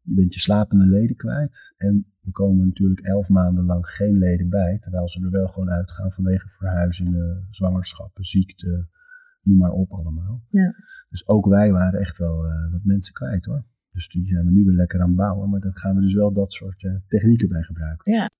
je 0.00 0.14
bent 0.14 0.34
je 0.34 0.40
slapende 0.40 0.86
leden 0.86 1.16
kwijt. 1.16 1.74
En 1.76 2.06
er 2.22 2.32
komen 2.32 2.66
natuurlijk 2.66 3.00
elf 3.00 3.28
maanden 3.28 3.64
lang 3.64 3.86
geen 3.86 4.18
leden 4.18 4.48
bij, 4.48 4.78
terwijl 4.78 5.08
ze 5.08 5.24
er 5.24 5.30
wel 5.30 5.46
gewoon 5.46 5.70
uitgaan 5.70 6.12
vanwege 6.12 6.48
verhuizingen, 6.48 7.46
zwangerschappen, 7.50 8.24
ziekte, 8.24 8.88
noem 9.42 9.58
maar 9.58 9.70
op 9.70 9.90
allemaal. 9.92 10.44
Ja. 10.48 10.74
Dus 11.08 11.28
ook 11.28 11.46
wij 11.46 11.72
waren 11.72 12.00
echt 12.00 12.18
wel 12.18 12.44
uh, 12.44 12.72
wat 12.72 12.84
mensen 12.84 13.12
kwijt 13.14 13.44
hoor. 13.44 13.64
Dus 13.90 14.08
die 14.08 14.26
zijn 14.26 14.44
we 14.44 14.50
nu 14.50 14.64
weer 14.64 14.76
lekker 14.76 15.00
aan 15.00 15.08
het 15.08 15.16
bouwen. 15.16 15.50
Maar 15.50 15.60
dat 15.60 15.78
gaan 15.78 15.94
we 15.94 16.00
dus 16.00 16.14
wel 16.14 16.32
dat 16.32 16.52
soort 16.52 16.82
uh, 16.82 16.96
technieken 17.06 17.48
bij 17.48 17.62
gebruiken. 17.62 18.12
Ja. 18.12 18.30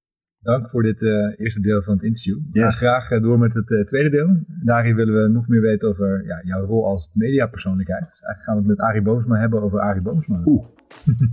Dank 0.43 0.70
voor 0.70 0.82
dit 0.82 1.03
uh, 1.03 1.11
eerste 1.37 1.61
deel 1.61 1.82
van 1.82 1.95
het 1.95 2.03
interview. 2.03 2.37
We 2.37 2.59
Yes. 2.59 2.62
gaan 2.62 2.72
graag 2.72 3.11
uh, 3.11 3.22
door 3.22 3.39
met 3.39 3.55
het 3.55 3.70
uh, 3.70 3.84
tweede 3.84 4.09
deel. 4.09 4.45
Daarin 4.64 4.95
willen 4.95 5.22
we 5.22 5.28
nog 5.28 5.49
meer 5.49 5.61
weten 5.61 5.89
over 5.89 6.24
ja, 6.24 6.41
jouw 6.45 6.64
rol 6.64 6.87
als 6.87 7.11
mediapersoonlijkheid. 7.14 8.01
Dus 8.03 8.22
eigenlijk 8.22 8.43
gaan 8.43 8.55
we 8.55 8.61
het 8.61 8.78
met 8.78 8.80
Arie 8.89 9.03
Boomsma 9.03 9.39
hebben 9.39 9.62
over 9.62 9.80
Arie 9.80 10.03
Boomsma. 10.03 10.41
Oeh. 10.45 10.66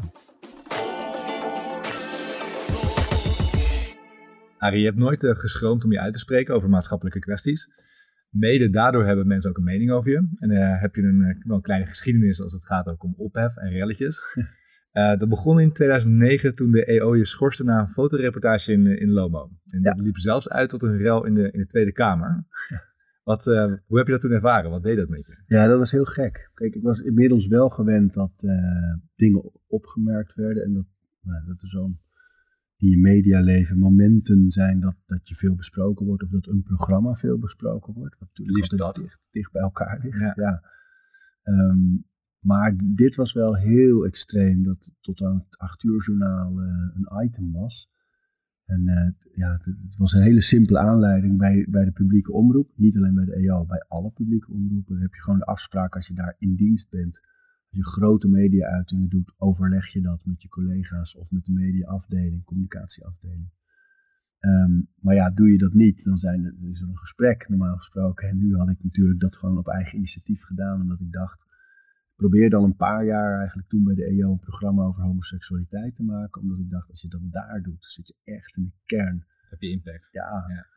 Arie, 4.58 4.80
je 4.80 4.86
hebt 4.86 4.98
nooit 4.98 5.26
geschroomd 5.28 5.84
om 5.84 5.92
je 5.92 6.00
uit 6.00 6.14
te 6.14 6.20
spreken 6.20 6.56
over 6.56 6.70
maatschappelijke 6.70 7.20
kwesties. 7.20 7.70
Mede 8.30 8.70
daardoor 8.70 9.06
hebben 9.06 9.28
mensen 9.28 9.50
ook 9.50 9.58
een 9.58 9.64
mening 9.64 9.92
over 9.92 10.12
je. 10.12 10.28
En 10.40 10.50
heb 10.80 10.96
je 10.96 11.02
een, 11.02 11.42
wel 11.46 11.56
een 11.56 11.62
kleine 11.62 11.88
geschiedenis 11.88 12.42
als 12.42 12.54
het 12.54 12.66
gaat 12.66 12.88
ook 12.88 13.04
om 13.04 13.14
ophef 13.18 13.58
en 13.58 13.70
relletjes. 13.70 14.22
Uh, 14.94 15.18
dat 15.18 15.30
begon 15.30 15.60
in 15.60 15.72
2009 15.72 16.56
toen 16.56 16.72
de 16.72 16.86
EO 16.86 17.16
je 17.16 17.26
schorste 17.26 17.64
na 17.64 17.80
een 17.80 17.90
fotoreportage 17.90 18.72
in, 18.72 19.00
in 19.00 19.12
Lomo. 19.12 19.50
En 19.66 19.82
dat 19.82 20.00
liep 20.00 20.18
zelfs 20.18 20.50
uit 20.50 20.70
tot 20.70 20.84
een 20.84 20.98
rel 20.98 21.26
in 21.26 21.34
de, 21.34 21.52
in 21.52 21.60
de 21.60 21.66
Tweede 21.66 21.92
Kamer. 21.92 22.46
Ja. 22.70 22.92
Wat, 23.24 23.46
hoe 23.86 23.98
heb 23.98 24.06
je 24.06 24.12
dat 24.12 24.22
toen 24.22 24.32
ervaren? 24.32 24.72
Wat 24.72 24.84
deed 24.84 24.98
dat 24.98 25.10
met 25.10 25.26
je? 25.26 25.44
Ja, 25.46 25.68
dat 25.68 25.78
was 25.78 25.92
heel 25.92 26.04
gek. 26.04 26.52
Kijk, 26.54 26.76
ik 26.76 26.84
was 26.84 27.00
inmiddels 27.00 27.48
wel 27.48 27.70
gewend 27.70 28.14
dat 28.14 28.32
dingen 29.16 29.52
opgemerkt 29.68 30.34
werden. 30.34 30.64
En 30.64 30.74
dat, 30.74 30.86
nou, 31.22 31.46
dat 31.46 31.62
er 31.62 31.68
zo'n 31.68 32.00
in 32.84 32.90
je 32.90 32.98
medialeven 32.98 33.78
momenten 33.78 34.52
zijn 34.52 34.80
dat, 34.80 34.96
dat 35.06 35.30
je 35.30 35.36
veel 35.36 35.56
besproken 35.56 36.06
wordt 36.06 36.24
of 36.24 36.30
dat 36.30 36.48
een 36.48 36.64
programma 36.64 37.14
veel 37.14 37.40
besproken 37.40 37.94
wordt. 37.94 38.16
Wat 38.20 38.28
natuurlijk 38.28 38.58
Liefst 38.58 38.78
dat. 38.78 38.96
Dicht, 38.96 39.28
dicht 39.32 39.52
bij 39.52 39.62
elkaar 39.62 40.00
ligt. 40.04 40.20
Ja. 40.20 40.34
Ja. 40.36 40.64
Ehm, 41.42 41.80
maar 42.44 42.74
dit 42.84 43.16
was 43.16 43.34
wel 43.34 43.56
heel 43.56 44.06
extreem, 44.06 44.64
dat 44.64 44.96
tot 45.02 45.22
aan 45.22 45.46
het 45.46 45.58
acht 45.58 45.84
uur 45.84 46.04
journaal 46.04 46.62
uh, 46.62 46.68
een 46.94 47.26
item 47.26 47.52
was. 47.52 47.92
En 48.66 48.82
uh, 48.82 49.36
ja, 49.36 49.52
het, 49.52 49.66
het, 49.66 49.96
was 49.98 50.14
een 50.14 50.22
hele 50.22 50.42
simpele 50.42 50.80
aanleiding 50.80 51.38
bij, 51.38 51.66
bij 51.70 51.86
de 51.86 51.92
publieke 51.92 52.32
omroep. 52.32 52.72
Niet 52.76 52.98
alleen 52.98 53.16
bij 53.16 53.26
de 53.26 53.36
EO, 53.36 53.66
bij 53.66 53.86
alle 53.88 54.12
publieke 54.12 54.52
omroepen 54.52 55.02
heb 55.02 55.14
je 55.14 55.22
gewoon 55.22 55.40
de 55.40 55.46
afspraak 55.46 55.96
als 55.96 56.08
je 56.08 56.14
daar 56.14 56.36
in 56.38 56.56
dienst 56.56 56.90
bent. 56.90 57.22
Als 57.70 57.78
je 57.78 57.86
grote 57.86 58.28
media-uitingen 58.28 59.10
doet, 59.10 59.34
overleg 59.38 59.88
je 59.88 60.02
dat 60.02 60.26
met 60.26 60.42
je 60.42 60.48
collega's 60.48 61.16
of 61.16 61.32
met 61.32 61.46
de 61.46 61.52
mediaafdeling, 61.52 62.44
communicatieafdeling. 62.44 63.50
Um, 64.40 64.88
maar 65.00 65.16
ja, 65.16 65.30
doe 65.30 65.52
je 65.52 65.58
dat 65.58 65.74
niet, 65.74 66.04
dan, 66.04 66.18
zijn 66.18 66.46
er, 66.46 66.56
dan 66.60 66.70
is 66.70 66.82
er 66.82 66.88
een 66.88 66.98
gesprek 66.98 67.50
normaal 67.50 67.78
gesproken. 67.78 68.30
En 68.30 68.38
nu 68.38 68.56
had 68.56 68.70
ik 68.70 68.84
natuurlijk 68.84 69.20
dat 69.20 69.38
gewoon 69.38 69.58
op 69.58 69.68
eigen 69.68 69.98
initiatief 69.98 70.44
gedaan, 70.44 70.82
omdat 70.82 71.00
ik 71.00 71.12
dacht, 71.12 71.46
probeerde 72.24 72.56
al 72.56 72.64
een 72.64 72.76
paar 72.76 73.06
jaar 73.06 73.38
eigenlijk 73.38 73.68
toen 73.68 73.84
bij 73.84 73.96
de 73.96 74.06
EO 74.06 74.32
een 74.32 74.40
programma 74.40 74.84
over 74.84 75.04
homoseksualiteit 75.04 75.96
te 75.96 76.04
maken. 76.04 76.42
Omdat 76.42 76.60
ik 76.60 76.70
dacht, 76.70 76.90
als 76.90 77.02
je 77.02 77.08
dat 77.08 77.32
daar 77.32 77.62
doet, 77.62 77.86
zit 77.86 78.08
je 78.08 78.16
echt 78.24 78.58
in 78.58 78.64
de 78.64 78.72
kern. 78.86 79.26
Heb 79.50 79.62
je 79.62 79.70
impact. 79.70 80.10
Ja, 80.12 80.46
ja. 80.48 80.68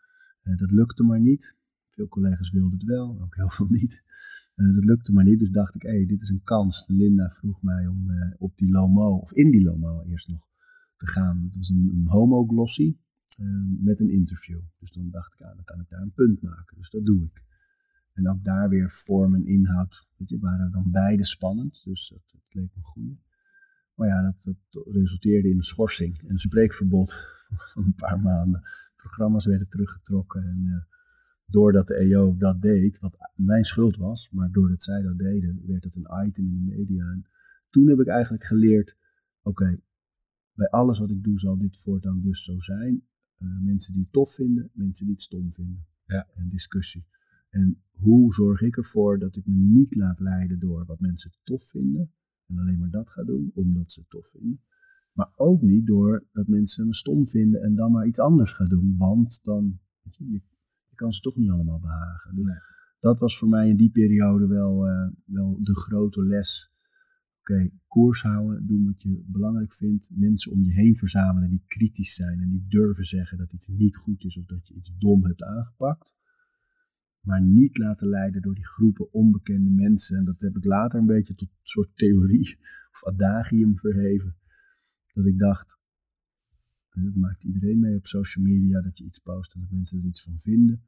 Uh, 0.42 0.58
dat 0.58 0.70
lukte 0.70 1.02
maar 1.02 1.20
niet. 1.20 1.56
Veel 1.90 2.08
collega's 2.08 2.50
wilden 2.50 2.72
het 2.72 2.82
wel, 2.82 3.20
ook 3.20 3.34
heel 3.34 3.50
veel 3.58 3.68
niet. 3.68 4.02
Uh, 4.56 4.74
dat 4.74 4.84
lukte 4.84 5.12
maar 5.12 5.24
niet, 5.24 5.38
dus 5.38 5.50
dacht 5.50 5.74
ik, 5.74 5.82
hé, 5.82 5.88
hey, 5.88 6.06
dit 6.06 6.22
is 6.22 6.28
een 6.28 6.42
kans. 6.42 6.84
Linda 6.86 7.28
vroeg 7.28 7.62
mij 7.62 7.86
om 7.86 8.10
uh, 8.10 8.34
op 8.38 8.56
die 8.56 8.70
Lomo, 8.70 9.16
of 9.16 9.32
in 9.32 9.50
die 9.50 9.62
Lomo 9.62 10.02
eerst 10.02 10.28
nog, 10.28 10.48
te 10.96 11.06
gaan. 11.06 11.42
Het 11.44 11.56
was 11.56 11.68
een, 11.68 11.90
een 11.92 12.06
homoglossie 12.06 13.00
met 13.80 14.00
een 14.00 14.10
interview. 14.10 14.60
Dus 14.78 14.90
dan 14.90 15.10
dacht 15.10 15.32
ik, 15.32 15.38
ja, 15.38 15.54
dan 15.54 15.64
kan 15.64 15.80
ik 15.80 15.88
daar 15.88 16.02
een 16.02 16.12
punt 16.14 16.42
maken. 16.42 16.76
Dus 16.76 16.90
dat 16.90 17.04
doe 17.04 17.24
ik. 17.24 17.44
En 18.16 18.28
ook 18.28 18.44
daar 18.44 18.68
weer 18.68 18.90
vorm 18.90 19.34
en 19.34 19.46
inhoud 19.46 20.08
weet 20.16 20.28
je, 20.28 20.38
waren 20.38 20.70
dan 20.70 20.90
beide 20.90 21.24
spannend. 21.24 21.84
Dus 21.84 22.08
dat, 22.08 22.20
dat 22.32 22.42
leek 22.48 22.70
me 22.74 22.82
goed. 22.82 23.24
Maar 23.94 24.08
ja, 24.08 24.22
dat, 24.22 24.54
dat, 24.70 24.86
resulteerde 24.86 25.48
in 25.48 25.56
een 25.56 25.62
schorsing 25.62 26.22
en 26.22 26.30
een 26.30 26.38
spreekverbod 26.38 27.12
van 27.72 27.84
een 27.84 27.94
paar 27.94 28.20
maanden. 28.20 28.62
Programma's 28.96 29.44
werden 29.44 29.68
teruggetrokken. 29.68 30.42
En 30.42 30.64
uh, 30.64 30.76
doordat 31.44 31.86
de 31.86 31.94
EO 31.94 32.36
dat 32.36 32.62
deed, 32.62 32.98
wat 32.98 33.18
mijn 33.34 33.64
schuld 33.64 33.96
was, 33.96 34.30
maar 34.30 34.50
doordat 34.50 34.82
zij 34.82 35.02
dat 35.02 35.18
deden, 35.18 35.62
werd 35.66 35.84
het 35.84 35.96
een 35.96 36.26
item 36.26 36.44
in 36.44 36.52
de 36.52 36.74
media. 36.76 37.10
En 37.10 37.26
toen 37.70 37.88
heb 37.88 37.98
ik 37.98 38.06
eigenlijk 38.06 38.44
geleerd: 38.44 38.96
oké, 39.42 39.80
bij 40.52 40.68
alles 40.68 40.98
wat 40.98 41.10
ik 41.10 41.24
doe 41.24 41.38
zal 41.38 41.58
dit 41.58 41.76
voortaan 41.76 42.20
dus 42.20 42.44
zo 42.44 42.58
zijn. 42.58 43.06
Uh, 43.38 43.60
mensen 43.60 43.92
die 43.92 44.02
het 44.02 44.12
tof 44.12 44.34
vinden, 44.34 44.70
mensen 44.72 45.04
die 45.04 45.14
het 45.14 45.22
stom 45.24 45.52
vinden. 45.52 45.86
Ja. 46.06 46.28
En 46.34 46.48
discussie. 46.48 47.06
En 47.50 47.82
hoe 47.96 48.34
zorg 48.34 48.60
ik 48.60 48.76
ervoor 48.76 49.18
dat 49.18 49.36
ik 49.36 49.46
me 49.46 49.54
niet 49.54 49.94
laat 49.94 50.20
leiden 50.20 50.58
door 50.58 50.84
wat 50.86 51.00
mensen 51.00 51.30
tof 51.44 51.68
vinden 51.68 52.12
en 52.46 52.58
alleen 52.58 52.78
maar 52.78 52.90
dat 52.90 53.10
ga 53.10 53.24
doen 53.24 53.50
omdat 53.54 53.92
ze 53.92 54.00
het 54.00 54.10
tof 54.10 54.26
vinden. 54.26 54.60
Maar 55.12 55.32
ook 55.36 55.62
niet 55.62 55.86
door 55.86 56.26
dat 56.32 56.46
mensen 56.46 56.86
me 56.86 56.94
stom 56.94 57.26
vinden 57.26 57.62
en 57.62 57.74
dan 57.74 57.92
maar 57.92 58.06
iets 58.06 58.20
anders 58.20 58.52
gaan 58.52 58.68
doen, 58.68 58.94
want 58.96 59.38
dan 59.42 59.80
weet 60.02 60.16
je, 60.16 60.30
je, 60.30 60.42
kan 60.94 61.12
ze 61.12 61.20
toch 61.20 61.36
niet 61.36 61.50
allemaal 61.50 61.80
behagen. 61.80 62.34
Dus 62.34 62.46
dat 63.00 63.20
was 63.20 63.38
voor 63.38 63.48
mij 63.48 63.68
in 63.68 63.76
die 63.76 63.90
periode 63.90 64.46
wel, 64.46 64.88
uh, 64.88 65.08
wel 65.24 65.58
de 65.62 65.74
grote 65.74 66.24
les. 66.24 66.74
Oké, 67.40 67.70
koers 67.86 68.22
houden, 68.22 68.66
doen 68.66 68.84
wat 68.84 69.02
je 69.02 69.24
belangrijk 69.26 69.72
vindt. 69.72 70.10
Mensen 70.14 70.52
om 70.52 70.62
je 70.62 70.72
heen 70.72 70.96
verzamelen 70.96 71.50
die 71.50 71.64
kritisch 71.66 72.14
zijn 72.14 72.40
en 72.40 72.48
die 72.48 72.64
durven 72.68 73.04
zeggen 73.04 73.38
dat 73.38 73.52
iets 73.52 73.68
niet 73.68 73.96
goed 73.96 74.24
is 74.24 74.36
of 74.38 74.44
dat 74.44 74.68
je 74.68 74.74
iets 74.74 74.92
dom 74.98 75.24
hebt 75.24 75.42
aangepakt 75.42 76.14
maar 77.26 77.42
niet 77.42 77.78
laten 77.78 78.08
leiden 78.08 78.42
door 78.42 78.54
die 78.54 78.66
groepen 78.66 79.12
onbekende 79.12 79.70
mensen. 79.70 80.16
En 80.16 80.24
dat 80.24 80.40
heb 80.40 80.56
ik 80.56 80.64
later 80.64 81.00
een 81.00 81.06
beetje 81.06 81.34
tot 81.34 81.48
een 81.48 81.56
soort 81.62 81.96
theorie 81.96 82.58
of 82.92 83.04
adagium 83.04 83.76
verheven. 83.76 84.36
Dat 85.12 85.26
ik 85.26 85.38
dacht, 85.38 85.80
dat 86.90 87.14
maakt 87.14 87.44
iedereen 87.44 87.78
mee 87.78 87.96
op 87.96 88.06
social 88.06 88.44
media, 88.44 88.80
dat 88.80 88.98
je 88.98 89.04
iets 89.04 89.18
post 89.18 89.54
en 89.54 89.60
dat 89.60 89.70
mensen 89.70 89.98
er 89.98 90.04
iets 90.04 90.22
van 90.22 90.38
vinden. 90.38 90.84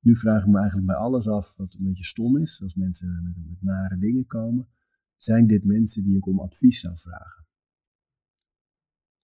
Nu 0.00 0.16
vraag 0.16 0.42
ik 0.42 0.50
me 0.50 0.58
eigenlijk 0.58 0.86
bij 0.86 0.96
alles 0.96 1.28
af 1.28 1.56
wat 1.56 1.74
een 1.74 1.84
beetje 1.84 2.04
stom 2.04 2.36
is, 2.36 2.62
als 2.62 2.74
mensen 2.74 3.22
met, 3.24 3.48
met 3.48 3.62
nare 3.62 3.98
dingen 3.98 4.26
komen. 4.26 4.68
Zijn 5.16 5.46
dit 5.46 5.64
mensen 5.64 6.02
die 6.02 6.16
ik 6.16 6.26
om 6.26 6.40
advies 6.40 6.80
zou 6.80 6.98
vragen? 6.98 7.46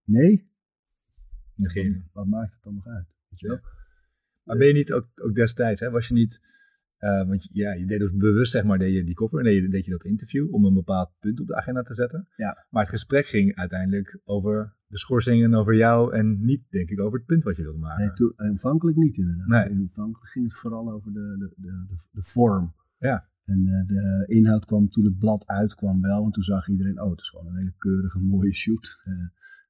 Nee? 0.04 0.50
Negeren. 1.54 2.00
Wat, 2.00 2.10
wat 2.12 2.26
maakt 2.26 2.52
het 2.52 2.62
dan 2.62 2.74
nog 2.74 2.86
uit? 2.86 3.14
Weet 3.28 3.40
je 3.40 3.48
wel? 3.48 3.60
Maar 4.50 4.58
ben 4.58 4.68
je 4.68 4.74
niet 4.74 4.92
ook, 4.92 5.06
ook 5.14 5.34
destijds, 5.34 5.80
hè, 5.80 5.90
was 5.90 6.08
je 6.08 6.14
niet, 6.14 6.40
uh, 6.98 7.26
want 7.28 7.48
ja, 7.50 7.72
je 7.72 7.86
deed 7.86 7.98
dus 7.98 8.12
bewust 8.12 8.52
zeg 8.52 8.64
maar, 8.64 8.78
deed 8.78 8.94
je 8.94 9.04
die 9.04 9.14
cover 9.14 9.38
en 9.38 9.44
deed 9.44 9.62
je, 9.62 9.68
deed 9.68 9.84
je 9.84 9.90
dat 9.90 10.04
interview 10.04 10.54
om 10.54 10.64
een 10.64 10.74
bepaald 10.74 11.10
punt 11.18 11.40
op 11.40 11.46
de 11.46 11.54
agenda 11.54 11.82
te 11.82 11.94
zetten. 11.94 12.28
Ja. 12.36 12.66
Maar 12.70 12.82
het 12.82 12.90
gesprek 12.90 13.26
ging 13.26 13.54
uiteindelijk 13.54 14.20
over 14.24 14.76
de 14.86 14.98
schorsing 14.98 15.44
en 15.44 15.54
over 15.54 15.76
jou 15.76 16.14
en 16.14 16.44
niet, 16.44 16.64
denk 16.70 16.90
ik, 16.90 17.00
over 17.00 17.18
het 17.18 17.26
punt 17.26 17.44
wat 17.44 17.56
je 17.56 17.62
wilde 17.62 17.78
maken. 17.78 18.04
Nee, 18.04 18.12
toen, 18.12 18.32
aanvankelijk 18.36 18.96
niet 18.96 19.16
inderdaad. 19.16 19.48
Nee. 19.48 19.78
Aanvankelijk 19.78 20.30
ging 20.30 20.44
het 20.44 20.58
vooral 20.58 20.92
over 20.92 21.12
de, 21.12 21.36
de, 21.38 21.52
de, 21.56 21.84
de, 21.88 22.08
de 22.10 22.22
vorm. 22.22 22.74
Ja. 22.98 23.28
En 23.44 23.66
uh, 23.66 23.86
de 23.86 24.24
inhoud 24.26 24.64
kwam 24.64 24.88
toen 24.88 25.04
het 25.04 25.18
blad 25.18 25.46
uitkwam 25.46 26.00
wel, 26.00 26.20
want 26.20 26.34
toen 26.34 26.42
zag 26.42 26.68
iedereen, 26.68 27.00
oh, 27.00 27.10
het 27.10 27.20
is 27.20 27.28
gewoon 27.28 27.46
een 27.46 27.56
hele 27.56 27.74
keurige, 27.78 28.20
mooie 28.20 28.54
shoot. 28.54 29.00
Uh, 29.04 29.14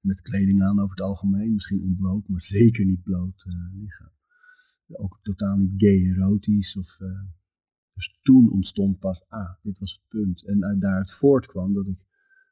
met 0.01 0.21
kleding 0.21 0.63
aan 0.63 0.81
over 0.81 0.97
het 0.97 1.07
algemeen, 1.07 1.53
misschien 1.53 1.83
ontbloot, 1.83 2.29
maar 2.29 2.41
zeker 2.41 2.85
niet 2.85 3.03
bloot 3.03 3.47
lichaam 3.73 4.19
ook 4.99 5.19
totaal 5.23 5.57
niet 5.57 5.73
gay 5.77 5.99
erotisch. 5.99 6.77
Of, 6.77 7.01
uh, 7.01 7.23
dus 7.95 8.19
toen 8.23 8.51
ontstond 8.51 8.99
pas, 8.99 9.25
ah, 9.29 9.55
dit 9.63 9.79
was 9.79 9.93
het 9.93 10.09
punt. 10.09 10.47
En 10.47 10.65
uit 10.65 10.81
daaruit 10.81 11.13
voortkwam 11.13 11.75
dat 11.75 11.87
ik, 11.87 11.99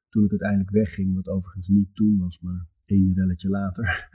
toen 0.09 0.25
ik 0.25 0.31
uiteindelijk 0.31 0.71
wegging, 0.71 1.15
wat 1.15 1.29
overigens 1.29 1.69
niet 1.69 1.95
toen 1.95 2.19
was, 2.19 2.41
maar 2.41 2.67
één 2.85 3.15
relletje 3.15 3.49
later. 3.49 4.09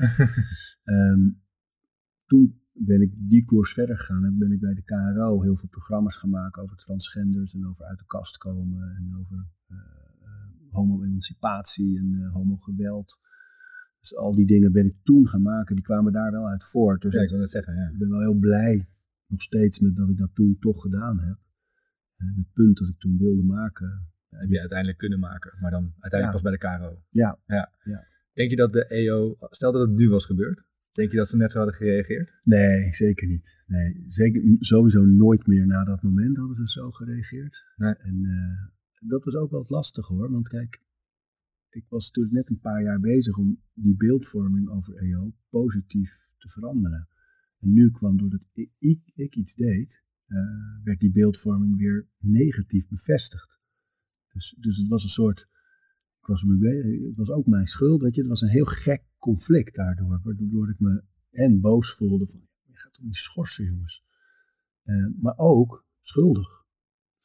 um, 0.83 1.41
toen 2.29 2.61
ben 2.73 3.01
ik 3.01 3.13
die 3.29 3.43
koers 3.43 3.73
verder 3.73 3.97
gegaan 3.97 4.25
en 4.25 4.37
ben 4.37 4.51
ik 4.51 4.59
bij 4.59 4.73
de 4.73 4.83
KRO 4.83 5.41
heel 5.41 5.57
veel 5.57 5.69
programma's 5.69 6.15
gemaakt 6.15 6.57
over 6.57 6.77
transgenders 6.77 7.53
en 7.53 7.67
over 7.67 7.85
uit 7.85 7.99
de 7.99 8.05
kast 8.05 8.37
komen 8.37 8.95
en 8.95 9.17
over 9.19 9.47
uh, 9.67 9.77
homo-emancipatie 10.69 11.97
en 11.97 12.29
homo-geweld. 12.31 13.19
Dus 14.03 14.15
al 14.15 14.35
die 14.35 14.45
dingen 14.45 14.71
ben 14.71 14.85
ik 14.85 14.95
toen 15.03 15.27
gaan 15.27 15.41
maken, 15.41 15.75
die 15.75 15.83
kwamen 15.83 16.13
daar 16.13 16.31
wel 16.31 16.47
uit 16.47 16.63
voort. 16.63 17.01
Dus 17.01 17.13
ja, 17.13 17.21
ik 17.21 17.29
wil 17.29 17.39
het 17.39 17.49
zeggen, 17.49 17.75
ja. 17.75 17.89
ik 17.93 17.97
ben 17.97 18.09
wel 18.09 18.19
heel 18.19 18.39
blij 18.39 18.87
nog 19.27 19.41
steeds 19.41 19.79
met 19.79 19.95
dat 19.95 20.09
ik 20.09 20.17
dat 20.17 20.35
toen 20.35 20.57
toch 20.59 20.81
gedaan 20.81 21.19
heb. 21.19 21.37
En 22.17 22.33
het 22.37 22.53
punt 22.53 22.77
dat 22.77 22.87
ik 22.87 22.99
toen 22.99 23.17
wilde 23.17 23.43
maken. 23.43 24.07
Heb 24.29 24.49
je 24.49 24.59
uiteindelijk 24.59 24.97
kunnen 24.97 25.19
maken, 25.19 25.57
maar 25.61 25.71
dan 25.71 25.93
uiteindelijk 25.99 26.41
pas 26.41 26.51
bij 26.51 26.51
de 26.51 26.77
KRO. 26.77 27.03
Ja, 27.09 27.39
Ja. 27.45 27.71
ja. 27.83 28.07
Denk 28.33 28.49
je 28.49 28.55
dat 28.55 28.73
de 28.73 28.85
EO, 28.85 29.37
stel 29.39 29.71
dat 29.71 29.87
het 29.87 29.97
nu 29.97 30.09
was 30.09 30.25
gebeurd, 30.25 30.63
denk 30.91 31.11
je 31.11 31.17
dat 31.17 31.27
ze 31.27 31.37
net 31.37 31.51
zo 31.51 31.57
hadden 31.57 31.75
gereageerd? 31.75 32.35
Nee, 32.41 32.93
zeker 32.93 33.27
niet. 33.27 33.63
Nee, 33.67 34.03
zeker, 34.07 34.55
sowieso 34.59 35.05
nooit 35.05 35.47
meer 35.47 35.67
na 35.67 35.83
dat 35.83 36.01
moment 36.01 36.37
hadden 36.37 36.55
ze 36.55 36.67
zo 36.67 36.89
gereageerd. 36.89 37.63
Nee. 37.75 37.93
En 37.93 38.23
eh, 38.23 39.09
dat 39.09 39.25
was 39.25 39.35
ook 39.35 39.51
wel 39.51 39.59
het 39.59 39.69
lastige 39.69 40.13
hoor. 40.13 40.31
Want 40.31 40.47
kijk, 40.47 40.81
ik 41.73 41.85
was 41.89 42.05
natuurlijk 42.05 42.35
net 42.35 42.49
een 42.49 42.59
paar 42.59 42.83
jaar 42.83 42.99
bezig 42.99 43.37
om 43.37 43.61
die 43.73 43.95
beeldvorming 43.95 44.69
over 44.69 44.95
EO 44.95 45.33
positief 45.49 46.31
te 46.37 46.49
veranderen. 46.49 47.07
En 47.59 47.73
nu 47.73 47.91
kwam 47.91 48.17
doordat 48.17 48.45
ik, 48.53 48.69
ik, 48.77 49.11
ik 49.15 49.35
iets 49.35 49.55
deed, 49.55 50.03
eh, 50.25 50.37
werd 50.83 50.99
die 50.99 51.11
beeldvorming 51.11 51.77
weer 51.77 52.07
negatief 52.17 52.87
bevestigd. 52.87 53.59
Dus, 54.33 54.55
dus 54.59 54.77
het 54.77 54.87
was 54.87 55.03
een 55.03 55.09
soort, 55.09 55.39
ik 56.19 56.25
was 56.25 56.41
het 56.41 57.15
was 57.15 57.29
ook 57.29 57.45
mijn 57.45 57.67
schuld, 57.67 58.01
weet 58.01 58.15
je. 58.15 58.21
Het 58.21 58.29
was 58.29 58.41
een 58.41 58.49
heel 58.49 58.65
gek 58.65 59.03
conflict 59.17 59.75
daardoor, 59.75 60.19
waardoor 60.23 60.69
ik 60.69 60.79
me 60.79 61.03
en 61.31 61.61
boos 61.61 61.95
voelde 61.95 62.27
van, 62.27 62.47
je 62.61 62.77
gaat 62.77 62.93
toch 62.93 63.05
niet 63.05 63.15
schorsen 63.15 63.65
jongens. 63.65 64.05
Eh, 64.81 65.07
maar 65.19 65.37
ook 65.37 65.85
schuldig. 65.99 66.62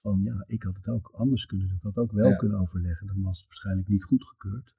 Van 0.08 0.22
ja, 0.22 0.44
ik 0.46 0.62
had 0.62 0.74
het 0.74 0.88
ook 0.88 1.10
anders 1.12 1.46
kunnen 1.46 1.68
doen. 1.68 1.76
Ik 1.76 1.82
had 1.82 1.96
ook 1.98 2.12
wel 2.12 2.28
Ja. 2.30 2.36
kunnen 2.36 2.58
overleggen. 2.58 3.06
Dan 3.06 3.22
was 3.22 3.38
het 3.38 3.46
waarschijnlijk 3.46 3.88
niet 3.88 4.04
goedgekeurd. 4.04 4.76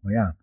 Maar 0.00 0.12
ja, 0.12 0.36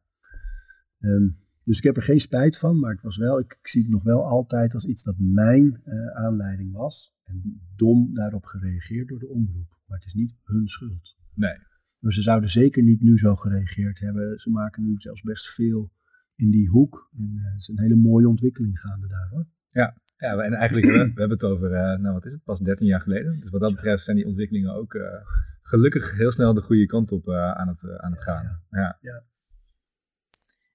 ehm, 1.00 1.28
dus 1.64 1.78
ik 1.78 1.84
heb 1.84 1.96
er 1.96 2.04
geen 2.04 2.20
spijt 2.20 2.58
van. 2.58 2.80
Maar 2.80 2.92
het 2.92 3.02
was 3.02 3.18
wel, 3.18 3.40
ik, 3.40 3.58
ik 3.62 3.68
zie 3.68 3.82
het 3.82 3.92
nog 3.92 4.04
wel 4.04 4.26
altijd 4.26 4.74
als 4.74 4.86
iets 4.86 5.04
dat 5.04 5.16
mijn 5.18 5.82
eh, 5.84 6.08
aanleiding 6.08 6.72
was. 6.72 7.16
En 7.24 7.62
dom 7.76 8.14
daarop 8.14 8.46
gereageerd 8.46 9.08
door 9.08 9.20
de 9.20 9.28
omroep. 9.28 9.80
Maar 9.86 9.98
het 9.98 10.08
is 10.08 10.14
niet 10.14 10.36
hun 10.44 10.68
schuld. 10.68 11.16
Nee. 11.34 11.58
Maar 12.00 12.14
ze 12.14 12.22
zouden 12.22 12.50
zeker 12.50 12.84
niet 12.84 13.02
nu 13.02 13.18
zo 13.18 13.36
gereageerd 13.36 14.00
hebben. 14.00 14.40
Ze 14.40 14.50
maken 14.50 14.84
nu 14.84 14.96
zelfs 14.98 15.22
best 15.22 15.48
veel 15.54 15.92
in 16.36 16.52
die 16.52 16.70
hoek. 16.70 17.10
En 17.14 17.38
eh, 17.38 17.52
het 17.52 17.62
is 17.62 17.68
een 17.68 17.80
hele 17.80 17.96
mooie 17.96 18.28
ontwikkeling 18.28 18.80
gaande 18.80 19.08
daar 19.08 19.30
hoor. 19.30 19.48
Ja, 19.68 19.98
ja 20.18 20.38
en 20.38 20.54
eigenlijk 20.54 20.88
hebben 20.88 21.08
we, 21.08 21.14
we 21.14 21.20
hebben 21.20 21.38
het 21.38 21.48
over, 21.48 21.74
eh, 21.74 22.00
nou 22.00 22.14
wat 22.14 22.26
is 22.26 22.32
het, 22.32 22.44
pas 22.44 22.60
13 22.60 22.88
jaar 22.88 23.02
geleden. 23.02 23.40
Dus 23.40 23.50
wat 23.50 23.62
dat 23.62 23.74
betreft 23.74 24.04
zijn 24.04 24.18
die 24.18 24.26
ontwikkelingen 24.26 24.74
ook 24.74 24.94
eh, 24.94 25.26
gelukkig 25.62 26.18
heel 26.18 26.32
snel 26.32 26.54
de 26.54 26.62
goede 26.62 26.86
kant 26.86 27.12
op 27.12 27.28
eh, 27.28 27.52
aan, 27.52 27.68
het, 27.68 28.00
aan 28.00 28.12
het 28.12 28.22
gaan. 28.22 28.64
Ja. 28.70 29.00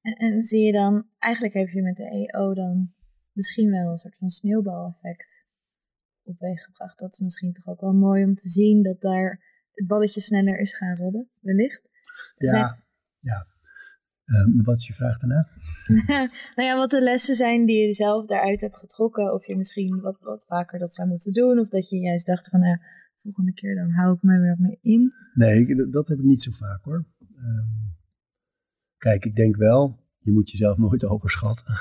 En, 0.01 0.13
en 0.13 0.43
zie 0.43 0.67
je 0.67 0.73
dan, 0.73 1.09
eigenlijk 1.19 1.55
heb 1.55 1.69
je 1.69 1.83
met 1.83 1.97
de 1.97 2.29
EO 2.33 2.55
dan 2.55 2.93
misschien 3.33 3.71
wel 3.71 3.91
een 3.91 3.99
soort 3.99 4.19
van 4.19 4.31
sneeuwbaleffect 4.31 5.47
opweeg 6.23 6.65
gebracht. 6.65 6.99
Dat 6.99 7.13
is 7.13 7.19
misschien 7.19 7.53
toch 7.53 7.67
ook 7.67 7.81
wel 7.81 7.93
mooi 7.93 8.25
om 8.25 8.35
te 8.35 8.49
zien 8.49 8.83
dat 8.83 9.01
daar 9.01 9.45
het 9.73 9.87
balletje 9.87 10.21
sneller 10.21 10.59
is 10.59 10.77
gaan 10.77 10.97
rollen, 10.97 11.29
wellicht. 11.41 11.89
Ja, 12.37 12.85
ja. 13.19 13.47
Uh, 14.25 14.65
wat 14.65 14.77
is 14.77 14.87
je 14.87 14.93
vraag 14.93 15.19
daarna? 15.19 15.49
nou 16.57 16.69
ja, 16.69 16.77
wat 16.77 16.91
de 16.91 17.03
lessen 17.03 17.35
zijn 17.35 17.67
die 17.67 17.87
je 17.87 17.93
zelf 17.93 18.27
daaruit 18.27 18.61
hebt 18.61 18.77
getrokken. 18.77 19.35
Of 19.35 19.47
je 19.47 19.57
misschien 19.57 20.01
wat, 20.01 20.19
wat 20.21 20.45
vaker 20.49 20.79
dat 20.79 20.95
zou 20.95 21.09
moeten 21.09 21.33
doen. 21.33 21.59
Of 21.59 21.69
dat 21.69 21.89
je 21.89 21.99
juist 21.99 22.27
dacht 22.27 22.49
van, 22.49 22.61
nou, 22.61 22.79
volgende 23.23 23.53
keer 23.53 23.75
dan 23.75 23.91
hou 23.91 24.15
ik 24.15 24.23
me 24.23 24.41
weer 24.41 24.57
mee 24.59 24.79
in. 24.81 25.13
Nee, 25.35 25.89
dat 25.91 26.09
heb 26.09 26.19
ik 26.19 26.25
niet 26.25 26.43
zo 26.43 26.51
vaak 26.51 26.85
hoor. 26.85 27.07
Um, 27.37 27.97
kijk, 28.97 29.25
ik 29.25 29.37
denk 29.37 29.57
wel, 29.57 29.99
je 30.19 30.33
moet 30.33 30.51
jezelf 30.51 30.77
nooit 30.77 31.05
overschatten. 31.15 31.75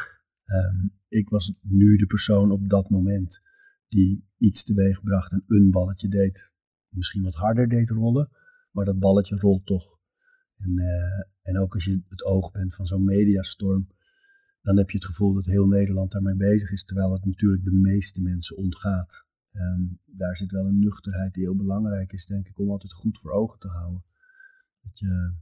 Um, 0.45 0.93
ik 1.07 1.29
was 1.29 1.53
nu 1.61 1.95
de 1.95 2.05
persoon 2.05 2.51
op 2.51 2.69
dat 2.69 2.89
moment 2.89 3.41
die 3.87 4.29
iets 4.37 4.63
teweeg 4.63 5.03
bracht 5.03 5.31
en 5.31 5.43
een 5.47 5.71
balletje 5.71 6.07
deed. 6.07 6.53
Misschien 6.87 7.23
wat 7.23 7.35
harder 7.35 7.69
deed 7.69 7.89
rollen, 7.89 8.29
maar 8.71 8.85
dat 8.85 8.99
balletje 8.99 9.35
rolt 9.35 9.65
toch. 9.65 9.99
En, 10.61 10.79
uh, 10.79 11.23
en 11.41 11.57
ook 11.57 11.73
als 11.73 11.85
je 11.85 12.01
het 12.09 12.23
oog 12.23 12.51
bent 12.51 12.75
van 12.75 12.87
zo'n 12.87 13.03
mediastorm, 13.03 13.87
dan 14.61 14.77
heb 14.77 14.89
je 14.89 14.97
het 14.97 15.05
gevoel 15.05 15.33
dat 15.33 15.45
heel 15.45 15.67
Nederland 15.67 16.11
daarmee 16.11 16.35
bezig 16.35 16.71
is, 16.71 16.83
terwijl 16.83 17.13
het 17.13 17.25
natuurlijk 17.25 17.63
de 17.63 17.71
meeste 17.71 18.21
mensen 18.21 18.57
ontgaat. 18.57 19.27
Um, 19.53 19.99
daar 20.05 20.37
zit 20.37 20.51
wel 20.51 20.65
een 20.65 20.79
nuchterheid 20.79 21.33
die 21.33 21.43
heel 21.43 21.55
belangrijk 21.55 22.13
is, 22.13 22.25
denk 22.25 22.47
ik, 22.47 22.59
om 22.59 22.69
altijd 22.69 22.93
goed 22.93 23.19
voor 23.19 23.31
ogen 23.31 23.59
te 23.59 23.67
houden. 23.67 24.03
Dat 24.81 24.99
je, 24.99 25.33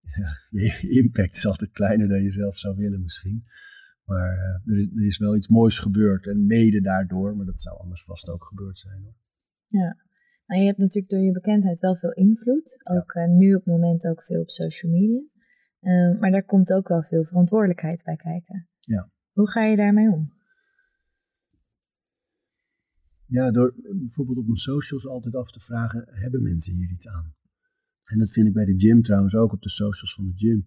ja, 0.20 0.38
je 0.50 1.02
impact 1.02 1.36
is 1.36 1.46
altijd 1.46 1.70
kleiner 1.70 2.08
dan 2.08 2.22
je 2.22 2.30
zelf 2.30 2.58
zou 2.58 2.76
willen 2.76 3.02
misschien. 3.02 3.44
Maar 4.04 4.32
uh, 4.32 4.72
er, 4.72 4.78
is, 4.78 4.90
er 4.96 5.06
is 5.06 5.18
wel 5.18 5.36
iets 5.36 5.48
moois 5.48 5.78
gebeurd 5.78 6.26
en 6.26 6.46
mede 6.46 6.80
daardoor, 6.80 7.36
maar 7.36 7.46
dat 7.46 7.60
zou 7.60 7.78
anders 7.78 8.04
vast 8.04 8.28
ook 8.28 8.44
gebeurd 8.44 8.76
zijn 8.76 9.02
hoor. 9.02 9.14
Ja, 9.66 9.96
je 10.58 10.66
hebt 10.66 10.78
natuurlijk 10.78 11.12
door 11.12 11.22
je 11.22 11.32
bekendheid 11.32 11.80
wel 11.80 11.96
veel 11.96 12.12
invloed. 12.12 12.80
Ook 12.82 13.12
ja. 13.12 13.26
uh, 13.26 13.30
nu 13.30 13.54
op 13.54 13.64
het 13.64 13.74
moment 13.74 14.06
ook 14.06 14.22
veel 14.22 14.40
op 14.40 14.50
social 14.50 14.92
media. 14.92 15.22
Uh, 15.80 16.20
maar 16.20 16.30
daar 16.30 16.44
komt 16.44 16.72
ook 16.72 16.88
wel 16.88 17.02
veel 17.02 17.24
verantwoordelijkheid 17.24 18.02
bij 18.04 18.16
kijken. 18.16 18.68
Ja. 18.80 19.10
Hoe 19.32 19.50
ga 19.50 19.64
je 19.64 19.76
daarmee 19.76 20.10
om? 20.10 20.32
Ja, 23.26 23.50
door 23.50 23.74
bijvoorbeeld 23.98 24.38
op 24.38 24.44
mijn 24.44 24.56
socials 24.56 25.06
altijd 25.06 25.34
af 25.34 25.50
te 25.50 25.60
vragen, 25.60 26.08
hebben 26.10 26.42
mensen 26.42 26.72
hier 26.74 26.90
iets 26.90 27.08
aan? 27.08 27.34
En 28.04 28.18
dat 28.18 28.30
vind 28.30 28.46
ik 28.46 28.52
bij 28.52 28.64
de 28.64 28.80
gym 28.80 29.02
trouwens 29.02 29.34
ook, 29.34 29.52
op 29.52 29.62
de 29.62 29.68
socials 29.68 30.14
van 30.14 30.24
de 30.24 30.32
gym. 30.34 30.66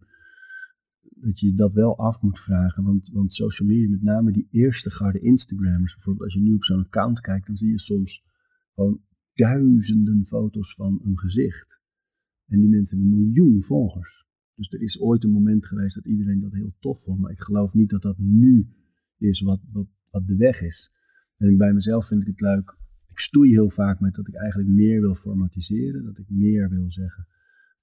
Dat 1.01 1.39
je 1.39 1.53
dat 1.53 1.73
wel 1.73 1.97
af 1.97 2.21
moet 2.21 2.39
vragen, 2.39 2.83
want, 2.83 3.09
want 3.09 3.33
social 3.33 3.67
media, 3.67 3.89
met 3.89 4.01
name 4.01 4.31
die 4.31 4.47
eerste 4.51 4.89
garde 4.89 5.19
Instagrammers, 5.19 5.93
bijvoorbeeld 5.93 6.25
als 6.25 6.33
je 6.33 6.41
nu 6.41 6.53
op 6.53 6.63
zo'n 6.63 6.83
account 6.83 7.19
kijkt, 7.19 7.47
dan 7.47 7.55
zie 7.55 7.69
je 7.69 7.79
soms 7.79 8.25
gewoon 8.73 9.01
duizenden 9.35 10.25
foto's 10.25 10.75
van 10.75 10.99
een 11.03 11.17
gezicht. 11.17 11.81
En 12.47 12.59
die 12.59 12.69
mensen 12.69 12.97
hebben 12.97 13.17
een 13.17 13.23
miljoen 13.23 13.63
volgers. 13.63 14.25
Dus 14.55 14.73
er 14.73 14.81
is 14.81 14.99
ooit 14.99 15.23
een 15.23 15.31
moment 15.31 15.65
geweest 15.65 15.95
dat 15.95 16.05
iedereen 16.05 16.39
dat 16.39 16.53
heel 16.53 16.73
tof 16.79 17.03
vond, 17.03 17.19
maar 17.19 17.31
ik 17.31 17.41
geloof 17.41 17.73
niet 17.73 17.89
dat 17.89 18.01
dat 18.01 18.17
nu 18.17 18.67
is 19.17 19.41
wat, 19.41 19.59
wat, 19.71 19.87
wat 20.09 20.27
de 20.27 20.35
weg 20.35 20.61
is. 20.61 20.91
En 21.37 21.57
bij 21.57 21.73
mezelf 21.73 22.07
vind 22.07 22.21
ik 22.21 22.27
het 22.27 22.41
leuk. 22.41 22.77
Ik 23.07 23.19
stoei 23.19 23.51
heel 23.51 23.69
vaak 23.69 23.99
met 23.99 24.15
dat 24.15 24.27
ik 24.27 24.35
eigenlijk 24.35 24.69
meer 24.69 25.01
wil 25.01 25.15
formatiseren. 25.15 26.03
Dat 26.03 26.17
ik 26.17 26.29
meer 26.29 26.69
wil 26.69 26.91
zeggen. 26.91 27.27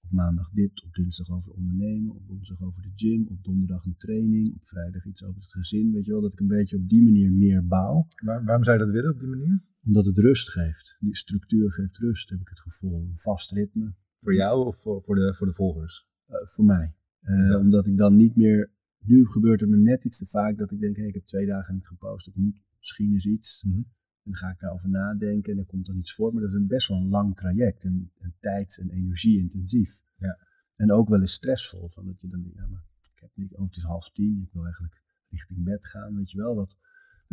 Op 0.03 0.11
maandag 0.11 0.51
dit, 0.51 0.83
op 0.85 0.95
dinsdag 0.95 1.31
over 1.31 1.53
ondernemen, 1.53 2.15
op 2.15 2.27
woensdag 2.27 2.63
over 2.63 2.83
de 2.83 2.91
gym, 2.95 3.27
op 3.27 3.45
donderdag 3.45 3.85
een 3.85 3.97
training, 3.97 4.55
op 4.55 4.67
vrijdag 4.67 5.07
iets 5.07 5.25
over 5.25 5.43
het 5.43 5.53
gezin. 5.53 5.93
Weet 5.93 6.05
je 6.05 6.13
wel, 6.13 6.21
dat 6.21 6.33
ik 6.33 6.41
een 6.41 6.47
beetje 6.47 6.77
op 6.77 6.89
die 6.89 7.03
manier 7.03 7.33
meer 7.33 7.67
bouw. 7.67 8.07
Waar, 8.25 8.45
waarom 8.45 8.65
zou 8.65 8.79
je 8.79 8.85
dat 8.85 8.93
willen 8.93 9.13
op 9.13 9.21
die 9.21 9.29
manier? 9.29 9.63
Omdat 9.85 10.07
het 10.07 10.19
rust 10.19 10.49
geeft. 10.49 10.97
Die 11.01 11.17
structuur 11.17 11.73
geeft 11.73 11.97
rust, 11.97 12.31
heb 12.31 12.41
ik 12.41 12.49
het 12.49 12.61
gevoel. 12.61 13.07
Een 13.09 13.17
vast 13.17 13.51
ritme. 13.51 13.95
Voor 14.17 14.35
jou 14.35 14.67
of 14.67 14.81
voor, 14.81 15.03
voor, 15.03 15.15
de, 15.15 15.35
voor 15.35 15.47
de 15.47 15.53
volgers? 15.53 16.09
Uh, 16.29 16.37
voor 16.45 16.65
mij. 16.65 16.95
Uh, 17.23 17.57
omdat 17.57 17.87
ik 17.87 17.97
dan 17.97 18.17
niet 18.17 18.37
meer. 18.37 18.71
Nu 18.99 19.27
gebeurt 19.27 19.61
het 19.61 19.69
me 19.69 19.77
net 19.77 20.05
iets 20.05 20.19
te 20.19 20.27
vaak 20.27 20.59
dat 20.59 20.73
ik 20.73 20.81
denk: 20.81 20.95
hé, 20.95 21.01
hey, 21.01 21.09
ik 21.09 21.15
heb 21.15 21.27
twee 21.27 21.47
dagen 21.47 21.75
niet 21.75 21.87
gepost. 21.87 22.27
Ik 22.27 22.37
moet 22.37 22.63
misschien 22.77 23.13
eens 23.13 23.27
iets. 23.27 23.63
Mm 23.63 23.73
-hmm. 23.73 23.87
En 24.23 24.31
dan 24.31 24.37
ga 24.37 24.51
ik 24.51 24.61
daarover 24.61 24.89
nadenken 24.89 25.53
en 25.53 25.59
er 25.59 25.65
komt 25.65 25.87
dan 25.87 25.97
iets 25.97 26.15
voor. 26.15 26.33
Maar 26.33 26.43
dat 26.43 26.51
is 26.51 26.57
een 26.57 26.67
best 26.67 26.89
wel 26.89 26.99
een 26.99 27.09
lang 27.09 27.37
traject 27.37 27.85
en, 27.85 28.13
en 28.19 28.35
tijds- 28.41 28.79
en 28.79 28.91
energie-intensief. 28.91 30.03
Ja. 30.17 30.39
En 30.77 30.93
ook 30.93 31.09
wel 31.09 31.21
eens 31.21 31.33
stressvol. 31.33 31.89
Van 31.89 32.07
dat 32.07 32.21
je 32.21 32.29
dan 32.29 32.43
denkt, 32.43 32.57
ja, 32.57 32.67
maar 32.67 32.85
ik 33.15 33.21
heb 33.21 33.31
niet, 33.35 33.55
oh, 33.55 33.67
het 33.67 33.77
is 33.77 33.83
half 33.83 34.11
tien, 34.11 34.43
ik 34.43 34.53
wil 34.53 34.65
eigenlijk 34.65 35.03
richting 35.29 35.65
bed 35.65 35.87
gaan, 35.87 36.17
weet 36.17 36.31
je 36.31 36.39
wel. 36.39 36.55
Dat, 36.55 36.77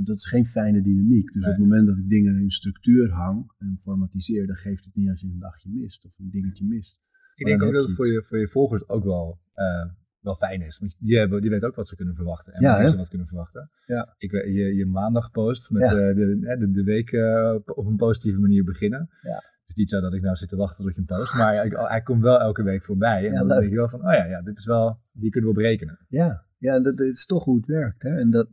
dat 0.04 0.16
is 0.16 0.26
geen 0.28 0.46
fijne 0.46 0.82
dynamiek. 0.82 1.34
Dus 1.34 1.44
Nee. 1.44 1.52
op 1.54 1.60
het 1.60 1.68
moment 1.68 1.88
dat 1.88 1.98
ik 1.98 2.10
dingen 2.10 2.36
in 2.42 2.50
structuur 2.50 3.12
hang 3.12 3.52
en 3.58 3.78
formatiseer, 3.80 4.48
dan 4.48 4.56
geeft 4.56 4.86
het 4.86 4.96
niet 4.96 5.10
als 5.10 5.22
je 5.22 5.28
een 5.28 5.40
dagje 5.40 5.70
mist 5.70 6.06
of 6.06 6.20
een 6.20 6.30
dingetje 6.30 6.66
mist. 6.66 7.02
Ik 7.36 7.46
Maar 7.48 7.58
denk 7.58 7.70
ook 7.70 7.74
dat 7.76 7.86
het 7.88 7.96
voor 7.96 8.08
je, 8.08 8.24
voor 8.28 8.38
je 8.40 8.48
volgers 8.48 8.90
ook 8.90 9.04
wel, 9.04 9.40
eh, 9.54 9.86
wel 10.20 10.36
fijn 10.36 10.62
is. 10.62 10.80
Want 10.80 10.96
die, 11.00 11.18
hebben, 11.18 11.42
die 11.42 11.50
weten 11.50 11.68
ook 11.68 11.76
wat 11.76 11.88
ze 11.88 11.96
kunnen 11.96 12.16
verwachten. 12.16 12.54
En 12.54 12.62
Ja, 12.62 12.88
ze 12.88 12.98
wat 12.98 13.08
kunnen 13.10 13.28
verwachten. 13.28 13.72
Ja. 13.86 14.16
Ik, 14.18 14.32
weet- 14.32 14.46
je, 14.46 14.76
je 14.76 14.86
maandag 14.86 15.32
post 15.32 15.72
met 15.72 15.82
Ja. 15.82 15.88
eh, 15.98 16.16
de, 16.16 16.56
de, 16.60 16.72
de 16.72 16.84
week 16.84 17.12
eh, 17.12 17.56
op 17.66 17.86
een 17.86 17.96
positieve 17.96 18.40
manier 18.40 18.64
beginnen. 18.64 19.10
Ja. 19.22 19.36
Het 19.36 19.78
is 19.78 19.84
niet 19.84 19.90
zo 19.90 20.02
dat 20.02 20.14
ik 20.14 20.22
nou 20.22 20.36
zit 20.36 20.50
te 20.50 20.56
wachten 20.56 20.84
tot 20.86 20.96
je 20.96 21.04
hem 21.06 21.18
post. 21.18 21.34
Maar 21.38 21.56
hij, 21.56 21.70
hij 21.74 22.02
komt 22.02 22.22
wel 22.22 22.40
elke 22.40 22.64
week 22.64 22.84
voorbij. 22.84 23.26
En 23.26 23.32
Ja, 23.34 23.40
dan 23.44 23.48
denk 23.60 23.70
je 23.70 23.76
wel 23.76 23.90
van, 23.90 24.00
oh 24.08 24.14
ja, 24.14 24.26
ja, 24.26 24.42
dit 24.42 24.58
is 24.58 24.66
wel, 24.66 25.00
hier 25.12 25.30
kunnen 25.30 25.50
we 25.50 25.56
op 25.56 25.62
rekenen. 25.62 26.06
Ja, 26.08 26.46
ja 26.58 26.80
dat, 26.80 26.98
dat 26.98 27.08
is 27.08 27.26
toch 27.26 27.44
hoe 27.44 27.56
het 27.58 27.66
werkt. 27.66 28.04
Hè? 28.04 28.18
En 28.20 28.30
dat, 28.30 28.48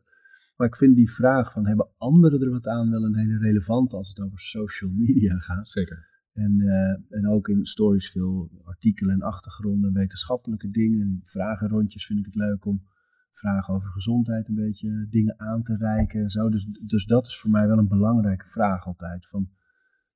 maar 0.57 0.67
ik 0.67 0.77
vind 0.77 0.97
die 0.97 1.11
vraag 1.11 1.53
van 1.53 1.67
hebben 1.67 1.91
anderen 1.97 2.41
er 2.41 2.51
wat 2.51 2.67
aan 2.67 2.91
wel 2.91 3.05
een 3.05 3.17
hele 3.17 3.39
relevante 3.39 3.97
als 3.97 4.09
het 4.09 4.21
over 4.21 4.39
social 4.39 4.91
media 4.91 5.39
gaat. 5.39 5.69
Zeker. 5.69 6.15
En, 6.33 6.61
eh, 6.61 7.19
en 7.19 7.29
ook 7.29 7.49
in 7.49 7.65
stories 7.65 8.11
veel 8.11 8.51
artikelen 8.65 9.15
en 9.15 9.23
achtergronden, 9.23 9.93
wetenschappelijke 9.93 10.71
dingen. 10.71 11.01
En 11.01 11.07
in 11.07 11.21
vragenrondjes 11.23 12.07
vind 12.07 12.19
ik 12.19 12.25
het 12.25 12.35
leuk 12.35 12.65
om 12.65 12.83
vragen 13.31 13.75
over 13.75 13.91
gezondheid 13.91 14.49
een 14.49 14.55
beetje 14.55 15.07
dingen 15.11 15.41
aan 15.41 15.63
te 15.63 15.77
reiken 15.77 16.23
en 16.23 16.31
zo. 16.31 16.49
Dus, 16.49 16.67
dus 16.83 17.05
dat 17.05 17.27
is 17.27 17.39
voor 17.39 17.51
mij 17.51 17.67
wel 17.67 17.79
een 17.79 17.89
belangrijke 17.89 18.47
vraag 18.47 18.87
altijd. 18.87 19.27
Van, 19.27 19.51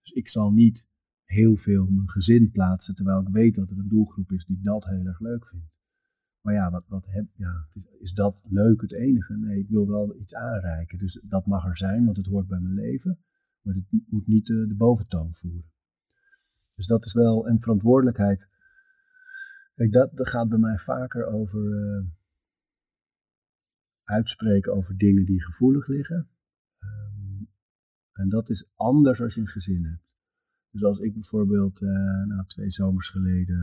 dus 0.00 0.10
ik 0.10 0.28
zal 0.28 0.52
niet 0.52 0.88
heel 1.24 1.56
veel 1.56 1.90
mijn 1.90 2.08
gezin 2.08 2.50
plaatsen, 2.50 2.94
terwijl 2.94 3.20
ik 3.20 3.28
weet 3.28 3.54
dat 3.54 3.70
er 3.70 3.78
een 3.78 3.88
doelgroep 3.88 4.32
is 4.32 4.44
die 4.44 4.60
dat 4.62 4.84
heel 4.84 5.06
erg 5.06 5.20
leuk 5.20 5.46
vindt. 5.46 5.79
Maar 6.40 6.54
ja, 6.54 6.70
wat, 6.70 6.84
wat 6.88 7.06
heb, 7.06 7.26
ja 7.34 7.66
is, 7.72 7.86
is 7.98 8.12
dat 8.12 8.42
leuk 8.48 8.80
het 8.80 8.92
enige? 8.92 9.36
Nee, 9.36 9.58
ik 9.58 9.68
wil 9.68 9.88
wel 9.88 10.16
iets 10.16 10.34
aanreiken. 10.34 10.98
Dus 10.98 11.24
dat 11.28 11.46
mag 11.46 11.64
er 11.64 11.76
zijn, 11.76 12.04
want 12.04 12.16
het 12.16 12.26
hoort 12.26 12.46
bij 12.46 12.60
mijn 12.60 12.74
leven. 12.74 13.18
Maar 13.62 13.74
het 13.74 13.84
moet 14.08 14.26
niet 14.26 14.50
eh, 14.50 14.68
de 14.68 14.74
boventoon 14.76 15.34
voeren. 15.34 15.70
Dus 16.74 16.86
dat 16.86 17.04
is 17.04 17.12
wel 17.12 17.48
een 17.48 17.60
verantwoordelijkheid. 17.60 18.48
Kijk, 19.74 19.92
dat, 19.92 20.10
gaat 20.28 20.48
bij 20.48 20.58
mij 20.58 20.78
vaker 20.78 21.26
over 21.26 21.60
eh, 21.60 22.04
uitspreken 24.02 24.72
over 24.72 24.96
dingen 24.96 25.24
die 25.24 25.42
gevoelig 25.42 25.86
liggen. 25.86 26.30
Ehm, 26.78 27.44
en 28.12 28.28
dat 28.28 28.50
is 28.50 28.72
anders 28.74 29.20
als 29.20 29.34
je 29.34 29.40
een 29.40 29.48
gezin 29.48 29.84
hebt. 29.84 30.08
Dus 30.70 30.84
als 30.84 30.98
ik 30.98 31.12
bijvoorbeeld 31.12 31.82
eh, 31.82 32.24
nou, 32.26 32.46
twee 32.46 32.70
zomers 32.70 33.08
geleden 33.08 33.58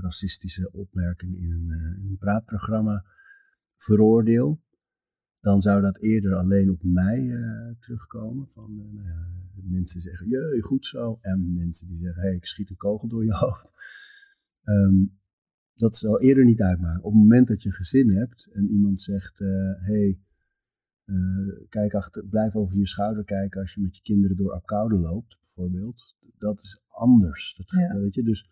racistische 0.00 0.72
opmerkingen 0.72 1.38
in 1.38 1.50
een, 1.50 1.70
eh, 1.70 2.04
in 2.04 2.10
een 2.10 2.18
praatprogramma 2.18 3.04
veroordeel, 3.76 4.62
dan 5.40 5.60
zou 5.60 5.82
dat 5.82 5.98
eerder 5.98 6.34
alleen 6.34 6.70
op 6.70 6.82
mij 6.82 7.30
eh, 7.30 7.74
terugkomen. 7.78 8.48
Van 8.48 8.70
eh, 8.78 8.94
nou 9.54 9.68
mensen 9.68 10.00
zeggen, 10.00 10.28
jee, 10.28 10.62
goed 10.62 10.86
zo. 10.86 11.18
En 11.20 11.52
mensen 11.52 11.86
die 11.86 11.96
zeggen, 11.96 12.22
hé, 12.22 12.28
hey, 12.28 12.36
ik 12.36 12.44
schiet 12.44 12.70
een 12.70 12.76
kogel 12.76 13.08
door 13.08 13.24
je 13.24 13.34
hoofd. 13.34 13.72
Ehm, 14.62 15.04
dat 15.74 15.96
zou 15.96 16.18
eerder 16.18 16.44
niet 16.44 16.62
uitmaken. 16.62 17.02
Op 17.02 17.12
het 17.12 17.22
moment 17.22 17.48
dat 17.48 17.62
je 17.62 17.68
een 17.68 17.74
gezin 17.74 18.10
hebt 18.10 18.50
en 18.52 18.68
iemand 18.68 19.00
zegt, 19.00 19.38
hé, 19.38 19.82
hey, 19.82 20.18
kijk 21.68 21.94
achter, 21.94 22.26
blijf 22.26 22.56
over 22.56 22.76
je 22.76 22.86
schouder 22.86 23.24
kijken 23.24 23.60
als 23.60 23.74
je 23.74 23.80
met 23.80 23.96
je 23.96 24.02
kinderen 24.02 24.36
door 24.36 24.52
Apkoude 24.52 24.98
loopt, 24.98 25.38
bijvoorbeeld. 25.40 26.16
Dat 26.38 26.60
is 26.62 26.82
anders. 26.88 27.54
Dat, 27.56 27.70
Ja. 27.70 27.94
weet 27.98 28.14
je? 28.14 28.22
Dus 28.22 28.50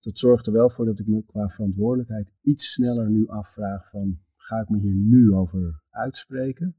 dat 0.00 0.18
zorgt 0.18 0.46
er 0.46 0.52
wel 0.52 0.70
voor 0.70 0.84
dat 0.84 0.98
ik 0.98 1.06
me 1.06 1.24
qua 1.24 1.48
verantwoordelijkheid 1.48 2.32
iets 2.42 2.72
sneller 2.72 3.10
nu 3.10 3.28
afvraag 3.28 3.88
van, 3.88 4.20
ga 4.36 4.60
ik 4.60 4.68
me 4.68 4.78
hier 4.78 4.94
nu 4.94 5.32
over 5.32 5.82
uitspreken? 5.90 6.76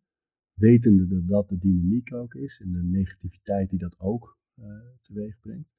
Wetende 0.54 1.08
dat 1.08 1.28
dat 1.28 1.50
de 1.50 1.58
dynamiek 1.58 2.14
ook 2.14 2.34
is 2.34 2.62
en 2.64 2.72
de 2.72 2.84
negativiteit 2.84 3.70
die 3.70 3.80
dat 3.80 4.00
ook 4.00 4.38
eh, 4.56 4.66
teweeg 5.02 5.40
brengt. 5.40 5.70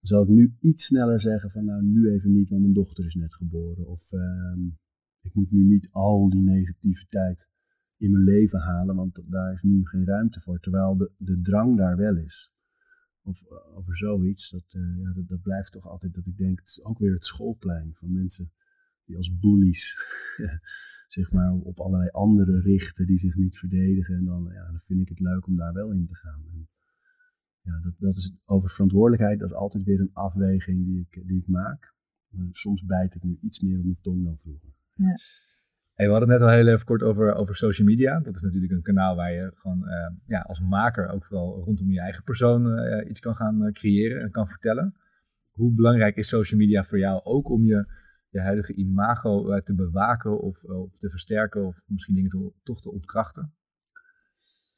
Zal 0.00 0.22
ik 0.22 0.28
nu 0.28 0.56
iets 0.60 0.84
sneller 0.84 1.20
zeggen 1.20 1.50
van, 1.50 1.64
nou 1.64 1.82
nu 1.82 2.10
even 2.10 2.32
niet, 2.32 2.50
want 2.50 2.62
mijn 2.62 2.74
dochter 2.74 3.04
is 3.04 3.14
net 3.14 3.34
geboren. 3.34 3.86
Of 3.86 4.12
ehm, 4.12 4.66
ik 5.20 5.34
moet 5.34 5.50
nu 5.50 5.64
niet 5.64 5.88
al 5.92 6.30
die 6.30 6.42
negativiteit 6.42 7.50
in 7.96 8.10
mijn 8.10 8.24
leven 8.24 8.60
halen, 8.60 8.96
want 8.96 9.22
daar 9.26 9.52
is 9.52 9.62
nu 9.62 9.86
geen 9.86 10.06
ruimte 10.06 10.40
voor. 10.40 10.60
Terwijl 10.60 10.96
de, 10.96 11.10
de 11.16 11.40
drang 11.40 11.76
daar 11.76 11.96
wel 11.96 12.16
is. 12.16 12.52
Of 13.28 13.46
over 13.74 13.96
zoiets, 13.96 14.50
dat, 14.50 14.74
eh, 14.74 14.98
ja, 14.98 15.12
dat, 15.12 15.28
dat 15.28 15.42
blijft 15.42 15.72
toch 15.72 15.86
altijd 15.86 16.14
dat 16.14 16.26
ik 16.26 16.36
denk, 16.36 16.58
het 16.58 16.68
is 16.68 16.84
ook 16.84 16.98
weer 16.98 17.12
het 17.12 17.24
schoolplein 17.24 17.94
van 17.94 18.12
mensen 18.12 18.52
die 19.04 19.16
als 19.16 19.38
bullies 19.38 19.96
zeg 21.16 21.32
maar 21.32 21.52
op 21.52 21.80
allerlei 21.80 22.10
anderen 22.10 22.60
richten 22.60 23.06
die 23.06 23.18
zich 23.18 23.36
niet 23.36 23.58
verdedigen. 23.58 24.16
En 24.16 24.24
dan, 24.24 24.48
ja, 24.52 24.70
dan 24.70 24.80
vind 24.80 25.00
ik 25.00 25.08
het 25.08 25.20
leuk 25.20 25.46
om 25.46 25.56
daar 25.56 25.72
wel 25.72 25.92
in 25.92 26.06
te 26.06 26.16
gaan. 26.16 26.44
En, 26.52 26.68
ja, 27.60 27.80
dat, 27.80 27.94
dat 27.98 28.16
is 28.16 28.32
over 28.44 28.70
verantwoordelijkheid, 28.70 29.38
dat 29.38 29.50
is 29.50 29.56
altijd 29.56 29.84
weer 29.84 30.00
een 30.00 30.12
afweging 30.12 30.84
die 30.84 31.00
ik, 31.00 31.28
die 31.28 31.38
ik 31.38 31.46
maak. 31.46 31.94
soms 32.50 32.84
bijt 32.84 33.14
ik 33.14 33.22
nu 33.22 33.38
iets 33.40 33.60
meer 33.60 33.78
op 33.78 33.84
mijn 33.84 34.00
tong 34.00 34.24
dan 34.24 34.38
vroeger. 34.38 34.74
Ja. 34.94 35.18
We 36.06 36.10
hadden 36.10 36.30
het 36.30 36.38
net 36.40 36.48
al 36.48 36.54
heel 36.54 36.66
even 36.66 36.84
kort 36.84 37.02
over, 37.02 37.34
over 37.34 37.54
social 37.54 37.86
media. 37.86 38.20
Dat 38.20 38.34
is 38.34 38.42
natuurlijk 38.42 38.72
een 38.72 38.82
kanaal 38.82 39.16
waar 39.16 39.32
je 39.32 39.52
gewoon 39.54 39.84
uh, 39.84 40.16
ja, 40.26 40.40
als 40.40 40.60
maker 40.60 41.08
ook 41.08 41.24
vooral 41.24 41.62
rondom 41.64 41.90
je 41.90 42.00
eigen 42.00 42.24
persoon 42.24 42.66
uh, 42.66 43.08
iets 43.08 43.20
kan 43.20 43.34
gaan 43.34 43.62
uh, 43.62 43.72
creëren 43.72 44.20
en 44.22 44.30
kan 44.30 44.48
vertellen. 44.48 44.94
Hoe 45.50 45.74
belangrijk 45.74 46.16
is 46.16 46.28
social 46.28 46.60
media 46.60 46.84
voor 46.84 46.98
jou 46.98 47.20
ook 47.24 47.50
om 47.50 47.64
je, 47.64 47.86
je 48.28 48.40
huidige 48.40 48.74
imago 48.74 49.60
te 49.60 49.74
bewaken 49.74 50.40
of, 50.40 50.64
of 50.64 50.98
te 50.98 51.10
versterken 51.10 51.66
of 51.66 51.82
misschien 51.86 52.14
dingen 52.14 52.52
toch 52.62 52.80
te 52.80 52.92
ontkrachten? 52.92 53.54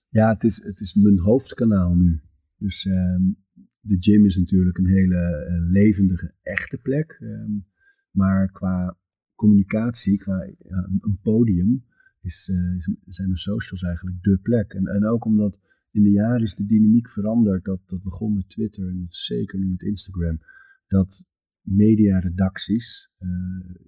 Ja, 0.08 0.32
het 0.32 0.44
is, 0.44 0.64
het 0.64 0.80
is 0.80 0.94
mijn 0.94 1.18
hoofdkanaal 1.18 1.94
nu. 1.94 2.20
Dus 2.56 2.84
um, 2.84 3.36
de 3.80 3.96
gym 3.98 4.24
is 4.24 4.36
natuurlijk 4.36 4.78
een 4.78 4.88
hele 4.88 5.44
levendige, 5.68 6.34
echte 6.42 6.78
plek. 6.78 7.18
Um, 7.22 7.68
maar 8.10 8.50
qua 8.50 8.98
communicatie, 9.42 10.18
qua 10.18 10.44
ja, 10.44 10.88
een 11.00 11.18
podium, 11.22 11.84
is, 12.20 12.48
uh, 12.48 12.78
zijn 13.06 13.26
mijn 13.26 13.46
socials 13.50 13.82
eigenlijk 13.82 14.22
de 14.22 14.38
plek. 14.38 14.72
En, 14.72 14.86
en 14.86 15.06
ook 15.06 15.24
omdat 15.24 15.60
in 15.90 16.02
de 16.02 16.10
jaren 16.10 16.42
is 16.42 16.54
de 16.54 16.66
dynamiek 16.66 17.10
veranderd. 17.10 17.64
Dat, 17.64 17.80
dat 17.86 18.02
begon 18.02 18.34
met 18.34 18.48
Twitter 18.48 18.88
en 18.88 19.00
het 19.02 19.14
zeker 19.14 19.58
nu 19.58 19.66
met 19.66 19.82
Instagram. 19.82 20.40
Dat 20.88 21.24
mediaredacties, 21.60 23.10
uh, 23.18 23.30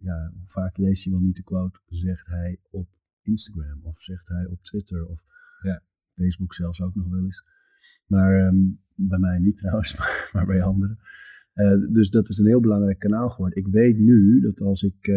ja, 0.00 0.32
hoe 0.34 0.48
vaak 0.48 0.76
lees 0.76 1.04
je 1.04 1.10
wel 1.10 1.20
niet 1.20 1.36
de 1.36 1.42
quote, 1.42 1.80
zegt 1.86 2.26
hij 2.26 2.58
op 2.70 2.88
Instagram 3.22 3.80
of 3.82 3.96
zegt 3.96 4.28
hij 4.28 4.46
op 4.46 4.62
Twitter 4.62 5.06
of 5.06 5.24
ja. 5.62 5.82
Facebook 6.10 6.54
zelfs 6.54 6.80
ook 6.80 6.94
nog 6.94 7.08
wel 7.08 7.24
eens. 7.24 7.44
Maar 8.06 8.46
um, 8.46 8.80
bij 8.94 9.18
mij 9.18 9.38
niet 9.38 9.56
trouwens, 9.62 9.96
maar, 9.96 10.30
maar 10.32 10.46
bij 10.46 10.62
anderen. 10.62 10.98
Uh, 11.54 11.92
dus 11.92 12.10
dat 12.10 12.28
is 12.28 12.38
een 12.38 12.46
heel 12.46 12.60
belangrijk 12.60 12.98
kanaal 12.98 13.28
geworden. 13.28 13.58
Ik 13.58 13.66
weet 13.66 13.98
nu 13.98 14.40
dat 14.40 14.60
als 14.60 14.82
ik, 14.82 15.06
uh, 15.06 15.16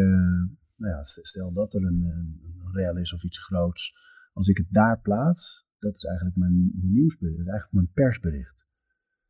nou 0.76 0.94
ja, 0.94 1.04
stel 1.04 1.54
dat 1.54 1.74
er 1.74 1.84
een, 1.84 2.04
een, 2.04 2.44
rel 2.72 2.98
is 2.98 3.14
of 3.14 3.24
iets 3.24 3.46
groots, 3.46 3.94
als 4.34 4.48
ik 4.48 4.58
het 4.58 4.68
daar 4.70 5.02
plaats, 5.02 5.68
dat 5.80 5.96
is 5.96 6.04
eigenlijk 6.04 6.38
mijn, 6.38 6.72
mijn 6.74 6.92
nieuwsbericht, 6.92 7.38
dat 7.38 7.46
is 7.46 7.52
eigenlijk 7.52 7.82
mijn 7.84 7.94
persbericht. 7.94 8.68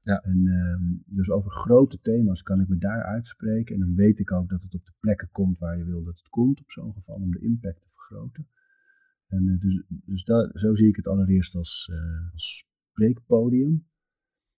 Ja. 0.02 0.22
En 0.22 0.46
uh, 0.46 1.00
dus 1.06 1.30
over 1.30 1.52
grote 1.52 2.00
thema's 2.00 2.42
kan 2.42 2.62
ik 2.62 2.68
me 2.68 2.78
daar 2.78 3.04
uitspreken. 3.04 3.76
En 3.76 3.82
dan 3.82 3.96
weet 3.96 4.20
ik 4.20 4.32
ook 4.32 4.50
dat 4.50 4.64
het 4.64 4.74
op 4.74 4.86
de 4.86 4.94
plekken 5.00 5.30
komt 5.32 5.60
waar 5.60 5.78
je 5.78 5.86
wil 5.86 6.04
dat 6.04 6.18
het 6.18 6.30
komt, 6.30 6.60
op 6.60 6.72
zo'n 6.72 6.94
geval, 6.94 7.16
om 7.16 7.32
de 7.32 7.42
impact 7.42 7.82
te 7.82 7.90
vergroten. 7.90 8.48
En 9.28 9.48
uh, 9.48 9.60
dus, 9.60 9.84
dus 9.88 10.24
dat, 10.24 10.52
zo 10.54 10.76
zie 10.76 10.88
ik 10.88 10.96
het 10.96 11.08
allereerst 11.08 11.56
als, 11.56 11.92
als 12.32 12.66
spreekpodium. 12.92 13.88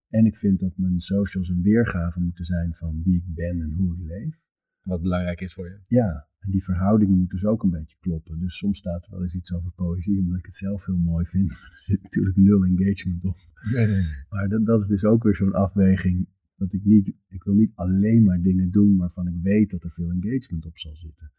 En 0.10 0.26
ik 0.26 0.36
vind 0.36 0.60
dat 0.60 0.78
mijn 0.78 0.99
socials 0.99 1.49
een 1.49 1.62
weergave 1.62 2.20
moeten 2.20 2.45
zijn 2.45 2.74
van 2.74 3.01
wie 3.03 3.16
ik 3.16 3.34
ben 3.34 3.62
en 3.62 3.74
hoe 3.74 3.93
ik 3.93 4.01
leef. 4.01 4.49
Wat 4.82 5.01
belangrijk 5.01 5.41
is 5.41 5.53
voor 5.53 5.66
je. 5.66 5.80
Ja, 5.88 6.28
en 6.39 6.51
die 6.51 6.64
verhouding 6.64 7.16
moet 7.16 7.30
dus 7.30 7.45
ook 7.45 7.64
een 7.64 7.70
beetje 7.70 7.97
kloppen. 7.99 8.39
Dus 8.39 8.58
soms 8.58 8.78
staat 8.78 9.05
er 9.05 9.12
wel 9.12 9.22
eens 9.22 9.36
iets 9.36 9.53
over 9.53 9.72
poëzie, 9.74 10.20
omdat 10.20 10.38
ik 10.38 10.45
het 10.45 10.55
zelf 10.55 10.86
heel 10.86 10.97
mooi 10.97 11.26
vind. 11.26 11.51
Maar 11.62 11.72
er 11.72 11.82
zit 11.82 12.03
natuurlijk 12.03 12.38
nul 12.38 12.64
engagement 12.64 13.26
op. 13.26 13.38
Nee, 13.72 13.88
nee. 13.88 14.03
Maar 14.30 14.47
dat, 14.47 14.66
dat 14.66 14.82
is 14.82 14.88
dus 14.88 15.03
ook 15.03 15.24
weer 15.24 15.36
zo'n 15.36 15.53
afweging. 15.53 16.28
Dat 16.55 16.74
ik 16.74 16.86
niet, 16.86 17.14
ik 17.28 17.43
wil 17.43 17.53
niet 17.53 17.72
alleen 17.76 18.24
maar 18.24 18.41
dingen 18.41 18.72
doen 18.72 18.97
waarvan 18.97 19.28
ik 19.28 19.36
weet 19.41 19.72
dat 19.72 19.84
er 19.84 19.91
veel 19.91 20.12
engagement 20.12 20.66
op 20.66 20.78
zal 20.78 20.95
zitten. 20.95 21.32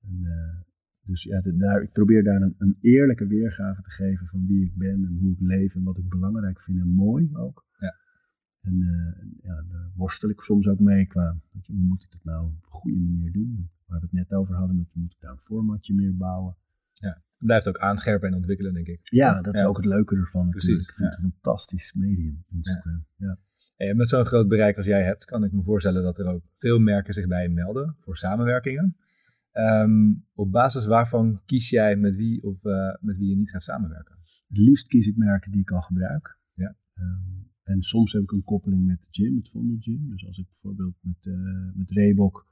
En, 0.00 0.18
uh, 0.22 0.60
dus 1.04 1.22
ja, 1.22 1.40
de, 1.40 1.56
daar, 1.56 1.82
ik 1.82 1.92
probeer 1.92 2.24
daar 2.24 2.42
een, 2.42 2.54
een, 2.58 2.76
eerlijke 2.80 3.26
weergave 3.26 3.82
te 3.82 3.90
geven 3.90 4.26
van 4.26 4.46
wie 4.46 4.64
ik 4.64 4.76
ben 4.76 5.04
en 5.04 5.16
hoe 5.20 5.32
ik 5.32 5.40
leef 5.40 5.74
en 5.74 5.82
wat 5.82 5.98
ik 5.98 6.08
belangrijk 6.08 6.60
vind 6.60 6.78
en 6.78 6.88
mooi 6.88 7.30
ook. 7.32 7.66
Ja. 7.78 7.96
En 8.60 8.74
uh, 8.80 9.42
ja, 9.42 9.62
daar 9.70 9.90
worstel 9.94 10.30
ik 10.30 10.40
soms 10.40 10.68
ook 10.68 10.80
mee 10.80 11.06
qua, 11.06 11.40
weet 11.48 11.66
je, 11.66 11.72
hoe 11.72 11.82
moet 11.82 12.02
ik 12.02 12.10
dat 12.10 12.24
nou 12.24 12.46
op 12.46 12.64
een 12.64 12.70
goede 12.70 12.98
manier 12.98 13.32
doen? 13.32 13.54
En 13.56 13.70
waar 13.86 14.00
we 14.00 14.04
het 14.04 14.14
net 14.14 14.34
over 14.34 14.54
hadden, 14.54 14.76
met, 14.76 14.94
moet 14.94 15.12
ik 15.12 15.20
daar 15.20 15.32
een 15.32 15.38
formatje 15.38 15.94
meer 15.94 16.16
bouwen? 16.16 16.56
Ja, 16.92 17.08
het 17.08 17.46
blijft 17.46 17.68
ook 17.68 17.78
aanscherpen 17.78 18.28
en 18.28 18.34
ontwikkelen, 18.34 18.74
denk 18.74 18.86
ik. 18.86 19.00
Ja, 19.02 19.42
dat 19.42 19.54
is 19.54 19.64
ook 19.64 19.76
het 19.76 19.86
leuke 19.86 20.16
ervan 20.16 20.48
natuurlijk. 20.48 20.88
Ik 20.88 20.94
vind 20.94 21.14
het 21.14 21.24
een 21.24 21.30
fantastisch 21.30 21.94
medium, 21.94 22.44
Instagram. 22.48 23.06
Ja. 23.16 23.38
En 23.76 23.96
met 23.96 24.08
zo'n 24.08 24.24
groot 24.24 24.48
bereik 24.48 24.76
als 24.76 24.86
jij 24.86 25.02
hebt, 25.02 25.24
kan 25.24 25.44
ik 25.44 25.52
me 25.52 25.62
voorstellen 25.62 26.02
dat 26.02 26.18
er 26.18 26.26
ook 26.26 26.42
veel 26.56 26.78
merken 26.78 27.14
zich 27.14 27.26
bij 27.26 27.42
je 27.42 27.48
melden 27.48 27.96
voor 28.00 28.16
samenwerkingen. 28.16 28.96
Um, 29.58 30.26
op 30.34 30.52
basis 30.52 30.86
waarvan 30.86 31.42
kies 31.44 31.70
jij 31.70 31.96
met 31.96 32.16
wie 32.16 32.42
of 32.42 32.64
uh, 32.64 32.94
met 33.00 33.16
wie 33.16 33.28
je 33.28 33.36
niet 33.36 33.50
gaat 33.50 33.62
samenwerken? 33.62 34.18
Het 34.48 34.58
liefst 34.58 34.86
kies 34.86 35.06
ik 35.06 35.16
merken 35.16 35.50
die 35.50 35.60
ik 35.60 35.70
al 35.70 35.80
gebruik. 35.80 36.38
Ja. 36.54 36.76
Um, 36.94 37.50
en 37.62 37.82
soms 37.82 38.12
heb 38.12 38.22
ik 38.22 38.32
een 38.32 38.44
koppeling 38.44 38.86
met 38.86 39.02
de 39.02 39.22
gym, 39.22 39.36
het 39.36 39.50
Vondel 39.50 39.76
Gym. 39.78 40.08
Dus 40.08 40.26
als 40.26 40.38
ik 40.38 40.46
bijvoorbeeld 40.46 40.96
met, 41.00 41.26
uh, 41.26 41.74
met 41.74 41.90
Reebok 41.90 42.48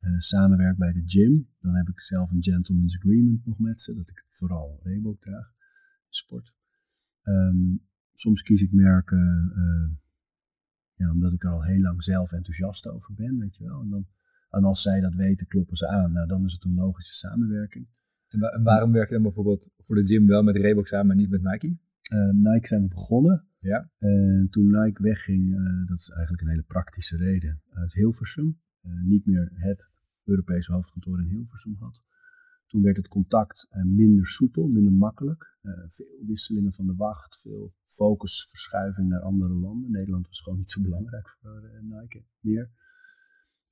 uh, 0.00 0.18
samenwerk 0.18 0.78
bij 0.78 0.92
de 0.92 1.02
gym, 1.04 1.48
dan 1.60 1.74
heb 1.74 1.88
ik 1.88 2.00
zelf 2.00 2.30
een 2.30 2.42
gentleman's 2.42 2.96
agreement 2.96 3.46
nog 3.46 3.58
met 3.58 3.80
ze, 3.80 3.94
dat 3.94 4.10
ik 4.10 4.24
vooral 4.28 4.80
Reebok 4.82 5.20
draag, 5.20 5.52
sport. 6.08 6.54
Um, 7.22 7.86
soms 8.12 8.42
kies 8.42 8.62
ik 8.62 8.72
merken, 8.72 9.52
ja, 10.94 11.10
omdat 11.10 11.32
ik 11.32 11.44
er 11.44 11.50
al 11.50 11.64
heel 11.64 11.80
lang 11.80 12.02
zelf 12.02 12.32
enthousiast 12.32 12.88
over 12.88 13.14
ben, 13.14 13.38
weet 13.38 13.56
je 13.56 13.64
wel. 13.64 13.80
En 13.80 13.88
dan 13.88 14.06
en 14.54 14.64
als 14.64 14.82
zij 14.82 15.00
dat 15.00 15.14
weten, 15.14 15.46
kloppen 15.46 15.76
ze 15.76 15.88
aan. 15.88 16.12
Nou, 16.12 16.26
dan 16.26 16.44
is 16.44 16.52
het 16.52 16.64
een 16.64 16.74
logische 16.74 17.14
samenwerking. 17.14 17.86
En, 18.28 18.62
waarom 18.62 18.92
werk 18.92 19.08
je 19.08 19.14
dan 19.14 19.22
bijvoorbeeld 19.22 19.70
voor 19.78 19.96
de 19.96 20.06
gym 20.06 20.26
wel 20.26 20.42
met 20.42 20.56
Reebok 20.56 20.86
samen, 20.86 21.06
maar 21.06 21.16
niet 21.16 21.30
met 21.30 21.42
Nike? 21.42 21.76
Uh, 22.12 22.30
Nike 22.30 22.66
zijn 22.66 22.82
we 22.82 22.88
begonnen. 22.88 23.46
Ja. 23.58 23.90
En 23.98 24.46
toen 24.50 24.70
Nike 24.70 25.02
wegging, 25.02 25.48
uh, 25.48 25.88
dat 25.88 25.98
is 25.98 26.08
eigenlijk 26.08 26.42
een 26.42 26.48
hele 26.48 26.62
praktische 26.62 27.16
reden, 27.16 27.62
uit 27.70 27.94
Hilversum. 27.94 28.60
Uh, 28.82 29.02
niet 29.02 29.26
meer 29.26 29.50
het 29.54 29.90
Europese 30.24 30.72
hoofdkantoor 30.72 31.20
in 31.20 31.28
Hilversum 31.28 31.74
had. 31.78 32.04
Toen 32.66 32.82
werd 32.82 32.96
het 32.96 33.08
contact 33.08 33.68
minder 33.84 34.26
soepel, 34.26 34.68
minder 34.68 34.92
makkelijk. 34.92 35.56
veel 35.86 36.24
wisselingen 36.26 36.72
van 36.72 36.86
de 36.86 36.94
wacht, 36.94 37.40
veel 37.40 37.74
focusverschuiving 37.84 39.08
naar 39.08 39.20
andere 39.20 39.54
landen. 39.54 39.90
Nederland 39.90 40.26
was 40.26 40.40
gewoon 40.40 40.58
niet 40.58 40.70
zo 40.70 40.80
belangrijk 40.80 41.28
voor 41.28 41.70
Nike 41.82 42.24
meer. 42.40 42.70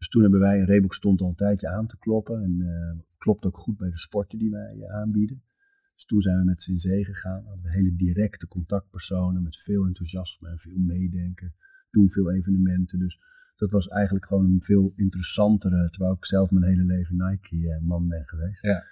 Dus 0.02 0.10
toen 0.10 0.22
hebben 0.22 0.40
wij, 0.40 0.60
Reebok 0.60 0.94
stond 0.94 1.20
al 1.20 1.28
een 1.28 1.34
tijdje 1.34 1.68
aan 1.68 1.86
te 1.86 1.98
kloppen 1.98 2.42
en 2.42 2.60
uh, 2.60 3.00
klopt 3.18 3.44
ook 3.44 3.56
goed 3.56 3.76
bij 3.76 3.90
de 3.90 3.98
sporten 3.98 4.38
die 4.38 4.50
wij 4.50 4.74
uh, 4.76 4.94
aanbieden. 4.94 5.42
Dus 5.94 6.04
toen 6.04 6.20
zijn 6.20 6.38
we 6.38 6.44
met 6.44 6.62
z'n 6.62 6.76
zee 6.76 7.04
gegaan, 7.04 7.44
hadden 7.44 7.62
we 7.62 7.70
hele 7.70 7.94
directe 7.96 8.48
contactpersonen 8.48 9.42
met 9.42 9.56
veel 9.56 9.86
enthousiasme 9.86 10.48
en 10.48 10.58
veel 10.58 10.78
meedenken. 10.78 11.54
Toen 11.90 12.10
veel 12.10 12.32
evenementen, 12.32 12.98
dus 12.98 13.20
dat 13.56 13.70
was 13.70 13.88
eigenlijk 13.88 14.26
gewoon 14.26 14.44
een 14.44 14.62
veel 14.62 14.92
interessantere, 14.96 15.88
terwijl 15.90 16.14
ik 16.14 16.24
zelf 16.24 16.50
mijn 16.50 16.64
hele 16.64 16.84
leven 16.84 17.16
Nike-man 17.16 18.08
ben 18.08 18.24
geweest. 18.24 18.62
Ja. 18.62 18.84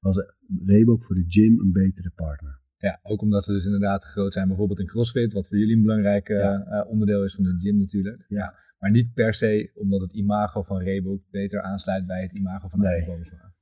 Was 0.00 0.32
Reebok 0.64 1.04
voor 1.04 1.14
de 1.14 1.24
gym 1.26 1.60
een 1.60 1.72
betere 1.72 2.10
partner. 2.10 2.60
Ja, 2.76 3.00
ook 3.02 3.22
omdat 3.22 3.44
ze 3.44 3.52
dus 3.52 3.64
inderdaad 3.64 4.04
groot 4.04 4.32
zijn, 4.32 4.48
bijvoorbeeld 4.48 4.80
in 4.80 4.86
CrossFit, 4.86 5.32
wat 5.32 5.48
voor 5.48 5.58
jullie 5.58 5.76
een 5.76 5.82
belangrijk 5.82 6.28
ja. 6.28 6.66
uh, 6.66 6.90
onderdeel 6.90 7.24
is 7.24 7.34
van 7.34 7.44
de 7.44 7.56
gym 7.58 7.76
natuurlijk. 7.76 8.24
Ja. 8.28 8.66
Maar 8.78 8.90
niet 8.90 9.12
per 9.12 9.34
se 9.34 9.70
omdat 9.74 10.00
het 10.00 10.12
imago 10.12 10.62
van 10.62 10.82
Reebok 10.82 11.22
beter 11.30 11.62
aansluit 11.62 12.06
bij 12.06 12.22
het 12.22 12.32
imago 12.32 12.68
van 12.68 12.78
nee. 12.78 13.06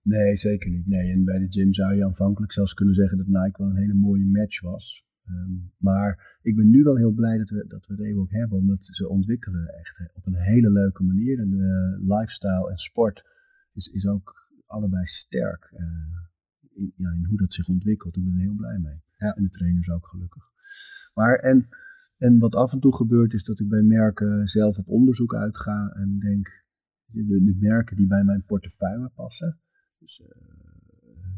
Nee, 0.03 0.37
zeker 0.37 0.71
niet. 0.71 0.87
Nee, 0.87 1.13
en 1.13 1.25
bij 1.25 1.39
de 1.39 1.47
gym 1.49 1.73
zou 1.73 1.95
je 1.95 2.05
aanvankelijk 2.05 2.53
zelfs 2.53 2.75
kunnen 2.75 2.95
zeggen 2.95 3.19
dat 3.19 3.27
Nike 3.27 3.63
wel 3.63 3.71
een 3.71 3.77
hele 3.77 3.95
mooie 3.95 4.27
match 4.27 4.61
was. 4.61 5.07
Um, 5.29 5.73
maar 5.79 6.39
ik 6.43 6.57
ben 6.57 6.71
nu 6.71 6.83
wel 6.83 6.97
heel 6.97 7.13
blij 7.13 7.39
dat 7.39 7.51
we, 7.51 7.67
dat 7.67 7.87
we 7.87 7.95
Reebok 7.95 8.33
hebben, 8.33 8.59
omdat 8.59 8.85
ze 8.85 9.09
ontwikkelen 9.09 9.69
echt 9.75 10.11
op 10.15 10.27
een 10.27 10.37
hele 10.37 10.71
leuke 10.71 11.03
manier. 11.03 11.39
En 11.39 11.51
de 11.51 11.99
lifestyle 12.05 12.71
en 12.71 12.79
sport 12.79 13.25
is, 13.73 13.87
is 13.87 14.07
ook 14.07 14.51
allebei 14.67 15.05
sterk 15.05 15.71
uh, 15.73 15.81
in, 16.75 16.93
ja, 16.97 17.13
in 17.13 17.25
hoe 17.25 17.39
dat 17.39 17.53
zich 17.53 17.69
ontwikkelt. 17.69 18.17
Ik 18.17 18.25
ben 18.25 18.35
er 18.35 18.41
heel 18.41 18.55
blij 18.55 18.79
mee. 18.79 19.03
Ja. 19.19 19.35
En 19.35 19.43
de 19.43 19.49
trainers 19.49 19.91
ook 19.91 20.09
gelukkig. 20.09 20.43
Maar 21.15 21.39
en 21.39 21.69
en 22.17 22.39
wat 22.39 22.55
af 22.55 22.73
en 22.73 22.81
toe 22.81 22.95
gebeurt 22.95 23.33
is 23.33 23.43
dat 23.43 23.61
ik 23.61 23.69
bij 23.69 23.83
merken 23.83 24.47
zelf 24.47 24.79
op 24.79 24.89
onderzoek 24.89 25.35
uitga 25.35 25.89
en 25.89 26.19
denk, 26.19 26.65
de, 27.05 27.27
de 27.27 27.57
merken 27.59 27.97
die 27.97 28.07
bij 28.07 28.25
mijn 28.25 28.45
portefeuille 28.45 29.11
passen. 29.15 29.61
Dus 29.99 30.21
uh, 30.21 30.27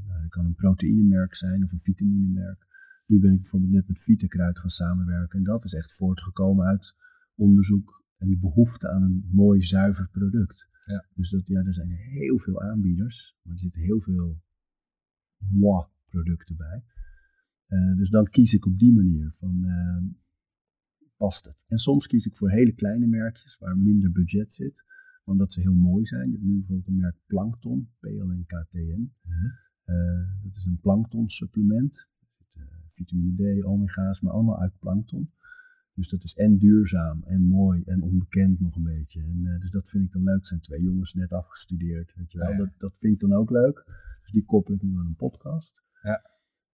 nou, 0.07 0.21
dat 0.21 0.31
kan 0.31 0.45
een 0.45 0.55
proteïnemerk 0.55 1.35
zijn 1.35 1.65
of 1.65 1.73
een 1.73 1.81
vitaminemerk. 1.81 2.67
Nu 3.07 3.21
ben 3.21 3.33
ik 3.33 3.41
bijvoorbeeld 3.41 3.73
net 3.73 3.89
met 3.89 4.01
Vitakruid 4.01 4.59
gaan 4.59 4.71
samenwerken 4.71 5.39
en 5.39 5.45
dat 5.45 5.65
is 5.65 5.75
echt 5.75 5.97
voortgekomen 5.97 6.67
uit 6.67 6.95
onderzoek 7.35 8.05
en 8.17 8.29
de 8.29 8.39
behoefte 8.39 8.89
aan 8.89 9.03
een 9.03 9.29
mooi 9.31 9.63
zuiver 9.63 10.09
product. 10.11 10.69
Ja. 10.85 11.07
Dus 11.15 11.31
dat, 11.31 11.49
ja, 11.49 11.63
er 11.63 11.75
zijn 11.75 11.91
heel 11.91 12.39
veel 12.39 12.61
aanbieders, 12.63 13.37
maar 13.43 13.53
er 13.53 13.59
zitten 13.59 13.83
heel 13.83 14.01
veel 14.01 14.43
moi 15.39 15.87
producten 16.09 16.57
bij. 16.57 16.85
Uh, 17.69 17.97
dus 17.97 18.11
dan 18.11 18.29
kies 18.29 18.53
ik 18.53 18.67
op 18.67 18.79
die 18.79 18.93
manier 18.93 19.33
van 19.33 19.63
uh, 19.65 20.11
past 21.19 21.45
het. 21.45 21.65
En 21.69 21.79
soms 21.79 22.07
kies 22.07 22.27
ik 22.27 22.37
voor 22.37 22.51
hele 22.51 22.73
kleine 22.73 23.07
merkjes 23.07 23.59
waar 23.59 23.79
minder 23.79 24.13
budget 24.13 24.53
zit, 24.53 24.85
omdat 25.25 25.53
ze 25.53 25.61
heel 25.61 25.75
mooi 25.75 26.05
zijn. 26.05 26.27
Je 26.27 26.33
hebt 26.33 26.45
nu 26.45 26.57
bijvoorbeeld 26.59 26.89
een 26.89 26.97
merk 26.97 27.17
Plankton, 27.27 27.91
PLNKTN. 28.01 29.01
Mm 29.01 29.13
-hmm. 29.23 29.53
uh, 29.85 30.43
dat 30.43 30.55
is 30.55 30.65
een 30.65 30.81
plankton 30.81 31.29
supplement. 31.29 32.09
Er 32.49 32.61
uh, 32.61 32.69
vitamine 32.89 33.61
D, 33.61 33.65
omega's, 33.65 34.21
maar 34.21 34.33
allemaal 34.33 34.59
uit 34.59 34.79
plankton. 34.79 35.33
Dus 35.95 36.09
dat 36.09 36.25
is 36.25 36.35
en 36.35 36.59
duurzaam 36.59 37.23
en 37.23 37.43
mooi 37.43 37.83
en 37.83 38.03
onbekend 38.03 38.61
nog 38.61 38.77
een 38.77 38.83
beetje. 38.83 39.23
En, 39.23 39.39
uh, 39.43 39.61
dus 39.61 39.71
dat 39.71 39.89
vind 39.89 40.05
ik 40.05 40.13
dan 40.13 40.23
leuk. 40.23 40.37
Het 40.37 40.47
zijn 40.47 40.61
twee 40.61 40.83
jongens 40.83 41.15
net 41.15 41.33
afgestudeerd, 41.33 42.15
weet 42.15 42.33
je 42.33 42.39
wel. 42.39 42.51
Ja, 42.51 42.57
ja. 42.57 42.65
Dat, 42.65 42.73
dat 42.77 42.99
vind 42.99 43.15
ik 43.15 43.21
dan 43.21 43.33
ook 43.33 43.51
leuk. 43.51 43.85
Dus 44.23 44.31
die 44.31 44.45
koppel 44.45 44.75
ik 44.75 44.83
nu 44.83 44.97
aan 44.97 45.07
een 45.07 45.17
podcast. 45.17 45.83
Ja. 46.03 46.23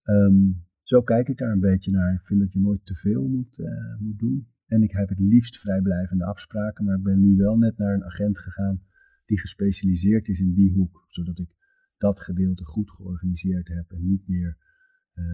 Ehm, 0.02 0.50
zo 0.84 1.02
kijk 1.02 1.28
ik 1.28 1.38
daar 1.38 1.52
een 1.52 1.60
beetje 1.70 1.90
naar. 1.90 2.14
Ik 2.14 2.22
vind 2.24 2.40
dat 2.40 2.52
je 2.52 2.60
nooit 2.60 2.86
te 2.86 2.94
veel 2.94 3.28
moet, 3.28 3.58
eh, 3.58 3.98
moet 3.98 4.18
doen. 4.18 4.48
En 4.66 4.82
ik 4.82 4.92
heb 4.92 5.08
het 5.08 5.20
liefst 5.20 5.58
vrijblijvende 5.58 6.24
afspraken. 6.24 6.84
Maar 6.84 6.96
ik 6.96 7.02
ben 7.02 7.20
nu 7.20 7.36
wel 7.36 7.56
net 7.56 7.76
naar 7.78 7.94
een 7.94 8.04
agent 8.04 8.38
gegaan 8.38 8.82
die 9.26 9.40
gespecialiseerd 9.40 10.28
is 10.28 10.40
in 10.40 10.54
die 10.54 10.72
hoek. 10.72 11.04
Zodat 11.06 11.38
ik 11.38 11.48
dat 11.98 12.20
gedeelte 12.20 12.64
goed 12.64 12.90
georganiseerd 12.90 13.68
heb 13.68 13.90
en 13.92 14.06
niet 14.06 14.28
meer 14.28 14.56
eh, 15.12 15.24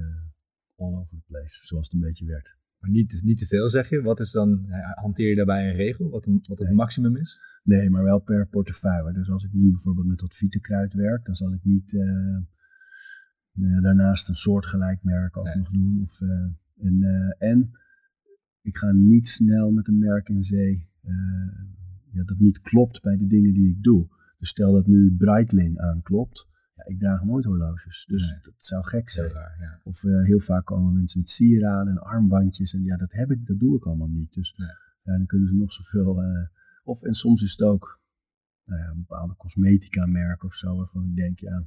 all 0.76 0.94
over 0.94 1.16
the 1.16 1.22
place, 1.26 1.66
zoals 1.66 1.84
het 1.84 1.94
een 1.94 2.00
beetje 2.00 2.26
werd. 2.26 2.58
Maar 2.78 2.90
niet, 2.90 3.20
niet 3.24 3.38
te 3.38 3.46
veel 3.46 3.68
zeg 3.68 3.88
je. 3.88 4.02
Wat 4.02 4.20
is 4.20 4.30
dan, 4.30 4.66
eh, 4.68 4.90
hanteer 4.94 5.28
je 5.28 5.36
daarbij 5.36 5.68
een 5.68 5.76
regel? 5.76 6.10
Wat, 6.10 6.26
een, 6.26 6.38
wat 6.42 6.58
het 6.58 6.68
Nee. 6.68 6.76
maximum 6.76 7.16
is? 7.16 7.40
Nee, 7.62 7.90
maar 7.90 8.02
wel 8.02 8.20
per 8.20 8.48
portefeuille. 8.48 9.12
Dus 9.12 9.30
als 9.30 9.44
ik 9.44 9.52
nu 9.52 9.70
bijvoorbeeld 9.70 10.06
met 10.06 10.18
dat 10.18 10.34
vietenkruid 10.34 10.94
werk, 10.94 11.24
dan 11.24 11.34
zal 11.34 11.52
ik 11.52 11.64
niet 11.64 11.94
daarnaast 13.82 14.28
een 14.28 14.34
soortgelijk 14.34 15.02
merk 15.02 15.36
ook 15.36 15.44
Nee. 15.44 15.56
nog 15.56 15.70
doen. 15.70 16.00
Of, 16.02 16.20
eh, 16.20 16.28
en, 16.86 17.02
eh, 17.02 17.48
en 17.50 17.70
ik 18.62 18.76
ga 18.76 18.90
niet 18.92 19.26
snel 19.28 19.70
met 19.72 19.88
een 19.88 19.98
merk 19.98 20.28
in 20.28 20.42
zee 20.42 20.88
eh, 21.02 21.12
ja, 22.12 22.24
dat 22.24 22.38
niet 22.38 22.60
klopt 22.60 23.02
bij 23.02 23.16
de 23.16 23.26
dingen 23.26 23.52
die 23.54 23.68
ik 23.68 23.82
doe. 23.82 24.08
Dus 24.38 24.48
stel 24.48 24.72
dat 24.72 24.86
nu 24.86 25.14
Breitling 25.18 25.78
aanklopt. 25.78 26.48
Ja, 26.74 26.84
ik 26.86 26.98
draag 27.00 27.24
nooit 27.24 27.44
horloges, 27.44 28.04
dus 28.08 28.30
Nee. 28.30 28.40
dat 28.40 28.54
zou 28.56 28.84
gek 28.84 29.08
zijn. 29.10 29.30
raar, 29.32 29.56
ja. 29.60 29.80
Of 29.84 30.04
eh, 30.04 30.22
heel 30.22 30.40
vaak 30.40 30.64
komen 30.66 30.94
mensen 30.94 31.20
met 31.20 31.30
sieraden 31.30 31.92
en 31.92 32.02
armbandjes. 32.02 32.74
En 32.74 32.84
ja, 32.84 32.96
dat 32.96 33.12
heb 33.12 33.30
ik, 33.30 33.46
dat 33.46 33.58
doe 33.58 33.76
ik 33.76 33.84
allemaal 33.86 34.08
niet. 34.08 34.32
Dus 34.32 34.54
Nee. 34.56 34.68
ja, 35.02 35.16
dan 35.16 35.26
kunnen 35.26 35.48
ze 35.48 35.54
nog 35.54 35.72
zoveel. 35.72 36.22
eh 36.22 36.46
of 36.84 37.02
en 37.02 37.14
soms 37.14 37.42
is 37.42 37.50
het 37.50 37.62
ook 37.62 38.00
nou 38.64 38.80
ja, 38.80 38.88
een 38.90 38.96
bepaalde 39.06 39.36
cosmetica 39.36 40.06
merk 40.06 40.44
of 40.44 40.54
zo, 40.54 40.76
waarvan 40.76 41.04
ik 41.04 41.16
denk, 41.16 41.38
ja, 41.38 41.66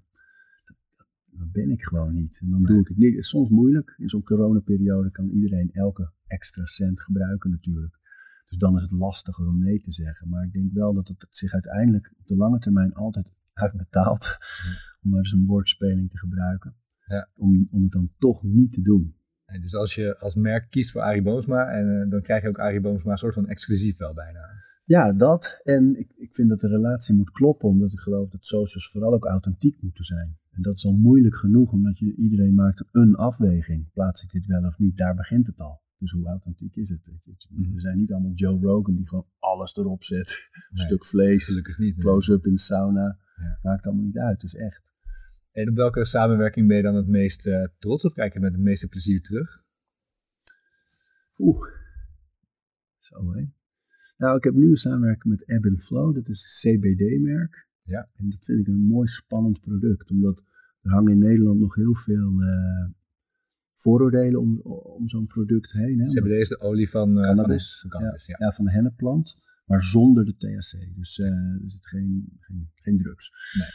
dat 1.37 1.51
ben 1.51 1.69
ik 1.69 1.83
gewoon 1.83 2.13
niet. 2.13 2.39
En 2.41 2.49
dan 2.49 2.63
doe 2.63 2.79
ik 2.79 2.87
het 2.87 2.97
niet. 2.97 3.09
Het 3.09 3.23
is 3.23 3.29
soms 3.29 3.49
moeilijk. 3.49 3.95
In 3.97 4.09
zo'n 4.09 4.23
coronaperiode 4.23 5.11
kan 5.11 5.29
iedereen 5.29 5.71
elke 5.71 6.11
extra 6.27 6.65
cent 6.65 7.01
gebruiken 7.01 7.49
natuurlijk. 7.49 7.99
Dus 8.45 8.57
dan 8.57 8.75
is 8.75 8.81
het 8.81 8.91
lastiger 8.91 9.47
om 9.47 9.59
nee 9.59 9.79
te 9.79 9.91
zeggen. 9.91 10.29
Maar 10.29 10.43
ik 10.43 10.53
denk 10.53 10.73
wel 10.73 10.93
dat 10.93 11.07
het 11.07 11.27
zich 11.29 11.53
uiteindelijk 11.53 12.13
op 12.19 12.27
de 12.27 12.35
lange 12.35 12.59
termijn 12.59 12.93
altijd 12.93 13.31
uitbetaalt. 13.53 14.37
Om 15.01 15.09
maar 15.09 15.19
eens 15.19 15.31
een 15.31 15.45
woordspeling 15.45 16.09
te 16.09 16.17
gebruiken. 16.17 16.75
Ja. 17.05 17.29
Om, 17.35 17.67
om 17.71 17.83
het 17.83 17.91
dan 17.91 18.11
toch 18.17 18.43
niet 18.43 18.73
te 18.73 18.81
doen. 18.81 19.15
En 19.45 19.61
dus 19.61 19.75
als 19.75 19.95
je 19.95 20.19
als 20.19 20.35
merk 20.35 20.69
kiest 20.69 20.91
voor 20.91 21.01
Arie 21.01 21.21
Boomsma, 21.21 21.71
en, 21.71 22.01
eh, 22.01 22.09
dan 22.09 22.21
krijg 22.21 22.41
je 22.41 22.47
ook 22.47 22.59
Arie 22.59 22.81
Boomsma 22.81 23.11
een 23.11 23.17
soort 23.17 23.33
van 23.33 23.47
exclusief 23.47 23.97
wel 23.97 24.13
bijna. 24.13 24.39
Ja, 24.85 25.13
dat. 25.13 25.59
En 25.63 25.99
ik, 25.99 26.11
ik 26.15 26.35
vind 26.35 26.49
dat 26.49 26.59
de 26.59 26.67
relatie 26.67 27.15
moet 27.15 27.31
kloppen, 27.31 27.69
omdat 27.69 27.91
ik 27.91 27.99
geloof 27.99 28.29
dat 28.29 28.45
socials 28.45 28.89
vooral 28.91 29.13
ook 29.13 29.25
authentiek 29.25 29.81
moeten 29.81 30.03
zijn. 30.03 30.37
En 30.53 30.61
dat 30.61 30.75
is 30.75 30.85
al 30.85 30.97
moeilijk 30.97 31.35
genoeg, 31.35 31.71
omdat 31.71 31.99
je, 31.99 32.15
iedereen 32.15 32.53
maakt 32.53 32.85
een 32.91 33.15
afweging. 33.15 33.91
Plaats 33.91 34.23
ik 34.23 34.31
dit 34.31 34.45
wel 34.45 34.63
of 34.63 34.77
niet? 34.77 34.97
Daar 34.97 35.15
begint 35.15 35.47
het 35.47 35.59
al. 35.59 35.81
Dus 35.97 36.11
hoe 36.11 36.27
authentiek 36.27 36.75
is 36.75 36.89
het? 36.89 37.09
Mhm. 37.49 37.73
We 37.73 37.79
zijn 37.79 37.97
niet 37.97 38.11
allemaal 38.11 38.31
Joe 38.31 38.59
Rogan 38.59 38.95
die 38.95 39.07
gewoon 39.07 39.27
alles 39.39 39.75
erop 39.75 40.03
zet. 40.03 40.29
Een 40.29 40.61
Nee, 40.69 40.85
stuk 40.85 41.05
vlees, 41.05 41.61
close-up 41.97 42.45
in 42.45 42.51
de 42.51 42.59
sauna. 42.59 43.19
Ja. 43.35 43.59
Maakt 43.61 43.85
allemaal 43.85 44.05
niet 44.05 44.17
uit, 44.17 44.41
het 44.41 44.53
is 44.53 44.55
echt. 44.55 44.93
En 45.51 45.69
op 45.69 45.75
welke 45.75 46.05
samenwerking 46.05 46.67
ben 46.67 46.77
je 46.77 46.83
dan 46.83 46.95
het 46.95 47.07
meest 47.07 47.47
eh, 47.47 47.63
trots 47.79 48.05
of 48.05 48.13
kijk 48.13 48.33
je 48.33 48.39
met 48.39 48.51
het 48.51 48.61
meeste 48.61 48.87
plezier 48.87 49.21
terug? 49.21 49.63
Oeh. 51.37 51.67
Zo 52.99 53.31
hé. 53.31 53.51
Nou, 54.17 54.37
ik 54.37 54.43
heb 54.43 54.53
nu 54.53 54.69
een 54.69 54.75
samenwerking 54.75 55.33
met 55.33 55.45
Ebb 55.45 55.79
Flow. 55.79 56.15
Dat 56.15 56.27
is 56.27 56.61
een 56.63 56.79
CBD-merk. 56.79 57.67
Ja. 57.83 58.09
En 58.13 58.29
dat 58.29 58.45
vind 58.45 58.59
ik 58.59 58.67
een 58.67 58.87
mooi 58.87 59.07
spannend 59.07 59.61
product. 59.61 60.11
Omdat 60.11 60.43
er 60.81 60.91
hangen 60.91 61.11
in 61.11 61.19
Nederland 61.19 61.59
nog 61.59 61.75
heel 61.75 61.95
veel 61.95 62.41
eh, 62.41 62.89
vooroordelen 63.75 64.39
om, 64.39 64.59
om 64.97 65.07
zo'n 65.07 65.27
product 65.27 65.71
heen. 65.71 65.99
Hè? 65.99 66.09
CBD 66.09 66.31
is 66.31 66.49
de 66.49 66.59
olie 66.59 66.89
van 66.89 67.17
eh, 67.17 67.23
Cannabis. 67.23 67.79
Van, 67.79 67.89
van 67.89 67.99
cannabis 67.99 68.25
ja. 68.25 68.35
ja, 68.39 68.51
van 68.51 68.65
de 68.65 68.71
hennepplant. 68.71 69.41
Maar 69.65 69.81
zonder 69.81 70.25
de 70.25 70.35
THC. 70.35 70.95
Dus 70.95 71.19
eh, 71.19 71.27
er 71.63 71.71
zit 71.71 71.87
geen, 71.87 72.37
geen, 72.39 72.71
geen 72.73 72.97
drugs. 72.97 73.31
Nee. 73.57 73.67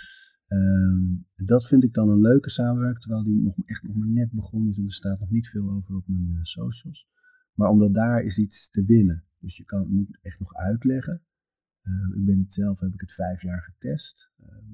Ehm, 0.47 1.47
dat 1.47 1.67
vind 1.67 1.85
ik 1.85 1.95
dan 1.95 2.09
een 2.09 2.21
leuke 2.21 2.51
samenwerking. 2.51 3.01
Terwijl 3.01 3.25
die 3.25 3.43
nog 3.43 3.55
echt 3.65 3.83
nog 3.83 3.97
maar 3.97 4.09
net 4.09 4.31
begonnen 4.33 4.71
is. 4.71 4.79
En 4.79 4.85
er 4.85 4.93
staat 4.93 5.21
nog 5.21 5.31
niet 5.31 5.49
veel 5.49 5.71
over 5.71 5.97
op 5.97 6.09
mijn 6.09 6.37
eh, 6.37 6.43
socials. 6.43 7.09
Maar 7.55 7.69
omdat 7.69 7.95
daar 7.95 8.23
is 8.23 8.39
iets 8.39 8.71
te 8.71 8.85
winnen. 8.85 9.25
Dus 9.39 9.57
je 9.57 9.65
kan, 9.65 9.89
moet 9.89 10.07
het 10.07 10.19
echt 10.23 10.41
nog 10.41 10.55
uitleggen. 10.55 11.23
Eh, 11.89 12.19
ik 12.19 12.25
ben 12.25 12.39
het 12.39 12.53
zelf, 12.53 12.81
heb 12.81 12.93
ik 12.93 13.01
het 13.01 13.13
vijf 13.13 13.43
jaar 13.43 13.63
getest. 13.63 14.31
Ehm, 14.39 14.73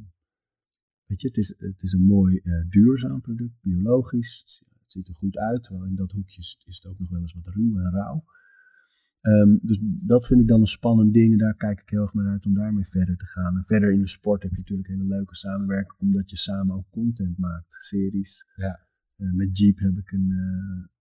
weet 1.07 1.21
je, 1.21 1.27
het 1.27 1.37
is, 1.37 1.55
het 1.57 1.83
is 1.83 1.93
een 1.93 2.07
mooi 2.07 2.37
eh, 2.37 2.69
duurzaam 2.69 3.21
product, 3.21 3.61
biologisch. 3.61 4.39
Het, 4.39 4.69
het 4.81 4.91
ziet 4.91 5.09
er 5.09 5.15
goed 5.15 5.37
uit, 5.37 5.63
terwijl 5.63 5.87
in 5.87 5.95
dat 5.95 6.13
hoekje 6.13 6.39
is, 6.39 6.63
is 6.65 6.77
het 6.83 6.93
ook 6.93 6.99
nog 6.99 7.09
wel 7.09 7.21
eens 7.21 7.33
wat 7.33 7.47
ruw 7.47 7.79
en 7.79 7.91
rauw. 7.91 8.25
Ehm, 9.21 9.59
dus 9.63 9.79
dat 9.83 10.27
vind 10.27 10.41
ik 10.41 10.49
dan 10.49 10.61
een 10.61 10.67
spannend 10.67 11.13
ding 11.13 11.33
en 11.33 11.39
daar 11.39 11.57
kijk 11.57 11.81
ik 11.81 11.91
heel 11.91 12.03
erg 12.03 12.15
naar 12.15 12.33
uit 12.33 12.47
om 12.47 12.55
daarmee 12.55 12.85
verder 12.85 13.17
te 13.17 13.27
gaan. 13.27 13.57
En 13.57 13.65
verder 13.65 13.93
in 13.93 14.01
de 14.01 14.09
sport 14.09 14.43
heb 14.43 14.53
je 14.53 14.59
natuurlijk 14.59 14.89
hele 14.89 15.05
leuke 15.05 15.35
samenwerking, 15.35 16.01
omdat 16.01 16.31
je 16.31 16.37
samen 16.37 16.77
ook 16.77 16.91
content 16.91 17.39
maakt, 17.39 17.73
series. 17.73 18.47
Ja. 18.57 18.87
Eh, 19.17 19.33
met 19.33 19.59
Jeep 19.59 19.79
heb 19.79 19.99
ik 19.99 20.13
een 20.13 20.33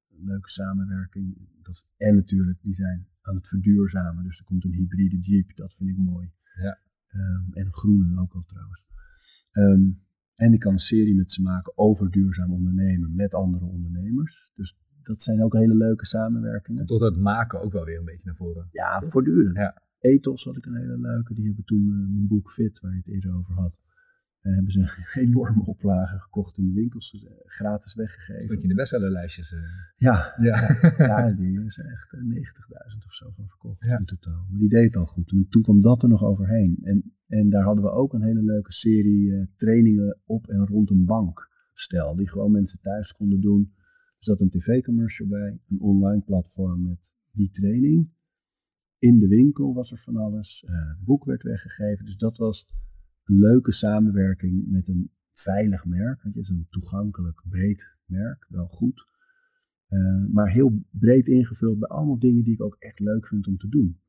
leuke 0.07 0.49
samenwerking. 0.49 1.48
Dat, 1.61 1.85
en 1.98 2.15
natuurlijk, 2.15 2.61
die 2.61 2.73
zijn 2.73 3.07
aan 3.23 3.35
het 3.35 3.47
verduurzamen. 3.47 4.23
Dus 4.23 4.39
er 4.39 4.45
komt 4.45 4.63
een 4.63 4.73
hybride 4.73 5.17
Jeep, 5.17 5.55
dat 5.55 5.75
vind 5.75 5.89
ik 5.89 5.97
mooi. 5.97 6.31
Ja. 6.61 6.79
Ehm, 7.07 7.51
en 7.51 7.65
een 7.65 7.73
groene 7.73 8.21
ook 8.21 8.33
al 8.33 8.43
trouwens. 8.45 8.87
Ehm, 9.51 9.91
en 10.35 10.53
ik 10.53 10.59
kan 10.59 10.71
een 10.71 10.79
serie 10.79 11.15
met 11.15 11.31
ze 11.31 11.41
maken 11.41 11.77
over 11.77 12.11
duurzaam 12.11 12.51
ondernemen 12.51 13.15
met 13.15 13.33
andere 13.33 13.65
ondernemers. 13.65 14.51
Dus 14.55 14.79
dat 15.03 15.21
zijn 15.21 15.43
ook 15.43 15.53
hele 15.53 15.75
leuke 15.75 16.05
samenwerkingen. 16.05 16.85
Tot 16.85 17.01
het 17.01 17.17
maken 17.17 17.61
ook 17.61 17.71
wel 17.71 17.85
weer 17.85 17.97
een 17.97 18.05
beetje 18.05 18.25
naar 18.25 18.35
voren. 18.35 18.67
Ja, 18.71 19.01
voortdurend. 19.01 19.57
Ja. 19.57 19.81
Ethos 19.99 20.43
had 20.43 20.57
ik 20.57 20.65
een 20.65 20.75
hele 20.75 20.97
leuke. 20.97 21.33
Die 21.33 21.45
hebben 21.45 21.65
toen 21.65 21.89
eh, 21.89 22.13
mijn 22.13 22.27
boek 22.27 22.51
Fit, 22.51 22.79
waar 22.79 22.91
je 22.91 22.97
het 22.97 23.07
eerder 23.07 23.33
over 23.35 23.53
had. 23.53 23.77
Eh, 24.43 24.53
hebben 24.53 24.71
ze 24.71 24.79
een 24.79 25.23
enorme 25.27 25.63
oplage 25.65 26.19
gekocht 26.19 26.57
in 26.57 26.65
de 26.65 26.73
winkels. 26.73 27.25
eh, 27.25 27.31
gratis 27.45 27.93
weggegeven. 27.95 28.41
Stond 28.41 28.57
je 28.57 28.63
in 28.63 28.69
de 28.69 28.75
bestsellerlijstjes. 28.75 29.53
eh. 29.53 29.59
Ja, 29.97 30.33
Ja. 30.41 30.77
ja, 30.97 31.31
die 31.31 31.65
is 31.65 31.77
echt 31.77 32.13
eh, 32.13 32.19
90.000 32.21 33.05
of 33.05 33.13
zo 33.13 33.29
van 33.29 33.47
verkocht 33.47 33.83
Ja. 33.83 33.97
in 33.99 34.05
totaal. 34.05 34.45
Maar 34.49 34.59
die 34.59 34.69
deed 34.69 34.83
het 34.85 34.95
al 34.95 35.05
goed. 35.05 35.31
En 35.31 35.45
toen 35.49 35.61
kwam 35.61 35.79
dat 35.79 36.03
er 36.03 36.09
nog 36.09 36.23
overheen. 36.23 36.79
En, 36.81 37.15
en 37.27 37.49
daar 37.49 37.63
hadden 37.63 37.83
we 37.83 37.89
ook 37.91 38.13
een 38.13 38.23
hele 38.23 38.43
leuke 38.43 38.71
serie 38.71 39.49
trainingen 39.55 40.19
op 40.25 40.47
en 40.47 40.65
rond 40.67 40.89
een 40.91 41.05
bankstel. 41.05 42.15
Die 42.15 42.29
gewoon 42.29 42.51
mensen 42.51 42.81
thuis 42.81 43.11
konden 43.11 43.41
doen. 43.41 43.71
Er 44.17 44.29
zat 44.29 44.41
een 44.41 44.49
tv-commercial 44.49 45.27
bij. 45.27 45.59
Een 45.69 45.79
online 45.79 46.21
platform 46.21 46.81
met 46.83 47.15
die 47.31 47.49
training. 47.49 48.11
In 48.99 49.19
de 49.19 49.27
winkel 49.27 49.73
was 49.73 49.91
er 49.91 49.97
van 49.97 50.15
alles. 50.15 50.63
het 50.65 51.03
boek 51.03 51.25
werd 51.25 51.43
weggegeven. 51.43 52.05
Dus 52.05 52.17
dat 52.17 52.37
was 52.37 52.65
leuke 53.23 53.71
samenwerking 53.71 54.69
met 54.69 54.87
een 54.87 55.11
veilig 55.31 55.85
merk. 55.85 56.23
Weet 56.23 56.33
je, 56.33 56.39
het 56.39 56.49
is 56.49 56.55
een 56.55 56.67
toegankelijk, 56.69 57.41
breed 57.49 57.97
merk. 58.05 58.45
Wel 58.49 58.67
goed. 58.67 59.07
Uh, 59.89 60.25
maar 60.31 60.51
heel 60.51 60.85
breed 60.91 61.27
ingevuld 61.27 61.79
bij 61.79 61.87
allemaal 61.87 62.19
dingen 62.19 62.43
die 62.43 62.53
ik 62.53 62.61
ook 62.61 62.75
echt 62.79 62.99
leuk 62.99 63.27
vind 63.27 63.47
om 63.47 63.57
te 63.57 63.69
doen. 63.69 64.01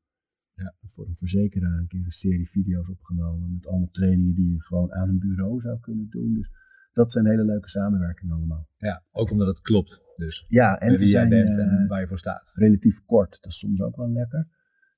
Ja. 0.55 0.75
Voor 0.83 1.09
een 1.09 1.15
verzekeraar 1.15 1.79
een 1.79 1.87
keer 1.87 2.05
een 2.05 2.11
serie 2.11 2.49
video's 2.49 2.89
opgenomen 2.89 3.53
met 3.53 3.67
allemaal 3.67 3.91
trainingen 3.91 4.35
die 4.35 4.53
je 4.53 4.63
gewoon 4.63 4.93
aan 4.93 5.09
een 5.09 5.19
bureau 5.19 5.61
zou 5.61 5.81
kunnen 5.81 6.11
doen. 6.11 6.35
Dus 6.35 6.51
dat 6.93 7.13
zijn 7.13 7.27
hele 7.27 7.45
leuke 7.45 7.69
samenwerkingen 7.69 8.35
allemaal. 8.35 8.69
Ja, 8.77 9.05
ook 9.11 9.31
omdat 9.31 9.47
het 9.47 9.61
klopt 9.61 10.03
dus. 10.17 10.45
Ja, 10.49 10.79
en 10.79 10.97
ze 10.97 11.05
wie 11.05 11.13
jij 11.13 11.27
zijn 11.27 11.45
bent 11.45 11.59
en 11.59 11.83
uh, 11.83 11.89
waar 11.89 12.01
je 12.01 12.07
voor 12.07 12.19
staat. 12.19 12.53
relatief 12.55 13.05
kort. 13.05 13.39
Dat 13.43 13.51
is 13.51 13.59
soms 13.59 13.81
ook 13.81 13.97
wel 13.97 14.11
lekker. 14.11 14.49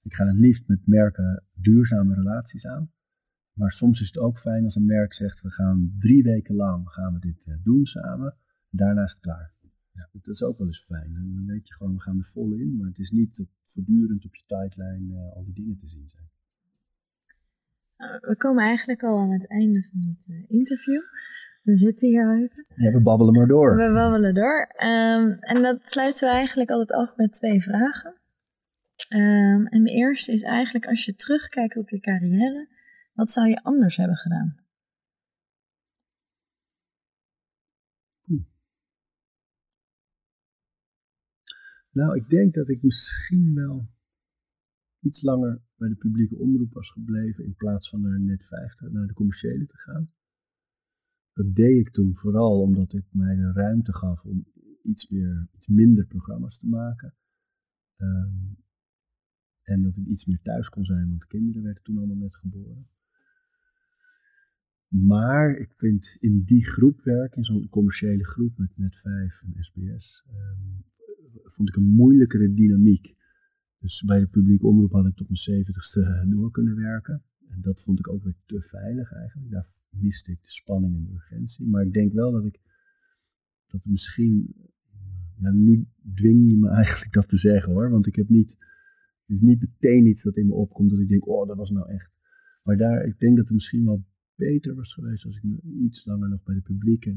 Ik 0.03 0.15
ga 0.15 0.27
het 0.27 0.37
liefst 0.37 0.69
met 0.69 0.87
merken 0.87 1.45
duurzame 1.55 2.15
relaties 2.15 2.67
aan. 2.67 2.91
Maar 3.57 3.71
soms 3.71 4.01
is 4.01 4.07
het 4.07 4.19
ook 4.19 4.39
fijn 4.39 4.65
als 4.65 4.75
een 4.75 4.85
merk 4.85 5.13
zegt, 5.13 5.41
we 5.41 5.51
gaan 5.51 5.95
drie 5.99 6.23
weken 6.23 6.55
lang 6.55 6.91
gaan 6.91 7.13
we 7.13 7.19
dit 7.19 7.47
uh, 7.47 7.55
doen 7.63 7.85
samen. 7.85 8.37
Daarna 8.71 9.03
is 9.03 9.13
het 9.13 9.21
klaar. 9.21 9.53
Ja. 9.93 10.09
Dat 10.13 10.27
is 10.27 10.43
ook 10.43 10.59
wel 10.59 10.67
eens 10.67 10.85
fijn. 10.85 11.13
Dan 11.13 11.47
weet 11.47 11.69
je 11.69 11.75
gewoon, 11.75 11.95
we 11.95 12.01
gaan 12.01 12.19
er 12.19 12.25
vol 12.25 12.53
in. 12.53 12.77
Maar 12.77 12.89
het 12.89 12.99
is 12.99 13.11
niet 13.11 13.37
dat 13.37 13.49
voortdurend 13.63 14.25
op 14.25 14.35
je 14.35 14.43
tijdlijn 14.47 15.11
uh, 15.11 15.33
al 15.33 15.45
die 15.45 15.55
dingen 15.55 15.77
te 15.77 15.89
zien 15.89 16.09
zijn. 16.09 16.29
We 18.21 18.35
komen 18.37 18.65
eigenlijk 18.65 19.03
al 19.03 19.19
aan 19.19 19.33
het 19.33 19.49
einde 19.49 19.89
van 19.91 20.17
het 20.17 20.27
uh, 20.29 20.45
interview. 20.49 21.01
We 21.63 21.75
zitten 21.75 22.09
hier 22.09 22.35
even. 22.35 22.67
Ja, 22.75 22.91
we 22.91 23.03
babbelen 23.03 23.35
maar 23.35 23.47
door. 23.47 23.77
We 23.77 23.93
babbelen 23.93 24.35
door. 24.35 24.75
Um, 24.85 25.39
en 25.41 25.63
dat 25.63 25.87
sluiten 25.89 26.29
we 26.29 26.35
eigenlijk 26.35 26.71
altijd 26.71 27.01
af 27.01 27.17
met 27.17 27.33
twee 27.33 27.63
vragen. 27.63 28.15
Um, 29.09 29.67
en 29.67 29.83
de 29.83 29.91
eerste 29.91 30.33
is 30.33 30.43
eigenlijk, 30.43 30.87
als 30.87 31.05
je 31.05 31.15
terugkijkt 31.15 31.77
op 31.77 31.89
je 31.89 32.01
carrière, 32.01 32.69
wat 33.17 33.31
zou 33.31 33.49
je 33.49 33.63
anders 33.63 33.97
hebben 33.97 34.17
gedaan? 34.17 34.67
Nou, 41.91 42.17
ik 42.17 42.29
denk 42.29 42.55
dat 42.55 42.69
ik 42.69 42.83
misschien 42.83 43.55
wel 43.55 43.89
iets 45.01 45.23
langer 45.23 45.63
bij 45.77 45.89
de 45.89 45.97
publieke 45.97 46.37
omroep 46.37 46.73
was 46.73 46.91
gebleven 46.91 47.45
in 47.45 47.55
plaats 47.55 47.89
van 47.89 48.01
naar 48.01 48.21
net 48.21 48.45
50, 48.45 48.91
naar 48.91 49.07
de 49.07 49.15
commerciële 49.15 49.65
te 49.65 49.79
gaan. 49.79 50.13
Dat 51.33 51.55
deed 51.55 51.87
ik 51.87 51.93
toen 51.93 52.17
vooral 52.17 52.61
omdat 52.61 52.93
ik 52.93 53.07
mij 53.11 53.35
de 53.37 53.53
ruimte 53.53 53.93
gaf 53.93 54.25
om 54.25 54.47
iets, 54.83 55.09
meer, 55.09 55.49
iets 55.55 55.67
minder 55.67 56.07
programma's 56.07 56.59
te 56.59 56.69
maken. 56.69 57.15
Ehm, 57.97 58.55
en 59.63 59.83
dat 59.83 59.97
ik 59.97 60.07
iets 60.07 60.25
meer 60.25 60.43
thuis 60.43 60.69
kon 60.69 60.85
zijn, 60.85 61.09
want 61.09 61.21
de 61.21 61.27
kinderen 61.27 61.63
werden 61.63 61.83
toen 61.83 61.99
allemaal 61.99 62.17
net 62.17 62.37
geboren. 62.37 62.89
Maar 64.89 65.57
ik 65.57 65.73
vind 65.75 66.17
in 66.21 66.43
die 66.45 66.67
groep 66.67 67.03
werken, 67.03 67.37
in 67.37 67.45
zo'n 67.45 67.69
commerciële 67.69 68.25
groep 68.25 68.59
met 68.59 68.71
Net5 68.71 69.45
en 69.45 69.65
SBS, 69.65 70.25
um, 70.29 70.85
vond 71.43 71.69
ik 71.69 71.77
een 71.77 71.95
moeilijkere 71.95 72.55
dynamiek. 72.55 73.15
Dus 73.79 74.03
bij 74.03 74.21
de 74.21 74.29
publieke 74.29 74.67
omroep 74.67 74.93
had 74.93 75.07
ik 75.07 75.17
tot 75.17 75.27
mijn 75.27 75.39
zeventigste 75.39 76.27
door 76.29 76.51
kunnen 76.51 76.77
werken. 76.77 77.23
En 77.49 77.61
dat 77.61 77.83
vond 77.83 77.99
ik 77.99 78.09
ook 78.09 78.23
weer 78.23 78.35
te 78.47 78.63
veilig 78.63 79.13
eigenlijk. 79.13 79.51
Daar 79.51 79.67
miste 79.91 80.33
ik 80.33 80.43
de 80.43 80.51
spanning 80.51 80.95
en 80.95 81.05
de 81.05 81.13
urgentie. 81.13 81.69
Maar 81.69 81.83
ik 81.83 81.93
denk 81.93 82.13
wel 82.13 82.33
dat 82.33 82.45
ik 82.45 82.61
dat 83.67 83.85
misschien. 83.85 84.55
Ja, 85.39 85.51
nu 85.51 85.89
dwing 86.15 86.51
je 86.51 86.57
me 86.57 86.69
eigenlijk 86.83 87.13
dat 87.13 87.29
te 87.29 87.37
zeggen 87.37 87.73
hoor. 87.73 87.91
Want 87.91 88.07
ik 88.07 88.17
heb 88.17 88.29
niet. 88.29 88.51
Het 89.27 89.37
is 89.37 89.41
niet 89.41 89.61
meteen 89.61 90.07
iets 90.07 90.23
dat 90.23 90.37
in 90.37 90.47
me 90.47 90.53
opkomt 90.53 90.91
dat 90.91 90.99
ik 90.99 91.09
denk, 91.09 91.29
oh, 91.29 91.49
dat 91.49 91.57
was 91.57 91.71
nou 91.71 91.89
echt. 91.89 92.17
Maar 92.63 92.77
daar, 92.77 93.05
ik 93.05 93.19
denk 93.19 93.37
dat 93.37 93.45
het 93.45 93.55
misschien 93.55 93.85
wel 93.85 94.05
beter 94.37 94.75
was 94.75 94.93
geweest 94.93 95.25
als 95.25 95.37
ik 95.37 95.43
iets 95.63 96.05
langer 96.05 96.29
nog 96.29 96.43
bij 96.43 96.55
de 96.55 96.61
publieke. 96.61 97.11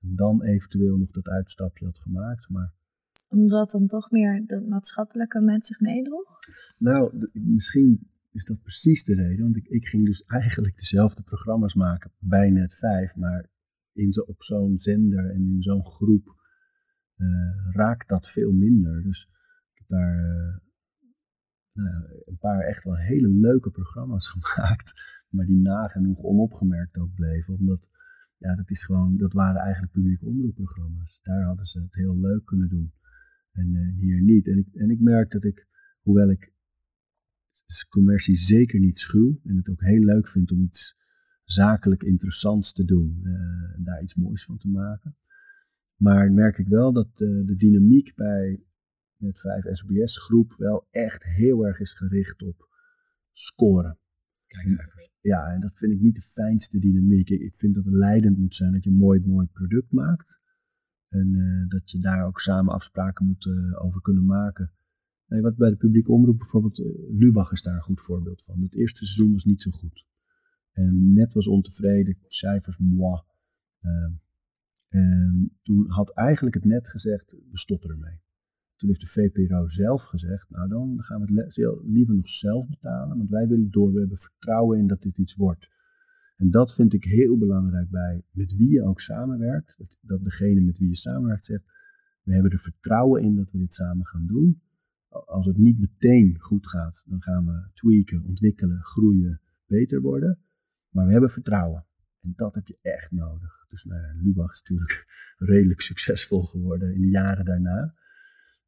En 0.00 0.14
dan 0.14 0.42
eventueel 0.42 0.96
nog 0.96 1.10
dat 1.10 1.28
uitstapje 1.28 1.84
had 1.84 1.98
gemaakt. 1.98 2.48
Maar 2.48 2.74
omdat 3.28 3.70
dan 3.70 3.86
toch 3.86 4.10
meer 4.10 4.46
dat 4.46 4.66
maatschappelijke 4.66 5.40
met 5.40 5.66
zich 5.66 5.80
meedroeg? 5.80 6.38
Nou, 6.78 7.28
misschien 7.32 8.10
is 8.32 8.44
dat 8.44 8.62
precies 8.62 9.04
de 9.04 9.14
reden. 9.14 9.42
Want 9.42 9.56
ik, 9.56 9.66
ik 9.66 9.86
ging 9.86 10.06
dus 10.06 10.22
eigenlijk 10.42 10.78
dezelfde 10.78 11.22
programma's 11.22 11.74
maken 11.74 12.12
bij 12.18 12.50
Net 12.50 12.74
5. 12.74 13.16
Maar 13.16 13.50
in 13.92 14.12
zo, 14.12 14.20
op 14.20 14.42
zo'n 14.42 14.78
zender 14.78 15.30
en 15.30 15.42
in 15.42 15.62
zo'n 15.62 15.86
groep 15.86 16.40
uh, 17.16 17.28
raakt 17.70 18.08
dat 18.08 18.30
veel 18.30 18.52
minder. 18.52 19.02
Dus 19.02 19.28
ik 19.72 19.78
heb 19.78 19.88
daar 19.88 20.16
nou, 20.16 20.60
een 21.72 22.38
paar 22.38 22.60
echt 22.60 22.84
wel 22.84 22.96
hele 22.96 23.28
leuke 23.28 23.70
programma's 23.70 24.28
gemaakt. 24.34 24.92
Maar 25.28 25.46
die 25.46 25.60
nagenoeg 25.60 26.18
onopgemerkt 26.18 26.98
ook 26.98 27.14
bleven. 27.14 27.54
Omdat, 27.54 27.88
ja, 28.36 28.54
dat 28.54 28.70
is 28.70 28.84
gewoon, 28.84 29.16
dat 29.16 29.32
waren 29.32 29.60
eigenlijk 29.60 29.92
publieke 29.92 30.26
omroepprogramma's. 30.26 31.20
Daar 31.22 31.42
hadden 31.42 31.66
ze 31.66 31.80
het 31.80 31.94
heel 31.94 32.18
leuk 32.18 32.44
kunnen 32.44 32.68
doen. 32.68 32.92
En 33.52 33.74
uh, 33.74 33.98
hier 33.98 34.22
niet. 34.22 34.48
En 34.48 34.58
ik, 34.58 34.74
en 34.74 34.90
ik 34.90 35.00
merk 35.00 35.30
dat 35.30 35.44
ik, 35.44 35.66
hoewel 36.00 36.30
ik 36.30 36.52
commercie 37.88 38.36
zeker 38.36 38.80
niet 38.80 38.98
schuw 38.98 39.40
en 39.44 39.56
het 39.56 39.68
ook 39.68 39.80
heel 39.80 40.04
leuk 40.04 40.28
vind 40.28 40.52
om 40.52 40.62
iets 40.62 40.96
zakelijk 41.44 42.02
interessants 42.02 42.72
te 42.72 42.84
doen 42.84 43.20
uh, 43.22 43.32
en 43.76 43.80
daar 43.84 44.02
iets 44.02 44.14
moois 44.14 44.44
van 44.44 44.58
te 44.58 44.68
maken. 44.68 45.16
Maar 45.96 46.32
merk 46.32 46.58
ik 46.58 46.68
wel 46.68 46.92
dat 46.92 47.20
uh, 47.20 47.46
de 47.46 47.56
dynamiek 47.56 48.14
bij 48.14 48.62
Net 49.22 49.40
5 49.40 49.64
SBS 49.70 50.18
groep 50.18 50.54
wel 50.56 50.86
echt 50.90 51.24
heel 51.24 51.66
erg 51.66 51.80
is 51.80 51.92
gericht 51.92 52.42
op 52.42 52.68
scoren. 53.32 53.98
Kijkcijfers. 54.46 55.10
Ja, 55.20 55.52
en 55.52 55.60
dat 55.60 55.78
vind 55.78 55.92
ik 55.92 56.00
niet 56.00 56.14
de 56.14 56.22
fijnste 56.22 56.78
dynamiek. 56.78 57.28
Ik, 57.30 57.40
ik 57.40 57.54
vind 57.54 57.74
dat 57.74 57.84
het 57.84 57.94
leidend 57.94 58.38
moet 58.38 58.54
zijn 58.54 58.72
dat 58.72 58.84
je 58.84 58.90
een 58.90 58.96
mooi, 58.96 59.20
mooi 59.20 59.46
product 59.46 59.92
maakt. 59.92 60.42
En 61.08 61.28
uh, 61.34 61.68
dat 61.68 61.90
je 61.90 61.98
daar 61.98 62.26
ook 62.26 62.40
samen 62.40 62.74
afspraken 62.74 63.26
moet 63.26 63.44
uh, 63.44 63.84
over 63.84 64.00
kunnen 64.00 64.24
maken. 64.24 64.72
Nee, 65.26 65.40
wat 65.40 65.56
bij 65.56 65.70
de 65.70 65.76
publieke 65.76 66.12
omroep 66.12 66.38
bijvoorbeeld, 66.38 66.78
uh, 66.78 66.86
Lubach 67.08 67.52
is 67.52 67.62
daar 67.62 67.74
een 67.74 67.80
goed 67.80 68.00
voorbeeld 68.00 68.42
van. 68.42 68.62
Het 68.62 68.74
eerste 68.74 69.04
seizoen 69.04 69.32
was 69.32 69.44
niet 69.44 69.62
zo 69.62 69.70
goed. 69.70 70.06
En 70.72 71.12
net 71.12 71.32
was 71.32 71.46
ontevreden, 71.46 72.16
cijfers 72.26 72.78
moi. 72.78 73.22
Ehm, 73.80 74.12
en 74.88 75.58
toen 75.62 75.90
had 75.90 76.10
eigenlijk 76.10 76.54
het 76.54 76.64
net 76.64 76.88
gezegd, 76.88 77.30
we 77.30 77.58
stoppen 77.58 77.90
ermee. 77.90 78.20
Toen 78.82 78.90
heeft 78.90 79.14
de 79.14 79.20
VPRO 79.20 79.68
zelf 79.68 80.02
gezegd, 80.02 80.50
nou 80.50 80.68
dan 80.68 81.02
gaan 81.02 81.20
we 81.20 81.42
het 81.42 81.80
liever 81.82 82.14
nog 82.14 82.28
zelf 82.28 82.68
betalen, 82.68 83.16
want 83.16 83.30
wij 83.30 83.48
willen 83.48 83.70
door, 83.70 83.92
we 83.92 83.98
hebben 83.98 84.18
vertrouwen 84.18 84.78
in 84.78 84.86
dat 84.86 85.02
dit 85.02 85.18
iets 85.18 85.34
wordt. 85.34 85.68
En 86.36 86.50
dat 86.50 86.74
vind 86.74 86.94
ik 86.94 87.04
heel 87.04 87.38
belangrijk 87.38 87.90
bij 87.90 88.22
met 88.30 88.56
wie 88.56 88.70
je 88.70 88.82
ook 88.82 89.00
samenwerkt. 89.00 89.78
Dat, 89.78 89.98
dat 90.00 90.24
degene 90.24 90.60
met 90.60 90.78
wie 90.78 90.88
je 90.88 90.96
samenwerkt 90.96 91.44
zegt, 91.44 91.70
we 92.22 92.32
hebben 92.32 92.50
er 92.50 92.58
vertrouwen 92.58 93.22
in 93.22 93.36
dat 93.36 93.50
we 93.50 93.58
dit 93.58 93.74
samen 93.74 94.06
gaan 94.06 94.26
doen. 94.26 94.62
Als 95.08 95.46
het 95.46 95.56
niet 95.56 95.80
meteen 95.80 96.36
goed 96.38 96.66
gaat, 96.66 97.04
dan 97.08 97.22
gaan 97.22 97.46
we 97.46 97.68
tweaken, 97.74 98.24
ontwikkelen, 98.24 98.82
groeien, 98.82 99.40
beter 99.66 100.00
worden. 100.00 100.38
Maar 100.88 101.06
we 101.06 101.12
hebben 101.12 101.30
vertrouwen. 101.30 101.86
En 102.20 102.32
dat 102.36 102.54
heb 102.54 102.66
je 102.66 102.78
echt 102.82 103.10
nodig. 103.10 103.66
Dus 103.68 103.84
nou, 103.84 104.22
Lubach 104.22 104.52
is 104.52 104.58
natuurlijk 104.58 105.04
redelijk 105.52 105.80
succesvol 105.80 106.42
geworden 106.42 106.94
in 106.94 107.00
de 107.00 107.10
jaren 107.10 107.44
daarna. 107.44 107.94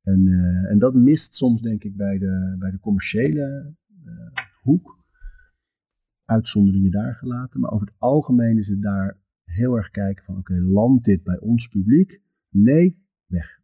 En, 0.04 0.26
uh, 0.26 0.70
en 0.70 0.78
dat 0.78 0.94
mist 0.94 1.34
soms, 1.34 1.60
denk 1.60 1.84
ik, 1.84 1.96
bij 1.96 2.18
de, 2.18 2.56
bij 2.58 2.70
de 2.70 2.78
commerciële 2.78 3.74
uh, 4.04 4.30
hoek 4.62 5.04
uitzonderingen 6.24 6.90
daar 6.90 7.14
gelaten. 7.14 7.60
Maar 7.60 7.70
over 7.70 7.86
het 7.86 7.96
algemeen 7.98 8.58
is 8.58 8.68
het 8.68 8.82
daar 8.82 9.18
heel 9.44 9.76
erg 9.76 9.90
kijken 9.90 10.24
van 10.24 10.36
oké, 10.36 10.52
okay, 10.52 10.64
landt 10.64 11.04
dit 11.04 11.22
bij 11.22 11.38
ons 11.38 11.68
publiek? 11.68 12.20
Nee, 12.48 13.04
weg. 13.26 13.60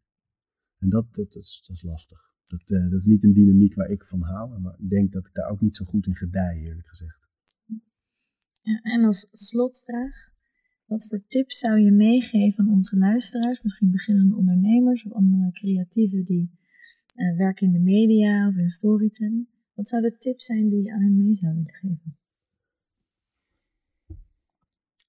En 0.77 0.89
dat, 0.89 1.15
dat, 1.15 1.35
is, 1.35 1.63
dat 1.67 1.75
is 1.75 1.83
lastig. 1.83 2.19
Dat, 2.47 2.69
uh, 2.69 2.89
dat 2.89 2.99
is 2.99 3.05
niet 3.05 3.23
een 3.23 3.33
dynamiek 3.33 3.75
waar 3.75 3.89
ik 3.89 4.05
van 4.05 4.21
hou. 4.21 4.59
Maar 4.59 4.75
ik 4.79 4.89
denk 4.89 5.11
dat 5.11 5.27
ik 5.27 5.33
daar 5.33 5.49
ook 5.49 5.61
niet 5.61 5.75
zo 5.75 5.85
goed 5.85 6.07
in 6.07 6.15
gedij, 6.15 6.57
eerlijk 6.57 6.87
gezegd. 6.87 7.29
En 8.81 9.03
als 9.03 9.27
slotvraag, 9.31 10.30
wat 10.91 11.05
voor 11.07 11.23
tips 11.27 11.59
zou 11.59 11.79
je 11.79 11.91
meegeven 11.91 12.59
aan 12.63 12.73
onze 12.73 12.95
luisteraars, 12.95 13.61
misschien 13.61 13.91
beginnende 13.91 14.35
ondernemers 14.35 15.05
of 15.05 15.11
andere 15.11 15.51
creatieven 15.51 16.23
die 16.23 16.51
uh, 17.15 17.37
werken 17.37 17.67
in 17.67 17.73
de 17.73 17.79
media 17.79 18.47
of 18.47 18.55
in 18.55 18.67
storytelling? 18.67 19.47
Wat 19.73 19.87
zouden 19.87 20.19
tips 20.19 20.45
zijn 20.45 20.69
die 20.69 20.83
je 20.83 20.93
aan 20.93 21.01
hen 21.01 21.17
mee 21.17 21.35
zou 21.35 21.55
willen 21.55 21.73
geven? 21.73 22.17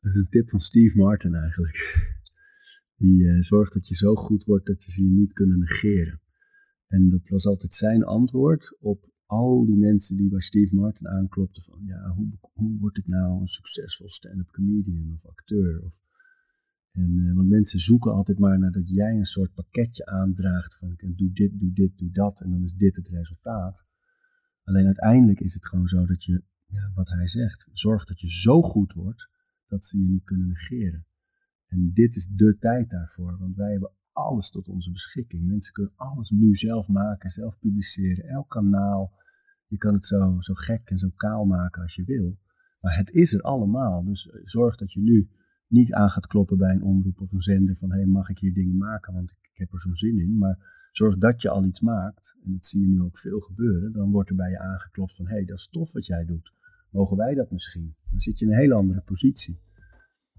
Dat 0.00 0.10
is 0.10 0.14
een 0.14 0.28
tip 0.28 0.50
van 0.50 0.60
Steve 0.60 0.96
Martin 0.96 1.34
eigenlijk. 1.34 1.76
Die 2.96 3.22
uh, 3.22 3.40
zorgt 3.40 3.72
dat 3.72 3.88
je 3.88 3.94
zo 3.94 4.14
goed 4.14 4.44
wordt 4.44 4.66
dat 4.66 4.82
ze 4.82 5.04
je 5.04 5.10
niet 5.10 5.32
kunnen 5.32 5.58
negeren. 5.58 6.20
En 6.86 7.08
dat 7.08 7.28
was 7.28 7.46
altijd 7.46 7.74
zijn 7.74 8.04
antwoord 8.04 8.76
op 8.80 9.11
al 9.32 9.64
die 9.66 9.76
mensen 9.76 10.16
die 10.16 10.30
bij 10.30 10.40
Steve 10.40 10.74
Martin 10.74 11.08
aanklopten 11.08 11.62
van 11.62 11.80
ja, 11.84 12.08
hoe, 12.08 12.28
hoe 12.52 12.78
word 12.78 12.96
ik 12.96 13.06
nou 13.06 13.40
een 13.40 13.46
succesvol 13.46 14.08
stand-up 14.08 14.50
comedian 14.50 15.12
of 15.12 15.26
acteur? 15.26 15.82
Of, 15.84 16.02
en, 16.90 17.10
uh, 17.18 17.34
want 17.36 17.48
mensen 17.48 17.78
zoeken 17.78 18.12
altijd 18.12 18.38
maar 18.38 18.58
naar 18.58 18.72
dat 18.72 18.88
jij 18.88 19.14
een 19.16 19.24
soort 19.24 19.54
pakketje 19.54 20.06
aandraagt 20.06 20.76
van 20.76 20.94
doe 20.96 21.32
dit, 21.32 21.60
doe 21.60 21.72
dit, 21.72 21.98
doe 21.98 22.10
dat 22.10 22.40
en 22.40 22.50
dan 22.50 22.62
is 22.62 22.74
dit 22.74 22.96
het 22.96 23.08
resultaat. 23.08 23.86
Alleen 24.62 24.86
uiteindelijk 24.86 25.40
is 25.40 25.54
het 25.54 25.66
gewoon 25.66 25.88
zo 25.88 26.06
dat 26.06 26.24
je, 26.24 26.42
ja, 26.66 26.92
wat 26.94 27.08
hij 27.08 27.28
zegt, 27.28 27.68
zorgt 27.72 28.08
dat 28.08 28.20
je 28.20 28.30
zo 28.30 28.62
goed 28.62 28.92
wordt 28.92 29.30
dat 29.66 29.84
ze 29.84 29.98
je 29.98 30.08
niet 30.08 30.24
kunnen 30.24 30.48
negeren. 30.48 31.06
En 31.66 31.90
dit 31.92 32.16
is 32.16 32.26
de 32.26 32.58
tijd 32.58 32.90
daarvoor, 32.90 33.38
want 33.38 33.56
wij 33.56 33.70
hebben 33.70 33.92
alles 34.12 34.50
tot 34.50 34.68
onze 34.68 34.90
beschikking. 34.90 35.46
Mensen 35.46 35.72
kunnen 35.72 35.92
alles 35.96 36.30
nu 36.30 36.54
zelf 36.54 36.88
maken, 36.88 37.30
zelf 37.30 37.58
publiceren, 37.58 38.24
elk 38.24 38.48
kanaal. 38.48 39.20
Je 39.72 39.78
kan 39.78 39.94
het 39.94 40.06
zo, 40.06 40.40
zo 40.40 40.54
gek 40.54 40.90
en 40.90 40.98
zo 40.98 41.08
kaal 41.16 41.44
maken 41.44 41.82
als 41.82 41.94
je 41.94 42.04
wil. 42.04 42.38
Maar 42.80 42.96
het 42.96 43.10
is 43.10 43.32
er 43.32 43.40
allemaal. 43.40 44.04
Dus 44.04 44.30
eh, 44.30 44.40
zorg 44.44 44.76
dat 44.76 44.92
je 44.92 45.00
nu 45.00 45.30
niet 45.66 45.92
aan 45.92 46.08
gaat 46.08 46.26
kloppen 46.26 46.58
bij 46.58 46.74
een 46.74 46.82
omroep 46.82 47.20
of 47.20 47.32
een 47.32 47.40
zender 47.40 47.76
van 47.76 47.90
hey, 47.90 48.06
mag 48.06 48.28
ik 48.28 48.38
hier 48.38 48.54
dingen 48.54 48.76
maken, 48.76 49.12
want 49.12 49.30
ik, 49.30 49.50
heb 49.52 49.72
er 49.72 49.80
zo'n 49.80 49.94
zin 49.94 50.18
in. 50.18 50.38
Maar 50.38 50.88
zorg 50.92 51.18
dat 51.18 51.42
je 51.42 51.48
al 51.48 51.64
iets 51.64 51.80
maakt, 51.80 52.36
en 52.44 52.52
dat 52.52 52.66
zie 52.66 52.80
je 52.80 52.88
nu 52.88 53.00
ook 53.00 53.18
veel 53.18 53.40
gebeuren, 53.40 53.92
dan 53.92 54.10
wordt 54.10 54.30
er 54.30 54.36
bij 54.36 54.50
je 54.50 54.58
aangeklopt 54.58 55.14
van 55.14 55.28
hey, 55.28 55.44
dat 55.44 55.58
is 55.58 55.68
tof 55.68 55.92
wat 55.92 56.06
jij 56.06 56.24
doet. 56.24 56.52
Mogen 56.90 57.16
wij 57.16 57.34
dat 57.34 57.50
misschien? 57.50 57.94
Dan 58.10 58.18
zit 58.20 58.38
je 58.38 58.44
in 58.44 58.52
een 58.52 58.58
hele 58.58 58.74
andere 58.74 59.00
positie. 59.00 59.60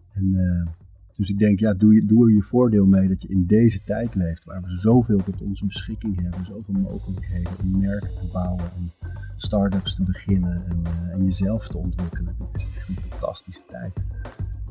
En, 0.09 0.25
uh, 0.25 0.67
dus 1.15 1.29
ik 1.29 1.39
denk, 1.39 1.59
ja, 1.59 1.73
doe, 1.73 1.93
je, 1.93 2.05
doe 2.05 2.27
er 2.27 2.33
je 2.33 2.41
voordeel 2.41 2.85
mee 2.85 3.07
dat 3.07 3.21
je 3.21 3.27
in 3.27 3.45
deze 3.45 3.83
tijd 3.83 4.15
leeft, 4.15 4.45
waar 4.45 4.61
we 4.61 4.69
zoveel 4.69 5.23
tot 5.23 5.41
onze 5.41 5.65
beschikking 5.65 6.21
hebben, 6.21 6.45
zoveel 6.45 6.73
mogelijkheden 6.73 7.51
om 7.61 7.79
merken 7.79 8.15
te 8.15 8.27
bouwen 8.31 8.71
en 8.75 8.91
start-ups 9.35 9.95
te 9.95 10.03
beginnen 10.03 10.65
en, 10.67 10.79
uh, 10.83 11.13
en 11.13 11.23
jezelf 11.23 11.67
te 11.67 11.77
ontwikkelen. 11.77 12.35
Dit 12.39 12.53
is 12.53 12.67
echt 12.75 12.89
een 12.89 13.01
fantastische 13.09 13.63
tijd. 13.67 14.03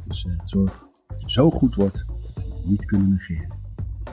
Dus 0.06 0.24
uh, 0.24 0.32
zorg 0.44 0.86
dat 1.06 1.22
je 1.22 1.30
zo 1.30 1.50
goed 1.50 1.74
wordt 1.74 2.04
dat 2.20 2.36
ze 2.36 2.48
je 2.48 2.68
niet 2.68 2.84
kunnen 2.84 3.08
negeren. 3.08 3.60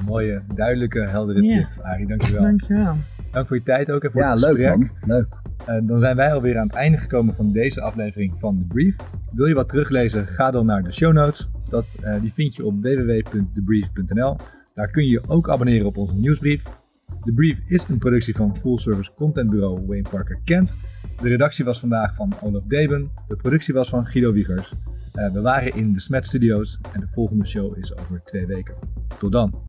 Mooie, 0.06 0.43
duidelijke, 0.56 0.99
heldere 0.99 1.41
ja. 1.41 1.57
tip, 1.57 1.84
Arie. 1.84 2.07
Dankjewel. 2.07 2.41
Dankjewel. 2.41 2.95
Dank 3.31 3.47
voor 3.47 3.57
je 3.57 3.64
tijd 3.64 3.91
ook 3.91 4.03
en 4.03 4.11
voor 4.11 4.22
ja, 4.22 4.31
het 4.31 4.39
leuk 4.39 4.56
gesprek. 4.56 4.77
man. 4.77 4.91
Leuk. 5.01 5.27
Uh, 5.69 5.88
dan 5.88 5.99
zijn 5.99 6.15
wij 6.15 6.34
alweer 6.34 6.57
aan 6.57 6.68
het 6.68 6.76
einde 6.76 6.97
gekomen 6.97 7.35
van 7.35 7.51
deze 7.51 7.81
aflevering 7.81 8.39
van 8.39 8.57
The 8.57 8.65
Brief. 8.65 8.95
Wil 9.31 9.45
je 9.45 9.53
wat 9.53 9.69
teruglezen? 9.69 10.27
Ga 10.27 10.51
dan 10.51 10.65
naar 10.65 10.84
de 10.84 10.91
show 10.91 11.14
notes. 11.14 11.49
Dat, 11.70 11.98
uh, 12.02 12.22
die 12.22 12.34
vind 12.34 12.56
je 12.56 12.66
op 12.66 12.82
www.thebrief.nl. 12.82 14.38
Daar 14.74 14.91
kun 14.91 15.04
je 15.04 15.10
je 15.10 15.28
ook 15.28 15.50
abonneren 15.50 15.86
op 15.86 15.98
onze 15.98 16.16
nieuwsbrief. 16.16 16.64
De 17.24 17.34
Brief 17.34 17.60
is 17.66 17.86
een 17.88 17.98
productie 17.98 18.36
van 18.36 18.58
Full 18.58 18.78
Service 18.78 19.12
Content 19.16 19.50
Bureau 19.50 19.86
Wayne 19.88 20.10
Parker 20.10 20.41
Kent. 20.44 20.76
De 21.22 21.28
redactie 21.28 21.66
was 21.66 21.80
vandaag 21.80 22.16
van 22.16 22.34
Olaf 22.41 22.64
Deben. 22.64 23.12
De 23.28 23.36
productie 23.36 23.74
was 23.74 23.90
van 23.90 24.06
Guido 24.06 24.34
Wiegers. 24.34 24.74
Uh, 25.14 25.32
we 25.32 25.41
waren 25.41 25.76
in 25.76 25.94
de 25.94 26.00
Smet 26.00 26.26
Studios 26.26 26.80
en 26.91 27.00
de 27.00 27.08
volgende 27.08 27.46
show 27.46 27.78
is 27.78 27.96
over 27.96 28.22
twee 28.24 28.46
weken. 28.46 28.76
Tot 29.20 29.32
dan. 29.32 29.69